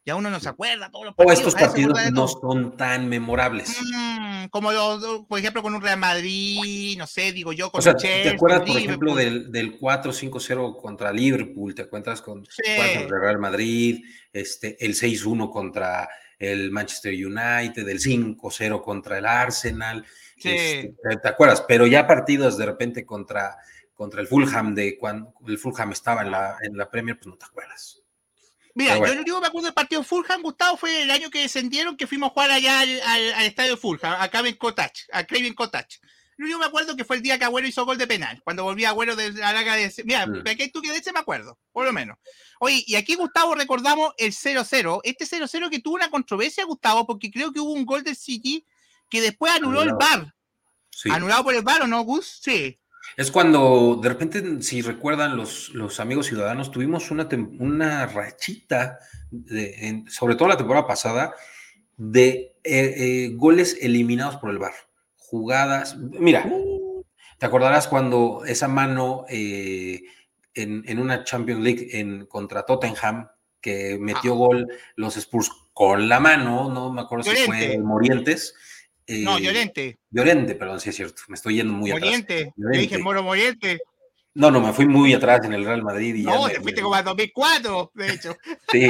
Ya 0.05 0.17
uno 0.17 0.31
no 0.31 0.41
se 0.41 0.49
acuerda 0.49 0.91
todos 0.91 1.05
los 1.05 1.13
O 1.13 1.17
partidos. 1.17 1.39
estos 1.39 1.55
partidos 1.55 2.11
no 2.11 2.27
son 2.27 2.77
tan 2.77 3.09
memorables. 3.09 3.79
Mm, 3.95 4.47
como 4.47 4.73
los, 4.73 5.25
por 5.29 5.39
ejemplo, 5.39 5.63
con 5.63 5.73
un 5.77 5.81
Real 5.81 6.01
Madrid, 6.01 6.99
no 6.99 7.07
sé, 7.07 7.31
digo 7.31 7.53
yo, 7.53 7.71
con 7.71 7.79
O 7.79 7.83
sea, 7.83 7.95
Chelsea, 7.95 8.25
¿te 8.25 8.31
acuerdas, 8.31 8.63
por 8.63 8.77
ejemplo, 8.79 9.15
del, 9.15 9.53
del 9.53 9.79
4-5-0 9.79 10.77
contra 10.77 11.13
Liverpool? 11.13 11.73
¿Te 11.77 11.83
acuerdas 11.83 12.21
con 12.21 12.45
Sí. 12.47 12.63
contra 12.77 13.01
el 13.03 13.09
Real 13.09 13.39
Madrid? 13.39 14.03
Este, 14.33 14.77
el 14.85 14.97
6-1 14.97 15.53
contra 15.53 16.09
el 16.43 16.71
Manchester 16.71 17.13
United, 17.15 17.89
el 17.89 18.01
5-0 18.01 18.83
contra 18.83 19.19
el 19.19 19.27
Arsenal. 19.27 20.05
Sí. 20.39 20.49
Este, 20.51 20.95
¿te- 21.09 21.17
¿Te 21.19 21.29
acuerdas? 21.29 21.63
Pero 21.69 21.87
ya 21.87 22.07
partidos 22.07 22.59
de 22.59 22.67
repente 22.67 23.07
contra, 23.07 23.57
contra 23.95 24.21
el 24.21 24.27
Fulham, 24.27 24.75
de 24.75 24.99
cuando 24.99 25.33
el 25.47 25.59
Fulham 25.59 25.93
estaba 25.93 26.23
en 26.23 26.31
la, 26.33 26.57
en 26.63 26.77
la 26.77 26.91
Premier, 26.91 27.17
pues 27.17 27.29
no 27.29 27.37
te 27.39 27.45
acuerdas. 27.45 28.01
Mira, 28.75 28.97
bueno. 28.97 29.07
yo 29.09 29.15
lo 29.17 29.21
único 29.23 29.37
que 29.37 29.41
me 29.43 29.47
acuerdo 29.49 29.67
del 29.67 29.75
partido 29.75 30.01
de 30.01 30.09
Fulham, 30.09 30.43
Gustavo, 30.43 30.77
fue 30.79 31.03
el 31.03 31.11
año 31.11 31.31
que 31.31 31.43
descendieron, 31.43 31.97
que 31.97 32.07
fuimos 32.07 32.31
a 32.31 32.33
jugar 32.33 32.51
allá 32.51 32.81
al, 32.81 33.01
al- 33.03 33.33
al 33.35 33.47
estadio 33.47 33.77
Fulham, 33.77 34.17
a 34.19 34.29
Craven 34.29 34.57
Cottage, 34.57 35.05
a 35.13 35.25
Craven 35.25 35.55
Cottage. 35.55 36.01
Que 36.47 36.57
me 36.59 36.65
acuerdo 36.65 36.97
que 36.97 37.05
fue 37.05 37.17
el 37.17 37.23
día 37.23 37.39
que 37.39 37.45
Agüero 37.45 37.67
hizo 37.69 37.85
gol 37.85 37.99
de 37.99 38.07
penal, 38.07 38.41
cuando 38.45 38.65
volvía 38.65 38.91
Agüero 38.91 39.17
de 39.17 39.33
la 39.33 39.53
larga 39.53 39.75
de... 39.77 39.93
Mira, 40.05 40.27
Mm. 40.27 40.43
que 40.45 40.69
tú 40.69 40.81
que 40.83 40.91
de 40.91 40.99
ese 40.99 41.13
me 41.13 41.21
acuerdo, 41.21 41.59
por 41.73 41.85
lo 41.85 41.93
menos. 41.93 42.19
Oye, 42.61 42.83
y 42.87 42.95
aquí, 42.97 43.15
Gustavo, 43.15 43.55
recordamos 43.55 44.13
el 44.19 44.33
0-0, 44.33 45.01
este 45.05 45.25
0-0 45.25 45.71
que 45.71 45.81
tuvo 45.81 45.95
una 45.97 46.11
controversia, 46.11 46.65
Gustavo, 46.65 47.07
porque 47.07 47.31
creo 47.31 47.53
que 47.53 47.61
hubo 47.61 47.73
un 47.73 47.85
gol 47.87 48.03
del 48.05 48.17
City 48.17 48.65
que 49.09 49.21
después 49.21 49.53
anuló 49.53 49.83
el. 49.83 49.93
VAR. 49.95 50.35
Sí. 50.91 51.11
¿Anulado 51.11 51.45
por 51.45 51.55
el 51.55 51.63
VAR 51.63 51.83
o 51.83 51.87
no, 51.87 52.03
Gus? 52.03 52.41
Sí. 52.43 52.79
Es 53.17 53.31
cuando, 53.31 53.99
de 54.01 54.09
repente, 54.09 54.63
si 54.63 54.81
recuerdan 54.81 55.37
los, 55.37 55.71
los 55.71 55.99
amigos 56.01 56.27
ciudadanos, 56.27 56.71
tuvimos 56.71 57.11
una, 57.11 57.29
una 57.59 58.07
rachita, 58.07 58.99
de- 59.31 59.75
en- 59.89 60.11
sobre 60.11 60.37
todo 60.37 60.49
la 60.49 60.57
temporada 60.57 60.87
pasada, 60.87 61.35
de 61.97 62.55
eh, 62.65 62.95
eh, 62.97 63.31
goles 63.35 63.77
eliminados 63.81 64.37
por 64.37 64.51
el 64.51 64.59
VAR. 64.59 64.73
Jugadas. 65.33 65.97
Mira, 65.97 66.45
te 67.39 67.47
acordarás 67.47 67.89
cuando 67.89 68.43
esa 68.47 68.69
mano 68.69 69.25
eh, 69.31 70.03
en, 70.53 70.85
en 70.87 70.99
una 70.99 71.25
Champions 71.25 71.63
League 71.65 71.89
en, 71.99 72.27
contra 72.27 72.67
Tottenham, 72.67 73.29
que 73.59 73.97
metió 73.99 74.35
Ah. 74.35 74.37
gol 74.37 74.69
los 74.97 75.17
Spurs 75.17 75.51
con 75.73 76.07
la 76.07 76.21
mano, 76.21 76.69
no 76.71 76.93
me 76.93 77.01
acuerdo 77.01 77.31
si 77.31 77.37
fue. 77.47 77.79
Morientes. 77.79 78.55
No, 79.09 79.39
eh, 79.39 79.41
Llorente. 79.43 79.99
Llorente, 80.11 80.55
perdón, 80.55 80.81
sí 80.81 80.91
es 80.91 80.97
cierto, 80.97 81.23
me 81.29 81.35
estoy 81.37 81.55
yendo 81.57 81.73
muy 81.73 81.91
atrás. 81.91 82.05
Moriente. 82.05 82.53
Llorente. 82.55 82.79
dije 82.83 82.99
Moro 82.99 83.23
Moriente. 83.23 83.81
No, 84.35 84.51
no, 84.51 84.61
me 84.61 84.73
fui 84.75 84.87
muy 84.87 85.15
atrás 85.15 85.41
en 85.45 85.55
el 85.55 85.65
Real 85.65 85.83
Madrid 85.83 86.15
y 86.15 86.25
ya 86.25 86.35
No, 86.35 86.45
me- 86.47 86.53
te 86.53 86.61
fuiste 86.61 86.81
me- 86.83 86.85
como 86.85 86.95
a 86.95 87.03
2004, 87.03 87.91
de 87.95 88.09
hecho. 88.13 88.37
sí, 88.71 88.89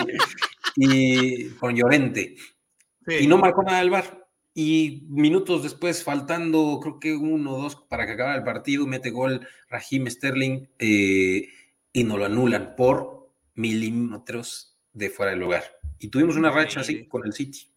y 0.74 1.51
con 1.51 1.76
Llorente. 1.76 2.34
Sí. 3.07 3.14
Y 3.20 3.26
no 3.28 3.38
marcó 3.38 3.62
nada 3.62 3.80
el 3.80 3.90
VAR. 3.90 4.21
Y 4.55 5.05
minutos 5.09 5.62
después, 5.62 6.05
faltando 6.05 6.78
creo 6.82 7.00
que 7.00 7.14
uno 7.14 7.55
o 7.55 7.62
dos 7.62 7.76
para 7.76 8.07
que 8.07 8.12
acabara 8.12 8.36
el 8.36 8.44
partido, 8.44 8.86
mete 8.86 9.11
gol 9.11 9.46
Raheem 9.68 10.09
Sterling 10.11 10.66
eh, 10.78 11.48
y 11.92 12.05
no 12.05 12.18
lo 12.18 12.26
anulan 12.26 12.74
por 12.76 13.30
milímetros 13.55 14.76
de 14.92 15.11
fuera 15.11 15.30
del 15.32 15.40
lugar. 15.40 15.64
Y 15.98 16.09
tuvimos 16.09 16.36
una 16.36 16.50
racha 16.50 16.80
así 16.80 17.07
con 17.07 17.24
el 17.26 17.32
City. 17.32 17.68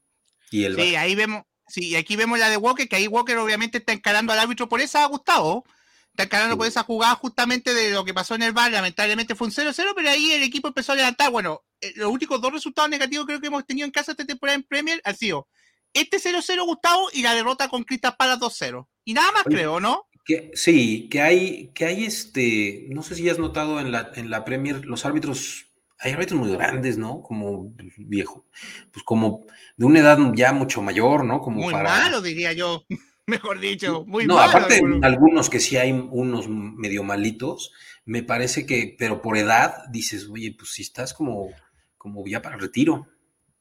Y 0.51 0.63
el 0.65 0.76
Sí, 0.76 0.95
ahí 0.95 1.15
vemos, 1.15 1.43
sí, 1.67 1.89
y 1.89 1.95
aquí 1.95 2.15
vemos 2.15 2.39
la 2.39 2.49
de 2.49 2.57
Walker, 2.57 2.88
que 2.88 2.95
ahí 2.97 3.07
Walker 3.07 3.38
obviamente 3.38 3.78
está 3.78 3.93
encarando 3.93 4.34
al 4.34 4.39
árbitro 4.39 4.67
por 4.67 4.82
esa, 4.82 5.05
Gustavo. 5.05 5.65
Está 6.11 6.23
encarando 6.23 6.55
por 6.57 6.65
Sí. 6.65 6.69
esa 6.69 6.84
jugada 6.84 7.15
justamente 7.15 7.73
de 7.73 7.91
lo 7.91 8.05
que 8.05 8.13
pasó 8.13 8.36
en 8.36 8.43
el 8.43 8.53
bar. 8.53 8.71
Lamentablemente 8.71 9.36
fue 9.36 9.47
un 9.47 9.53
0-0, 9.53 9.93
pero 9.95 10.09
ahí 10.09 10.32
el 10.32 10.43
equipo 10.43 10.67
empezó 10.69 10.93
a 10.93 10.95
levantar. 10.95 11.30
Bueno, 11.30 11.61
eh, 11.82 11.91
los 11.95 12.09
únicos 12.09 12.39
dos 12.39 12.53
resultados 12.53 12.89
negativos 12.89 13.26
creo 13.26 13.41
que 13.41 13.47
hemos 13.47 13.65
tenido 13.65 13.86
en 13.86 13.91
casa 13.91 14.11
esta 14.11 14.26
temporada 14.26 14.55
en 14.55 14.63
Premier 14.63 15.01
han 15.03 15.15
sido 15.15 15.47
este 15.95 16.17
0-0, 16.17 16.63
Gustavo, 16.65 17.09
y 17.13 17.23
la 17.23 17.33
derrota 17.33 17.69
con 17.69 17.83
Crystal 17.83 18.15
Palace 18.17 18.41
2-0. 18.41 18.87
Y 19.05 19.13
nada 19.13 19.31
más, 19.31 19.47
Oye, 19.47 19.55
creo, 19.55 19.79
¿no? 19.79 20.07
Que, 20.25 20.51
sí, 20.53 21.07
que 21.09 21.21
hay, 21.21 21.71
que 21.73 21.85
hay 21.85 22.05
este, 22.05 22.85
no 22.89 23.01
sé 23.01 23.15
si 23.15 23.29
has 23.29 23.39
notado 23.39 23.79
en 23.79 23.91
la, 23.91 24.11
en 24.15 24.29
la 24.29 24.43
Premier, 24.43 24.85
los 24.85 25.05
árbitros, 25.05 25.67
hay 25.99 26.11
árbitros 26.11 26.39
muy 26.39 26.51
grandes, 26.51 26.97
¿no? 26.97 27.21
Como 27.21 27.73
viejo, 27.97 28.45
pues 28.91 29.03
como 29.03 29.45
de 29.77 29.85
una 29.85 29.99
edad 29.99 30.17
ya 30.33 30.51
mucho 30.51 30.81
mayor, 30.81 31.23
¿no? 31.25 31.41
Como 31.41 31.61
Muy 31.61 31.73
para... 31.73 31.89
malo, 31.89 32.21
diría 32.21 32.53
yo. 32.53 32.85
Mejor 33.27 33.59
dicho, 33.59 34.05
muy 34.05 34.27
no, 34.27 34.35
malo. 34.35 34.49
aparte 34.49 34.75
algunos. 34.75 35.03
algunos 35.03 35.49
que 35.49 35.59
sí 35.59 35.77
hay 35.77 35.91
unos 35.91 36.47
medio 36.47 37.01
malitos, 37.01 37.71
me 38.05 38.21
parece 38.21 38.67
que, 38.67 38.95
pero 38.99 39.21
por 39.21 39.35
edad 39.35 39.85
dices, 39.89 40.27
oye, 40.29 40.55
pues 40.55 40.71
si 40.73 40.83
estás 40.83 41.13
como, 41.13 41.49
como 41.97 42.23
ya 42.27 42.41
para 42.43 42.57
retiro. 42.57 43.07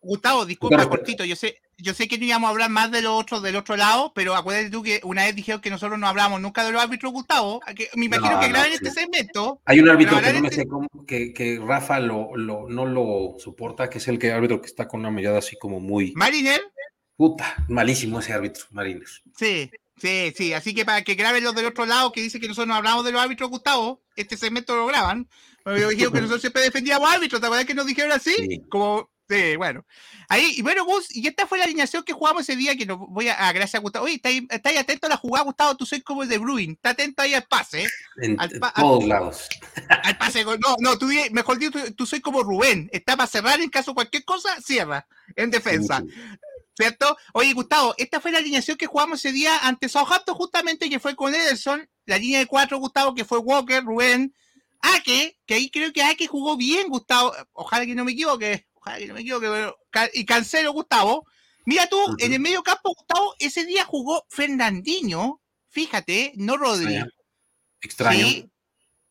Gustavo, 0.01 0.45
disculpa, 0.45 0.87
cortito, 0.87 1.24
yo 1.24 1.35
sé, 1.35 1.62
yo 1.79 1.95
sé 1.95 2.09
que 2.09 2.18
no 2.18 2.25
íbamos 2.25 2.49
a 2.49 2.51
hablar 2.51 2.70
más 2.70 2.91
de 2.91 3.03
los 3.03 3.12
otros 3.20 3.43
del 3.43 3.57
otro 3.57 3.77
lado, 3.77 4.12
pero 4.14 4.35
acuérdate 4.35 4.70
tú 4.70 4.83
que 4.83 5.01
una 5.05 5.25
vez 5.25 5.35
dijeron 5.35 5.61
que 5.61 5.70
nosotros 5.70 5.99
no 5.99 6.07
hablamos 6.07 6.41
nunca 6.41 6.64
de 6.64 6.72
los 6.72 6.83
árbitros, 6.83 7.12
Gustavo. 7.12 7.61
que- 7.77 7.89
me 7.95 8.07
imagino 8.07 8.33
No, 8.33 8.41
que 8.41 8.47
no, 8.49 8.53
graben 8.55 8.70
sí. 8.72 8.79
este 8.83 8.91
segmento. 9.01 9.61
Hay 9.64 9.81
un 9.81 9.89
árbitro 9.89 10.16
Pero 10.16 10.27
que 10.29 10.33
no 10.35 10.41
me 10.41 10.49
este- 10.49 10.62
sé 10.62 10.68
cómo, 10.68 10.89
que, 11.07 11.33
que 11.33 11.59
Rafa 11.64 12.01
lo, 12.01 12.37
lo, 12.37 12.68
no 12.68 12.87
lo 12.87 13.35
soporta, 13.39 13.91
que 13.91 13.99
es 13.99 14.09
el 14.09 14.18
que 14.18 14.33
árbitro 14.33 14.61
que 14.61 14.66
está 14.66 14.87
con 14.89 15.01
una 15.01 15.11
mirada 15.11 15.39
así 15.39 15.57
como 15.59 15.81
muy... 15.81 16.12
Mariner, 16.16 16.61
Puta, 17.16 17.55
malísimo 17.68 18.18
ese 18.18 18.33
árbitro, 18.33 18.64
Marines. 18.70 19.22
sí, 19.37 19.70
sí, 19.97 20.33
sí. 20.37 20.53
Así 20.53 20.75
que 20.75 20.85
para 20.85 21.03
que 21.03 21.14
graben 21.14 21.45
los 21.45 21.55
del 21.55 21.66
otro 21.66 21.87
lado 21.87 22.11
que 22.11 22.20
dice 22.20 22.41
que 22.41 22.49
nosotros 22.49 22.66
no 22.66 22.75
hablamos 22.75 23.05
de 23.05 23.12
los 23.12 23.22
árbitros, 23.22 23.51
Gustavo, 23.51 24.03
este 24.16 24.37
segmento 24.37 24.75
lo 24.75 24.87
graban. 24.87 25.29
Me 25.64 25.75
dijeron 25.75 26.12
que 26.12 26.20
nosotros 26.20 26.41
siempre 26.41 26.62
defendíamos 26.62 27.09
árbitros, 27.12 27.41
¿te 27.41 27.47
acuerdas 27.47 27.66
que 27.66 27.75
nos 27.75 27.87
dijeron 27.87 28.11
así? 28.12 28.35
Sí. 28.35 28.62
Como, 28.68 29.09
sí, 29.29 29.57
bueno. 29.57 29.85
Ahí, 30.29 30.55
y 30.57 30.62
bueno, 30.62 30.85
Gus, 30.85 31.14
y 31.14 31.27
esta 31.27 31.47
fue 31.47 31.59
la 31.59 31.64
alineación 31.64 32.03
que 32.03 32.12
jugamos 32.12 32.43
ese 32.43 32.57
día, 32.57 32.77
que 32.77 32.87
nos 32.87 32.99
voy 32.99 33.29
a, 33.29 33.35
a 33.49 33.53
gracias 33.53 33.77
a 33.77 33.79
Gustavo. 33.83 34.05
Oye, 34.07 34.14
está 34.14 34.29
ahí, 34.29 34.47
está 34.51 34.70
atento 34.81 35.07
a 35.07 35.11
la 35.11 35.16
jugada, 35.16 35.45
Gustavo, 35.45 35.77
tú 35.77 35.87
soy 35.87 36.01
como 36.03 36.22
el 36.22 36.29
de 36.29 36.39
Bruin, 36.39 36.72
está 36.72 36.91
atento 36.91 37.22
ahí 37.22 37.35
al 37.35 37.45
pase, 37.45 37.85
¿eh? 37.85 37.89
En, 38.22 38.41
Al 38.41 38.53
en 38.53 38.61
pa- 38.61 38.72
todos 38.75 39.05
lados. 39.05 39.49
al 40.03 40.16
pase. 40.18 40.45
No, 40.45 40.77
no, 40.81 40.99
tú, 40.99 41.09
mejor 41.33 41.59
dicho, 41.59 41.72
tú, 41.72 41.93
tú 41.95 42.07
soy 42.07 42.20
como 42.20 42.43
Rubén, 42.43 42.89
está 42.93 43.16
para 43.16 43.27
cerrar 43.27 43.61
en 43.61 43.70
caso 43.70 43.91
de 43.93 43.95
cualquier 43.97 44.25
cosa, 44.25 44.61
cierra, 44.61 45.07
en 45.37 45.51
defensa. 45.51 46.01
Sí, 46.01 46.11
sí. 46.11 46.39
¿Cierto? 46.77 47.16
Oye, 47.35 47.53
Gustavo, 47.53 47.95
esta 47.99 48.20
fue 48.20 48.33
la 48.33 48.39
alineación 48.39 48.77
que 48.77 48.87
jugamos 48.87 49.20
ese 49.20 49.31
día 49.31 49.59
ante 49.59 49.89
Southampton, 49.89 50.35
justamente, 50.35 50.91
que 50.91 50.99
fue 50.99 51.14
con 51.14 51.33
Ederson, 51.33 51.89
la 52.05 52.18
línea 52.18 52.41
de 52.41 52.47
cuatro, 52.47 52.79
Gustavo, 52.79 53.14
que 53.14 53.25
fue 53.25 53.39
Walker, 53.39 53.85
Rubén, 53.85 54.35
Ake, 54.81 55.39
que 55.47 55.55
ahí 55.55 55.70
creo 55.70 55.93
que 55.93 56.03
Ake 56.03 56.27
jugó 56.27 56.57
bien, 56.57 56.89
Gustavo. 56.89 57.33
Ojalá 57.53 57.87
que 57.87 57.95
no 57.95 58.05
me 58.05 58.11
equivoque, 58.11 58.66
ojalá 58.85 58.99
que 58.99 59.07
no 59.07 59.14
me 59.14 59.20
equivoque, 59.20 59.49
pero, 59.49 59.76
Ca- 59.91 60.11
y 60.12 60.24
Cancelo, 60.24 60.72
Gustavo. 60.72 61.26
Mira 61.66 61.87
tú, 61.87 61.97
en 62.18 62.32
el 62.32 62.41
medio 62.41 62.62
campo, 62.62 62.93
Gustavo, 62.95 63.35
ese 63.39 63.64
día 63.64 63.85
jugó 63.85 64.26
Fernandinho, 64.28 65.41
fíjate, 65.70 66.32
no 66.37 66.57
Rodri. 66.59 66.95
Extraño. 66.95 67.11
Extraño. 67.80 68.26
Sí, 68.26 68.51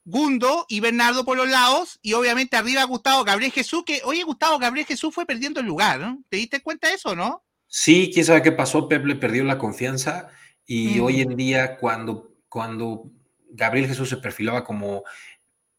Gundo 0.06 0.66
y 0.68 0.80
Bernardo 0.82 1.24
por 1.26 1.38
los 1.38 1.50
lados, 1.50 1.98
y 2.02 2.14
obviamente 2.14 2.58
arriba 2.58 2.84
Gustavo 2.84 3.24
Gabriel 3.24 3.52
Jesús, 3.54 3.84
que, 3.86 4.02
oye, 4.04 4.24
Gustavo 4.24 4.60
Gabriel 4.60 4.86
Jesús 4.86 5.14
fue 5.16 5.26
perdiendo 5.26 5.62
el 5.62 5.66
lugar, 5.66 6.00
¿no? 6.00 6.22
¿Te 6.30 6.38
diste 6.38 6.62
cuenta 6.62 6.90
de 6.90 6.96
eso, 6.96 7.16
no? 7.16 7.44
Sí, 7.68 8.12
quién 8.14 8.26
sabe 8.26 8.42
qué 8.44 8.52
pasó, 8.52 8.88
Pep 8.88 9.06
le 9.06 9.16
perdió 9.16 9.44
la 9.46 9.58
confianza 9.58 10.30
y 10.66 11.00
Mm. 11.00 11.04
hoy 11.04 11.22
en 11.22 11.36
día 11.38 11.78
cuando, 11.78 12.36
cuando 12.50 13.10
Gabriel 13.50 13.88
Jesús 13.88 14.10
se 14.10 14.18
perfilaba 14.18 14.64
como 14.66 15.04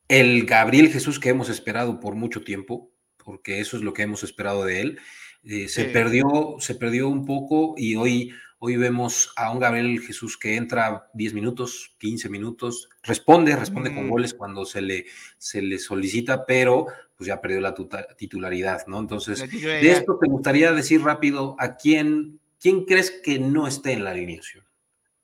el 0.08 0.44
Gabriel 0.46 0.90
Jesús 0.90 1.20
que 1.20 1.28
hemos 1.28 1.48
esperado 1.50 2.00
por 2.00 2.14
mucho 2.14 2.42
tiempo, 2.42 2.90
porque 3.24 3.60
eso 3.60 3.76
es 3.76 3.82
lo 3.82 3.92
que 3.92 4.02
hemos 4.02 4.22
esperado 4.22 4.64
de 4.64 4.80
él, 4.80 4.98
eh, 5.44 5.68
se 5.68 5.86
Sí. 5.86 5.90
perdió, 5.92 6.56
se 6.60 6.74
perdió 6.74 7.08
un 7.08 7.24
poco 7.26 7.74
y 7.76 7.96
hoy, 7.96 8.32
hoy 8.58 8.76
vemos 8.76 9.32
a 9.36 9.50
un 9.50 9.58
Gabriel 9.58 10.00
Jesús 10.00 10.36
que 10.38 10.56
entra 10.56 11.10
10 11.14 11.34
minutos, 11.34 11.94
15 11.98 12.28
minutos, 12.28 12.88
responde, 13.02 13.54
responde 13.56 13.94
con 13.94 14.08
goles 14.08 14.32
cuando 14.34 14.64
se 14.64 14.80
le, 14.80 15.06
se 15.38 15.60
le 15.60 15.78
solicita, 15.78 16.46
pero 16.46 16.86
pues 17.16 17.28
ya 17.28 17.40
perdió 17.40 17.60
la 17.60 17.74
titularidad, 18.16 18.86
¿no? 18.86 18.98
Entonces, 18.98 19.48
de 19.50 19.90
esto 19.92 20.18
te 20.20 20.28
gustaría 20.28 20.72
decir 20.72 21.02
rápido 21.02 21.56
a 21.58 21.76
quién, 21.76 22.40
quién 22.60 22.84
crees 22.84 23.10
que 23.10 23.38
no 23.38 23.68
esté 23.68 23.92
en 23.92 24.04
la 24.04 24.10
alineación. 24.10 24.64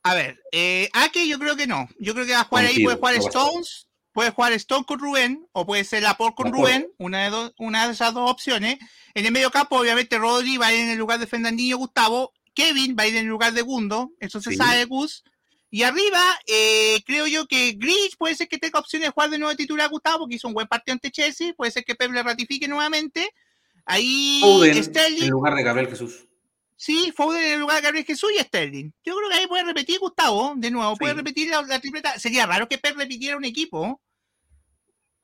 A 0.02 0.14
ver, 0.14 0.40
eh, 0.52 0.88
Ake 0.92 1.28
yo 1.28 1.38
creo 1.38 1.56
que 1.56 1.66
no. 1.66 1.88
Yo 1.98 2.14
creo 2.14 2.24
que 2.26 2.32
va 2.32 2.40
a 2.40 2.44
jugar 2.44 2.64
ahí, 2.66 2.82
puede 2.84 2.96
jugar. 2.96 3.14
Stones, 3.16 3.86
puede 4.20 4.32
jugar 4.32 4.52
Stone 4.52 4.84
con 4.84 4.98
Rubén, 4.98 5.48
o 5.52 5.64
puede 5.64 5.82
ser 5.82 6.02
Laporte 6.02 6.34
con 6.36 6.50
Laporte. 6.50 6.74
Rubén, 6.74 6.92
una 6.98 7.24
de, 7.24 7.30
dos, 7.30 7.54
una 7.56 7.86
de 7.86 7.94
esas 7.94 8.12
dos 8.12 8.30
opciones. 8.30 8.76
En 9.14 9.24
el 9.24 9.32
medio 9.32 9.50
campo, 9.50 9.78
obviamente, 9.80 10.18
Rodri 10.18 10.58
va 10.58 10.66
a 10.66 10.74
ir 10.74 10.80
en 10.80 10.90
el 10.90 10.98
lugar 10.98 11.18
de 11.18 11.26
Fernandinho 11.26 11.78
Gustavo, 11.78 12.34
Kevin 12.52 12.94
va 12.98 13.04
a 13.04 13.06
ir 13.06 13.16
en 13.16 13.22
el 13.24 13.30
lugar 13.30 13.54
de 13.54 13.62
Gundo, 13.62 14.12
eso 14.20 14.42
se 14.42 14.50
Sí. 14.50 14.56
sabe, 14.56 14.84
Gus. 14.84 15.24
Y 15.70 15.84
arriba, 15.84 16.22
eh, 16.46 17.02
creo 17.06 17.26
yo 17.28 17.46
que 17.46 17.72
Gris 17.78 18.14
puede 18.18 18.34
ser 18.34 18.48
que 18.48 18.58
tenga 18.58 18.78
opciones 18.78 19.08
de 19.08 19.12
jugar 19.12 19.30
de 19.30 19.38
nuevo 19.38 19.56
titular 19.56 19.88
Gustavo, 19.88 20.18
porque 20.18 20.34
hizo 20.34 20.48
un 20.48 20.54
buen 20.54 20.66
partido 20.66 20.92
ante 20.92 21.10
Chelsea, 21.10 21.54
puede 21.54 21.70
ser 21.70 21.84
que 21.86 21.94
Pep 21.94 22.12
le 22.12 22.22
ratifique 22.22 22.68
nuevamente. 22.68 23.32
Ahí 23.86 24.40
Foden 24.42 24.76
en 24.76 24.84
Sterling, 24.84 25.30
lugar 25.30 25.54
de 25.54 25.62
Gabriel 25.62 25.88
Jesús. 25.88 26.26
Sí, 26.76 27.12
Foden 27.14 27.42
en 27.42 27.52
el 27.52 27.60
lugar 27.60 27.76
de 27.76 27.82
Gabriel 27.82 28.06
Jesús 28.06 28.30
y 28.34 28.42
Sterling. 28.42 28.90
Yo 29.04 29.14
creo 29.14 29.28
que 29.30 29.36
ahí 29.36 29.46
puede 29.46 29.64
repetir 29.64 29.98
Gustavo, 29.98 30.54
de 30.56 30.70
nuevo, 30.70 30.96
puede 30.96 31.14
repetir 31.14 31.48
la, 31.50 31.78
tripleta. 31.78 32.18
Sería 32.18 32.46
raro 32.46 32.68
que 32.68 32.78
Pep 32.78 32.96
repitiera 32.96 33.36
un 33.36 33.44
equipo. 33.44 34.00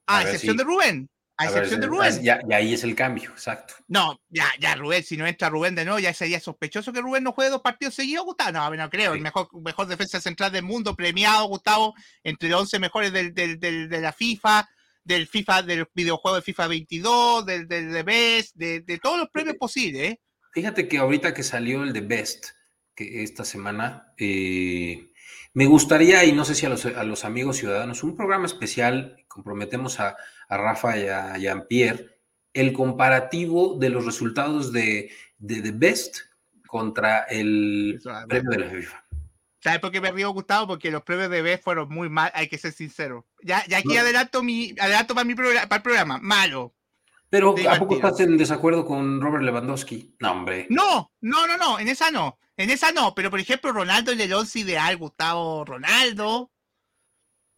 A, 0.07 0.23
excepción 0.23 0.57
de 0.57 0.65
Rubén. 0.65 1.09
A, 1.37 1.47
excepción 1.47 1.81
de 1.81 1.87
Rubén. 1.87 2.23
Ya, 2.23 2.41
ahí 2.53 2.75
es 2.75 2.85
el 2.85 2.95
cambio, 2.95 3.31
exacto. 3.31 3.75
No, 3.89 4.21
ya, 4.29 4.47
ya 4.59 4.75
Rubén, 4.75 5.03
si 5.03 5.17
no 5.17 5.27
entra 5.27 5.51
Rubén 5.51 5.75
de 5.75 5.85
nuevo, 5.85 5.99
ya 5.99 6.15
sería 6.15 6.41
sospechoso 6.41 6.93
que 6.93 7.01
Rubén 7.01 7.25
no 7.25 7.33
juegue 7.33 7.51
dos 7.51 7.63
partidos 7.63 7.95
seguidos, 7.95 8.25
Gustavo. 8.25 8.53
No, 8.53 8.71
no 8.71 8.91
creo. 8.91 9.15
El 9.15 9.21
mejor, 9.21 9.49
mejor 9.63 9.87
defensa 9.87 10.21
central 10.21 10.53
del 10.53 10.63
mundo, 10.63 10.95
premiado, 10.95 11.47
Gustavo, 11.47 11.95
entre 12.23 12.49
los 12.49 12.63
11 12.63 12.79
mejores 12.79 13.13
del, 13.13 13.35
del, 13.35 13.59
de 13.59 14.01
la 14.01 14.13
FIFA, 14.13 14.69
del 15.07 15.27
FIFA, 15.27 15.63
del 15.63 15.87
videojuego 15.95 16.37
de 16.37 16.43
FIFA 16.43 16.67
22, 16.67 17.47
del, 17.47 17.69
del 17.69 17.93
de 17.93 18.03
Best, 18.03 18.57
de, 18.57 18.81
de 18.81 18.99
todos 18.99 19.19
los 19.19 19.29
premios 19.31 19.57
posibles. 19.57 20.13
¿eh? 20.13 20.21
Fíjate 20.53 20.89
que 20.89 20.99
ahorita 20.99 21.33
que 21.33 21.43
salió 21.43 21.85
el 21.85 21.93
de 21.93 22.01
Best, 22.01 22.47
que 22.95 23.23
esta 23.23 23.45
semana, 23.45 24.15
eh, 24.17 25.13
me 25.57 25.65
gustaría, 25.65 26.23
y 26.27 26.33
no 26.33 26.45
sé 26.45 26.55
si 26.55 26.67
a 26.67 26.69
los, 26.69 26.85
a 26.85 27.03
los, 27.03 27.25
amigos 27.25 27.57
ciudadanos, 27.57 28.03
un 28.03 28.15
programa 28.15 28.45
especial, 28.45 29.25
comprometemos 29.27 30.01
a, 30.01 30.15
a 30.51 30.57
Rafa 30.59 30.99
y 30.99 31.09
a 31.09 31.35
Jean-Pierre, 31.39 32.19
el 32.53 32.75
comparativo 32.75 33.79
de 33.79 33.89
los 33.89 34.05
resultados 34.05 34.71
de, 34.71 35.11
de 35.39 35.63
The 35.63 35.71
Best 35.71 36.19
contra 36.67 37.21
el 37.23 37.99
premio 38.29 38.51
de 38.51 38.59
la 38.59 38.69
FIFA. 38.69 39.05
¿Sabes 39.61 39.81
por 39.81 39.93
qué 39.93 40.03
me 40.03 40.13
río, 40.13 40.29
Gustavo? 40.29 40.67
Porque 40.67 40.91
los 40.91 41.03
premios 41.03 41.31
de 41.31 41.41
Best 41.41 41.65
fueron 41.65 41.89
muy 41.89 42.11
mal, 42.11 42.31
hay 42.35 42.49
que 42.49 42.59
ser 42.59 42.73
sincero. 42.73 43.27
Ya, 43.43 43.65
ya 43.67 43.79
aquí 43.79 43.97
adelanto, 43.97 44.43
mi, 44.43 44.75
adelanto 44.79 45.15
para, 45.15 45.25
mi 45.25 45.35
para 45.35 45.77
el 45.77 45.83
programa, 45.83 46.19
malo. 46.19 46.75
Pero 47.31 47.55
¿a 47.71 47.79
poco 47.79 47.95
estás 47.95 48.21
en 48.21 48.37
desacuerdo 48.37 48.85
con 48.85 49.23
Robert 49.23 49.43
Lewandowski? 49.43 50.17
No, 50.21 50.33
hombre. 50.33 50.67
No, 50.69 51.13
no, 51.23 51.47
no, 51.47 51.57
no, 51.57 51.79
en 51.79 51.89
esa 51.89 52.11
no. 52.11 52.39
En 52.57 52.71
esa 52.71 52.91
no, 52.93 53.15
pero 53.15 53.31
por 53.31 53.39
ejemplo, 53.39 53.73
Ronaldo 53.73 54.13
en 54.13 54.21
el 54.21 54.33
11 54.33 54.61
ideal, 54.61 54.97
Gustavo 54.97 55.65
Ronaldo. 55.65 56.51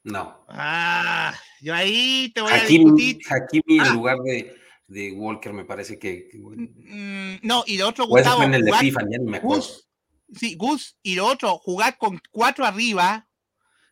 No. 0.03 0.45
Ah, 0.49 1.35
yo 1.61 1.75
ahí 1.75 2.33
te 2.35 2.41
voy 2.41 2.53
a 2.53 2.65
discutir. 2.65 3.19
Hakimi 3.29 3.77
en 3.77 3.81
ah. 3.81 3.91
lugar 3.91 4.19
de, 4.19 4.57
de, 4.87 5.13
Walker 5.13 5.53
me 5.53 5.65
parece 5.65 5.99
que. 5.99 6.31
Mm, 6.35 7.47
no, 7.47 7.63
y 7.67 7.77
de 7.77 7.85
otro, 7.85 8.07
Gustavo. 8.07 8.43
en 8.43 8.55
el 8.55 8.65
de 8.65 8.73
FIFA, 8.73 9.01
ya 9.03 9.19
ni 9.19 9.31
me 9.31 9.37
acuerdo. 9.37 9.63
Gus, 9.63 9.89
sí, 10.35 10.57
Gus, 10.57 10.97
y 11.03 11.15
lo 11.15 11.27
otro, 11.27 11.59
jugar 11.59 11.97
con 11.97 12.21
cuatro 12.31 12.65
arriba 12.65 13.29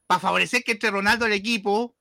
para 0.07 0.21
favorecer 0.21 0.65
que 0.65 0.73
entre 0.73 0.91
Ronaldo 0.91 1.27
el 1.27 1.33
equipo. 1.33 1.97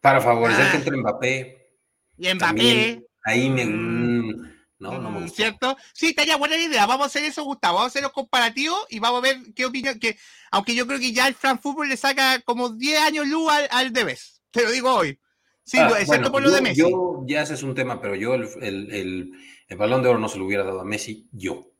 Para 0.00 0.20
favorecer 0.20 0.70
que 0.70 0.76
ah. 0.76 0.80
entre 0.80 0.96
Mbappé. 0.96 1.78
Y 2.18 2.34
Mbappé. 2.34 3.06
ahí 3.24 3.50
me. 3.50 3.64
Mm, 3.64 4.57
no, 4.78 4.98
no 4.98 5.10
me 5.10 5.22
gusta. 5.22 5.36
¿Cierto? 5.36 5.76
Sí, 5.92 6.08
estaría 6.08 6.36
buena 6.36 6.56
idea. 6.56 6.86
Vamos 6.86 7.04
a 7.04 7.06
hacer 7.06 7.24
eso, 7.24 7.42
Gustavo. 7.44 7.76
Vamos 7.76 7.86
a 7.86 7.92
hacer 7.92 8.02
los 8.02 8.12
comparativos 8.12 8.78
y 8.88 9.00
vamos 9.00 9.18
a 9.18 9.22
ver 9.22 9.38
qué 9.54 9.66
opinión. 9.66 9.98
Que, 9.98 10.16
aunque 10.50 10.74
yo 10.74 10.86
creo 10.86 10.98
que 10.98 11.12
ya 11.12 11.26
el 11.26 11.34
Fran 11.34 11.58
Fútbol 11.58 11.88
le 11.88 11.96
saca 11.96 12.40
como 12.42 12.70
10 12.70 13.00
años 13.00 13.26
luz 13.26 13.50
al, 13.50 13.68
al 13.70 13.92
Debes. 13.92 14.42
Te 14.50 14.62
lo 14.62 14.70
digo 14.70 14.94
hoy. 14.94 15.18
Sí, 15.64 15.78
ah, 15.78 15.90
excepto 16.00 16.32
por 16.32 16.42
lo 16.42 16.50
de 16.50 16.62
Messi. 16.62 16.80
Yo, 16.80 17.24
ya 17.26 17.42
ese 17.42 17.54
es 17.54 17.62
un 17.62 17.74
tema, 17.74 18.00
pero 18.00 18.14
yo 18.14 18.34
el, 18.34 18.48
el, 18.62 19.30
el, 19.68 19.76
balón 19.76 20.02
de 20.02 20.08
oro 20.08 20.18
no 20.18 20.28
se 20.28 20.38
lo 20.38 20.46
hubiera 20.46 20.64
dado 20.64 20.80
a 20.80 20.84
Messi, 20.84 21.28
yo. 21.30 21.72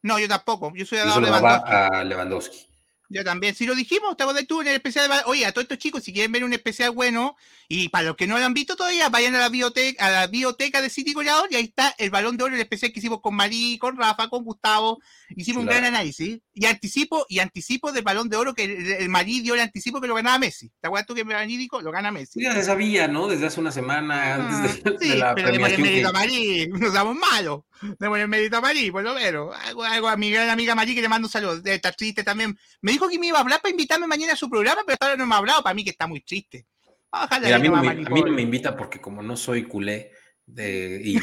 No, 0.00 0.18
yo 0.18 0.26
tampoco. 0.26 0.72
Yo 0.74 0.86
soy 0.86 0.98
a, 0.98 1.04
yo 1.04 1.20
Lewandowski. 1.20 1.70
a 1.70 2.04
Lewandowski. 2.04 2.66
Yo 3.08 3.24
también, 3.24 3.54
si 3.54 3.66
lo 3.66 3.74
dijimos, 3.74 4.16
te 4.16 4.24
de 4.32 4.44
tú 4.44 4.60
en 4.60 4.68
el 4.68 4.74
especial 4.74 5.08
de... 5.08 5.16
Oye, 5.26 5.46
a 5.46 5.52
todos 5.52 5.64
estos 5.64 5.78
chicos, 5.78 6.02
si 6.02 6.12
quieren 6.12 6.32
ver 6.32 6.44
un 6.44 6.52
especial 6.52 6.90
bueno, 6.90 7.36
y 7.68 7.88
para 7.88 8.06
los 8.06 8.16
que 8.16 8.26
no 8.26 8.38
lo 8.38 8.44
han 8.44 8.54
visto 8.54 8.76
todavía, 8.76 9.08
vayan 9.08 9.34
a 9.34 9.38
la 9.38 9.48
biblioteca, 9.48 10.06
a 10.06 10.10
la 10.10 10.26
biblioteca 10.26 10.80
de 10.82 10.90
City 10.90 11.12
Goleador, 11.12 11.48
y 11.50 11.56
ahí 11.56 11.64
está 11.64 11.94
el 11.98 12.10
balón 12.10 12.36
de 12.36 12.44
oro, 12.44 12.54
el 12.54 12.60
especial 12.60 12.92
que 12.92 12.98
hicimos 12.98 13.20
con 13.20 13.34
Marí, 13.34 13.78
con 13.78 13.96
Rafa, 13.96 14.28
con 14.28 14.44
Gustavo, 14.44 15.00
hicimos 15.30 15.62
un 15.62 15.66
gran 15.66 15.84
análisis, 15.84 16.40
y 16.52 16.66
anticipo, 16.66 17.26
y 17.28 17.38
anticipo 17.38 17.92
del 17.92 18.02
balón 18.02 18.28
de 18.28 18.36
oro 18.36 18.54
que 18.54 18.64
el, 18.98 19.08
Marí 19.08 19.40
dio 19.40 19.54
el 19.54 19.60
anticipo 19.60 20.00
que 20.00 20.06
lo 20.06 20.14
ganaba 20.14 20.38
Messi. 20.38 20.70
¿Te 20.80 20.88
acuerdas 20.88 21.06
tú 21.06 21.14
que 21.14 21.24
Marí 21.24 21.56
dijo? 21.56 21.80
Lo 21.80 21.92
gana 21.92 22.10
Messi. 22.10 22.42
Ya 22.42 22.52
se 22.52 22.62
sabía, 22.62 23.08
¿no? 23.08 23.28
Desde 23.28 23.46
hace 23.46 23.60
una 23.60 23.72
semana, 23.72 24.34
antes 24.34 24.82
de, 24.82 24.98
sí, 24.98 25.16
la 25.16 25.34
pero 25.34 25.48
premiación. 25.48 25.80
el 25.80 25.86
mérito 25.86 26.08
a 26.08 26.12
Marí, 26.12 26.68
nos 26.72 26.92
damos 26.92 27.16
malos. 27.16 27.62
El 28.00 28.28
mérito 28.28 28.56
a 28.56 28.60
Marí, 28.60 28.90
por 28.90 29.02
lo 29.02 29.14
menos. 29.14 29.54
Algo, 29.64 29.84
algo 29.84 30.08
a 30.08 30.16
mi 30.16 30.30
gran 30.30 30.48
amiga 30.48 30.74
Marí 30.74 30.94
que 30.94 31.02
le 31.02 31.08
mando 31.08 31.26
un 31.26 31.32
saludo. 31.32 31.60
Está 31.64 31.92
triste 31.92 32.24
también. 32.24 32.58
Me 32.80 32.92
dijo 32.96 33.08
que 33.08 33.18
me 33.18 33.26
iba 33.26 33.38
a 33.38 33.42
hablar 33.42 33.60
para 33.60 33.70
invitarme 33.70 34.06
mañana 34.06 34.32
a 34.32 34.36
su 34.36 34.48
programa, 34.48 34.82
pero 34.86 34.96
ahora 35.00 35.16
no 35.16 35.26
me 35.26 35.34
ha 35.34 35.38
hablado, 35.38 35.62
para 35.62 35.74
mí 35.74 35.84
que 35.84 35.90
está 35.90 36.06
muy 36.06 36.20
triste. 36.20 36.66
a, 37.12 37.38
mí 37.58 37.68
no 37.68 38.32
me, 38.32 38.42
invita 38.42 38.76
porque 38.76 39.00
como 39.00 39.22
no 39.22 39.36
soy 39.36 39.64
culé, 39.64 40.12
de, 40.46 41.00
y, 41.04 41.18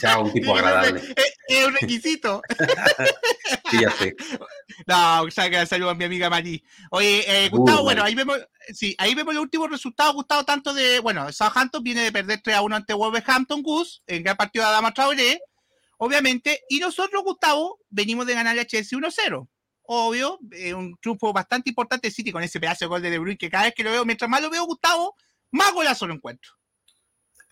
sea 0.00 0.18
un 0.18 0.32
tipo 0.32 0.54
agradable. 0.56 1.02
Es, 1.46 1.66
un 1.66 1.74
requisito. 1.74 2.42
Fíjate. 3.70 4.16
No, 4.86 5.22
o 5.22 5.30
sea, 5.30 5.64
saludos 5.64 5.92
a 5.92 5.94
mi 5.94 6.04
amiga 6.04 6.28
Mari. 6.28 6.62
Oye, 6.90 7.24
eh, 7.26 7.48
Gustavo, 7.48 7.84
bueno, 7.84 8.02
ahí 8.02 8.14
vemos, 8.14 8.36
sí, 8.74 8.94
ahí 8.98 9.14
vemos 9.14 9.32
los 9.34 9.42
últimos 9.42 9.70
resultados, 9.70 10.14
Gustavo, 10.14 10.44
tanto 10.44 10.74
de, 10.74 11.00
bueno, 11.00 11.32
Southampton 11.32 11.82
viene 11.82 12.02
de 12.02 12.12
perder 12.12 12.42
3 12.42 12.56
a 12.56 12.62
1 12.62 12.76
ante 12.76 12.92
Wolverhampton 12.92 13.62
Goose, 13.62 14.02
en 14.06 14.22
gran 14.22 14.36
partido 14.36 14.64
de 14.64 14.70
Adama 14.70 14.92
Traoré, 14.92 15.40
obviamente, 15.96 16.60
y 16.68 16.78
nosotros, 16.78 17.22
Gustavo, 17.24 17.80
venimos 17.88 18.26
de 18.26 18.34
ganar 18.34 18.58
a 18.58 18.66
Chelsea 18.66 18.98
1-0 18.98 19.48
obvio, 19.88 20.38
un 20.74 20.96
triunfo 21.00 21.32
bastante 21.32 21.70
importante 21.70 22.10
City 22.10 22.32
con 22.32 22.42
ese 22.42 22.60
pedazo 22.60 22.84
de 22.84 22.88
gol 22.88 23.02
de 23.02 23.10
De 23.10 23.18
Bruyne 23.18 23.38
que 23.38 23.50
cada 23.50 23.64
vez 23.64 23.74
que 23.74 23.84
lo 23.84 23.90
veo, 23.90 24.04
mientras 24.04 24.30
más 24.30 24.42
lo 24.42 24.50
veo, 24.50 24.64
Gustavo, 24.64 25.14
más 25.52 25.72
golazo 25.72 26.06
lo 26.06 26.14
encuentro. 26.14 26.52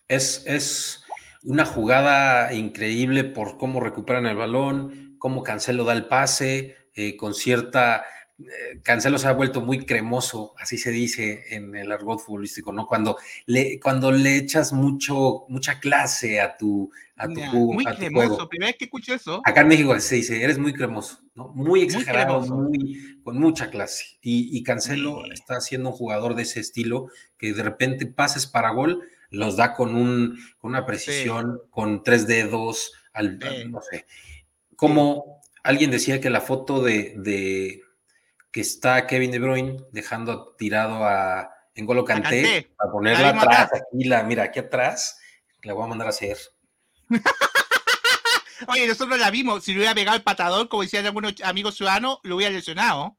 Es, 0.07 0.43
es 0.45 1.03
una 1.43 1.65
jugada 1.65 2.53
increíble 2.53 3.23
por 3.23 3.57
cómo 3.57 3.79
recuperan 3.79 4.25
el 4.25 4.35
balón, 4.35 5.15
cómo 5.19 5.43
Cancelo 5.43 5.83
da 5.83 5.93
el 5.93 6.07
pase, 6.07 6.75
eh, 6.93 7.17
con 7.17 7.33
cierta 7.33 8.05
eh, 8.39 8.81
Cancelo 8.83 9.17
se 9.17 9.27
ha 9.27 9.33
vuelto 9.33 9.61
muy 9.61 9.85
cremoso, 9.85 10.53
así 10.57 10.77
se 10.77 10.91
dice 10.91 11.45
en 11.55 11.75
el 11.75 11.91
argot 11.91 12.19
futbolístico, 12.19 12.73
¿no? 12.73 12.85
Cuando 12.85 13.17
le, 13.45 13.79
cuando 13.79 14.11
le 14.11 14.37
echas 14.37 14.73
mucho, 14.73 15.45
mucha 15.47 15.79
clase 15.79 16.41
a 16.41 16.57
tu, 16.57 16.91
a 17.17 17.27
tu, 17.27 17.73
muy 17.73 17.85
cremoso, 17.85 18.49
primera 18.49 18.69
vez 18.69 18.77
que 18.77 18.85
escucho 18.85 19.13
eso. 19.13 19.41
Acá 19.45 19.61
en 19.61 19.69
México 19.69 19.97
se 19.99 20.15
dice, 20.15 20.43
eres 20.43 20.57
muy 20.57 20.73
cremoso, 20.73 21.19
¿no? 21.33 21.49
Muy 21.49 21.81
exagerado, 21.81 22.41
muy, 22.41 23.21
con 23.23 23.39
mucha 23.39 23.69
clase. 23.69 24.17
Y, 24.21 24.61
Cancelo 24.63 25.25
está 25.31 25.61
siendo 25.61 25.89
un 25.89 25.95
jugador 25.95 26.35
de 26.35 26.43
ese 26.43 26.59
estilo, 26.59 27.07
que 27.37 27.53
de 27.53 27.63
repente 27.63 28.05
pases 28.05 28.47
para 28.47 28.71
gol, 28.71 29.01
los 29.29 29.57
da 29.57 29.73
con, 29.73 29.95
un, 29.95 30.37
con 30.57 30.71
una 30.71 30.85
precisión, 30.85 31.61
con 31.69 32.03
tres 32.03 32.27
dedos, 32.27 32.93
al, 33.13 33.39
no 33.69 33.81
sé. 33.81 34.05
Como 34.75 35.41
alguien 35.63 35.91
decía 35.91 36.19
que 36.19 36.29
la 36.29 36.41
foto 36.41 36.83
de 36.83 37.81
que 38.55 38.61
está 38.61 39.05
Kevin 39.05 39.31
De 39.31 39.39
Bruyne 39.39 39.75
dejando 39.91 40.55
tirado 40.57 41.03
a 41.03 41.51
Engolo 41.73 42.05
Kanté 42.05 42.69
para 42.77 42.89
ponerla 42.89 43.29
atrás, 43.31 43.69
aquí 43.73 44.05
la, 44.05 44.23
mira, 44.23 44.43
aquí 44.43 44.59
atrás, 44.59 45.19
la 45.61 45.73
voy 45.73 45.83
a 45.83 45.87
mandar 45.87 46.07
a 46.07 46.11
hacer. 46.11 46.37
Oye, 48.67 48.87
nosotros 48.87 49.19
la 49.19 49.31
vimos, 49.31 49.63
si 49.63 49.71
le 49.71 49.79
hubiera 49.79 49.95
pegado 49.95 50.17
el 50.17 50.23
patador, 50.23 50.69
como 50.69 50.83
decían 50.83 51.05
algunos 51.05 51.33
amigos 51.43 51.75
ciudadanos, 51.75 52.19
lo 52.23 52.37
hubiera 52.37 52.53
lesionado. 52.53 53.17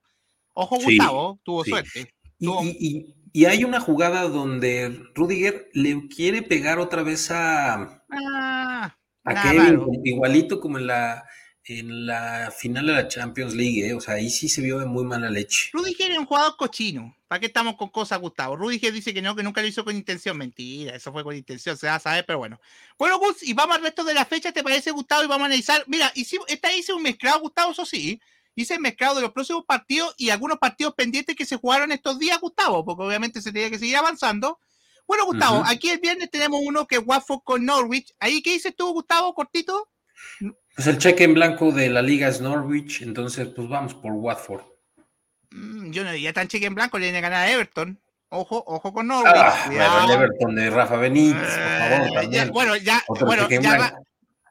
Ojo, 0.54 0.76
Gustavo, 0.76 1.38
tuvo 1.42 1.64
suerte. 1.64 2.14
Y, 2.38 3.44
hay 3.44 3.64
una 3.64 3.80
jugada 3.80 4.22
donde 4.28 5.10
Rudiger 5.14 5.68
le 5.74 6.08
quiere 6.08 6.40
pegar 6.40 6.78
otra 6.78 7.02
vez 7.02 7.30
a, 7.30 8.02
ah, 8.10 8.96
a 9.24 9.42
Kevin, 9.42 9.82
igualito 10.04 10.58
como 10.58 10.78
en 10.78 10.86
la, 10.86 11.22
en 11.68 12.06
la 12.06 12.52
final 12.56 12.86
de 12.86 12.92
la 12.92 13.08
Champions 13.08 13.54
League, 13.54 13.88
¿eh? 13.88 13.94
o 13.94 14.00
sea, 14.00 14.14
ahí 14.14 14.30
sí 14.30 14.48
se 14.48 14.62
vio 14.62 14.78
de 14.78 14.86
muy 14.86 15.04
mala 15.04 15.28
leche. 15.28 15.70
Rudiger 15.72 16.12
es 16.12 16.18
un 16.18 16.26
jugador 16.26 16.56
cochino. 16.56 17.16
¿Para 17.26 17.40
qué 17.40 17.46
estamos 17.46 17.74
con 17.76 17.88
cosas, 17.88 18.20
Gustavo? 18.20 18.54
Rudiger 18.54 18.92
dice 18.92 19.12
que 19.12 19.20
no, 19.20 19.34
que 19.34 19.42
nunca 19.42 19.60
lo 19.60 19.66
hizo 19.66 19.84
con 19.84 19.96
intención. 19.96 20.38
Mentira, 20.38 20.94
eso 20.94 21.12
fue 21.12 21.24
con 21.24 21.34
intención, 21.34 21.76
se 21.76 21.88
va 21.88 21.96
a 21.96 22.00
saber, 22.00 22.24
pero 22.24 22.38
bueno. 22.38 22.60
Bueno, 22.96 23.18
Gus, 23.18 23.42
y 23.42 23.52
vamos 23.52 23.76
al 23.76 23.82
resto 23.82 24.04
de 24.04 24.14
la 24.14 24.24
fecha, 24.24 24.52
¿te 24.52 24.62
parece, 24.62 24.92
Gustavo? 24.92 25.24
Y 25.24 25.26
vamos 25.26 25.42
a 25.42 25.46
analizar. 25.46 25.82
Mira, 25.88 26.12
hicimos, 26.14 26.46
esta 26.48 26.72
hice 26.72 26.92
un 26.92 27.02
mezclado, 27.02 27.40
Gustavo, 27.40 27.72
eso 27.72 27.84
sí. 27.84 28.20
Hice 28.54 28.76
un 28.76 28.82
mezclado 28.82 29.16
de 29.16 29.22
los 29.22 29.32
próximos 29.32 29.64
partidos 29.64 30.14
y 30.16 30.30
algunos 30.30 30.58
partidos 30.58 30.94
pendientes 30.94 31.34
que 31.34 31.44
se 31.44 31.56
jugaron 31.56 31.90
estos 31.90 32.18
días, 32.20 32.40
Gustavo, 32.40 32.84
porque 32.84 33.02
obviamente 33.02 33.42
se 33.42 33.52
tenía 33.52 33.70
que 33.70 33.78
seguir 33.78 33.96
avanzando. 33.96 34.60
Bueno, 35.06 35.26
Gustavo, 35.26 35.62
aquí 35.66 35.90
el 35.90 35.98
viernes 35.98 36.30
tenemos 36.30 36.60
uno 36.64 36.86
que 36.86 36.96
es 36.96 37.02
Watford 37.04 37.42
con 37.42 37.64
Norwich. 37.64 38.14
¿Ahí 38.20 38.40
qué 38.40 38.52
dices 38.52 38.74
tú, 38.74 38.92
Gustavo, 38.92 39.34
cortito? 39.34 39.88
Pues 40.76 40.88
el 40.88 40.98
cheque 40.98 41.24
en 41.24 41.32
blanco 41.32 41.72
de 41.72 41.88
la 41.88 42.02
liga 42.02 42.28
es 42.28 42.42
Norwich, 42.42 43.00
entonces 43.00 43.48
pues 43.48 43.66
vamos 43.66 43.94
por 43.94 44.12
Watford. 44.12 44.60
Mm, 45.50 45.90
yo 45.90 46.04
no 46.04 46.12
diría 46.12 46.34
tan 46.34 46.48
cheque 46.48 46.66
en 46.66 46.74
blanco, 46.74 46.98
le 46.98 47.06
viene 47.06 47.18
a 47.18 47.22
ganar 47.22 47.48
a 47.48 47.50
Everton. 47.50 47.98
Ojo, 48.28 48.62
ojo 48.66 48.92
con 48.92 49.06
Norwich. 49.06 49.32
Ah, 49.34 49.70
el 49.70 50.10
Everton 50.10 50.54
de 50.54 50.68
Rafa 50.68 50.96
Benítez, 50.96 51.40
por 51.40 51.48
favor, 51.48 52.08
eh, 52.08 52.12
también. 52.12 52.50
bueno, 52.50 52.76
ya, 52.76 53.02
bueno, 53.08 53.48
ya, 53.48 53.94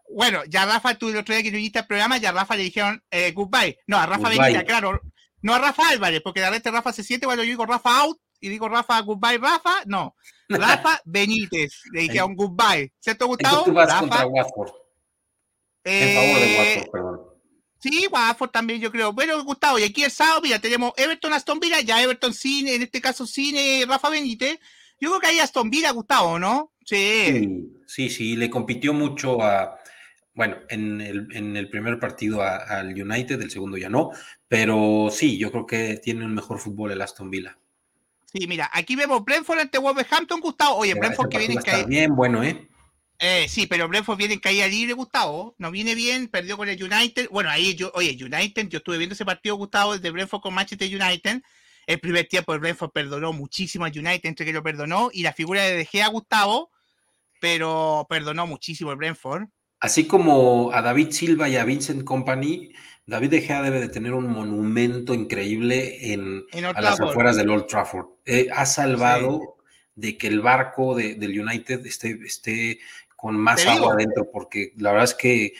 bueno, 0.09 0.43
ya 0.45 0.65
Rafa, 0.65 0.95
tú 0.95 1.09
el 1.09 1.17
otro 1.17 1.35
día 1.35 1.43
que 1.43 1.51
viniste 1.51 1.77
al 1.77 1.85
programa, 1.85 2.17
ya 2.17 2.29
a 2.29 2.31
Rafa 2.33 2.55
le 2.55 2.63
dijeron 2.63 3.03
eh, 3.11 3.31
goodbye. 3.31 3.77
No, 3.85 3.97
a 3.97 4.07
Rafa 4.07 4.29
Benítez, 4.29 4.63
claro. 4.63 4.99
No 5.43 5.53
a 5.53 5.59
Rafa 5.59 5.89
Álvarez, 5.89 6.21
porque 6.23 6.39
de 6.39 6.47
repente 6.47 6.71
Rafa 6.71 6.91
se 6.91 7.03
siente 7.03 7.27
cuando 7.27 7.43
yo 7.43 7.49
digo 7.49 7.67
Rafa 7.67 8.01
out 8.01 8.17
y 8.39 8.49
digo 8.49 8.67
Rafa 8.67 8.99
goodbye, 9.01 9.37
Rafa. 9.37 9.83
No, 9.85 10.15
Rafa 10.49 11.01
Benítez, 11.05 11.83
le 11.91 12.01
dijeron 12.01 12.35
goodbye. 12.35 12.91
¿Cierto, 12.99 13.27
Gustavo? 13.27 13.65
tú 13.65 13.73
vas 13.73 13.93
contra 13.93 14.25
Watford. 14.25 14.84
En 15.85 16.15
favor 16.15 16.39
de 16.39 16.57
Watford, 16.57 16.91
perdón. 16.91 17.21
Sí, 17.79 18.07
Watford 18.11 18.49
también 18.49 18.81
yo 18.81 18.91
creo. 18.91 19.13
Bueno, 19.13 19.41
Gustavo, 19.43 19.79
y 19.79 19.83
aquí 19.83 20.03
el 20.03 20.11
sábado, 20.11 20.41
mira, 20.41 20.59
tenemos 20.59 20.93
Everton 20.97 21.33
Aston 21.33 21.59
Villa, 21.59 21.81
ya 21.81 22.01
Everton 22.01 22.33
sin, 22.33 22.67
en 22.67 22.81
este 22.81 22.99
caso 22.99 23.25
sin 23.27 23.55
Rafa 23.87 24.09
Benítez. 24.09 24.59
Yo 24.99 25.09
creo 25.09 25.19
que 25.21 25.27
ahí 25.27 25.39
Aston 25.39 25.69
Villa, 25.69 25.91
Gustavo, 25.91 26.39
¿no? 26.39 26.73
Sí. 26.83 27.69
Sí, 27.85 28.09
sí, 28.09 28.35
le 28.35 28.49
compitió 28.49 28.93
mucho 28.93 29.41
a, 29.43 29.77
bueno, 30.33 30.57
en 30.69 30.99
el, 31.01 31.27
en 31.31 31.55
el 31.55 31.69
primer 31.69 31.99
partido 31.99 32.41
al 32.41 32.99
United, 32.99 33.41
el 33.41 33.51
segundo 33.51 33.77
ya 33.77 33.89
no, 33.89 34.11
pero 34.47 35.09
sí, 35.11 35.37
yo 35.37 35.51
creo 35.51 35.65
que 35.65 35.97
tiene 35.97 36.25
un 36.25 36.33
mejor 36.33 36.59
fútbol 36.59 36.91
el 36.91 37.01
Aston 37.01 37.29
Villa. 37.29 37.57
Sí, 38.25 38.47
mira, 38.47 38.69
aquí 38.73 38.95
vemos 38.95 39.23
Brentford 39.23 39.59
ante 39.59 39.77
Wolverhampton, 39.77 40.41
Gustavo. 40.41 40.77
Oye, 40.77 40.93
Brentford 40.93 41.29
que 41.29 41.37
viene 41.37 41.53
en 41.53 41.61
caída. 41.61 41.85
Bien, 41.85 42.15
bueno, 42.15 42.43
¿eh? 42.43 42.67
¿Eh? 43.19 43.47
Sí, 43.49 43.67
pero 43.67 43.87
Brentford 43.87 44.17
viene 44.17 44.35
en 44.35 44.39
caída 44.39 44.67
libre, 44.67 44.93
Gustavo. 44.93 45.55
No 45.57 45.71
viene 45.71 45.95
bien, 45.95 46.27
perdió 46.27 46.57
con 46.57 46.69
el 46.69 46.81
United. 46.81 47.29
Bueno, 47.31 47.49
ahí 47.49 47.75
yo, 47.75 47.91
oye, 47.93 48.17
United, 48.19 48.67
yo 48.67 48.77
estuve 48.77 48.97
viendo 48.97 49.13
ese 49.13 49.25
partido, 49.25 49.55
Gustavo, 49.55 49.97
de 49.97 50.11
Brentford 50.11 50.41
con 50.41 50.53
Manchester 50.53 50.89
United. 50.89 51.41
El 51.87 51.99
primer 51.99 52.27
tiempo 52.27 52.53
el 52.53 52.59
Brentford 52.59 52.91
perdonó 52.91 53.31
muchísimo 53.33 53.85
a 53.85 53.89
United, 53.89 54.25
entre 54.25 54.45
que 54.45 54.53
lo 54.53 54.63
perdonó, 54.63 55.09
y 55.13 55.23
la 55.23 55.33
figura 55.33 55.63
de 55.63 55.75
De 55.75 55.85
Gea, 55.85 56.07
Gustavo, 56.07 56.71
pero 57.39 58.07
perdonó 58.09 58.47
muchísimo 58.47 58.91
el 58.91 58.97
Brentford. 58.97 59.43
Así 59.79 60.07
como 60.07 60.71
a 60.73 60.81
David 60.81 61.11
Silva 61.11 61.47
y 61.47 61.57
a 61.57 61.63
Vincent 61.63 62.03
Company, 62.03 62.71
David 63.05 63.29
De 63.29 63.41
Gea 63.41 63.61
debe 63.61 63.79
de 63.79 63.89
tener 63.89 64.13
un 64.13 64.27
monumento 64.27 65.13
increíble 65.13 66.11
en, 66.13 66.43
a 66.75 66.81
las 66.81 66.99
afueras 66.99 67.35
del 67.35 67.51
Old 67.51 67.67
Trafford. 67.67 68.07
Eh, 68.25 68.47
ha 68.51 68.65
salvado 68.65 69.57
de 69.93 70.17
que 70.17 70.27
el 70.27 70.41
barco 70.41 70.95
del 70.95 71.39
United 71.39 71.85
esté, 71.85 72.17
esté 72.25 72.79
con 73.15 73.37
más 73.37 73.65
agua 73.65 73.93
adentro, 73.93 74.29
porque 74.31 74.73
la 74.77 74.91
verdad 74.91 75.05
es 75.05 75.13
que 75.15 75.53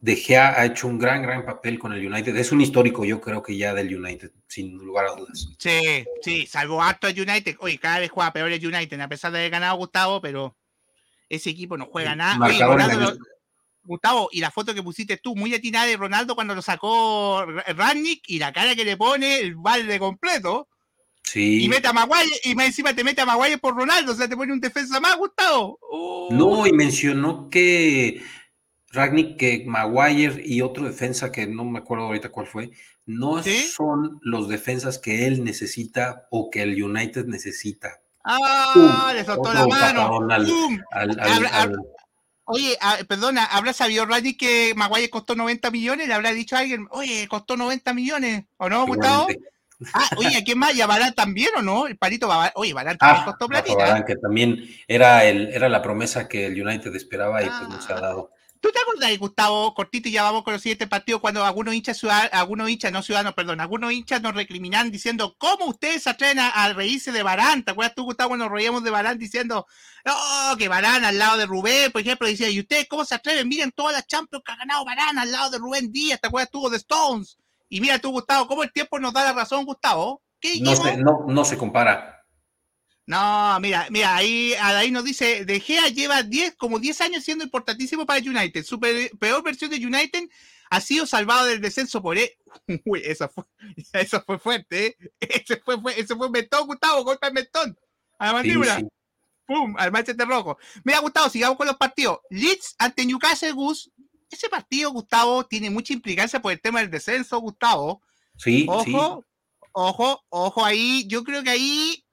De 0.00 0.16
Gea 0.16 0.60
ha 0.60 0.64
hecho 0.66 0.86
un 0.86 0.98
gran, 0.98 1.22
gran 1.22 1.44
papel 1.44 1.78
con 1.78 1.92
el 1.92 2.06
United. 2.06 2.36
Es 2.36 2.52
un 2.52 2.60
histórico, 2.60 3.04
yo 3.04 3.20
creo 3.20 3.42
que 3.42 3.56
ya 3.56 3.74
del 3.74 3.94
United, 3.94 4.30
sin 4.46 4.76
lugar 4.76 5.06
a 5.06 5.14
dudas. 5.16 5.48
Sí, 5.58 6.04
sí, 6.22 6.46
salvo 6.46 6.82
harto 6.82 7.08
el 7.08 7.20
United. 7.20 7.56
Oye, 7.60 7.78
cada 7.78 8.00
vez 8.00 8.10
juega 8.10 8.32
peor 8.32 8.52
el 8.52 8.64
United, 8.64 9.00
a 9.00 9.08
pesar 9.08 9.32
de 9.32 9.38
haber 9.38 9.50
ganado 9.50 9.76
Gustavo, 9.76 10.20
pero 10.20 10.56
ese 11.28 11.50
equipo 11.50 11.76
no 11.76 11.86
juega 11.86 12.14
nada. 12.14 12.38
Gustavo, 13.82 14.28
y 14.32 14.40
la 14.40 14.50
foto 14.50 14.74
que 14.74 14.82
pusiste 14.82 15.16
tú, 15.16 15.34
muy 15.34 15.54
atinada 15.54 15.86
de 15.86 15.96
Ronaldo 15.96 16.34
cuando 16.34 16.54
lo 16.54 16.60
sacó 16.60 17.46
Rannick 17.46 18.22
y 18.26 18.38
la 18.38 18.52
cara 18.52 18.76
que 18.76 18.84
le 18.84 18.98
pone 18.98 19.38
el 19.38 19.56
balde 19.56 19.98
completo. 19.98 20.68
Sí. 21.30 21.64
Y 21.64 21.68
mete 21.68 21.88
a 21.88 21.92
Maguire, 21.92 22.40
y 22.42 22.58
encima 22.58 22.94
te 22.94 23.04
mete 23.04 23.20
a 23.20 23.26
Maguire 23.26 23.58
por 23.58 23.76
Ronaldo, 23.76 24.12
o 24.12 24.14
sea, 24.14 24.26
te 24.28 24.36
pone 24.36 24.50
un 24.50 24.60
defensa 24.60 24.98
más, 24.98 25.14
Gustavo. 25.18 25.78
No, 26.30 26.66
y 26.66 26.72
mencionó 26.72 27.50
que 27.50 28.22
Ragnick, 28.92 29.36
que 29.36 29.64
Maguire 29.66 30.42
y 30.42 30.62
otro 30.62 30.86
defensa 30.86 31.30
que 31.30 31.46
no 31.46 31.66
me 31.66 31.80
acuerdo 31.80 32.06
ahorita 32.06 32.30
cuál 32.30 32.46
fue, 32.46 32.70
no 33.04 33.42
son 33.42 34.18
los 34.22 34.48
defensas 34.48 34.98
que 34.98 35.26
él 35.26 35.44
necesita 35.44 36.26
o 36.30 36.48
que 36.50 36.62
el 36.62 36.82
United 36.82 37.26
necesita. 37.26 38.00
¡Ah! 38.24 39.12
le 39.14 39.22
soltó 39.22 39.52
la 39.52 39.66
mano. 39.66 40.20
oye, 42.44 42.78
ah, 42.80 42.96
perdona, 43.06 43.44
¿habrá 43.44 43.74
sabido 43.74 44.06
Randy 44.06 44.34
que 44.34 44.72
Maguire 44.74 45.10
costó 45.10 45.34
90 45.34 45.70
millones? 45.70 46.08
¿Le 46.08 46.14
habrá 46.14 46.32
dicho 46.32 46.56
a 46.56 46.60
alguien, 46.60 46.88
oye, 46.90 47.28
costó 47.28 47.54
90 47.54 47.92
millones? 47.92 48.44
¿O 48.56 48.70
no, 48.70 48.86
Gustavo? 48.86 49.26
Ah, 49.94 50.08
oye, 50.16 50.42
¿quién 50.44 50.58
más? 50.58 50.74
¿Y 50.74 50.80
a 50.80 50.86
Barán 50.86 51.14
también 51.14 51.50
o 51.56 51.62
no? 51.62 51.86
El 51.86 51.96
palito 51.96 52.28
Oye, 52.54 52.72
Barán 52.72 52.98
también 52.98 53.22
ah, 53.22 53.24
costó 53.24 53.46
platita. 53.46 53.76
Barán, 53.76 54.04
que 54.04 54.16
también 54.16 54.64
era, 54.88 55.24
el, 55.24 55.48
era 55.48 55.68
la 55.68 55.82
promesa 55.82 56.28
que 56.28 56.46
el 56.46 56.60
United 56.60 56.94
esperaba 56.96 57.42
y 57.42 57.46
pues 57.46 57.68
no 57.68 57.80
se 57.80 57.92
ha 57.92 58.00
dado. 58.00 58.32
¿Tú 58.60 58.72
te 58.72 58.80
acuerdas, 58.80 59.16
Gustavo, 59.18 59.72
cortito, 59.72 60.08
y 60.08 60.12
ya 60.12 60.24
vamos 60.24 60.42
con 60.42 60.52
los 60.52 60.60
siguientes 60.60 60.88
partidos, 60.88 61.20
cuando 61.20 61.44
algunos 61.44 61.74
hinchas, 61.74 62.02
algunos 62.32 62.68
hinchas, 62.68 62.90
no 62.90 63.02
ciudadanos, 63.02 63.34
perdón, 63.34 63.60
algunos 63.60 63.92
hinchas 63.92 64.20
nos 64.20 64.34
recriminan 64.34 64.90
diciendo, 64.90 65.36
¿cómo 65.38 65.66
ustedes 65.66 66.02
se 66.02 66.10
atreven 66.10 66.40
a, 66.40 66.72
reírse 66.72 67.12
de 67.12 67.22
Barán? 67.22 67.62
¿Te 67.62 67.70
acuerdas 67.70 67.94
tú, 67.94 68.02
Gustavo, 68.02 68.30
cuando 68.30 68.46
nos 68.46 68.52
reíamos 68.52 68.82
de 68.82 68.90
Barán 68.90 69.16
diciendo, 69.16 69.66
oh, 70.06 70.56
que 70.58 70.66
Barán 70.66 71.04
al 71.04 71.18
lado 71.18 71.36
de 71.36 71.46
Rubén, 71.46 71.92
por 71.92 72.00
ejemplo, 72.00 72.26
decía, 72.26 72.50
¿y 72.50 72.58
ustedes 72.58 72.88
cómo 72.88 73.04
se 73.04 73.14
atreven? 73.14 73.48
Miren 73.48 73.70
todas 73.70 73.92
las 73.92 74.08
Champions 74.08 74.42
que 74.44 74.50
ha 74.50 74.56
ganado 74.56 74.84
Barán 74.84 75.18
al 75.18 75.30
lado 75.30 75.50
de 75.50 75.58
Rubén 75.58 75.92
Díaz, 75.92 76.20
¿te 76.20 76.26
acuerdas 76.26 76.50
tú 76.50 76.68
de 76.68 76.78
Stones? 76.78 77.38
Y 77.68 77.80
mira 77.80 77.98
tú, 77.98 78.10
Gustavo, 78.10 78.46
¿cómo 78.46 78.62
el 78.62 78.72
tiempo 78.72 78.98
nos 78.98 79.12
da 79.12 79.24
la 79.24 79.32
razón, 79.32 79.64
Gustavo? 79.64 80.22
¿Qué 80.40 80.60
no, 80.60 80.76
se, 80.76 80.96
no, 80.96 81.24
no 81.26 81.44
se 81.44 81.58
compara. 81.58 82.24
No, 83.06 83.58
mira, 83.60 83.86
mira, 83.90 84.14
ahí, 84.16 84.52
ahí 84.60 84.90
nos 84.90 85.02
dice, 85.02 85.44
De 85.46 85.60
Gea 85.60 85.88
lleva 85.88 86.22
10, 86.22 86.56
como 86.56 86.78
10 86.78 87.00
años 87.00 87.24
siendo 87.24 87.42
importantísimo 87.42 88.04
para 88.04 88.20
United. 88.20 88.64
Su 88.64 88.78
peor 88.78 89.42
versión 89.42 89.70
de 89.70 89.78
United 89.78 90.28
ha 90.70 90.80
sido 90.80 91.06
salvado 91.06 91.46
del 91.46 91.60
descenso 91.60 92.02
por 92.02 92.18
él. 92.18 92.30
Uy, 92.84 93.02
eso 93.04 93.28
fue, 93.28 93.44
eso 93.94 94.22
fue 94.26 94.38
fuerte, 94.38 94.86
¿eh? 94.86 94.96
Ese 95.20 95.56
fue, 95.56 95.80
fue, 95.80 95.98
ese 95.98 96.14
fue 96.14 96.28
Mentón, 96.28 96.66
Gustavo, 96.66 97.02
golpe 97.04 97.26
el 97.28 97.32
Mentón. 97.32 97.78
A 98.18 98.26
la 98.26 98.32
mandíbula. 98.34 98.82
Pum, 99.46 99.74
al 99.78 99.90
Manchester 99.90 100.28
rojo. 100.28 100.58
Mira, 100.84 100.98
Gustavo, 100.98 101.30
sigamos 101.30 101.56
con 101.56 101.66
los 101.66 101.76
partidos. 101.76 102.18
Leeds 102.28 102.74
ante 102.78 103.06
Newcastle 103.06 103.52
Gus. 103.52 103.90
Ese 104.30 104.48
partido, 104.48 104.90
Gustavo, 104.90 105.46
tiene 105.46 105.70
mucha 105.70 105.92
implicancia 105.92 106.40
por 106.40 106.52
el 106.52 106.60
tema 106.60 106.80
del 106.80 106.90
descenso, 106.90 107.38
Gustavo. 107.38 108.02
Sí, 108.36 108.66
ojo, 108.68 109.24
ojo, 109.72 110.24
ojo 110.28 110.64
ahí. 110.64 111.06
Yo 111.08 111.24
creo 111.24 111.42
que 111.42 111.50
ahí 111.50 112.04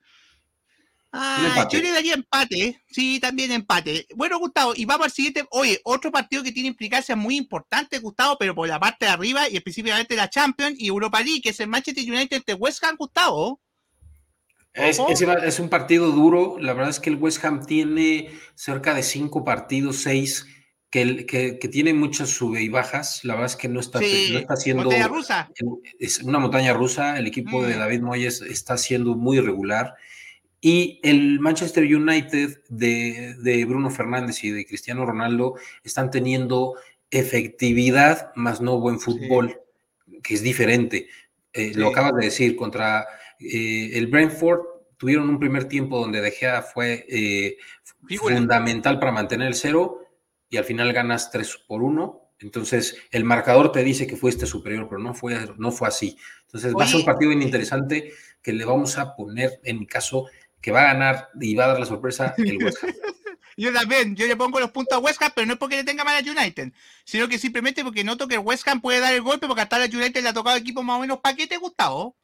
Ah, 1.18 1.66
yo 1.70 1.80
le 1.80 1.92
daría 1.92 2.12
empate, 2.12 2.82
sí, 2.90 3.18
también 3.20 3.50
empate. 3.50 4.06
Bueno, 4.14 4.38
Gustavo, 4.38 4.74
y 4.76 4.84
vamos 4.84 5.06
al 5.06 5.12
siguiente. 5.12 5.46
Oye, 5.50 5.80
otro 5.84 6.12
partido 6.12 6.42
que 6.42 6.52
tiene 6.52 6.68
implicancias 6.68 7.16
muy 7.16 7.36
importantes, 7.36 8.02
Gustavo, 8.02 8.36
pero 8.38 8.54
por 8.54 8.68
la 8.68 8.78
parte 8.78 9.06
de 9.06 9.12
arriba 9.12 9.48
y 9.48 9.56
específicamente 9.56 10.14
la 10.14 10.28
Champions 10.28 10.76
y 10.78 10.88
Europa 10.88 11.22
League, 11.22 11.40
que 11.40 11.50
es 11.50 11.60
el 11.60 11.68
Manchester 11.68 12.04
United 12.04 12.42
de 12.46 12.54
West 12.54 12.84
Ham, 12.84 12.96
Gustavo. 12.98 13.60
Es, 14.74 14.98
es, 14.98 15.58
un 15.58 15.70
partido 15.70 16.12
duro. 16.12 16.58
La 16.60 16.74
verdad 16.74 16.90
es 16.90 17.00
que 17.00 17.08
el 17.08 17.16
West 17.16 17.42
Ham 17.46 17.64
tiene 17.64 18.30
cerca 18.54 18.92
de 18.92 19.02
cinco 19.02 19.42
partidos, 19.42 19.96
seis, 20.02 20.46
que, 20.96 21.26
que, 21.26 21.58
que 21.58 21.68
tiene 21.68 21.92
muchas 21.92 22.30
sube 22.30 22.62
y 22.62 22.70
bajas. 22.70 23.22
La 23.24 23.34
verdad 23.34 23.50
es 23.50 23.56
que 23.56 23.68
no 23.68 23.80
está, 23.80 24.00
no 24.00 24.06
está 24.06 24.54
haciendo. 24.54 24.84
Montaña 24.84 25.08
rusa. 25.08 25.50
Es 25.98 26.22
una 26.22 26.38
montaña 26.38 26.72
rusa. 26.72 27.18
El 27.18 27.26
equipo 27.26 27.62
de 27.62 27.76
mm. 27.76 27.78
David 27.78 28.00
Moyes 28.00 28.40
está 28.40 28.78
siendo 28.78 29.14
muy 29.14 29.36
irregular. 29.36 29.94
Y 30.60 30.98
el 31.02 31.38
Manchester 31.38 31.84
United 31.84 32.62
de, 32.70 33.64
Bruno 33.68 33.90
Fernández 33.90 34.42
y 34.42 34.50
de 34.50 34.64
Cristiano 34.64 35.04
Ronaldo 35.04 35.56
están 35.84 36.10
teniendo 36.10 36.76
efectividad, 37.10 38.32
más 38.34 38.62
no 38.62 38.80
buen 38.80 38.98
fútbol, 38.98 39.60
que 40.22 40.34
es 40.34 40.42
diferente. 40.42 41.08
Eh, 41.52 41.72
lo 41.74 41.88
acabas 41.88 42.14
de 42.16 42.24
decir, 42.24 42.56
contra 42.56 43.06
eh, 43.38 43.90
el 43.92 44.06
Brentford 44.06 44.60
tuvieron 44.96 45.28
un 45.28 45.38
primer 45.38 45.64
tiempo 45.64 46.00
donde 46.00 46.22
De 46.22 46.30
Gea 46.30 46.62
fue 46.62 47.04
eh, 47.08 47.58
fundamental 48.18 48.98
para 48.98 49.12
mantener 49.12 49.48
el 49.48 49.54
cero 49.54 50.05
y 50.48 50.56
al 50.56 50.64
final 50.64 50.92
ganas 50.92 51.30
3 51.30 51.64
por 51.66 51.82
1. 51.82 52.22
Entonces, 52.38 52.96
el 53.10 53.24
marcador 53.24 53.72
te 53.72 53.82
dice 53.82 54.06
que 54.06 54.16
fuiste 54.16 54.46
superior, 54.46 54.86
pero 54.88 55.00
no 55.00 55.14
fue, 55.14 55.38
no 55.56 55.72
fue 55.72 55.88
así. 55.88 56.16
Entonces, 56.42 56.74
va 56.74 56.84
a 56.84 56.86
ser 56.86 56.96
un 56.96 57.04
partido 57.04 57.30
bien 57.30 57.42
interesante 57.42 58.12
que 58.42 58.52
le 58.52 58.64
vamos 58.64 58.98
a 58.98 59.16
poner, 59.16 59.60
en 59.64 59.80
mi 59.80 59.86
caso, 59.86 60.26
que 60.60 60.70
va 60.70 60.82
a 60.82 60.92
ganar 60.92 61.28
y 61.40 61.54
va 61.54 61.64
a 61.64 61.68
dar 61.68 61.80
la 61.80 61.86
sorpresa 61.86 62.34
el 62.38 62.62
West 62.62 62.82
Ham. 62.82 62.92
yo 63.56 63.72
también, 63.72 64.14
yo 64.16 64.26
le 64.26 64.36
pongo 64.36 64.60
los 64.60 64.70
puntos 64.70 64.96
a 64.96 65.00
West 65.00 65.22
Ham, 65.22 65.32
pero 65.34 65.46
no 65.46 65.54
es 65.54 65.58
porque 65.58 65.76
le 65.76 65.84
tenga 65.84 66.04
mal 66.04 66.16
a 66.16 66.30
United, 66.30 66.72
sino 67.04 67.28
que 67.28 67.38
simplemente 67.38 67.82
porque 67.82 68.04
noto 68.04 68.28
que 68.28 68.34
el 68.34 68.40
West 68.40 68.66
Ham 68.68 68.80
puede 68.80 69.00
dar 69.00 69.14
el 69.14 69.22
golpe 69.22 69.46
porque 69.46 69.62
hasta 69.62 69.78
la 69.78 69.86
United 69.86 70.22
le 70.22 70.28
ha 70.28 70.34
tocado 70.34 70.56
equipo 70.56 70.82
más 70.82 70.98
o 70.98 71.00
menos 71.00 71.20
paquete, 71.20 71.56
Gustavo. 71.56 72.16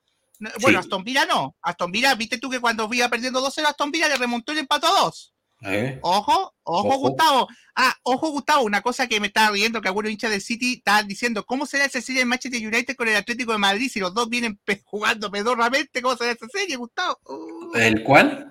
Bueno, 0.60 0.80
Aston 0.80 1.04
Villa 1.04 1.24
no. 1.24 1.56
Aston 1.62 1.92
Villa, 1.92 2.14
viste 2.16 2.38
tú 2.38 2.50
que 2.50 2.60
cuando 2.60 2.88
iba 2.92 3.08
perdiendo 3.08 3.40
2-0 3.40 3.64
Aston 3.64 3.92
Villa 3.92 4.08
le 4.08 4.16
remontó 4.16 4.52
el 4.52 4.58
empate 4.58 4.86
a 4.86 5.02
2. 5.04 5.34
¿Eh? 5.64 5.98
Ojo, 6.02 6.54
ojo, 6.64 6.96
Gustavo. 6.98 7.48
Ah, 7.76 7.94
ojo, 8.02 8.30
Gustavo, 8.30 8.64
una 8.64 8.82
cosa 8.82 9.06
que 9.06 9.20
me 9.20 9.28
estaba 9.28 9.50
riendo 9.50 9.80
que 9.80 9.88
algunos 9.88 10.10
hinchas 10.10 10.30
del 10.30 10.40
City 10.40 10.74
estaban 10.74 11.06
diciendo, 11.06 11.44
¿cómo 11.46 11.66
será 11.66 11.84
esa 11.84 12.00
serie 12.00 12.22
de 12.22 12.26
Manchester 12.26 12.66
United 12.66 12.96
con 12.96 13.08
el 13.08 13.16
Atlético 13.16 13.52
de 13.52 13.58
Madrid 13.58 13.90
si 13.90 14.00
los 14.00 14.12
dos 14.12 14.28
vienen 14.28 14.58
jugando 14.84 15.30
pedorramente? 15.30 16.02
¿Cómo 16.02 16.16
será 16.16 16.32
esa 16.32 16.48
serie, 16.48 16.76
Gustavo? 16.76 17.18
Uh. 17.26 17.76
¿El 17.76 18.02
cuál? 18.02 18.48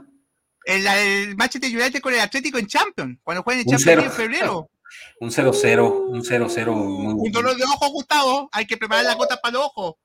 El, 0.65 0.87
el, 0.87 1.35
Manchester 1.35 1.69
United 1.69 2.01
con 2.01 2.13
el 2.13 2.19
Atlético 2.21 2.57
en 2.57 2.67
Champions, 2.67 3.19
cuando 3.23 3.43
juegan 3.43 3.61
en 3.61 3.77
Champions 3.77 4.05
en 4.05 4.11
febrero. 4.11 4.69
Un 5.21 5.29
0-0, 5.29 6.09
un 6.09 6.21
0-0 6.21 6.67
Un 6.67 7.31
dolor 7.31 7.55
de 7.55 7.63
ojo, 7.63 7.89
Gustavo. 7.91 8.49
Hay 8.51 8.65
que 8.65 8.75
preparar 8.75 9.05
las 9.05 9.15
gotas 9.15 9.39
para 9.39 9.53
los 9.53 9.65
ojos. 9.67 9.95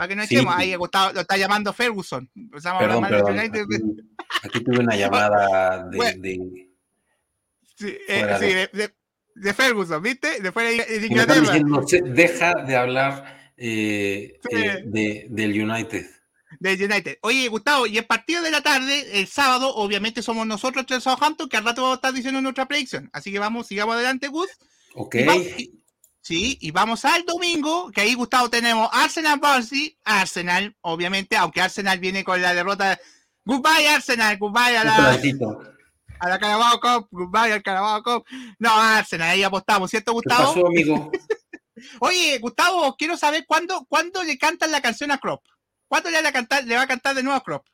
Para 0.00 0.08
que 0.08 0.16
no 0.16 0.22
echemos. 0.22 0.54
Ahí 0.56 0.74
Gustavo 0.76 1.12
lo 1.12 1.20
está 1.20 1.36
llamando 1.36 1.74
Ferguson. 1.74 2.26
Perdón, 2.50 3.02
perdón. 3.06 3.38
Aquí, 4.42 4.64
tuve 4.64 4.78
una 4.78 4.96
llamada 4.96 5.86
de. 5.90 6.66
sí, 7.76 7.98
eh, 8.08 8.70
de, 8.72 8.94
de, 9.34 9.52
Ferguson, 9.52 10.02
¿viste? 10.02 10.40
De 10.40 10.52
fuera 10.52 10.70
de, 10.70 11.06
Inglaterra. 11.06 11.52
deja 12.02 12.54
de 12.54 12.76
hablar 12.76 13.52
eh, 13.58 14.40
eh, 14.50 14.84
de, 14.86 15.26
del 15.28 15.70
United. 15.70 16.06
Del 16.58 16.82
United. 16.82 17.18
Oye, 17.20 17.46
Gustavo, 17.48 17.86
y 17.86 17.98
el 17.98 18.06
partido 18.06 18.40
de 18.40 18.52
la 18.52 18.62
tarde, 18.62 19.20
el 19.20 19.26
sábado, 19.26 19.74
obviamente 19.74 20.22
somos 20.22 20.46
nosotros 20.46 20.86
tres 20.86 21.02
Southampton, 21.02 21.46
que 21.46 21.58
al 21.58 21.64
rato 21.66 21.82
vamos 21.82 21.96
a 21.96 21.98
estar 21.98 22.14
diciendo 22.14 22.40
nuestra 22.40 22.64
predicción. 22.64 23.10
Así 23.12 23.30
que 23.30 23.38
vamos, 23.38 23.66
sigamos 23.66 23.96
adelante, 23.96 24.28
Gus. 24.28 24.48
Ok. 24.94 25.16
Sí, 26.22 26.58
y 26.60 26.70
vamos 26.70 27.04
al 27.04 27.24
domingo, 27.24 27.90
que 27.90 28.02
ahí, 28.02 28.14
Gustavo, 28.14 28.50
tenemos 28.50 28.88
Arsenal 28.92 29.38
Barnsley, 29.38 29.98
Arsenal, 30.04 30.76
obviamente, 30.82 31.36
aunque 31.36 31.62
Arsenal 31.62 31.98
viene 31.98 32.24
con 32.24 32.40
la 32.42 32.52
derrota. 32.52 33.00
Goodbye, 33.44 33.88
Arsenal, 33.88 34.36
goodbye 34.38 34.76
a 34.76 34.84
la, 34.84 35.18
a 36.20 36.28
la 36.28 36.38
Carabao 36.38 36.78
Cup, 36.78 37.08
goodbye 37.10 37.52
al 37.54 37.62
Carabao 37.62 38.02
Cup. 38.02 38.26
No, 38.58 38.70
Arsenal, 38.70 39.30
ahí 39.30 39.42
apostamos, 39.42 39.90
¿cierto, 39.90 40.12
Gustavo? 40.12 40.54
¿Qué 40.54 40.60
pasó, 40.60 40.66
amigo? 40.66 41.10
Oye, 42.00 42.38
Gustavo, 42.38 42.94
quiero 42.96 43.16
saber 43.16 43.46
cuándo, 43.46 43.86
cuándo 43.88 44.22
le 44.22 44.36
cantan 44.36 44.70
la 44.70 44.82
canción 44.82 45.10
a 45.10 45.18
Crop. 45.18 45.42
¿Cuándo 45.88 46.10
le 46.10 46.22
va 46.22 46.28
a 46.28 46.32
cantar, 46.32 46.64
le 46.64 46.76
va 46.76 46.82
a 46.82 46.86
cantar 46.86 47.14
de 47.14 47.22
nuevo 47.22 47.38
a 47.38 47.42
Crop? 47.42 47.66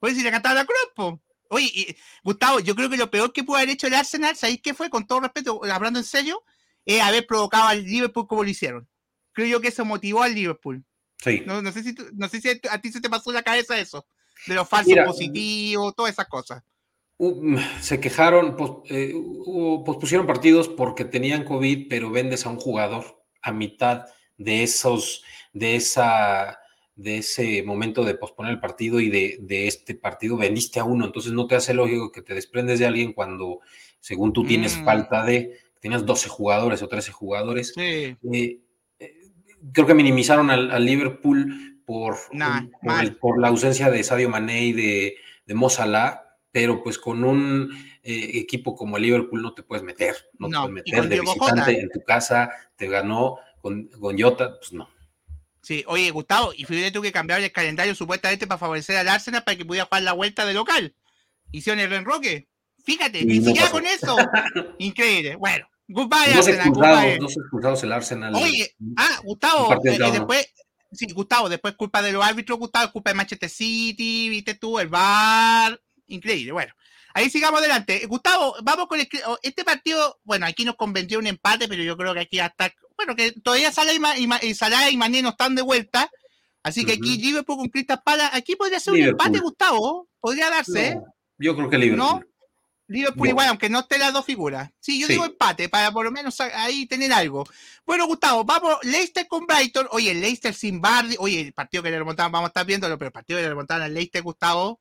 Pues 0.00 0.16
si 0.16 0.22
le 0.22 0.30
cantaba 0.30 0.60
a 0.60 0.66
Crop, 0.66 1.20
Oye, 1.48 1.96
Gustavo, 2.24 2.58
yo 2.58 2.74
creo 2.74 2.90
que 2.90 2.96
lo 2.96 3.08
peor 3.08 3.32
que 3.32 3.44
pudo 3.44 3.58
haber 3.58 3.70
hecho 3.70 3.86
el 3.86 3.94
Arsenal, 3.94 4.34
¿sabéis 4.34 4.60
qué 4.60 4.74
fue? 4.74 4.90
Con 4.90 5.06
todo 5.06 5.20
respeto, 5.20 5.60
hablando 5.72 6.00
en 6.00 6.04
serio, 6.04 6.42
es 6.86 7.02
haber 7.02 7.26
provocado 7.26 7.68
al 7.68 7.84
Liverpool 7.84 8.26
como 8.26 8.44
lo 8.44 8.48
hicieron. 8.48 8.88
Creo 9.32 9.48
yo 9.48 9.60
que 9.60 9.68
eso 9.68 9.84
motivó 9.84 10.22
al 10.22 10.34
Liverpool. 10.34 10.82
Sí. 11.18 11.42
No, 11.44 11.60
sé, 11.72 11.82
si, 11.82 11.94
no 12.14 12.28
sé 12.28 12.40
si 12.40 12.48
a 12.70 12.80
ti 12.80 12.92
se 12.92 13.00
te 13.00 13.10
pasó 13.10 13.30
en 13.30 13.34
la 13.34 13.42
cabeza 13.42 13.78
eso, 13.78 14.06
de 14.46 14.54
los 14.54 14.68
falsos 14.68 14.96
positivos, 15.04 15.94
todas 15.94 16.12
esas 16.12 16.28
cosas. 16.28 16.62
se 17.80 18.00
quejaron, 18.00 18.56
eh, 18.88 19.14
pospusieron 19.84 20.26
partidos 20.26 20.68
porque 20.68 21.04
tenían 21.04 21.44
COVID, 21.44 21.88
pero 21.88 22.10
vendes 22.10 22.46
a 22.46 22.50
un 22.50 22.58
jugador 22.58 23.24
a 23.42 23.52
mitad 23.52 24.04
de 24.36 24.62
esos, 24.62 25.24
de 25.52 25.76
esa, 25.76 26.58
de 26.94 27.18
ese 27.18 27.62
momento 27.62 28.04
de 28.04 28.14
posponer 28.14 28.52
el 28.52 28.60
partido 28.60 29.00
y 29.00 29.08
de, 29.08 29.38
de 29.40 29.66
este 29.66 29.94
partido 29.94 30.36
vendiste 30.36 30.80
a 30.80 30.84
uno, 30.84 31.06
entonces 31.06 31.32
no 31.32 31.46
te 31.46 31.56
hace 31.56 31.74
lógico 31.74 32.12
que 32.12 32.22
te 32.22 32.34
desprendes 32.34 32.78
de 32.78 32.86
alguien 32.86 33.12
cuando, 33.12 33.60
según 34.00 34.32
tú 34.32 34.44
tienes 34.44 34.78
mm. 34.78 34.84
falta 34.84 35.24
de, 35.24 35.58
tienes 35.80 36.04
12 36.04 36.28
jugadores 36.28 36.82
o 36.82 36.88
13 36.88 37.12
jugadores. 37.12 37.72
Eh, 37.76 38.16
eh, 38.32 38.60
creo 39.72 39.86
que 39.86 39.94
minimizaron 39.94 40.50
al, 40.50 40.84
Liverpool 40.84 41.82
por, 41.84 42.16
por, 43.20 43.40
la 43.40 43.48
ausencia 43.48 43.90
de 43.90 44.02
Sadio 44.02 44.28
Mané 44.28 44.66
y 44.66 44.72
de, 44.72 45.16
de 45.46 45.54
Mo 45.54 45.68
pero 46.50 46.82
pues 46.82 46.98
con 46.98 47.22
un 47.22 47.70
eh, 48.02 48.30
equipo 48.34 48.74
como 48.74 48.96
el 48.96 49.02
Liverpool 49.02 49.42
no 49.42 49.52
te 49.52 49.62
puedes 49.62 49.84
meter, 49.84 50.16
no, 50.38 50.48
te 50.48 50.56
puedes 50.56 50.72
meter 50.72 51.08
de 51.08 51.20
visitante 51.20 51.80
en 51.80 51.90
tu 51.90 52.02
casa, 52.02 52.50
te 52.76 52.88
ganó 52.88 53.38
con, 53.60 53.88
con 53.88 54.18
Jota, 54.18 54.56
pues 54.58 54.72
no. 54.72 54.88
Sí, 55.60 55.84
oye, 55.88 56.10
Gustavo, 56.12 56.52
y 56.56 56.64
fíjate 56.64 56.92
tú 56.92 57.02
que 57.02 57.10
cambiaron 57.10 57.44
el 57.44 57.50
calendario 57.50 57.94
supuestamente 57.94 58.46
para 58.46 58.56
favorecer 58.56 58.96
al 58.96 59.08
Arsenal 59.08 59.42
para 59.42 59.56
que 59.56 59.64
pudiera 59.64 59.86
jugar 59.86 60.02
la 60.04 60.12
vuelta 60.12 60.46
de 60.46 60.54
local. 60.54 60.94
Hicieron 61.50 61.80
el 61.80 61.90
renroque. 61.90 62.46
Fíjate, 62.86 63.24
ni 63.24 63.44
siquiera 63.44 63.68
con 63.70 63.84
eso. 63.84 64.16
Increíble. 64.78 65.34
Bueno, 65.34 65.66
goodbye, 65.88 66.32
dos 66.34 66.46
Arsenal. 66.46 66.68
Expulsados, 66.68 67.18
dos 67.18 67.36
expulsados 67.36 67.82
el 67.82 67.92
Arsenal. 67.92 68.34
Oye, 68.36 68.76
ah, 68.96 69.20
Gustavo, 69.24 69.72
eh, 69.84 69.98
después, 70.12 70.54
sí, 70.92 71.06
Gustavo, 71.12 71.48
después 71.48 71.74
culpa 71.74 72.00
de 72.00 72.12
los 72.12 72.24
árbitros, 72.24 72.60
Gustavo, 72.60 72.92
culpa 72.92 73.10
de 73.10 73.14
Manchester 73.14 73.50
City, 73.50 74.28
viste 74.28 74.54
tú, 74.54 74.78
el 74.78 74.86
VAR. 74.86 75.80
Increíble, 76.06 76.52
bueno. 76.52 76.72
Ahí 77.12 77.28
sigamos 77.28 77.58
adelante. 77.58 78.06
Gustavo, 78.06 78.54
vamos 78.62 78.86
con 78.86 79.00
oh, 79.00 79.38
este 79.42 79.64
partido. 79.64 80.20
Bueno, 80.22 80.46
aquí 80.46 80.64
nos 80.64 80.76
convenció 80.76 81.18
un 81.18 81.26
empate, 81.26 81.66
pero 81.66 81.82
yo 81.82 81.96
creo 81.96 82.14
que 82.14 82.20
aquí 82.20 82.38
hasta. 82.38 82.72
Bueno, 82.96 83.16
que 83.16 83.32
todavía 83.32 83.72
Salah 83.72 83.94
y, 84.16 84.28
y, 84.46 84.54
Salah 84.54 84.90
y 84.90 84.96
Mané 84.96 85.22
no 85.22 85.30
están 85.30 85.56
de 85.56 85.62
vuelta. 85.62 86.08
Así 86.62 86.84
que 86.84 86.92
aquí 86.92 87.16
Liverpool 87.16 87.56
con 87.56 87.68
Cristas 87.68 88.00
Pala. 88.04 88.30
Aquí 88.32 88.54
podría 88.54 88.78
ser 88.78 88.94
un 88.94 89.00
empate, 89.00 89.40
Gustavo. 89.40 90.08
Podría 90.20 90.50
darse. 90.50 91.00
yo 91.38 91.56
creo 91.56 91.68
que 91.68 91.78
Liverpool. 91.78 92.06
¿No? 92.06 92.35
Liverpool 92.88 93.28
igual, 93.28 93.48
aunque 93.48 93.68
no 93.68 93.80
esté 93.80 93.98
las 93.98 94.12
dos 94.12 94.24
figuras. 94.24 94.70
Sí, 94.78 95.00
yo 95.00 95.08
digo 95.08 95.24
empate, 95.24 95.68
para 95.68 95.90
por 95.90 96.04
lo 96.04 96.12
menos 96.12 96.40
ahí 96.40 96.86
tener 96.86 97.12
algo. 97.12 97.44
Bueno, 97.84 98.06
Gustavo, 98.06 98.44
vamos, 98.44 98.78
Leicester 98.82 99.26
con 99.26 99.46
Brighton. 99.46 99.88
Oye, 99.90 100.14
Leicester 100.14 100.54
sin 100.54 100.80
Bardi. 100.80 101.16
Oye, 101.18 101.40
el 101.40 101.52
partido 101.52 101.82
que 101.82 101.90
le 101.90 101.98
remontaban, 101.98 102.30
vamos 102.30 102.46
a 102.46 102.50
estar 102.50 102.66
viéndolo, 102.66 102.96
pero 102.96 103.08
el 103.08 103.12
partido 103.12 103.38
que 103.38 103.42
le 103.42 103.48
remontaban 103.48 103.82
al 103.82 103.94
Leicester, 103.94 104.22
Gustavo. 104.22 104.80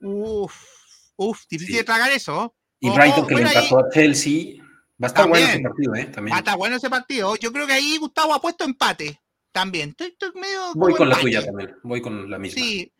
Uff 0.00 0.80
Uf, 1.22 1.42
difícil 1.50 1.76
de 1.76 1.84
tragar 1.84 2.10
eso. 2.12 2.56
Y 2.80 2.88
Brighton 2.88 3.26
que 3.26 3.34
le 3.34 3.42
empató 3.42 3.78
a 3.78 3.90
Chelsea. 3.90 4.54
Va 5.02 5.06
a 5.06 5.08
estar 5.08 5.28
bueno 5.28 5.46
ese 5.46 5.60
partido, 5.60 5.94
¿eh? 5.94 6.04
También. 6.06 6.32
Va 6.32 6.36
a 6.36 6.38
estar 6.38 6.56
bueno 6.56 6.76
ese 6.76 6.88
partido. 6.88 7.36
Yo 7.36 7.52
creo 7.52 7.66
que 7.66 7.74
ahí 7.74 7.98
Gustavo 7.98 8.32
ha 8.32 8.40
puesto 8.40 8.64
empate. 8.64 9.20
También. 9.52 9.94
Estoy, 9.98 10.30
medio. 10.34 10.72
Voy 10.74 10.94
con 10.94 11.10
la 11.10 11.20
tuya 11.20 11.44
también. 11.44 11.76
Voy 11.82 12.00
con 12.00 12.30
la 12.30 12.38
misma. 12.38 12.58
Sí. 12.58 12.90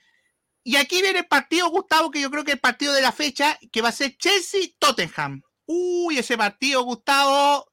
Y 0.62 0.76
aquí 0.76 1.00
viene 1.02 1.20
el 1.20 1.26
partido, 1.26 1.70
Gustavo, 1.70 2.10
que 2.10 2.20
yo 2.20 2.30
creo 2.30 2.44
que 2.44 2.52
es 2.52 2.56
el 2.56 2.60
partido 2.60 2.92
de 2.92 3.02
la 3.02 3.12
fecha, 3.12 3.58
que 3.72 3.80
va 3.80 3.88
a 3.88 3.92
ser 3.92 4.16
Chelsea-Tottenham. 4.16 5.42
Uy, 5.66 6.18
ese 6.18 6.36
partido, 6.36 6.82
Gustavo. 6.82 7.66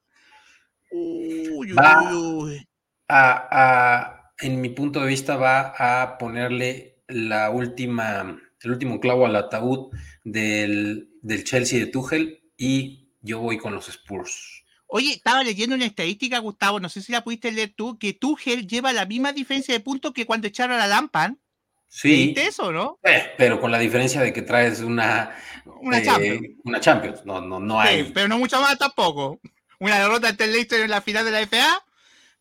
Uy, 0.91 1.71
va 1.73 2.13
uy, 2.13 2.65
A, 3.07 3.47
a, 3.51 4.33
en 4.39 4.61
mi 4.61 4.69
punto 4.69 5.01
de 5.01 5.07
vista, 5.07 5.35
va 5.35 5.73
a 5.77 6.17
ponerle 6.17 7.03
la 7.07 7.49
última 7.49 8.37
el 8.63 8.71
último 8.71 8.99
clavo 8.99 9.25
al 9.25 9.35
ataúd 9.35 9.91
del, 10.23 11.09
Chelsea 11.43 11.79
de 11.79 11.87
Tuchel 11.87 12.41
y 12.57 13.09
yo 13.21 13.39
voy 13.39 13.57
con 13.57 13.73
los 13.73 13.89
Spurs. 13.89 14.63
Oye, 14.87 15.11
estaba 15.11 15.43
leyendo 15.43 15.75
una 15.75 15.85
estadística, 15.85 16.39
Gustavo, 16.39 16.79
no 16.79 16.89
sé 16.89 17.01
si 17.01 17.11
la 17.11 17.23
pudiste 17.23 17.51
leer 17.51 17.73
tú, 17.75 17.97
que 17.99 18.13
Tuchel 18.13 18.67
lleva 18.67 18.93
la 18.93 19.05
misma 19.05 19.33
diferencia 19.33 19.73
de 19.73 19.81
puntos 19.81 20.13
que 20.13 20.25
cuando 20.25 20.47
echaron 20.47 20.75
a 20.75 20.79
la 20.79 20.87
Lampan. 20.87 21.39
Sí. 21.87 22.27
¿Viste 22.27 22.47
eso, 22.47 22.71
no? 22.71 22.99
Eh, 23.03 23.33
pero 23.37 23.59
con 23.59 23.71
la 23.71 23.79
diferencia 23.79 24.21
de 24.21 24.33
que 24.33 24.41
traes 24.41 24.81
una, 24.81 25.35
una, 25.81 26.03
Champions. 26.03 26.47
una 26.63 26.79
Champions. 26.79 27.25
No, 27.25 27.41
no, 27.41 27.59
no 27.59 27.79
hay. 27.79 28.11
pero 28.13 28.27
no 28.27 28.37
mucho 28.37 28.61
más 28.61 28.77
tampoco. 28.77 29.39
Una 29.79 29.99
derrota 29.99 30.29
ante 30.29 30.43
el 30.45 30.51
Leicester 30.51 30.81
en 30.81 30.91
la 30.91 31.01
final 31.01 31.25
de 31.25 31.31
la 31.31 31.47
FA. 31.47 31.83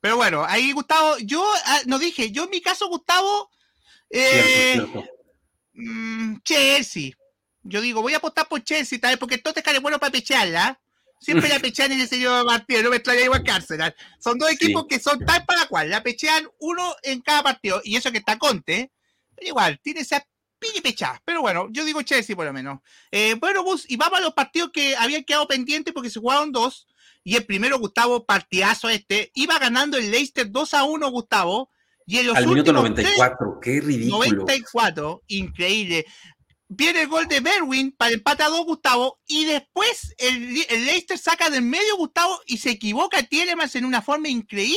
Pero 0.01 0.17
bueno, 0.17 0.45
ahí 0.47 0.73
Gustavo, 0.73 1.17
yo 1.19 1.45
ah, 1.65 1.81
no 1.87 1.99
dije, 1.99 2.31
yo 2.31 2.45
en 2.45 2.51
mi 2.51 2.61
caso, 2.61 2.89
Gustavo, 2.89 3.51
eh, 4.11 4.81
Mm, 5.77 6.39
Chelsea. 6.43 7.13
Yo 7.63 7.81
digo, 7.81 8.01
voy 8.01 8.15
a 8.15 8.19
apostar 8.19 8.49
por 8.49 8.63
Chelsea, 8.63 8.99
tal 8.99 9.13
vez, 9.13 9.19
porque 9.19 9.35
entonces 9.37 9.63
es 9.65 9.83
bueno 9.83 9.99
para 9.99 10.13
pecharla. 10.13 10.81
Siempre 11.21 11.49
la 11.49 11.59
pechean 11.61 11.93
en 11.93 12.01
ese 12.01 12.17
señor 12.17 12.47
partido, 12.47 12.83
no 12.83 12.91
me 12.91 12.97
extraña 12.97 13.23
igual 13.23 13.43
que 13.43 13.51
Arsenal. 13.51 13.95
Son 14.19 14.39
dos 14.39 14.51
equipos 14.51 14.87
que 14.89 14.99
son 14.99 15.19
tal 15.25 15.45
para 15.45 15.67
cual, 15.67 15.91
la 15.91 16.03
pechean 16.03 16.49
uno 16.59 16.95
en 17.03 17.21
cada 17.21 17.43
partido. 17.43 17.81
Y 17.85 17.97
eso 17.97 18.11
que 18.11 18.19
está 18.19 18.39
Conte, 18.39 18.91
igual, 19.41 19.79
tiene 19.83 20.01
esa 20.01 20.27
pechada. 20.83 21.21
Pero 21.25 21.41
bueno, 21.41 21.69
yo 21.71 21.85
digo 21.85 22.03
Chelsea 22.03 22.37
por 22.37 22.47
lo 22.47 22.53
menos. 22.53 22.81
Eh, 23.11 23.35
bueno, 23.35 23.63
Gus, 23.63 23.85
y 23.89 23.97
vamos 23.97 24.19
a 24.19 24.23
los 24.23 24.35
partidos 24.35 24.71
que 24.73 24.97
habían 24.97 25.25
quedado 25.25 25.47
pendientes 25.47 25.93
porque 25.93 26.11
se 26.11 26.21
jugaron 26.21 26.53
dos. 26.53 26.87
Y 27.25 27.37
el 27.37 27.45
primero, 27.45 27.79
Gustavo, 27.79 28.25
partidazo 28.25 28.89
este. 28.89 29.31
Iba 29.35 29.59
ganando 29.59 29.97
el 29.97 30.11
Leicester 30.11 30.51
2 30.51 30.75
a 30.75 30.85
1, 30.85 31.11
Gustavo. 31.11 31.71
Y 32.07 32.19
en 32.19 32.29
los 32.29 32.37
Al 32.37 32.47
minuto 32.47 32.73
94, 32.73 33.59
qué 33.61 33.81
ridículo. 33.81 34.19
94, 34.19 35.25
increíble. 35.27 36.07
Viene 36.69 37.03
el 37.03 37.09
gol 37.09 37.27
de 37.27 37.41
Berwin 37.41 37.93
para 37.93 38.11
el 38.11 38.17
empate 38.17 38.43
a 38.45 38.49
dos, 38.49 38.65
Gustavo, 38.65 39.21
y 39.27 39.45
después 39.45 40.15
el, 40.19 40.55
Leicester 40.55 41.19
saca 41.19 41.49
del 41.51 41.63
medio, 41.63 41.97
Gustavo, 41.97 42.41
y 42.47 42.59
se 42.59 42.71
equivoca 42.71 43.23
Tielemans 43.23 43.75
en 43.77 43.85
una 43.85 44.03
forma 44.03 44.29
increíble. 44.29 44.77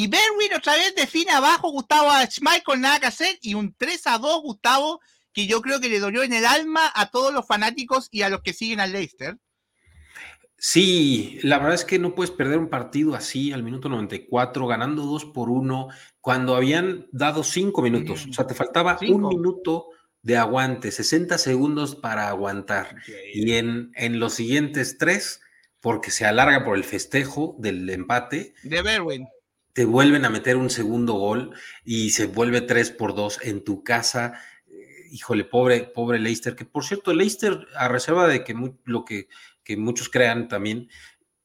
Y 0.00 0.06
Berwin 0.06 0.54
otra 0.56 0.76
vez 0.76 0.94
define 0.94 1.30
abajo, 1.30 1.70
Gustavo, 1.70 2.10
a 2.10 2.24
Schmeichel 2.24 2.80
nada 2.80 3.00
que 3.00 3.06
hacer, 3.06 3.38
y 3.42 3.52
un 3.52 3.74
3 3.76 4.06
a 4.06 4.16
2, 4.16 4.40
Gustavo, 4.40 4.98
que 5.30 5.46
yo 5.46 5.60
creo 5.60 5.78
que 5.78 5.90
le 5.90 6.00
dolió 6.00 6.22
en 6.22 6.32
el 6.32 6.46
alma 6.46 6.90
a 6.94 7.10
todos 7.10 7.34
los 7.34 7.46
fanáticos 7.46 8.08
y 8.10 8.22
a 8.22 8.30
los 8.30 8.40
que 8.40 8.54
siguen 8.54 8.80
al 8.80 8.92
Leicester. 8.92 9.36
Sí, 10.56 11.38
la 11.42 11.58
verdad 11.58 11.74
es 11.74 11.84
que 11.84 11.98
no 11.98 12.14
puedes 12.14 12.30
perder 12.30 12.56
un 12.56 12.70
partido 12.70 13.14
así 13.14 13.52
al 13.52 13.62
minuto 13.62 13.90
94, 13.90 14.66
ganando 14.66 15.02
2 15.02 15.26
por 15.34 15.50
1, 15.50 15.88
cuando 16.22 16.56
habían 16.56 17.06
dado 17.12 17.44
5 17.44 17.82
minutos. 17.82 18.26
O 18.26 18.32
sea, 18.32 18.46
te 18.46 18.54
faltaba 18.54 18.98
un 19.02 19.28
minuto 19.28 19.88
de 20.22 20.38
aguante, 20.38 20.92
60 20.92 21.36
segundos 21.36 21.94
para 21.94 22.28
aguantar. 22.28 22.96
Y 23.34 23.52
en, 23.52 23.92
en 23.96 24.18
los 24.18 24.32
siguientes 24.32 24.96
tres, 24.96 25.42
porque 25.78 26.10
se 26.10 26.24
alarga 26.24 26.64
por 26.64 26.78
el 26.78 26.84
festejo 26.84 27.54
del 27.58 27.90
empate. 27.90 28.54
De 28.62 28.80
Berwin. 28.80 29.28
Te 29.72 29.84
vuelven 29.84 30.24
a 30.24 30.30
meter 30.30 30.56
un 30.56 30.70
segundo 30.70 31.14
gol 31.14 31.52
y 31.84 32.10
se 32.10 32.26
vuelve 32.26 32.60
3 32.60 32.90
por 32.92 33.14
2 33.14 33.40
en 33.42 33.64
tu 33.64 33.84
casa. 33.84 34.40
Eh, 34.68 35.08
híjole, 35.12 35.44
pobre, 35.44 35.82
pobre 35.84 36.18
Leicester, 36.18 36.56
que 36.56 36.64
por 36.64 36.84
cierto, 36.84 37.12
Leicester, 37.12 37.66
a 37.76 37.88
reserva 37.88 38.26
de 38.26 38.44
que 38.44 38.54
lo 38.84 39.04
que 39.04 39.28
que 39.70 39.76
muchos 39.76 40.08
crean 40.08 40.48
también, 40.48 40.88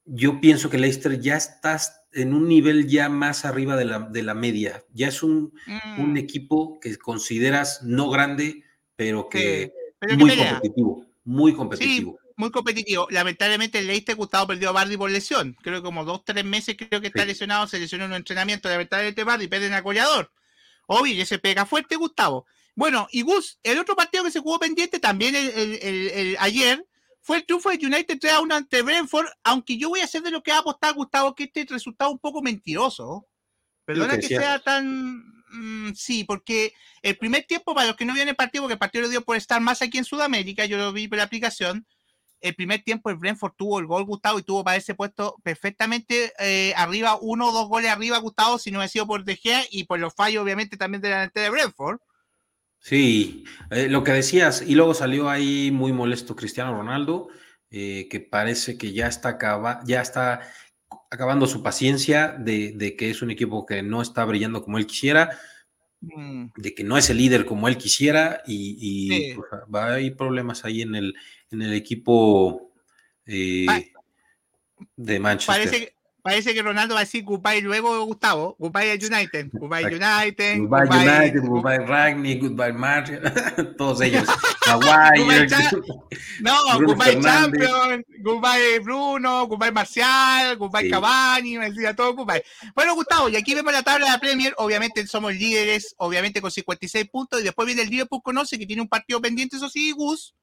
yo 0.06 0.40
pienso 0.40 0.70
que 0.70 0.78
Leicester 0.78 1.20
ya 1.20 1.36
está 1.36 1.80
en 2.14 2.34
un 2.34 2.48
nivel 2.48 2.88
ya 2.88 3.10
más 3.10 3.46
arriba 3.46 3.76
de 3.76 3.86
la, 3.86 4.00
de 4.00 4.24
la 4.24 4.34
media. 4.34 4.84
Ya 4.94 5.10
es 5.10 5.22
un, 5.22 5.54
un, 5.98 6.14
mm. 6.14 6.18
equipo 6.18 6.80
que 6.80 6.98
consideras 6.98 7.84
no 7.84 8.10
grande, 8.10 8.64
pero 8.96 9.30
que 9.30 9.74
muy 10.18 10.36
competitivo. 10.36 11.06
Muy 11.24 11.54
competitivo. 11.54 12.18
Sí, 12.20 12.25
muy 12.36 12.52
competitivo. 12.52 13.08
Lamentablemente 13.10 13.80
el 13.80 13.88
Leicester 13.88 14.16
Gustavo 14.16 14.48
perdió 14.48 14.70
a 14.70 14.74
Bardi 14.74 14.98
por 14.98 15.10
lesión. 15.10 15.56
Creo 15.62 15.76
que 15.76 15.84
como 15.84 16.06
dos, 16.06 16.24
tres 16.26 16.44
meses 16.44 16.76
creo 16.78 17.02
que 17.02 17.08
está 17.08 17.26
lesionado, 17.26 17.68
se 17.68 17.80
lesionó 17.80 18.06
en 18.06 18.12
un 18.12 18.18
entrenamiento. 18.18 18.70
Lamentablemente 18.70 19.24
Bardi 19.24 19.48
pierde 19.48 19.68
en 19.68 19.74
el 19.74 19.84
collador. 19.84 20.32
Obvio, 20.88 21.14
y 21.14 21.26
se 21.26 21.40
pega 21.40 21.66
fuerte 21.66 21.96
Gustavo. 21.96 22.46
Bueno, 22.76 23.08
y 23.12 23.22
Gus, 23.22 23.60
el 23.64 23.80
otro 23.80 23.96
partido 23.96 24.24
que 24.24 24.32
se 24.32 24.42
jugó 24.42 24.60
pendiente 24.60 25.00
también 25.00 25.34
el, 25.36 25.50
el, 25.50 25.82
el, 25.82 26.38
ayer 26.40 26.86
fue 27.22 27.38
el 27.38 27.46
triunfo 27.46 27.70
de 27.70 27.84
United 27.84 28.20
3 28.20 28.34
a 28.34 28.42
1 28.42 28.54
ante 28.54 28.82
Brentford, 28.82 29.28
aunque 29.44 29.78
yo 29.78 29.90
voy 29.90 30.02
a 30.02 30.04
hacer 30.04 30.22
de 30.22 30.30
lo 30.30 30.44
que 30.44 30.52
ha 30.52 30.60
apostado 30.60 30.94
Gustavo, 30.94 31.34
que 31.34 31.46
este 31.46 31.66
resultado 31.70 32.12
un 32.12 32.20
poco 32.20 32.42
mentiroso. 32.42 33.28
Perdona 33.86 34.18
que, 34.18 34.28
sea 34.28 34.60
tan... 34.60 35.24
Mm, 35.50 35.94
sí, 35.94 36.24
porque 36.24 36.74
el 37.02 37.18
primer 37.18 37.44
tiempo, 37.46 37.74
para 37.74 37.88
los 37.88 37.96
que 37.96 38.04
no 38.04 38.14
vieron 38.14 38.30
el 38.30 38.36
partido, 38.36 38.64
porque 38.64 38.74
el 38.74 38.80
partido 38.80 39.04
lo 39.04 39.10
dio 39.10 39.24
por 39.24 39.38
estar 39.38 39.62
más 39.62 39.82
aquí 39.82 39.98
en 39.98 40.06
Sudamérica, 40.06 40.66
yo 40.66 40.78
lo 40.78 40.92
vi 40.92 41.08
por 41.08 41.18
la 41.18 41.24
aplicación, 41.24 41.88
el 42.46 42.56
primer 42.56 42.84
tiempo 42.84 43.10
el 43.10 43.18
Brentford 43.18 43.54
tuvo 43.58 43.80
el 43.80 43.88
gol 43.88 44.06
Gustavo 44.06 44.38
y 44.38 44.44
tuvo 44.44 44.64
para 44.64 44.78
ese 44.78 44.94
puesto 44.94 45.36
perfectamente 45.44 46.32
eh, 46.40 46.74
arriba, 46.78 47.18
uno 47.20 47.50
o 47.50 47.52
dos 47.52 47.68
goles 47.68 47.90
arriba 47.90 48.20
Gustavo, 48.20 48.60
si 48.60 48.72
no 48.72 48.82
ha 48.82 48.88
sido 48.88 49.08
por 49.08 49.24
De 49.24 49.36
Gea 49.36 49.64
y 49.72 49.86
por 49.86 50.00
los 50.00 50.14
fallos 50.14 50.44
obviamente 50.44 50.78
también 50.78 51.02
de 51.02 51.10
la 51.10 51.28
de 51.28 51.50
Brentford. 51.50 51.98
Sí, 52.80 53.46
eh, 53.72 53.88
lo 53.90 54.04
que 54.04 54.12
decías, 54.12 54.62
y 54.62 54.76
luego 54.76 54.94
salió 54.94 55.28
ahí 55.28 55.72
muy 55.72 55.92
molesto 55.92 56.36
Cristiano 56.36 56.78
Ronaldo, 56.78 57.30
eh, 57.72 58.08
que 58.12 58.20
parece 58.20 58.78
que 58.78 58.94
ya 58.94 59.08
está, 59.08 59.30
acaba, 59.30 59.82
ya 59.88 60.02
está 60.02 60.42
acabando 61.10 61.48
su 61.48 61.64
paciencia 61.64 62.36
de, 62.38 62.96
que 62.96 63.10
es 63.10 63.24
un 63.24 63.32
equipo 63.32 63.66
que 63.66 63.82
no 63.82 64.04
está 64.04 64.24
brillando 64.24 64.64
como 64.64 64.78
él 64.78 64.86
quisiera, 64.86 65.32
mm. 66.02 66.50
de 66.58 66.76
que 66.76 66.84
no 66.84 66.96
es 66.96 67.10
el 67.10 67.18
líder 67.18 67.46
como 67.46 67.68
él 67.68 67.78
quisiera, 67.78 68.44
y, 68.46 69.34
pues, 69.34 69.48
va 69.74 69.86
a 69.86 69.94
haber 69.94 70.16
problemas 70.16 70.64
ahí 70.64 70.84
en 70.84 70.94
el, 70.94 71.16
en 71.52 71.62
el 71.62 71.74
equipo 71.74 72.72
eh, 73.26 73.66
de 74.96 75.20
Manchester. 75.20 75.56
Parece, 75.56 75.96
Parece 76.26 76.56
que 76.56 76.64
Ronaldo 76.64 76.96
va 76.96 77.02
a 77.02 77.04
decir 77.04 77.24
goodbye 77.24 77.62
luego, 77.62 78.04
Gustavo. 78.04 78.56
Goodbye 78.58 78.94
United. 78.94 79.50
Goodbye 79.54 79.86
United. 79.86 80.58
Goodbye, 80.58 80.88
United. 80.90 81.44
Goodbye 81.44 81.86
Ragni. 81.86 82.40
Goodbye 82.40 82.74
Martial. 82.74 83.22
Todos 83.78 84.02
ellos. 84.02 84.24
Maguire. 84.68 85.48
no, 86.40 86.80
goodbye 86.80 87.22
Champion. 87.22 88.04
Goodbye 88.24 88.80
Bruno. 88.80 89.46
Goodbye 89.46 89.72
Marcial. 89.72 90.58
Goodbye 90.58 90.90
Cavani. 90.90 91.60
Me 91.60 91.70
decía 91.70 91.96
todo 91.96 92.16
goodbye. 92.16 92.44
Bueno, 92.74 92.96
Gustavo, 92.96 93.30
y 93.30 93.36
aquí 93.36 93.54
vemos 93.54 93.72
la 93.72 93.84
tabla 93.84 94.08
de 94.08 94.12
la 94.14 94.20
Premier. 94.20 94.56
Obviamente 94.58 95.06
somos 95.06 95.32
líderes, 95.32 95.94
obviamente 96.00 96.42
con 96.42 96.50
56 96.50 97.08
puntos. 97.08 97.42
Y 97.42 97.44
después 97.44 97.68
viene 97.68 97.84
el 97.84 97.90
Liverpool 97.92 98.24
conoce 98.24 98.58
que 98.58 98.66
tiene 98.66 98.82
un 98.82 98.90
partido 98.90 99.22
pendiente, 99.22 99.58
eso 99.58 99.70
sí, 99.70 99.92
Gus. 99.92 100.34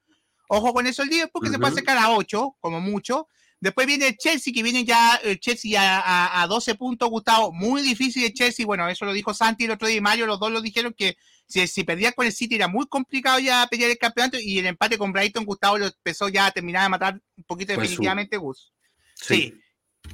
Ojo 0.55 0.75
con 0.75 0.87
eso 0.87 1.03
el 1.03 1.09
Liverpool, 1.09 1.43
que 1.43 1.49
se 1.49 1.59
puede 1.59 1.77
sacar 1.77 1.97
a 1.97 2.11
8, 2.11 2.57
como 2.61 2.79
mucho. 2.79 3.27
Después 3.59 3.87
viene 3.87 4.09
el 4.09 4.19
Chelsea, 4.19 4.53
que 4.53 4.63
viene 4.63 4.85
ya 4.85 5.19
el 5.25 5.41
Chelsea 5.41 5.81
a, 5.81 6.43
a, 6.43 6.47
12 6.47 6.75
puntos, 6.75 7.09
Gustavo. 7.09 7.53
Muy 7.55 7.81
difícil 7.81 8.23
el 8.25 8.35
Chelsea. 8.35 8.67
Bueno, 8.67 8.87
eso 8.87 9.07
lo 9.07 9.15
dijo 9.15 9.33
Santi 9.33 9.65
el 9.65 9.71
otro 9.71 9.89
día 9.89 9.97
y 9.97 10.01
Mario. 10.03 10.27
Los 10.27 10.39
dos 10.39 10.53
lo 10.53 10.61
dijeron 10.61 10.93
que 10.93 11.17
si, 11.47 11.67
si 11.67 11.85
perdía 11.85 12.13
con 12.13 12.27
el 12.27 12.35
City 12.35 12.57
era 12.57 12.69
muy 12.69 12.87
complicado 12.87 13.39
ya 13.39 13.67
pelear 13.71 13.93
el 13.93 13.97
campeonato. 13.97 14.39
Y 14.39 14.59
el 14.59 14.67
empate 14.67 14.99
con 14.99 15.11
Brighton, 15.11 15.47
Gustavo 15.47 15.79
lo 15.79 15.87
empezó 15.87 16.29
ya 16.29 16.45
a 16.45 16.51
terminar 16.51 16.83
de 16.83 16.89
matar 16.91 17.23
un 17.35 17.45
poquito 17.45 17.73
pues 17.75 17.89
definitivamente, 17.89 18.37
Gus. 18.37 18.75
Sí. 19.15 19.55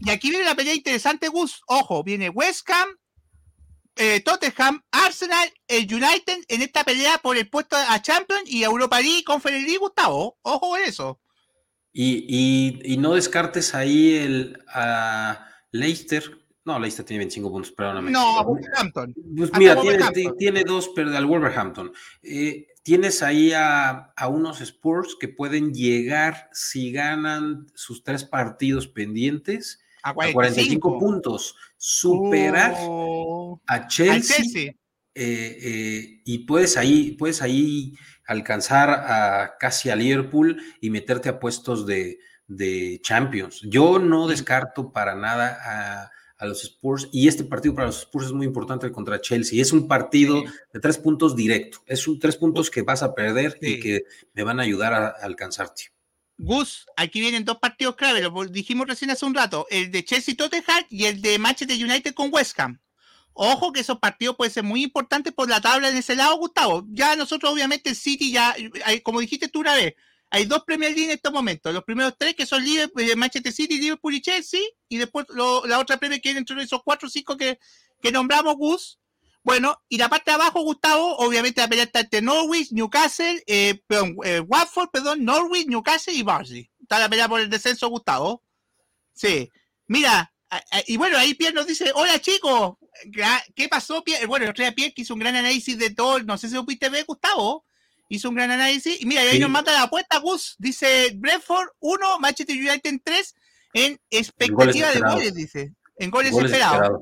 Y 0.02 0.10
aquí 0.10 0.30
viene 0.30 0.44
la 0.44 0.54
pelea 0.54 0.74
interesante, 0.74 1.26
Gus. 1.26 1.62
Ojo, 1.66 2.04
viene 2.04 2.28
West 2.28 2.70
Ham, 2.70 2.90
eh, 3.98 4.20
Tottenham, 4.20 4.82
Arsenal, 4.92 5.48
el 5.66 5.92
United 5.92 6.44
en 6.48 6.62
esta 6.62 6.84
pelea 6.84 7.18
por 7.18 7.36
el 7.36 7.48
puesto 7.48 7.76
a 7.76 8.00
Champions 8.00 8.44
y 8.46 8.62
Europa 8.62 9.00
League, 9.00 9.24
Conference 9.24 9.64
League, 9.64 9.78
Gustavo. 9.78 10.38
Ojo 10.42 10.70
con 10.70 10.80
eso. 10.80 11.20
Y, 11.92 12.96
no 13.00 13.14
descartes 13.14 13.74
ahí 13.74 14.14
el 14.14 14.58
a 14.72 15.46
Leicester. 15.72 16.22
No, 16.64 16.78
Leicester 16.78 17.04
tiene 17.04 17.20
25 17.20 17.50
puntos, 17.50 17.72
perdóname. 17.72 18.10
No, 18.10 18.44
Wolverhampton. 18.44 19.14
Pues 19.36 19.50
mira, 19.58 19.76
tiene, 20.38 20.62
dos, 20.64 20.90
pero 20.94 21.16
al 21.16 21.26
Wolverhampton. 21.26 21.92
Eh, 22.22 22.68
tienes 22.84 23.22
ahí 23.22 23.52
a, 23.52 24.12
unos 24.28 24.60
Spurs 24.60 25.16
que 25.18 25.28
pueden 25.28 25.74
llegar 25.74 26.48
si 26.52 26.92
ganan 26.92 27.66
sus 27.74 28.04
tres 28.04 28.24
partidos 28.24 28.86
pendientes 28.86 29.80
a 30.02 30.14
45, 30.14 30.98
puntos. 30.98 31.56
Superar 31.76 32.74
oh. 32.80 33.60
a 33.66 33.86
Chelsea. 33.86 34.74
Eh, 35.20 35.58
eh, 35.62 36.22
y 36.24 36.38
puedes 36.46 36.76
ahí, 36.76 37.12
puedes 37.18 37.42
ahí 37.42 37.94
alcanzar 38.24 38.90
a 38.90 39.56
casi 39.58 39.90
a 39.90 39.96
Liverpool 39.96 40.62
y 40.80 40.90
meterte 40.90 41.28
a 41.28 41.40
puestos 41.40 41.86
de, 41.86 42.20
Champions. 43.02 43.60
Yo 43.62 43.98
no 43.98 44.28
descarto 44.28 44.92
para 44.92 45.14
nada 45.14 46.10
a, 46.38 46.46
los 46.46 46.62
Spurs 46.62 47.08
y 47.12 47.26
este 47.26 47.42
partido 47.42 47.74
para 47.74 47.88
los 47.88 47.98
Spurs 47.98 48.26
es 48.26 48.32
muy 48.32 48.46
importante 48.46 48.92
contra 48.92 49.20
Chelsea. 49.20 49.60
Es 49.60 49.72
un 49.72 49.88
partido 49.88 50.44
de 50.72 50.78
tres 50.78 50.96
puntos 50.96 51.34
directo. 51.34 51.78
Es 51.84 52.06
un 52.06 52.20
tres 52.20 52.36
puntos 52.36 52.70
que 52.70 52.82
vas 52.82 53.02
a 53.02 53.12
perder 53.12 53.58
y 53.60 53.80
que 53.80 54.04
me 54.34 54.44
van 54.44 54.60
a 54.60 54.62
ayudar 54.62 54.94
a, 54.94 55.08
alcanzarte. 55.08 55.90
Gus, 56.38 56.86
aquí 56.96 57.20
vienen 57.20 57.44
dos 57.44 57.58
partidos 57.58 57.96
clave, 57.96 58.22
lo 58.22 58.44
dijimos 58.46 58.86
recién 58.86 59.10
hace 59.10 59.26
un 59.26 59.34
rato, 59.34 59.66
el 59.70 59.90
de 59.90 60.04
Chelsea 60.04 60.36
Tottenham 60.36 60.84
y 60.88 61.06
el 61.06 61.20
de 61.20 61.38
Manchester 61.38 61.76
United 61.76 62.14
con 62.14 62.32
West 62.32 62.58
Ham. 62.60 62.80
Ojo 63.32 63.72
que 63.72 63.80
esos 63.80 63.98
partidos 63.98 64.36
pueden 64.36 64.52
ser 64.52 64.64
muy 64.64 64.82
importantes 64.82 65.32
por 65.32 65.48
la 65.48 65.60
tabla 65.60 65.92
de 65.92 65.98
ese 65.98 66.16
lado, 66.16 66.36
Gustavo. 66.38 66.84
Ya 66.90 67.14
nosotros, 67.14 67.52
obviamente, 67.52 67.90
el 67.90 67.96
City, 67.96 68.32
ya, 68.32 68.54
como 69.04 69.20
dijiste 69.20 69.48
tú 69.48 69.60
una 69.60 69.74
vez, 69.74 69.94
hay 70.30 70.44
dos 70.44 70.64
Premier 70.64 70.90
League 70.90 71.04
en 71.04 71.10
estos 71.10 71.32
momentos. 71.32 71.72
Los 71.72 71.84
primeros 71.84 72.14
tres 72.18 72.34
que 72.34 72.46
son 72.46 72.64
Liverpool, 72.64 73.02
eh, 73.02 73.16
Manchester 73.16 73.52
City, 73.52 73.78
Liverpool 73.78 74.14
y 74.14 74.20
Chelsea. 74.20 74.60
Y 74.88 74.96
después 74.96 75.26
la 75.30 75.78
otra 75.78 75.96
Premier 75.98 76.20
que 76.20 76.30
es 76.30 76.36
entre 76.36 76.60
esos 76.62 76.82
cuatro 76.82 77.08
o 77.08 77.10
cinco 77.10 77.36
que, 77.36 77.58
que 78.00 78.12
nombramos, 78.12 78.56
Gus. 78.56 78.98
Bueno, 79.48 79.82
y 79.88 79.96
la 79.96 80.10
parte 80.10 80.30
de 80.30 80.34
abajo, 80.34 80.60
Gustavo, 80.60 81.16
obviamente 81.16 81.62
la 81.62 81.68
pelea 81.68 81.84
está 81.84 82.00
entre 82.00 82.20
Norwich, 82.20 82.70
Newcastle, 82.70 83.42
eh, 83.46 83.80
perdón, 83.86 84.18
eh, 84.22 84.40
Watford, 84.40 84.90
perdón, 84.90 85.24
Norwich, 85.24 85.66
Newcastle 85.68 86.12
y 86.12 86.22
Barnsley. 86.22 86.70
Está 86.82 86.98
la 86.98 87.08
pelea 87.08 87.30
por 87.30 87.40
el 87.40 87.48
descenso, 87.48 87.88
Gustavo. 87.88 88.44
Sí. 89.14 89.50
Mira, 89.86 90.34
y 90.86 90.98
bueno, 90.98 91.16
ahí 91.16 91.32
Pierre 91.32 91.54
nos 91.54 91.66
dice, 91.66 91.90
hola 91.94 92.20
chicos, 92.20 92.76
¿qué 93.56 93.70
pasó 93.70 94.04
Pierre? 94.04 94.26
Bueno, 94.26 94.44
el 94.44 94.50
otro 94.50 94.62
día 94.62 94.74
Pierre 94.74 94.92
que 94.92 95.00
hizo 95.00 95.14
un 95.14 95.20
gran 95.20 95.34
análisis 95.34 95.78
de 95.78 95.94
todo, 95.94 96.18
no 96.24 96.36
sé 96.36 96.50
si 96.50 96.54
lo 96.54 96.66
pudiste 96.66 96.90
ver, 96.90 97.06
Gustavo, 97.06 97.64
hizo 98.10 98.28
un 98.28 98.34
gran 98.34 98.50
análisis, 98.50 99.00
y 99.00 99.06
mira, 99.06 99.22
ahí 99.22 99.38
nos 99.38 99.48
manda 99.48 99.72
la 99.72 99.84
apuesta, 99.84 100.18
Gus, 100.18 100.56
dice 100.58 101.12
Brentford 101.16 101.68
1, 101.78 102.18
Manchester 102.18 102.54
United 102.54 103.00
3, 103.02 103.34
en 103.72 104.00
expectativa 104.10 104.90
de 104.90 105.00
goles, 105.00 105.34
dice, 105.34 105.72
en 105.96 106.10
goles, 106.10 106.36
esperados. 106.36 107.00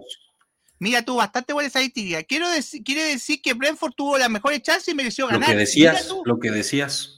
Mira 0.78 1.02
tú, 1.02 1.16
bastante 1.16 1.52
buena 1.52 1.68
estadística. 1.68 2.22
Quiero 2.24 2.48
decir, 2.50 2.82
quiere 2.84 3.04
decir 3.04 3.40
que 3.40 3.54
Brentford 3.54 3.92
tuvo 3.92 4.18
la 4.18 4.28
mejor 4.28 4.60
chance 4.60 4.90
y 4.90 4.94
mereció 4.94 5.26
ganar. 5.26 5.40
Lo 5.40 5.46
que 5.46 5.58
decías, 5.58 6.08
lo 6.24 6.38
que 6.38 6.50
decías. 6.50 7.16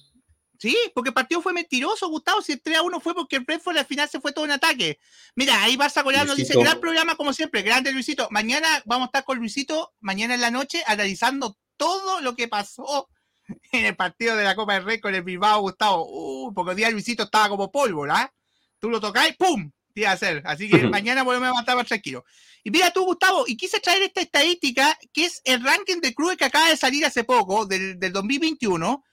Sí, 0.59 0.77
porque 0.93 1.11
el 1.11 1.15
partido 1.15 1.41
fue 1.41 1.53
mentiroso, 1.53 2.09
Gustavo. 2.09 2.43
Si 2.43 2.53
el 2.53 2.61
3 2.61 2.79
a 2.79 2.83
1 2.83 3.01
fue 3.01 3.15
porque 3.15 3.37
el 3.37 3.45
Brentford 3.45 3.79
al 3.79 3.87
final 3.87 4.09
se 4.09 4.21
fue 4.21 4.33
todo 4.33 4.45
en 4.45 4.51
ataque. 4.51 4.99
Mira, 5.37 5.63
ahí 5.63 5.77
Barça 5.77 6.03
Goleado 6.03 6.27
nos 6.27 6.37
dice: 6.37 6.59
gran 6.59 6.81
programa, 6.81 7.17
como 7.17 7.33
siempre, 7.33 7.63
grande 7.63 7.93
Luisito. 7.93 8.27
Mañana 8.31 8.83
vamos 8.85 9.07
a 9.07 9.09
estar 9.09 9.25
con 9.25 9.39
Luisito, 9.39 9.93
mañana 10.01 10.35
en 10.35 10.41
la 10.41 10.51
noche, 10.51 10.83
analizando 10.87 11.57
todo 11.77 12.21
lo 12.21 12.35
que 12.35 12.49
pasó 12.49 13.09
en 13.73 13.87
el 13.87 13.95
partido 13.95 14.37
de 14.37 14.45
la 14.45 14.57
Copa 14.57 14.75
del 14.75 14.85
Rey 14.85 15.01
con 15.01 15.15
el 15.15 15.23
Bilbao, 15.23 15.61
Gustavo. 15.61 16.07
Uh, 16.09 16.53
porque 16.53 16.73
el 16.73 16.77
día 16.77 16.91
Luisito 16.91 17.25
estaba 17.25 17.49
como 17.49 17.71
pólvora. 17.71 18.33
Tú 18.81 18.91
lo 18.91 19.01
tocás 19.01 19.29
y 19.29 19.33
¡pum! 19.33 19.71
Te 19.99 20.03
iba 20.03 20.11
a 20.11 20.15
hacer. 20.15 20.43
Así 20.45 20.71
que 20.71 20.85
mañana 20.87 21.25
volvemos 21.25 21.57
a 21.57 21.61
estar 21.61 21.77
más 21.77 21.87
tranquilo. 21.87 22.25
Y 22.63 22.71
mira 22.71 22.93
tú, 22.93 23.05
Gustavo, 23.05 23.45
y 23.49 23.57
quise 23.57 23.81
traer 23.81 24.03
esta 24.03 24.21
estadística 24.21 24.97
que 25.13 25.25
es 25.25 25.41
el 25.45 25.65
ranking 25.65 26.01
de 26.01 26.15
clubes 26.15 26.37
que 26.37 26.45
acaba 26.45 26.69
de 26.69 26.77
salir 26.77 27.05
hace 27.05 27.25
poco, 27.25 27.67
del, 27.67 27.99
del 27.99 28.13
2021 28.13 29.05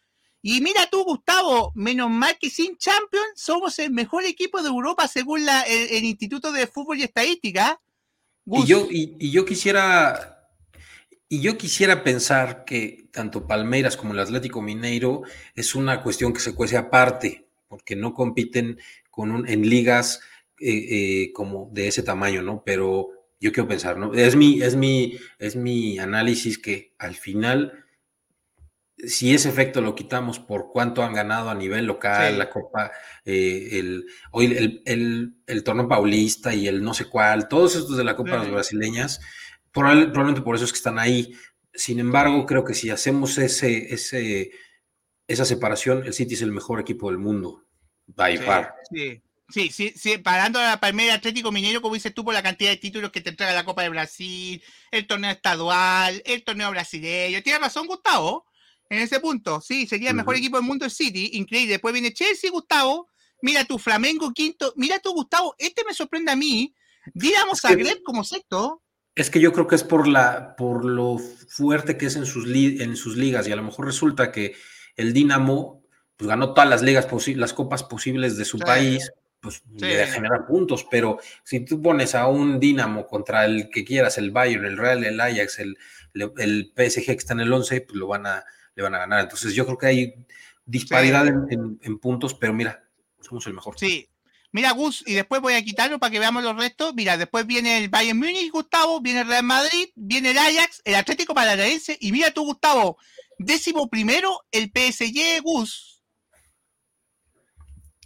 y 0.47 0.61
mira 0.61 0.87
tú, 0.91 1.03
Gustavo, 1.03 1.71
menos 1.73 2.11
mal 2.11 2.37
que 2.39 2.51
sin 2.51 2.77
Champions 2.77 3.31
somos 3.35 3.79
el 3.79 3.89
mejor 3.89 4.25
equipo 4.25 4.61
de 4.61 4.69
Europa 4.69 5.07
según 5.07 5.43
la, 5.43 5.63
el, 5.63 6.03
Instituto 6.03 6.51
de 6.51 6.67
Fútbol 6.67 6.99
y 6.99 7.03
Estadística. 7.03 7.81
Y 8.45 8.63
yo, 8.67 8.87
y, 8.91 9.31
yo 9.31 9.43
quisiera 9.43 10.51
y 11.27 11.41
yo 11.41 11.57
quisiera 11.57 12.03
pensar 12.03 12.63
que 12.63 13.09
tanto 13.11 13.47
Palmeiras 13.47 13.97
como 13.97 14.13
el 14.13 14.19
Atlético 14.19 14.61
Mineiro 14.61 15.23
es 15.55 15.73
una 15.73 16.03
cuestión 16.03 16.31
que 16.31 16.41
se 16.41 16.53
cuece 16.53 16.77
aparte, 16.77 17.47
porque 17.67 17.95
no 17.95 18.13
compiten 18.13 18.77
con 19.09 19.31
un, 19.31 19.49
en 19.49 19.67
ligas 19.67 20.21
eh, 20.59 21.23
eh, 21.23 21.33
como 21.33 21.69
de 21.71 21.87
ese 21.87 22.03
tamaño, 22.03 22.41
¿no? 22.41 22.63
Pero 22.65 23.09
yo 23.39 23.51
quiero 23.51 23.67
pensar, 23.67 23.97
¿no? 23.97 24.13
Es 24.13 24.35
mi, 24.35 24.61
es 24.61 24.75
mi, 24.75 25.17
es 25.39 25.55
mi 25.55 25.99
análisis 25.99 26.57
que 26.57 26.93
al 26.97 27.15
final 27.15 27.85
si 28.97 29.33
ese 29.33 29.49
efecto 29.49 29.81
lo 29.81 29.95
quitamos 29.95 30.39
por 30.39 30.71
cuánto 30.71 31.03
han 31.03 31.13
ganado 31.13 31.49
a 31.49 31.55
nivel 31.55 31.85
local, 31.85 32.37
la 32.37 32.49
Copa, 32.49 32.91
eh, 33.25 33.69
el, 33.73 34.05
hoy 34.31 34.81
el, 34.85 35.63
torneo 35.63 35.87
paulista 35.87 36.53
y 36.53 36.67
el 36.67 36.81
no 36.83 36.93
sé 36.93 37.05
cuál, 37.05 37.47
todos 37.47 37.75
estos 37.75 37.97
de 37.97 38.03
la 38.03 38.15
Copa 38.15 38.31
de 38.31 38.37
las 38.37 38.51
brasileñas, 38.51 39.19
probablemente 39.71 40.41
por 40.41 40.55
eso 40.55 40.65
es 40.65 40.71
que 40.71 40.77
están 40.77 40.99
ahí. 40.99 41.33
Sin 41.73 41.99
embargo, 41.99 42.45
creo 42.45 42.63
que 42.63 42.73
si 42.73 42.89
hacemos 42.89 43.37
ese, 43.37 43.93
ese, 43.93 44.51
esa 45.27 45.43
separación, 45.43 46.05
el 46.05 46.13
City 46.13 46.35
es 46.35 46.41
el 46.41 46.53
mejor 46.53 46.79
equipo 46.79 47.09
del 47.09 47.19
mundo, 47.19 47.65
by 48.07 48.37
far. 48.37 48.75
Sí. 48.89 49.21
Sí, 49.49 49.69
sí, 49.71 49.93
sí, 49.95 50.17
parando 50.17 50.59
a 50.59 50.63
la 50.63 50.79
Palmera 50.79 51.13
Atlético 51.13 51.51
Minero, 51.51 51.81
como 51.81 51.93
dices 51.93 52.13
tú, 52.13 52.25
por 52.25 52.33
la 52.33 52.41
cantidad 52.41 52.71
de 52.71 52.77
títulos 52.77 53.11
que 53.11 53.21
te 53.21 53.29
entrega 53.29 53.53
la 53.53 53.63
Copa 53.63 53.83
de 53.83 53.89
Brasil, 53.89 54.63
el 54.91 55.05
torneo 55.05 55.31
estadual, 55.31 56.21
el 56.25 56.43
torneo 56.43 56.71
brasileño. 56.71 57.43
Tienes 57.43 57.61
razón, 57.61 57.85
Gustavo 57.87 58.45
en 58.89 58.99
ese 58.99 59.19
punto. 59.19 59.61
Sí, 59.61 59.87
sería 59.87 60.09
el 60.09 60.15
mejor 60.15 60.35
equipo 60.35 60.57
del 60.57 60.65
mundo 60.65 60.85
el 60.85 60.91
City, 60.91 61.31
increíble. 61.33 61.73
Después 61.73 61.93
viene 61.93 62.13
Chelsea, 62.13 62.51
Gustavo, 62.51 63.09
Mira 63.41 63.65
tu 63.65 63.77
Flamengo 63.77 64.31
quinto. 64.31 64.73
Mira 64.75 64.97
tu 64.99 65.13
Gustavo, 65.13 65.55
este 65.59 65.83
me 65.85 65.93
sorprende 65.93 66.31
a 66.31 66.35
mí. 66.35 66.73
Digamos 67.13 67.63
a 67.65 67.75
Greb 67.75 68.01
como 68.03 68.23
sexto. 68.23 68.81
Es 69.13 69.29
que 69.29 69.39
yo 69.39 69.53
creo 69.53 69.67
que 69.67 69.75
es 69.75 69.83
por 69.83 70.07
la 70.07 70.55
por 70.55 70.83
lo 70.83 71.19
fuerte 71.19 71.97
que 71.97 72.07
es 72.07 72.15
en 72.15 72.25
sus, 72.25 72.47
en 72.47 72.95
sus 72.95 73.15
ligas 73.15 73.47
y 73.47 73.51
a 73.51 73.55
lo 73.55 73.63
mejor 73.63 73.85
resulta 73.85 74.31
que 74.31 74.55
el 74.95 75.13
Dinamo 75.13 75.83
pues, 76.17 76.27
ganó 76.27 76.53
todas 76.53 76.69
las 76.69 76.81
ligas 76.81 77.07
las 77.35 77.53
copas 77.53 77.83
posibles 77.83 78.35
de 78.35 78.45
su 78.45 78.57
país, 78.57 79.11
pues 79.39 79.61
le 79.77 80.07
genera 80.07 80.45
puntos, 80.47 80.85
pero 80.89 81.19
si 81.43 81.59
tú 81.63 81.81
pones 81.81 82.15
a 82.15 82.27
un 82.27 82.59
Dinamo 82.59 83.05
contra 83.05 83.45
el 83.45 83.69
que 83.69 83.85
quieras, 83.85 84.17
el 84.17 84.31
Bayern, 84.31 84.65
el 84.65 84.77
Real, 84.77 85.03
el 85.03 85.19
Ajax, 85.19 85.59
el, 85.59 85.77
el 86.13 86.73
PSG 86.75 87.05
que 87.05 87.11
está 87.11 87.33
en 87.33 87.41
el 87.41 87.53
11, 87.53 87.81
pues 87.81 87.95
lo 87.95 88.07
van 88.07 88.25
a, 88.25 88.43
le 88.75 88.83
van 88.83 88.95
a 88.95 88.99
ganar. 88.99 89.21
Entonces 89.21 89.53
yo 89.53 89.65
creo 89.65 89.77
que 89.77 89.87
hay 89.87 90.25
disparidad 90.65 91.27
en, 91.27 91.79
en 91.81 91.99
puntos, 91.99 92.33
pero 92.33 92.53
mira, 92.53 92.83
somos 93.21 93.45
el 93.47 93.53
mejor. 93.53 93.77
Sí, 93.77 94.09
Mira, 94.55 94.71
Gus, 94.71 95.03
y 95.05 95.15
después 95.15 95.41
voy 95.41 95.55
a 95.55 95.61
quitarlo 95.61 95.99
para 95.99 96.11
que 96.11 96.17
veamos 96.17 96.41
los 96.41 96.55
restos. 96.55 96.93
Mira, 96.95 97.17
después 97.17 97.45
viene 97.45 97.77
el 97.77 97.89
Bayern 97.89 98.17
Múnich, 98.17 98.49
Gustavo, 98.53 99.01
viene 99.01 99.19
el 99.19 99.27
Real 99.27 99.43
Madrid, 99.43 99.89
viene 99.95 100.31
el 100.31 100.37
Ajax, 100.37 100.81
el 100.85 100.95
Atlético 100.95 101.33
Paranaense, 101.33 101.97
y 101.99 102.13
mira 102.13 102.31
tú, 102.31 102.45
Gustavo, 102.45 102.97
décimo 103.37 103.89
primero, 103.89 104.45
el 104.53 104.71
PSG, 104.73 105.41
Gus. 105.43 105.94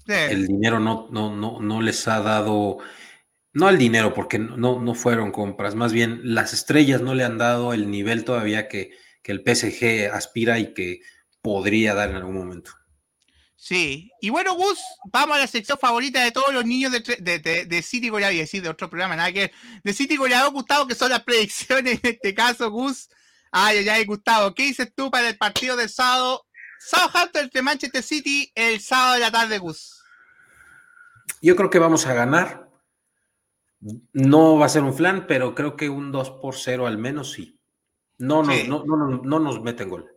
El 0.10 0.48
dinero 0.48 0.80
no, 0.80 1.08
no, 1.12 1.36
no, 1.36 1.60
no 1.62 1.82
les 1.82 2.08
ha 2.08 2.22
dado, 2.22 2.78
no 3.54 3.70
el 3.70 3.78
dinero, 3.78 4.14
porque 4.14 4.40
no, 4.40 4.80
no 4.82 4.96
fueron 4.96 5.32
compras, 5.32 5.76
más 5.76 5.94
bien 5.94 6.22
las 6.24 6.54
estrellas 6.54 7.02
no 7.02 7.16
le 7.16 7.24
han 7.24 7.38
dado 7.38 7.74
el 7.74 7.90
nivel 7.92 8.26
todavía 8.26 8.68
que, 8.68 8.92
que 9.22 9.32
el 9.32 9.44
PSG 9.44 10.12
aspira 10.14 10.60
y 10.60 10.74
que 10.74 11.02
podría 11.42 11.94
dar 11.94 12.10
en 12.10 12.18
algún 12.18 12.36
momento. 12.36 12.72
Sí, 13.62 14.10
y 14.22 14.30
bueno, 14.30 14.56
Gus, 14.56 14.80
vamos 15.12 15.36
a 15.36 15.42
la 15.42 15.48
sección 15.48 15.78
favorita 15.78 16.24
de 16.24 16.32
todos 16.32 16.54
los 16.54 16.66
niños 16.66 16.94
de, 16.94 17.02
de, 17.20 17.66
de, 17.66 17.82
City 17.82 18.08
Goleador, 18.08 18.36
y 18.36 18.40
decir 18.40 18.64
de 18.64 18.70
otro 18.70 18.90
programa, 18.90 19.18
nada 19.18 19.34
que 19.34 19.52
de 19.84 19.94
City 19.94 20.16
Goleador, 20.16 20.54
Gustavo, 20.54 20.88
que 20.88 20.96
son 20.96 21.10
las 21.10 21.24
predicciones 21.24 22.00
en 22.02 22.12
este 22.12 22.34
caso, 22.34 22.72
Gus. 22.72 23.10
Ay, 23.52 23.80
ay, 23.80 23.90
ay, 23.90 24.06
Gustavo, 24.06 24.54
¿qué 24.56 24.64
dices 24.64 24.94
tú 24.96 25.12
para 25.12 25.28
el 25.28 25.38
partido 25.38 25.76
del 25.76 25.90
sábado? 25.90 26.46
Southampton 26.80 27.44
entre 27.44 27.62
Manchester 27.62 28.02
City 28.02 28.50
el 28.56 28.80
sábado 28.80 29.16
de 29.16 29.20
la 29.20 29.32
tarde, 29.32 29.58
Gus. 29.58 29.99
Yo 31.42 31.56
creo 31.56 31.70
que 31.70 31.80
vamos 31.80 32.06
a 32.06 32.14
ganar. 32.14 32.70
No 34.12 34.58
va 34.58 34.66
a 34.66 34.70
ser 34.70 34.84
un 34.84 34.94
flan, 34.94 35.26
pero 35.28 35.56
creo 35.56 35.76
que 35.76 35.90
un 35.90 36.12
2 36.12 36.32
por 36.42 36.56
0 36.56 36.88
al 36.88 36.98
menos 36.98 37.32
sí. 37.32 37.60
No, 38.18 38.44
no, 38.44 38.54
no, 38.66 38.84
no, 38.86 38.98
no, 38.98 39.22
no 39.24 39.40
nos 39.40 39.62
meten 39.62 39.90
gol. 39.90 40.12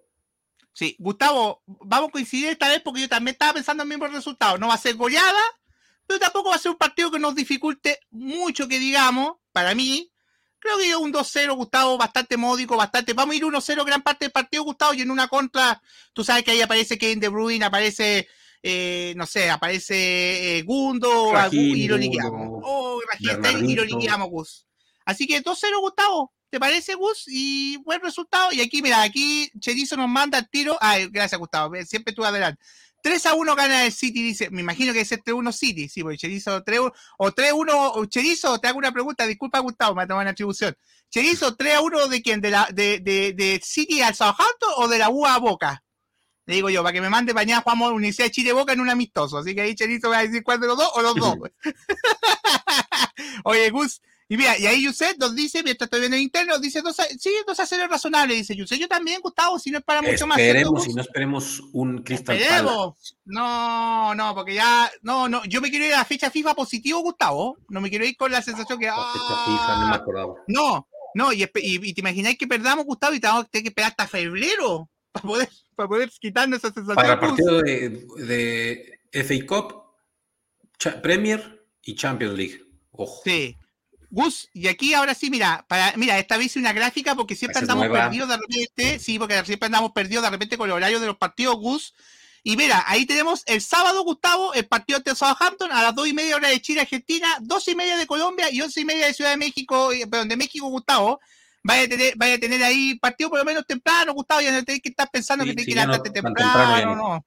Sí, 0.72 0.96
Gustavo, 0.98 1.62
vamos 1.66 2.08
a 2.08 2.12
coincidir 2.12 2.48
esta 2.48 2.68
vez 2.68 2.80
porque 2.80 3.02
yo 3.02 3.08
también 3.08 3.34
estaba 3.34 3.52
pensando 3.52 3.82
en 3.82 3.92
el 3.92 3.98
mismo 3.98 4.12
resultado. 4.12 4.58
No 4.58 4.68
va 4.68 4.74
a 4.74 4.78
ser 4.78 4.96
goleada, 4.96 5.40
pero 6.06 6.18
tampoco 6.18 6.50
va 6.50 6.56
a 6.56 6.58
ser 6.58 6.72
un 6.72 6.78
partido 6.78 7.10
que 7.10 7.18
nos 7.18 7.34
dificulte 7.34 8.00
mucho, 8.10 8.66
que 8.66 8.78
digamos, 8.78 9.34
para 9.52 9.74
mí. 9.74 10.10
Creo 10.58 10.78
que 10.78 10.96
un 10.96 11.12
2-0, 11.12 11.56
Gustavo, 11.56 11.98
bastante 11.98 12.36
módico, 12.36 12.76
bastante. 12.76 13.12
Vamos 13.12 13.34
a 13.34 13.36
ir 13.36 13.44
1-0 13.44 13.84
gran 13.84 14.00
parte 14.00 14.24
del 14.24 14.32
partido, 14.32 14.62
Gustavo, 14.62 14.94
y 14.94 15.02
en 15.02 15.10
una 15.10 15.28
contra, 15.28 15.82
tú 16.12 16.24
sabes 16.24 16.44
que 16.44 16.52
ahí 16.52 16.60
aparece 16.62 16.98
Kevin 16.98 17.20
De 17.20 17.28
Bruyne, 17.28 17.64
aparece, 17.64 18.28
eh, 18.62 19.14
no 19.16 19.26
sé, 19.26 19.50
aparece 19.50 20.58
eh, 20.58 20.62
Gundo, 20.62 21.32
y 21.50 21.88
lo 21.88 21.96
liquidamos. 21.96 22.60
Oh, 22.62 23.00
y 23.18 23.74
lo 23.74 23.84
liquidamos, 23.84 24.28
Gus. 24.30 24.66
Así 25.04 25.26
que 25.26 25.42
2-0, 25.42 25.80
Gustavo. 25.80 26.32
¿Te 26.48 26.60
parece, 26.60 26.94
Gus? 26.94 27.24
Y 27.28 27.78
buen 27.78 28.00
resultado. 28.02 28.52
Y 28.52 28.60
aquí, 28.60 28.82
mira, 28.82 29.02
aquí 29.02 29.50
Cherizo 29.58 29.96
nos 29.96 30.08
manda 30.08 30.38
el 30.38 30.48
tiro. 30.48 30.76
Ay, 30.80 31.08
gracias, 31.10 31.38
Gustavo. 31.38 31.74
Siempre 31.84 32.12
tú 32.12 32.24
adelante. 32.24 32.62
3 33.02 33.26
a 33.26 33.34
1 33.34 33.56
gana 33.56 33.84
el 33.86 33.92
City, 33.92 34.22
dice. 34.22 34.50
Me 34.50 34.60
imagino 34.60 34.92
que 34.92 35.00
es 35.00 35.08
3 35.08 35.22
1 35.26 35.52
City. 35.52 35.88
Sí, 35.88 36.02
porque 36.02 36.18
Cherizo 36.18 36.62
3 36.62 36.80
1. 36.80 36.92
O 37.18 37.32
3 37.32 37.52
1. 37.52 38.04
Cherizo, 38.06 38.58
te 38.60 38.68
hago 38.68 38.78
una 38.78 38.92
pregunta. 38.92 39.26
Disculpa, 39.26 39.58
Gustavo, 39.58 39.94
me 39.94 40.02
ha 40.02 40.06
tomado 40.06 40.22
una 40.22 40.30
atribución. 40.30 40.76
Cherizo, 41.10 41.56
3 41.56 41.74
a 41.74 41.80
1 41.80 42.08
de 42.08 42.22
quién? 42.22 42.40
¿De, 42.40 42.50
la, 42.50 42.68
de, 42.72 43.00
de, 43.00 43.32
de 43.32 43.60
City 43.64 44.02
al 44.02 44.14
Southampton 44.14 44.70
o 44.76 44.88
de 44.88 44.98
la 44.98 45.10
U 45.10 45.26
a 45.26 45.38
Boca? 45.38 45.82
Le 46.46 46.56
digo 46.56 46.70
yo, 46.70 46.82
para 46.82 46.92
que 46.92 47.00
me 47.00 47.08
mande 47.08 47.34
mañana 47.34 47.62
jugamos 47.62 47.92
Universidad 47.92 48.26
de 48.26 48.32
Chile 48.32 48.52
Boca 48.52 48.72
en 48.72 48.80
un 48.80 48.90
amistoso. 48.90 49.38
Así 49.38 49.54
que 49.54 49.60
ahí 49.60 49.74
Cherizo 49.74 50.10
va 50.10 50.18
a 50.18 50.22
decir 50.22 50.42
cuál 50.42 50.60
de 50.60 50.66
los 50.66 50.76
dos 50.76 50.90
o 50.94 51.02
los 51.02 51.14
dos. 51.14 51.36
Oye, 53.44 53.70
Gus, 53.70 54.00
y 54.32 54.36
mira, 54.38 54.58
y 54.58 54.66
ahí 54.66 54.82
Yuset 54.82 55.18
nos 55.18 55.34
dice, 55.34 55.62
mientras 55.62 55.88
estoy 55.88 56.00
viendo 56.00 56.16
el 56.16 56.22
interno, 56.22 56.58
dice, 56.58 56.80
dos 56.80 56.98
a, 57.00 57.04
sí, 57.04 57.30
dos 57.46 57.60
a 57.60 57.66
cero 57.66 57.86
razonable, 57.86 58.34
dice 58.34 58.56
Yuset. 58.56 58.80
Yo 58.80 58.88
también, 58.88 59.20
Gustavo, 59.20 59.58
si 59.58 59.70
no 59.70 59.76
es 59.76 59.84
para 59.84 60.00
mucho 60.00 60.26
más. 60.26 60.38
Esperemos, 60.38 60.84
si 60.84 60.94
no 60.94 61.02
esperemos 61.02 61.62
un 61.74 61.98
Crystal 62.02 62.38
Palace. 62.38 63.14
No, 63.26 64.14
no, 64.14 64.34
porque 64.34 64.54
ya, 64.54 64.90
no, 65.02 65.28
no, 65.28 65.44
yo 65.44 65.60
me 65.60 65.68
quiero 65.68 65.84
ir 65.84 65.92
a 65.92 65.98
la 65.98 66.04
fecha 66.06 66.30
FIFA 66.30 66.54
positivo, 66.54 67.00
Gustavo. 67.00 67.58
No 67.68 67.82
me 67.82 67.90
quiero 67.90 68.06
ir 68.06 68.16
con 68.16 68.32
la 68.32 68.40
sensación 68.40 68.78
que. 68.78 68.86
La 68.86 69.12
fecha 69.12 69.44
FIFA, 69.44 69.76
no 69.80 69.86
me 69.88 69.92
ah, 69.92 69.96
acordaba. 69.96 70.34
No, 70.48 70.88
no, 71.14 71.32
y, 71.34 71.42
y, 71.54 71.92
te 71.92 72.00
imagináis 72.00 72.38
que 72.38 72.46
perdamos, 72.46 72.86
Gustavo, 72.86 73.14
y 73.14 73.20
tenemos 73.20 73.46
que 73.50 73.58
esperar 73.58 73.90
hasta 73.90 74.08
febrero 74.08 74.88
para 75.12 75.22
poder, 75.22 75.48
para 75.76 75.88
poder 75.88 76.10
quitarnos 76.18 76.58
esa 76.58 76.72
sensación. 76.72 76.96
Para 76.96 77.20
partido 77.20 77.62
de, 77.62 78.06
de 78.16 79.00
FA 79.24 79.46
Cup, 79.46 79.82
Premier 81.02 81.64
y 81.82 81.94
Champions 81.94 82.36
League. 82.36 82.64
Ojo. 82.90 83.22
Sí. 83.24 83.56
Gus, 84.10 84.50
y 84.52 84.68
aquí 84.68 84.92
ahora 84.92 85.14
sí, 85.14 85.30
mira, 85.30 85.64
para, 85.68 85.94
mira, 85.96 86.18
esta 86.18 86.36
vez 86.36 86.56
una 86.56 86.74
gráfica 86.74 87.14
porque 87.14 87.34
siempre 87.34 87.60
andamos 87.60 87.88
perdidos 87.88 88.28
de 88.28 88.36
repente, 88.36 88.98
sí, 88.98 89.18
porque 89.18 89.42
siempre 89.46 89.66
andamos 89.66 89.92
perdidos 89.92 90.24
de 90.24 90.30
repente 90.30 90.58
con 90.58 90.68
el 90.68 90.76
horario 90.76 91.00
de 91.00 91.06
los 91.06 91.16
partidos, 91.16 91.56
Gus. 91.56 91.94
Y 92.44 92.58
mira, 92.58 92.84
ahí 92.86 93.06
tenemos 93.06 93.42
el 93.46 93.62
sábado, 93.62 94.02
Gustavo, 94.02 94.52
el 94.52 94.66
partido 94.66 94.98
de 94.98 95.14
Southampton 95.14 95.72
a 95.72 95.82
las 95.82 95.94
dos 95.94 96.08
y 96.08 96.12
media 96.12 96.36
hora 96.36 96.48
de 96.48 96.60
Chile, 96.60 96.82
Argentina, 96.82 97.38
dos 97.40 97.66
y 97.68 97.74
media 97.74 97.96
de 97.96 98.06
Colombia 98.06 98.50
y 98.50 98.60
once 98.60 98.80
y 98.80 98.84
media 98.84 99.06
de 99.06 99.14
Ciudad 99.14 99.30
de 99.30 99.38
México, 99.38 99.90
perdón, 100.10 100.28
de 100.28 100.36
México, 100.36 100.66
Gustavo. 100.66 101.18
Vaya 101.64 101.84
a 101.84 101.88
tener, 101.88 102.14
vaya 102.16 102.34
a 102.34 102.38
tener 102.38 102.62
ahí 102.62 102.98
partido 102.98 103.30
por 103.30 103.38
lo 103.38 103.44
menos 103.44 103.64
temprano, 103.66 104.12
Gustavo, 104.14 104.40
ya 104.40 104.52
no 104.52 104.64
tenés 104.64 104.82
que 104.82 104.88
estar 104.88 105.08
pensando 105.10 105.44
que 105.44 105.50
tenés 105.50 105.66
que 105.66 105.72
ir 105.72 105.80
a 105.80 106.02
temprano, 106.02 106.12
temprano 106.12 106.96
no. 106.96 107.26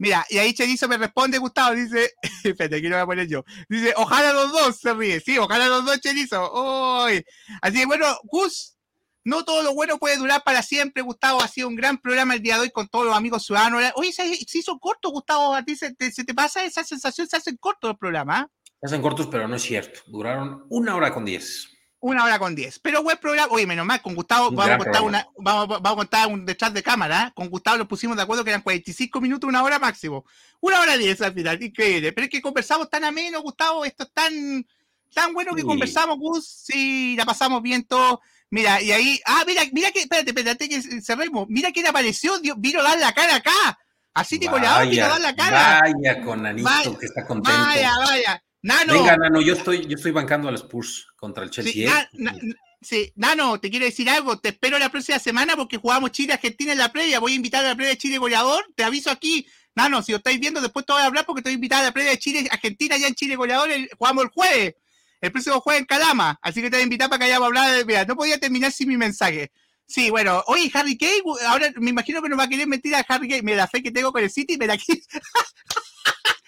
Mira, 0.00 0.24
y 0.30 0.38
ahí 0.38 0.54
Cherizo 0.54 0.86
me 0.86 0.96
responde, 0.96 1.38
Gustavo, 1.38 1.74
dice, 1.74 2.12
espérate, 2.44 2.76
aquí 2.76 2.88
lo 2.88 2.96
voy 2.96 3.02
a 3.02 3.06
poner 3.06 3.26
yo. 3.26 3.44
Dice, 3.68 3.92
ojalá 3.96 4.32
los 4.32 4.52
dos 4.52 4.76
se 4.76 4.94
ríe. 4.94 5.20
Sí, 5.20 5.36
ojalá 5.38 5.66
los 5.66 5.84
dos, 5.84 6.00
Cherizo. 6.00 7.04
Uy. 7.04 7.24
Así 7.60 7.78
que 7.78 7.86
bueno, 7.86 8.06
Gus, 8.22 8.76
no 9.24 9.44
todo 9.44 9.64
lo 9.64 9.74
bueno 9.74 9.98
puede 9.98 10.16
durar 10.16 10.44
para 10.44 10.62
siempre, 10.62 11.02
Gustavo. 11.02 11.42
Ha 11.42 11.48
sido 11.48 11.66
un 11.66 11.74
gran 11.74 11.98
programa 11.98 12.34
el 12.34 12.42
día 12.42 12.54
de 12.54 12.62
hoy 12.62 12.70
con 12.70 12.86
todos 12.86 13.06
los 13.06 13.16
amigos 13.16 13.44
ciudadanos. 13.44 13.82
Oye, 13.96 14.12
se, 14.12 14.24
hizo 14.26 14.78
corto, 14.78 15.10
Gustavo. 15.10 15.52
¿A 15.52 15.64
ti 15.64 15.74
se 15.74 15.92
te, 15.94 16.34
pasa 16.34 16.64
esa 16.64 16.84
sensación? 16.84 17.28
Se 17.28 17.36
hacen 17.36 17.56
cortos 17.56 17.90
los 17.90 17.98
programas. 17.98 18.42
¿ah? 18.42 18.50
Se 18.80 18.86
hacen 18.86 19.02
cortos, 19.02 19.26
pero 19.26 19.48
no 19.48 19.56
es 19.56 19.62
cierto. 19.62 20.00
Duraron 20.06 20.64
una 20.68 20.94
hora 20.94 21.12
con 21.12 21.24
diez. 21.24 21.68
Una 22.00 22.24
hora 22.24 22.38
con 22.38 22.54
diez. 22.54 22.78
Pero 22.78 23.02
buen 23.02 23.18
programa. 23.18 23.52
Oye, 23.52 23.66
menos 23.66 23.84
mal, 23.84 24.00
con 24.00 24.14
Gustavo 24.14 24.52
vamos 24.52 24.70
a, 24.70 24.78
contar 24.78 25.02
una, 25.02 25.28
vamos, 25.36 25.80
a 25.82 25.94
contar 25.96 26.28
un 26.28 26.46
detrás 26.46 26.72
de 26.72 26.82
cámara. 26.82 27.28
¿eh? 27.28 27.32
Con 27.34 27.48
Gustavo 27.48 27.76
lo 27.76 27.88
pusimos 27.88 28.16
de 28.16 28.22
acuerdo 28.22 28.44
que 28.44 28.50
eran 28.50 28.62
45 28.62 29.20
minutos, 29.20 29.48
una 29.48 29.64
hora 29.64 29.80
máximo. 29.80 30.24
Una 30.60 30.80
hora 30.80 30.96
diez 30.96 31.20
al 31.20 31.34
final, 31.34 31.60
increíble. 31.60 32.12
Pero 32.12 32.26
es 32.26 32.30
que 32.30 32.40
conversamos 32.40 32.88
tan 32.88 33.02
ameno, 33.04 33.42
Gustavo. 33.42 33.84
Esto 33.84 34.04
es 34.04 34.12
tan, 34.12 34.66
tan 35.12 35.32
bueno 35.34 35.54
que 35.56 35.64
conversamos, 35.64 36.18
Gus. 36.18 36.46
Sí, 36.46 37.16
la 37.16 37.24
pasamos 37.24 37.62
bien 37.62 37.82
todo. 37.82 38.20
Mira, 38.50 38.80
y 38.80 38.92
ahí. 38.92 39.20
Ah, 39.26 39.42
mira, 39.44 39.62
mira 39.72 39.90
que. 39.90 40.00
Espérate, 40.00 40.30
espérate 40.30 40.68
que 40.68 41.02
cerremos. 41.02 41.46
Mira 41.48 41.72
quién 41.72 41.86
apareció. 41.88 42.34
vino 42.58 42.80
a 42.80 42.84
dar 42.84 42.98
la 42.98 43.12
cara 43.12 43.36
acá. 43.36 43.78
Así 44.14 44.38
tipo 44.38 44.56
le 44.56 44.66
vino 44.88 45.04
a 45.04 45.08
dar 45.08 45.20
la 45.20 45.34
cara. 45.34 45.80
Vaya 45.80 46.22
con 46.22 46.46
Anito 46.46 46.98
que 46.98 47.06
está 47.06 47.26
contento. 47.26 47.58
Vaya, 47.58 47.92
vaya. 47.98 48.42
Nano. 48.62 48.92
Venga, 48.92 49.16
Nano, 49.16 49.40
yo 49.40 49.54
estoy, 49.54 49.86
yo 49.86 49.96
estoy 49.96 50.12
bancando 50.12 50.48
a 50.48 50.52
los 50.52 50.62
Spurs 50.62 51.06
contra 51.16 51.44
el 51.44 51.50
Chelsea. 51.50 52.08
Sí, 52.80 52.96
¿eh? 52.96 53.12
Nano, 53.16 53.60
te 53.60 53.70
quiero 53.70 53.86
decir 53.86 54.08
algo. 54.10 54.38
Te 54.38 54.50
espero 54.50 54.78
la 54.78 54.90
próxima 54.90 55.18
semana 55.18 55.56
porque 55.56 55.76
jugamos 55.76 56.12
Chile-Argentina 56.12 56.72
en 56.72 56.78
la 56.78 56.92
previa. 56.92 57.20
Voy 57.20 57.32
a 57.32 57.36
invitar 57.36 57.64
a 57.64 57.68
la 57.68 57.74
previa 57.74 57.92
de 57.92 57.98
Chile 57.98 58.18
goleador. 58.18 58.64
Te 58.74 58.84
aviso 58.84 59.10
aquí. 59.10 59.46
Nano, 59.74 60.02
si 60.02 60.12
lo 60.12 60.18
estáis 60.18 60.40
viendo, 60.40 60.60
después 60.60 60.84
te 60.84 60.92
voy 60.92 61.02
a 61.02 61.06
hablar 61.06 61.24
porque 61.24 61.42
te 61.42 61.56
voy 61.56 61.68
a 61.70 61.82
la 61.82 61.92
previa 61.92 62.12
de 62.12 62.18
Chile-Argentina 62.18 62.96
ya 62.96 63.06
en 63.06 63.14
Chile 63.14 63.36
goleador. 63.36 63.70
jugamos 63.96 64.24
el 64.24 64.30
jueves. 64.30 64.74
El 65.20 65.32
próximo 65.32 65.60
jueves 65.60 65.80
en 65.80 65.86
Calama. 65.86 66.38
Así 66.42 66.60
que 66.60 66.70
te 66.70 66.76
voy 66.76 66.80
a 66.80 66.84
invitar 66.84 67.08
para 67.08 67.18
que 67.18 67.24
hayamos 67.26 67.46
hablado 67.46 67.72
de. 67.72 67.84
Mira, 67.84 68.04
no 68.04 68.16
podía 68.16 68.38
terminar 68.38 68.72
sin 68.72 68.88
mi 68.88 68.96
mensaje. 68.96 69.50
Sí, 69.86 70.10
bueno, 70.10 70.44
oye, 70.46 70.70
Harry 70.74 70.98
Kane, 70.98 71.22
ahora 71.46 71.72
me 71.76 71.90
imagino 71.90 72.20
que 72.20 72.28
nos 72.28 72.38
va 72.38 72.44
a 72.44 72.48
querer 72.48 72.66
meter 72.66 72.94
a 72.94 73.06
Harry 73.08 73.26
Kane. 73.26 73.42
Mira, 73.42 73.56
la 73.56 73.68
fe 73.68 73.82
que 73.82 73.90
tengo 73.90 74.12
con 74.12 74.22
el 74.22 74.30
City, 74.30 74.58
mira 74.58 74.74
aquí. 74.74 74.92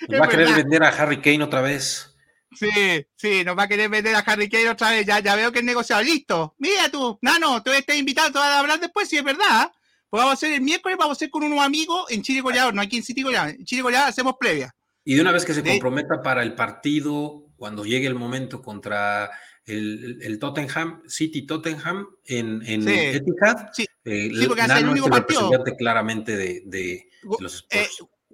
Nos 0.09 0.20
va 0.20 0.24
a 0.24 0.28
querer 0.28 0.55
vender 0.55 0.82
a 0.82 0.89
Harry 0.89 1.20
Kane 1.20 1.43
otra 1.43 1.60
vez. 1.60 2.14
Sí, 2.52 2.68
sí, 3.16 3.44
nos 3.44 3.56
va 3.56 3.64
a 3.64 3.68
querer 3.68 3.89
vender 3.89 4.14
a 4.14 4.20
Harry 4.20 4.48
Kane 4.48 4.70
otra 4.70 4.90
vez. 4.90 5.06
Ya, 5.06 5.20
ya 5.20 5.36
veo 5.36 5.52
que 5.52 5.60
el 5.60 5.66
negociado. 5.66 6.02
Listo. 6.02 6.55
Mira 6.59 6.89
tú, 6.90 7.18
Nano, 7.22 7.62
voy 7.64 7.85
a 7.86 7.94
invitado 7.94 8.40
a 8.40 8.59
hablar 8.59 8.81
después, 8.81 9.09
si 9.09 9.16
es 9.16 9.24
verdad. 9.24 9.70
Pues 10.09 10.20
vamos 10.20 10.32
a 10.32 10.35
hacer 10.35 10.52
el 10.55 10.60
miércoles, 10.60 10.98
vamos 10.98 11.14
a 11.14 11.18
hacer 11.18 11.31
con 11.31 11.44
unos 11.44 11.60
amigos 11.60 12.10
en 12.10 12.22
Chile 12.22 12.40
Goleador, 12.40 12.74
no 12.74 12.82
aquí 12.82 12.97
en 12.97 13.05
City 13.05 13.22
Goleador. 13.22 13.51
En 13.51 13.64
Chile 13.64 13.82
Goleador 13.82 14.09
hacemos 14.09 14.35
previa. 14.40 14.74
Y 15.05 15.14
de 15.14 15.20
una 15.20 15.31
vez 15.31 15.44
que 15.44 15.55
se 15.55 15.62
comprometa 15.62 16.20
para 16.20 16.43
el 16.43 16.55
partido, 16.55 17.47
cuando 17.56 17.85
llegue 17.85 18.09
el 18.09 18.16
momento 18.16 18.60
contra 18.60 19.31
el, 19.64 20.39
Tottenham, 20.40 21.02
City 21.06 21.47
Tottenham 21.47 22.09
en, 22.24 22.62
en 22.66 22.89
Etihad, 22.89 23.68
sí. 23.72 23.86
Eh, 24.05 24.31
sí 24.35 24.47
porque 24.47 24.62
hace 24.62 24.81
el 24.81 24.89
único 24.89 25.09
partido. 25.09 25.51
claramente 25.78 26.36
de, 26.36 26.62
de, 26.64 27.09
los 27.39 27.66
eh, 27.70 27.86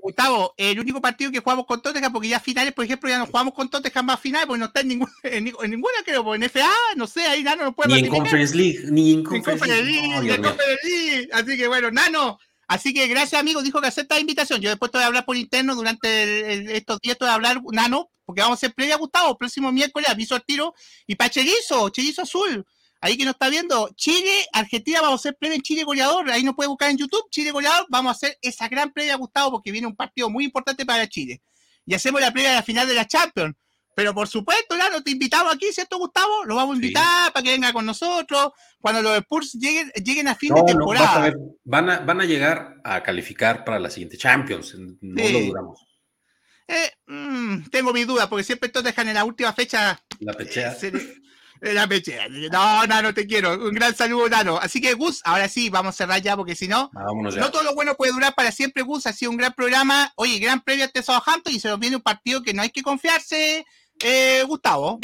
Gustavo, 0.07 0.55
el 0.57 0.79
único 0.79 1.01
partido 1.01 1.33
que 1.33 1.41
jugamos 1.41 1.67
con 1.67 1.83
Tottenham, 1.83 2.13
porque 2.13 2.29
ya 2.29 2.39
finales, 2.39 2.73
por 2.73 2.85
ejemplo, 2.85 3.09
ya 3.09 3.19
no 3.19 3.27
jugamos 3.27 3.53
con 3.55 3.69
Tottenham 3.69 4.07
más 4.07 4.21
finales, 4.21 4.47
porque 4.47 4.61
no 4.61 4.67
está 4.67 4.81
en, 4.83 4.89
ningún, 4.89 5.09
en, 5.25 5.45
ninguna, 5.45 5.95
creo, 6.05 6.23
pues 6.23 6.41
en 6.41 6.49
FA, 6.49 6.71
no 6.95 7.09
sé, 7.09 7.23
ahí 7.23 7.43
Nano 7.43 7.65
no 7.65 7.75
puede 7.75 7.95
Ni 7.95 8.07
en 8.07 8.09
Conference 8.09 8.55
League, 8.55 8.81
ni 8.89 9.15
en 9.15 9.25
Conference, 9.25 9.67
League. 9.83 10.21
Ni 10.23 10.31
en 10.31 10.43
Conference 10.43 10.89
League. 10.89 11.29
Así 11.33 11.57
que 11.57 11.67
bueno, 11.67 11.91
Nano, 11.91 12.39
así 12.69 12.95
que 12.95 13.09
gracias, 13.09 13.41
amigo, 13.41 13.63
dijo 13.63 13.81
que 13.81 13.89
acepta 13.89 14.15
la 14.15 14.21
invitación. 14.21 14.61
Yo 14.61 14.71
después 14.71 14.93
te 14.93 14.99
voy 14.99 15.03
a 15.03 15.09
hablar 15.09 15.25
por 15.25 15.37
interno 15.37 15.75
durante 15.75 16.77
estos 16.77 17.01
días, 17.01 17.19
te 17.19 17.25
voy 17.25 17.33
a 17.33 17.35
hablar, 17.35 17.61
Nano, 17.73 18.11
porque 18.25 18.43
vamos 18.43 18.59
a 18.59 18.61
hacer 18.61 18.75
previa, 18.75 18.97
Gustavo, 18.97 19.37
próximo 19.37 19.73
miércoles, 19.73 20.09
aviso 20.09 20.37
al 20.37 20.45
tiro, 20.45 20.73
y 21.09 21.17
para 21.17 21.31
Cherizo, 21.31 21.89
Cherizo 21.89 22.23
Azul 22.23 22.65
ahí 23.07 23.17
que 23.17 23.25
nos 23.25 23.35
está 23.35 23.49
viendo, 23.49 23.89
Chile, 23.95 24.47
Argentina, 24.53 25.01
vamos 25.01 25.21
a 25.21 25.23
hacer 25.23 25.37
previa 25.39 25.57
en 25.57 25.63
Chile 25.63 25.85
goleador, 25.85 26.31
ahí 26.31 26.43
nos 26.43 26.55
puede 26.55 26.69
buscar 26.69 26.91
en 26.91 26.99
YouTube, 26.99 27.31
Chile 27.31 27.53
goleador, 27.53 27.87
vamos 27.89 28.11
a 28.11 28.13
hacer 28.17 28.39
esa 28.43 28.69
gran 28.69 28.93
previa, 28.93 29.17
Gustavo, 29.17 29.53
porque 29.53 29.71
viene 29.71 29.87
un 29.87 29.97
partido 29.97 30.29
muy 30.29 30.45
importante 30.45 30.85
para 30.85 31.09
Chile. 31.09 31.41
Y 31.85 31.95
hacemos 31.95 32.21
la 32.21 32.33
previa 32.33 32.51
de 32.51 32.57
la 32.57 32.63
final 32.63 32.87
de 32.89 32.95
la 32.95 33.07
Champions. 33.07 33.55
Pero 33.95 34.13
por 34.13 34.29
supuesto, 34.29 34.75
claro, 34.75 35.01
te 35.03 35.13
invitamos 35.13 35.55
aquí, 35.55 35.73
¿cierto, 35.73 35.97
Gustavo? 35.97 36.45
Lo 36.45 36.57
vamos 36.57 36.75
a 36.75 36.77
invitar 36.77 37.33
para 37.33 37.43
que 37.43 37.53
venga 37.53 37.73
con 37.73 37.87
nosotros. 37.87 38.51
Cuando 38.79 39.01
los 39.01 39.17
Spurs 39.19 39.53
lleguen, 39.55 39.91
lleguen 40.05 40.29
a 40.29 40.35
fin 40.35 40.53
de 40.53 40.63
temporada. 40.65 41.33
van, 41.65 41.91
a, 41.91 41.99
van 42.01 42.21
a 42.21 42.27
llegar 42.27 42.75
a 42.85 43.03
calificar 43.03 43.65
para 43.65 43.79
la 43.79 43.89
siguiente 43.89 44.19
Champions. 44.19 44.75
No 45.01 45.23
lo 45.31 45.41
dudamos. 45.41 45.87
Eh, 46.69 46.91
mm, 47.07 47.71
tengo 47.71 47.93
mis 47.93 48.07
dudas, 48.07 48.27
porque 48.27 48.45
siempre 48.45 48.69
todos 48.69 48.85
dejan 48.85 49.09
en 49.09 49.15
la 49.15 49.25
última 49.25 49.53
fecha. 49.53 49.99
La 50.21 50.35
fecha. 50.35 50.77
Eh, 50.83 50.93
la 51.61 51.89
No, 52.53 52.87
no, 52.87 53.03
no 53.03 53.15
te 53.15 53.27
quiero. 53.27 53.55
Un 53.55 53.73
gran 53.73 53.95
saludo, 53.95 54.29
Nano. 54.29 54.59
Así 54.59 54.81
que, 54.81 54.95
Gus, 54.95 55.21
ahora 55.25 55.49
sí, 55.49 55.71
vamos 55.71 55.95
a 55.95 55.97
cerrar 55.97 56.23
ya, 56.23 56.37
porque 56.37 56.55
si 56.55 56.69
no, 56.69 56.91
no 56.93 57.51
todo 57.51 57.63
lo 57.63 57.75
bueno 57.75 57.95
puede 57.95 58.13
durar 58.13 58.35
para 58.35 58.53
siempre, 58.53 58.83
Gus. 58.83 59.07
Ha 59.07 59.13
sido 59.13 59.31
un 59.31 59.37
gran 59.37 59.53
programa. 59.53 60.13
Oye, 60.17 60.39
gran 60.39 60.61
previo 60.61 60.85
a 60.85 61.03
Southampton 61.03 61.55
y 61.55 61.61
se 61.61 61.69
nos 61.69 61.79
viene 61.79 61.97
un 61.97 62.03
partido 62.03 62.43
que 62.43 62.55
no 62.55 62.63
hay 62.63 62.71
que 62.71 62.83
confiarse, 62.83 63.65
eh, 64.03 64.43
Gustavo. 64.47 64.99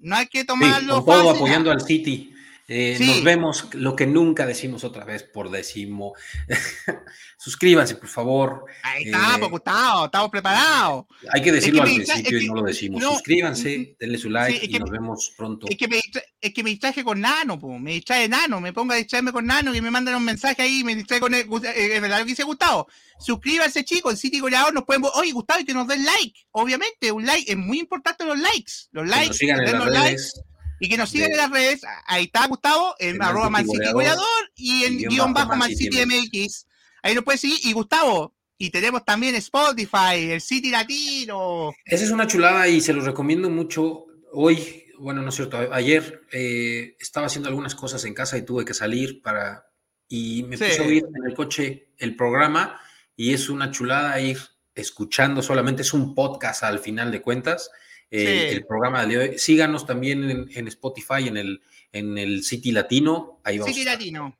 No 0.00 0.16
hay 0.16 0.26
que 0.26 0.44
tomarlo. 0.44 0.98
Sí, 0.98 1.06
todo 1.06 1.30
apoyando 1.30 1.70
al 1.70 1.80
City. 1.80 2.31
Eh, 2.68 2.96
nos 3.00 3.24
vemos, 3.24 3.68
lo 3.74 3.96
que 3.96 4.06
nunca 4.06 4.46
decimos 4.46 4.84
otra 4.84 5.04
vez 5.04 5.24
por 5.24 5.50
decimo. 5.50 6.14
Suscríbanse, 7.38 7.96
por 7.96 8.08
favor. 8.08 8.64
Ahí 8.82 9.04
está, 9.04 9.36
eh, 9.36 9.48
Gustavo, 9.48 10.04
estamos 10.06 10.30
preparados. 10.30 11.06
Hay 11.32 11.42
que 11.42 11.52
decirlo 11.52 11.82
al 11.82 11.92
principio 11.92 12.40
y 12.40 12.46
no 12.46 12.54
lo 12.54 12.62
decimos. 12.62 13.02
Suscríbanse, 13.02 13.96
denle 13.98 14.16
su 14.16 14.30
like 14.30 14.64
y 14.64 14.78
nos 14.78 14.90
vemos 14.90 15.32
pronto. 15.36 15.66
Es 15.68 15.76
que, 15.76 15.88
me, 15.88 16.00
es 16.40 16.54
que 16.54 16.62
me 16.62 16.70
distraje 16.70 17.02
con 17.02 17.20
Nano, 17.20 17.58
me 17.80 17.94
distrae 17.94 18.28
Nano, 18.28 18.60
me 18.60 18.72
pongo 18.72 18.92
a 18.92 18.96
distraerme 18.96 19.32
con 19.32 19.44
Nano 19.44 19.74
y 19.74 19.80
me 19.80 19.90
mandan 19.90 20.14
un 20.14 20.24
mensaje 20.24 20.62
ahí 20.62 20.84
me 20.84 20.94
distrae 20.94 21.20
con 21.20 21.34
el, 21.34 21.40
eh, 21.40 22.00
verdad 22.00 22.20
lo 22.20 22.24
que 22.24 22.30
dice 22.30 22.44
Gustavo. 22.44 22.86
Suscríbanse, 23.18 23.84
chicos, 23.84 24.12
en 24.12 24.18
City 24.18 24.38
Goleador 24.40 24.72
nos 24.72 24.84
pueden. 24.84 25.02
Oye, 25.14 25.32
Gustavo, 25.32 25.60
y 25.60 25.64
que 25.64 25.74
nos 25.74 25.88
den 25.88 26.04
like. 26.04 26.46
Obviamente, 26.52 27.12
un 27.12 27.26
like, 27.26 27.50
es 27.50 27.58
muy 27.58 27.80
importante 27.80 28.24
los 28.24 28.38
likes. 28.38 28.72
Los 28.92 29.08
likes, 29.08 29.28
nos 29.28 29.36
sigan 29.36 29.60
en 29.60 29.78
las 29.78 29.84
redes. 29.84 30.42
Y 30.82 30.88
que 30.88 30.96
nos 30.96 31.10
sigan 31.10 31.30
en 31.30 31.36
las 31.36 31.50
redes. 31.50 31.82
Ahí 32.06 32.24
está 32.24 32.44
Gustavo, 32.48 32.96
en 32.98 33.22
arroba 33.22 33.48
Mancity 33.48 33.92
Goleador 33.92 34.50
y 34.56 34.82
en 34.82 34.98
guion 34.98 35.32
bajo 35.32 35.54
Mancity 35.54 36.04
MX. 36.04 36.66
Ahí 37.04 37.14
nos 37.14 37.22
puedes 37.22 37.40
seguir. 37.40 37.60
Y 37.62 37.72
Gustavo, 37.72 38.34
y 38.58 38.70
tenemos 38.70 39.04
también 39.04 39.36
Spotify, 39.36 40.32
el 40.32 40.40
City 40.40 40.72
Latino. 40.72 41.72
Esa 41.84 42.04
es 42.04 42.10
una 42.10 42.26
chulada 42.26 42.66
y 42.66 42.80
se 42.80 42.92
los 42.92 43.04
recomiendo 43.04 43.48
mucho. 43.48 44.06
Hoy, 44.32 44.86
bueno, 44.98 45.22
no 45.22 45.28
es 45.28 45.36
cierto, 45.36 45.56
ayer 45.56 46.22
eh, 46.32 46.96
estaba 46.98 47.28
haciendo 47.28 47.48
algunas 47.48 47.76
cosas 47.76 48.04
en 48.04 48.14
casa 48.14 48.36
y 48.36 48.42
tuve 48.42 48.64
que 48.64 48.74
salir 48.74 49.22
para. 49.22 49.70
Y 50.08 50.42
me 50.42 50.58
puse 50.58 50.80
a 50.80 50.84
oír 50.84 51.04
en 51.04 51.30
el 51.30 51.36
coche 51.36 51.92
el 51.96 52.16
programa 52.16 52.80
y 53.14 53.32
es 53.34 53.48
una 53.48 53.70
chulada 53.70 54.20
ir 54.20 54.38
escuchando 54.74 55.42
solamente. 55.42 55.82
Es 55.82 55.94
un 55.94 56.12
podcast 56.16 56.64
al 56.64 56.80
final 56.80 57.12
de 57.12 57.22
cuentas 57.22 57.70
el 58.12 58.66
programa 58.66 59.06
de 59.06 59.18
hoy. 59.18 59.38
Síganos 59.38 59.86
también 59.86 60.48
en, 60.50 60.68
Spotify, 60.68 61.28
en 61.28 61.36
el, 61.36 61.62
en 61.92 62.18
el 62.18 62.44
City 62.44 62.72
Latino. 62.72 63.40
Ahí 63.44 63.58
vamos. 63.58 63.74
City 63.74 63.84
Latino. 63.84 64.38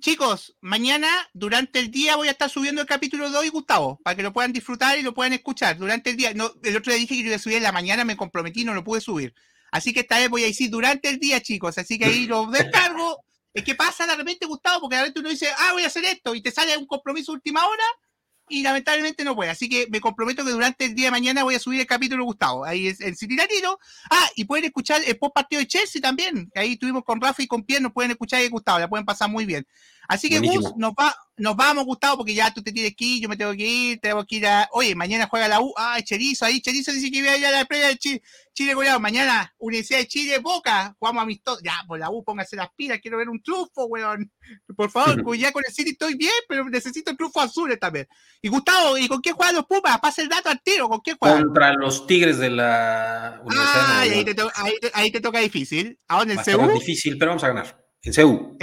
Chicos, 0.00 0.56
mañana 0.60 1.08
durante 1.32 1.78
el 1.78 1.92
día 1.92 2.16
voy 2.16 2.26
a 2.26 2.32
estar 2.32 2.50
subiendo 2.50 2.80
el 2.80 2.88
capítulo 2.88 3.30
de 3.30 3.38
hoy, 3.38 3.48
Gustavo, 3.50 4.00
para 4.02 4.16
que 4.16 4.24
lo 4.24 4.32
puedan 4.32 4.52
disfrutar 4.52 4.98
y 4.98 5.02
lo 5.02 5.14
puedan 5.14 5.32
escuchar. 5.32 5.78
Durante 5.78 6.10
el 6.10 6.16
día, 6.16 6.34
no, 6.34 6.52
el 6.64 6.76
otro 6.76 6.92
día 6.92 7.00
dije 7.00 7.14
que 7.14 7.28
iba 7.28 7.36
a 7.36 7.38
subir 7.38 7.58
en 7.58 7.62
la 7.62 7.70
mañana, 7.70 8.04
me 8.04 8.16
comprometí, 8.16 8.64
no 8.64 8.74
lo 8.74 8.82
pude 8.82 9.00
subir. 9.00 9.32
Así 9.70 9.92
que 9.92 10.00
esta 10.00 10.18
vez 10.18 10.28
voy 10.28 10.42
a 10.42 10.46
decir 10.46 10.70
durante 10.70 11.08
el 11.08 11.20
día, 11.20 11.40
chicos. 11.40 11.78
Así 11.78 11.98
que 11.98 12.06
ahí 12.06 12.26
lo 12.26 12.46
descargo. 12.46 13.24
es 13.54 13.62
que 13.62 13.74
pasa 13.74 14.06
de 14.06 14.16
repente, 14.16 14.46
Gustavo, 14.46 14.80
porque 14.80 14.96
de 14.96 15.02
repente 15.02 15.20
uno 15.20 15.28
dice, 15.28 15.48
ah, 15.56 15.72
voy 15.72 15.84
a 15.84 15.86
hacer 15.86 16.04
esto, 16.04 16.34
y 16.34 16.42
te 16.42 16.50
sale 16.50 16.76
un 16.76 16.86
compromiso 16.86 17.32
última 17.32 17.64
hora, 17.66 17.84
y 18.48 18.62
lamentablemente 18.62 19.24
no 19.24 19.34
puede. 19.34 19.50
Así 19.50 19.68
que 19.68 19.86
me 19.90 20.00
comprometo 20.00 20.44
que 20.44 20.50
durante 20.50 20.84
el 20.84 20.94
día 20.94 21.06
de 21.06 21.10
mañana 21.10 21.42
voy 21.42 21.54
a 21.54 21.58
subir 21.58 21.80
el 21.80 21.86
capítulo 21.86 22.24
Gustavo. 22.24 22.64
Ahí 22.64 22.88
es 22.88 23.00
el 23.00 23.16
City 23.16 23.36
Latino. 23.36 23.78
Ah, 24.10 24.28
y 24.36 24.44
pueden 24.44 24.64
escuchar 24.66 25.00
el 25.06 25.18
post 25.18 25.34
partido 25.34 25.60
de 25.60 25.66
Chelsea 25.66 26.02
también. 26.02 26.50
Ahí 26.54 26.72
estuvimos 26.72 27.04
con 27.04 27.20
Rafa 27.20 27.42
y 27.42 27.46
con 27.46 27.62
Pierre, 27.62 27.82
nos 27.82 27.92
pueden 27.92 28.10
escuchar 28.10 28.42
y 28.42 28.48
Gustavo, 28.48 28.78
la 28.78 28.88
pueden 28.88 29.06
pasar 29.06 29.30
muy 29.30 29.46
bien. 29.46 29.66
Así 30.12 30.28
que 30.28 30.40
Gus, 30.40 30.76
nos, 30.76 30.92
va, 30.92 31.16
nos 31.38 31.56
vamos, 31.56 31.86
Gustavo, 31.86 32.18
porque 32.18 32.34
ya 32.34 32.52
tú 32.52 32.62
te 32.62 32.70
tienes 32.70 32.94
que 32.94 33.02
ir, 33.02 33.22
yo 33.22 33.30
me 33.30 33.36
tengo 33.38 33.52
que 33.52 33.66
ir, 33.66 33.98
tengo 33.98 34.22
que 34.26 34.36
ir 34.36 34.46
a. 34.46 34.68
Oye, 34.72 34.94
mañana 34.94 35.26
juega 35.26 35.48
la 35.48 35.62
U. 35.62 35.72
Ah, 35.74 35.98
Cherizo, 36.02 36.44
ahí 36.44 36.60
Cherizo 36.60 36.92
dice 36.92 37.10
que 37.10 37.16
iba 37.16 37.30
a 37.30 37.38
ir 37.38 37.46
a 37.46 37.50
la 37.50 37.64
playa 37.64 37.88
de 37.88 37.96
Chile, 37.96 38.22
Chile 38.52 38.74
goleado. 38.74 39.00
Mañana, 39.00 39.54
Universidad 39.56 40.00
de 40.00 40.06
Chile, 40.08 40.38
Boca, 40.38 40.94
jugamos 40.98 41.22
amistoso. 41.22 41.62
Ya, 41.64 41.72
por 41.88 41.98
la 41.98 42.10
U, 42.10 42.22
póngase 42.22 42.56
las 42.56 42.68
pilas, 42.76 42.98
quiero 43.00 43.16
ver 43.16 43.30
un 43.30 43.42
trufo, 43.42 43.86
weón. 43.86 44.30
Por 44.76 44.90
favor, 44.90 45.22
pues 45.24 45.40
ya 45.40 45.50
con 45.50 45.62
el 45.66 45.72
City 45.72 45.92
estoy 45.92 46.14
bien, 46.14 46.30
pero 46.46 46.68
necesito 46.68 47.16
trufo 47.16 47.40
azules 47.40 47.80
también. 47.80 48.06
Y 48.42 48.50
Gustavo, 48.50 48.98
¿y 48.98 49.08
con 49.08 49.22
qué 49.22 49.32
juegan 49.32 49.54
los 49.54 49.64
Pumas? 49.64 49.98
Pasa 49.98 50.20
el 50.20 50.28
dato 50.28 50.50
al 50.50 50.60
tiro, 50.62 50.90
¿con 50.90 51.00
qué 51.00 51.14
juegan? 51.18 51.44
Contra 51.44 51.72
los 51.72 52.06
Tigres 52.06 52.36
de 52.36 52.50
la 52.50 53.40
Universidad. 53.46 53.82
Ah, 53.86 54.00
ahí, 54.00 54.24
te 54.24 54.90
ahí, 54.92 55.10
te 55.10 55.20
toca 55.22 55.38
difícil. 55.38 55.98
¿A 56.08 56.18
dónde? 56.18 56.34
¿En 56.34 56.44
Seúl? 56.44 56.74
difícil, 56.74 57.16
pero 57.16 57.30
vamos 57.30 57.44
a 57.44 57.48
ganar. 57.48 57.82
En 58.02 58.12
Seúl. 58.12 58.58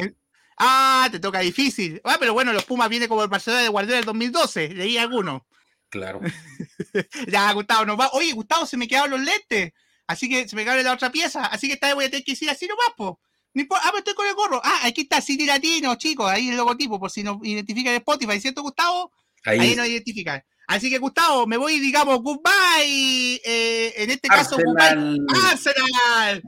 Ah, 0.60 1.08
te 1.10 1.20
toca 1.20 1.40
difícil. 1.40 2.02
Ah, 2.04 2.18
pero 2.20 2.34
bueno, 2.34 2.52
los 2.52 2.66
Pumas 2.66 2.90
vienen 2.90 3.08
como 3.08 3.24
el 3.24 3.30
Barcelona 3.30 3.64
de 3.64 3.70
Guardiola 3.70 3.96
del 3.96 4.06
2012. 4.06 4.70
Leí 4.76 4.98
alguno. 4.98 5.48
Claro. 5.88 6.20
ya, 7.28 7.52
Gustavo, 7.54 7.86
nos 7.86 7.98
va. 7.98 8.10
Oye, 8.12 8.34
Gustavo, 8.34 8.66
se 8.66 8.76
me 8.76 8.88
quedaron 8.88 9.12
los 9.12 9.22
lentes. 9.22 9.72
Así 10.06 10.28
que 10.28 10.50
se 10.50 10.58
me 10.58 10.64
quedaron 10.64 10.84
la 10.84 10.94
otra 10.94 11.12
pieza. 11.12 11.46
Así 11.46 11.68
que 11.68 11.76
esta 11.76 11.88
vez 11.88 11.96
voy 11.96 12.06
a 12.06 12.10
tener 12.10 12.26
que 12.26 12.34
decir 12.34 12.50
así 12.50 12.68
nomás, 12.68 12.90
po. 12.98 13.22
No 13.54 13.62
importa. 13.62 13.84
Ah, 13.86 13.90
pero 13.92 14.00
estoy 14.00 14.14
con 14.16 14.28
el 14.28 14.36
gorro. 14.36 14.62
Ah, 14.62 14.82
aquí 14.84 15.02
está 15.02 15.22
City 15.22 15.46
Latino, 15.46 15.96
chicos. 15.96 16.30
Ahí 16.30 16.50
el 16.50 16.58
logotipo, 16.58 17.00
por 17.00 17.10
si 17.10 17.24
nos 17.24 17.38
identifican 17.42 17.94
en 17.94 18.00
Spotify, 18.00 18.42
¿cierto, 18.42 18.62
Gustavo? 18.62 19.14
Ahí, 19.46 19.60
ahí 19.60 19.76
nos 19.78 19.88
identifican. 19.88 20.44
Así 20.68 20.90
que, 20.90 20.98
Gustavo, 20.98 21.48
me 21.48 21.56
voy, 21.56 21.80
digamos, 21.80 22.22
goodbye. 22.22 23.42
Eh, 23.46 23.94
en 23.96 24.12
este 24.12 24.28
caso, 24.28 24.58
goodbye. 24.58 25.20
Arsenal 25.50 26.44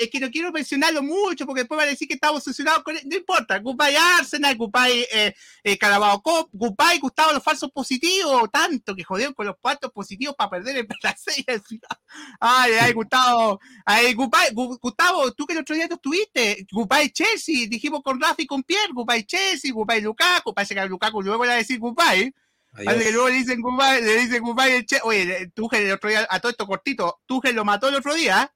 es 0.00 0.10
que 0.10 0.20
no 0.20 0.30
quiero 0.30 0.50
mencionarlo 0.50 1.02
mucho 1.02 1.46
porque 1.46 1.60
después 1.60 1.78
va 1.78 1.84
a 1.84 1.86
decir 1.86 2.08
que 2.08 2.14
estamos 2.14 2.38
obsesionados 2.38 2.82
con 2.82 2.96
él. 2.96 3.02
No 3.06 3.16
importa. 3.16 3.58
Goodbye 3.58 3.96
Arsenal, 3.96 4.56
goodbye 4.56 5.06
eh, 5.12 5.34
eh, 5.62 5.78
Carabao 5.78 6.20
Cop, 6.22 6.48
goodbye 6.52 6.98
Gustavo 7.00 7.32
los 7.32 7.42
falsos 7.42 7.70
positivos. 7.70 8.50
Tanto 8.52 8.94
que 8.94 9.04
jodieron 9.04 9.34
con 9.34 9.46
los 9.46 9.56
falsos 9.60 9.92
positivos 9.92 10.34
para 10.36 10.50
perder 10.50 10.78
el 10.78 10.88
la 11.02 11.16
Ay, 12.40 12.72
ay, 12.80 12.92
Gustavo. 12.92 13.60
Ay, 13.84 14.14
goodbye, 14.14 14.52
Gustavo, 14.52 15.32
tú 15.32 15.46
que 15.46 15.52
el 15.52 15.60
otro 15.60 15.74
día 15.74 15.86
no 15.86 15.94
estuviste. 15.94 16.66
Goodbye 16.70 17.12
Chelsea. 17.12 17.66
Dijimos 17.68 18.02
con 18.02 18.20
Rafi 18.20 18.42
y 18.42 18.46
con 18.46 18.62
Pierre. 18.62 18.92
Goodbye 18.92 19.24
Chelsea, 19.24 19.72
goodbye 19.72 20.00
Lukaku. 20.00 20.52
Parece 20.52 20.74
que 20.74 20.86
Lukaku 20.86 21.22
luego 21.22 21.44
le 21.44 21.48
va 21.48 21.54
a 21.54 21.58
decir 21.58 21.78
goodbye. 21.78 22.34
Parece 22.72 23.04
que 23.04 23.12
luego 23.12 23.28
le 23.28 23.34
dicen 23.34 23.60
goodbye, 23.60 24.00
le 24.00 24.16
dicen 24.16 24.42
goodbye 24.42 24.76
el 24.76 24.86
Oye, 25.02 25.50
Tuchel 25.54 25.82
el 25.82 25.92
otro 25.92 26.08
día, 26.08 26.26
a 26.28 26.40
todo 26.40 26.50
esto 26.50 26.66
cortito, 26.66 27.20
Tuchel 27.26 27.54
lo 27.54 27.64
mató 27.64 27.88
el 27.88 27.96
otro 27.96 28.14
día. 28.14 28.52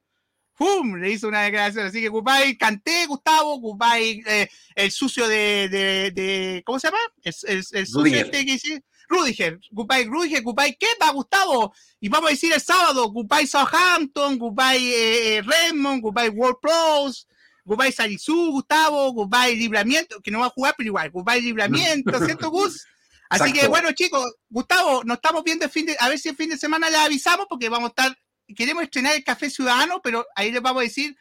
¡Pum! 0.57 0.95
Le 0.95 1.11
hizo 1.11 1.27
una 1.27 1.43
declaración. 1.43 1.85
Así 1.85 2.01
que 2.01 2.09
Gupay, 2.09 2.57
canté, 2.57 3.05
Gustavo, 3.05 3.59
Gupay, 3.59 4.23
eh, 4.25 4.49
el 4.75 4.91
sucio 4.91 5.27
de, 5.27 5.69
de, 5.69 6.11
de, 6.11 6.63
¿Cómo 6.65 6.79
se 6.79 6.87
llama? 6.87 6.97
El, 7.23 7.33
el, 7.47 7.65
el 7.71 7.87
sucio 7.87 8.17
este 8.17 8.45
que. 8.45 8.83
Rudiger, 9.09 9.59
Gupay, 9.71 10.05
Rudiger, 10.05 10.43
¿qué 10.77 10.87
va, 11.01 11.11
Gustavo? 11.11 11.73
Y 11.99 12.09
vamos 12.09 12.29
a 12.29 12.31
decir 12.31 12.51
el 12.51 12.59
sábado, 12.59 13.09
Gupay 13.09 13.47
Southampton, 13.47 14.37
Gupay 14.37 14.85
eh, 14.85 15.37
eh, 15.37 15.41
Redmond, 15.43 16.01
Gupay 16.01 16.29
World 16.29 16.57
Pros, 16.61 17.27
Gupay 17.63 17.91
Sarizú, 17.91 18.51
Gustavo, 18.51 19.13
Gupay 19.13 19.55
Libramiento, 19.55 20.19
que 20.21 20.31
no 20.31 20.41
va 20.41 20.47
a 20.47 20.49
jugar, 20.49 20.75
pero 20.77 20.87
igual, 20.87 21.09
Gupay 21.11 21.41
Libramiento, 21.41 22.11
¿cierto, 22.25 22.49
Gus? 22.49 22.85
Así 23.29 23.51
que 23.51 23.67
bueno, 23.67 23.91
chicos, 23.91 24.25
Gustavo, 24.49 25.03
nos 25.03 25.17
estamos 25.17 25.43
viendo 25.43 25.65
el 25.65 25.71
fin 25.71 25.85
de, 25.85 25.97
a 25.99 26.09
ver 26.09 26.19
si 26.19 26.29
el 26.29 26.35
fin 26.35 26.49
de 26.49 26.57
semana 26.57 26.89
le 26.89 26.97
avisamos 26.97 27.45
porque 27.49 27.69
vamos 27.69 27.89
a 27.89 27.89
estar 27.89 28.17
queremos 28.55 28.83
estrenar 28.83 29.15
el 29.15 29.23
Café 29.23 29.49
Ciudadano, 29.49 30.01
pero 30.01 30.25
ahí 30.35 30.51
les 30.51 30.61
vamos 30.61 30.81
a 30.81 30.83
decir 30.83 31.17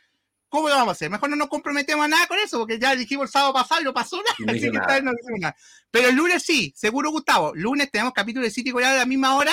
cómo 0.48 0.68
lo 0.68 0.74
vamos 0.74 0.88
a 0.88 0.92
hacer. 0.92 1.10
Mejor 1.10 1.30
no 1.30 1.36
nos 1.36 1.48
comprometemos 1.48 2.04
a 2.04 2.08
nada 2.08 2.26
con 2.26 2.38
eso, 2.38 2.58
porque 2.58 2.78
ya 2.78 2.94
dijimos 2.94 3.26
el 3.26 3.32
sábado 3.32 3.52
pasado 3.52 3.80
y 3.80 3.84
no 3.84 3.94
pasó 3.94 4.16
nada. 4.16 4.52
así 4.52 4.70
que 4.70 5.02
no 5.02 5.12
nada. 5.38 5.56
Pero 5.90 6.08
el 6.08 6.16
lunes 6.16 6.42
sí, 6.42 6.72
seguro, 6.76 7.10
Gustavo. 7.10 7.52
Lunes 7.54 7.90
tenemos 7.90 8.12
capítulo 8.12 8.44
de 8.44 8.50
City 8.50 8.70
Coreano 8.70 8.94
a 8.94 8.98
la 8.98 9.06
misma 9.06 9.36
hora, 9.36 9.52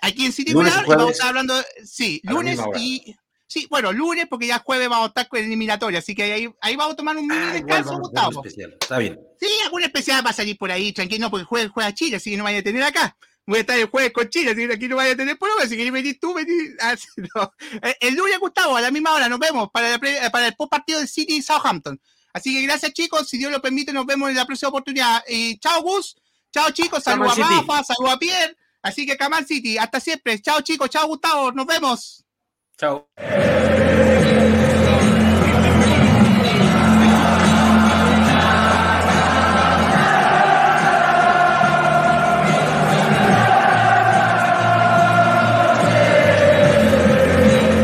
aquí 0.00 0.24
en 0.24 0.32
City 0.32 0.52
Coreano, 0.52 0.82
y 0.84 0.88
vamos 0.88 1.08
a 1.08 1.12
estar 1.12 1.28
hablando, 1.28 1.54
sí, 1.84 2.20
lunes 2.24 2.58
y... 2.78 3.16
Sí, 3.52 3.66
bueno, 3.68 3.92
lunes, 3.92 4.28
porque 4.30 4.46
ya 4.46 4.60
jueves 4.60 4.88
vamos 4.88 5.04
a 5.04 5.08
estar 5.08 5.28
con 5.28 5.38
el 5.38 5.44
eliminatorio, 5.44 5.98
así 5.98 6.14
que 6.14 6.22
ahí, 6.22 6.50
ahí 6.62 6.74
vamos 6.74 6.94
a 6.94 6.96
tomar 6.96 7.14
un 7.18 7.26
mini 7.26 7.38
ah, 7.38 7.52
descanso, 7.52 7.98
Gustavo. 7.98 8.42
Especial. 8.42 8.78
Está 8.80 8.96
bien. 8.96 9.20
Sí, 9.38 9.46
algún 9.62 9.82
especial 9.82 10.24
va 10.24 10.30
a 10.30 10.32
salir 10.32 10.56
por 10.56 10.70
ahí, 10.70 10.90
tranquilo, 10.94 11.28
porque 11.28 11.44
juega, 11.44 11.68
juega 11.68 11.92
Chile, 11.92 12.16
así 12.16 12.30
que 12.30 12.38
no 12.38 12.44
vaya 12.44 12.60
a 12.60 12.62
tener 12.62 12.82
acá. 12.82 13.14
Voy 13.46 13.58
a 13.58 13.60
estar 13.62 13.78
el 13.78 13.86
jueves 13.86 14.12
con 14.12 14.28
Chile, 14.28 14.52
así 14.52 14.66
que 14.66 14.74
aquí 14.74 14.88
no 14.88 14.96
vaya 14.96 15.12
a 15.12 15.16
tener 15.16 15.36
problema, 15.38 15.62
si 15.62 15.74
quieres 15.74 15.92
venir 15.92 16.18
tú, 16.20 16.32
venir, 16.34 16.76
ah, 16.80 16.94
no. 17.34 17.52
Eh, 17.82 17.96
El 18.00 18.14
lunes, 18.14 18.38
Gustavo, 18.38 18.76
a 18.76 18.80
la 18.80 18.90
misma 18.90 19.12
hora, 19.14 19.28
nos 19.28 19.38
vemos 19.38 19.68
para, 19.72 19.90
la 19.90 19.98
pre- 19.98 20.30
para 20.30 20.46
el 20.48 20.54
post 20.54 20.70
partido 20.70 21.00
de 21.00 21.06
City 21.06 21.36
y 21.36 21.42
Southampton. 21.42 22.00
Así 22.34 22.54
que 22.54 22.62
gracias, 22.62 22.92
chicos, 22.92 23.28
si 23.28 23.36
Dios 23.38 23.52
lo 23.52 23.60
permite, 23.60 23.92
nos 23.92 24.06
vemos 24.06 24.30
en 24.30 24.36
la 24.36 24.46
próxima 24.46 24.70
oportunidad. 24.70 25.22
Y 25.28 25.58
chao, 25.58 25.82
Gus, 25.82 26.16
chao, 26.52 26.70
chicos, 26.70 27.02
saludos 27.04 27.36
a. 27.38 27.48
Rafa, 27.66 27.84
saludos 27.84 28.14
a 28.14 28.18
Pierre, 28.18 28.56
así 28.82 29.04
que 29.06 29.16
Kamal 29.16 29.44
City, 29.46 29.76
hasta 29.76 30.00
siempre, 30.00 30.40
chao, 30.40 30.60
chicos, 30.62 30.88
chao, 30.88 31.06
Gustavo, 31.08 31.52
nos 31.52 31.66
vemos. 31.66 32.24
Chao. 32.78 33.08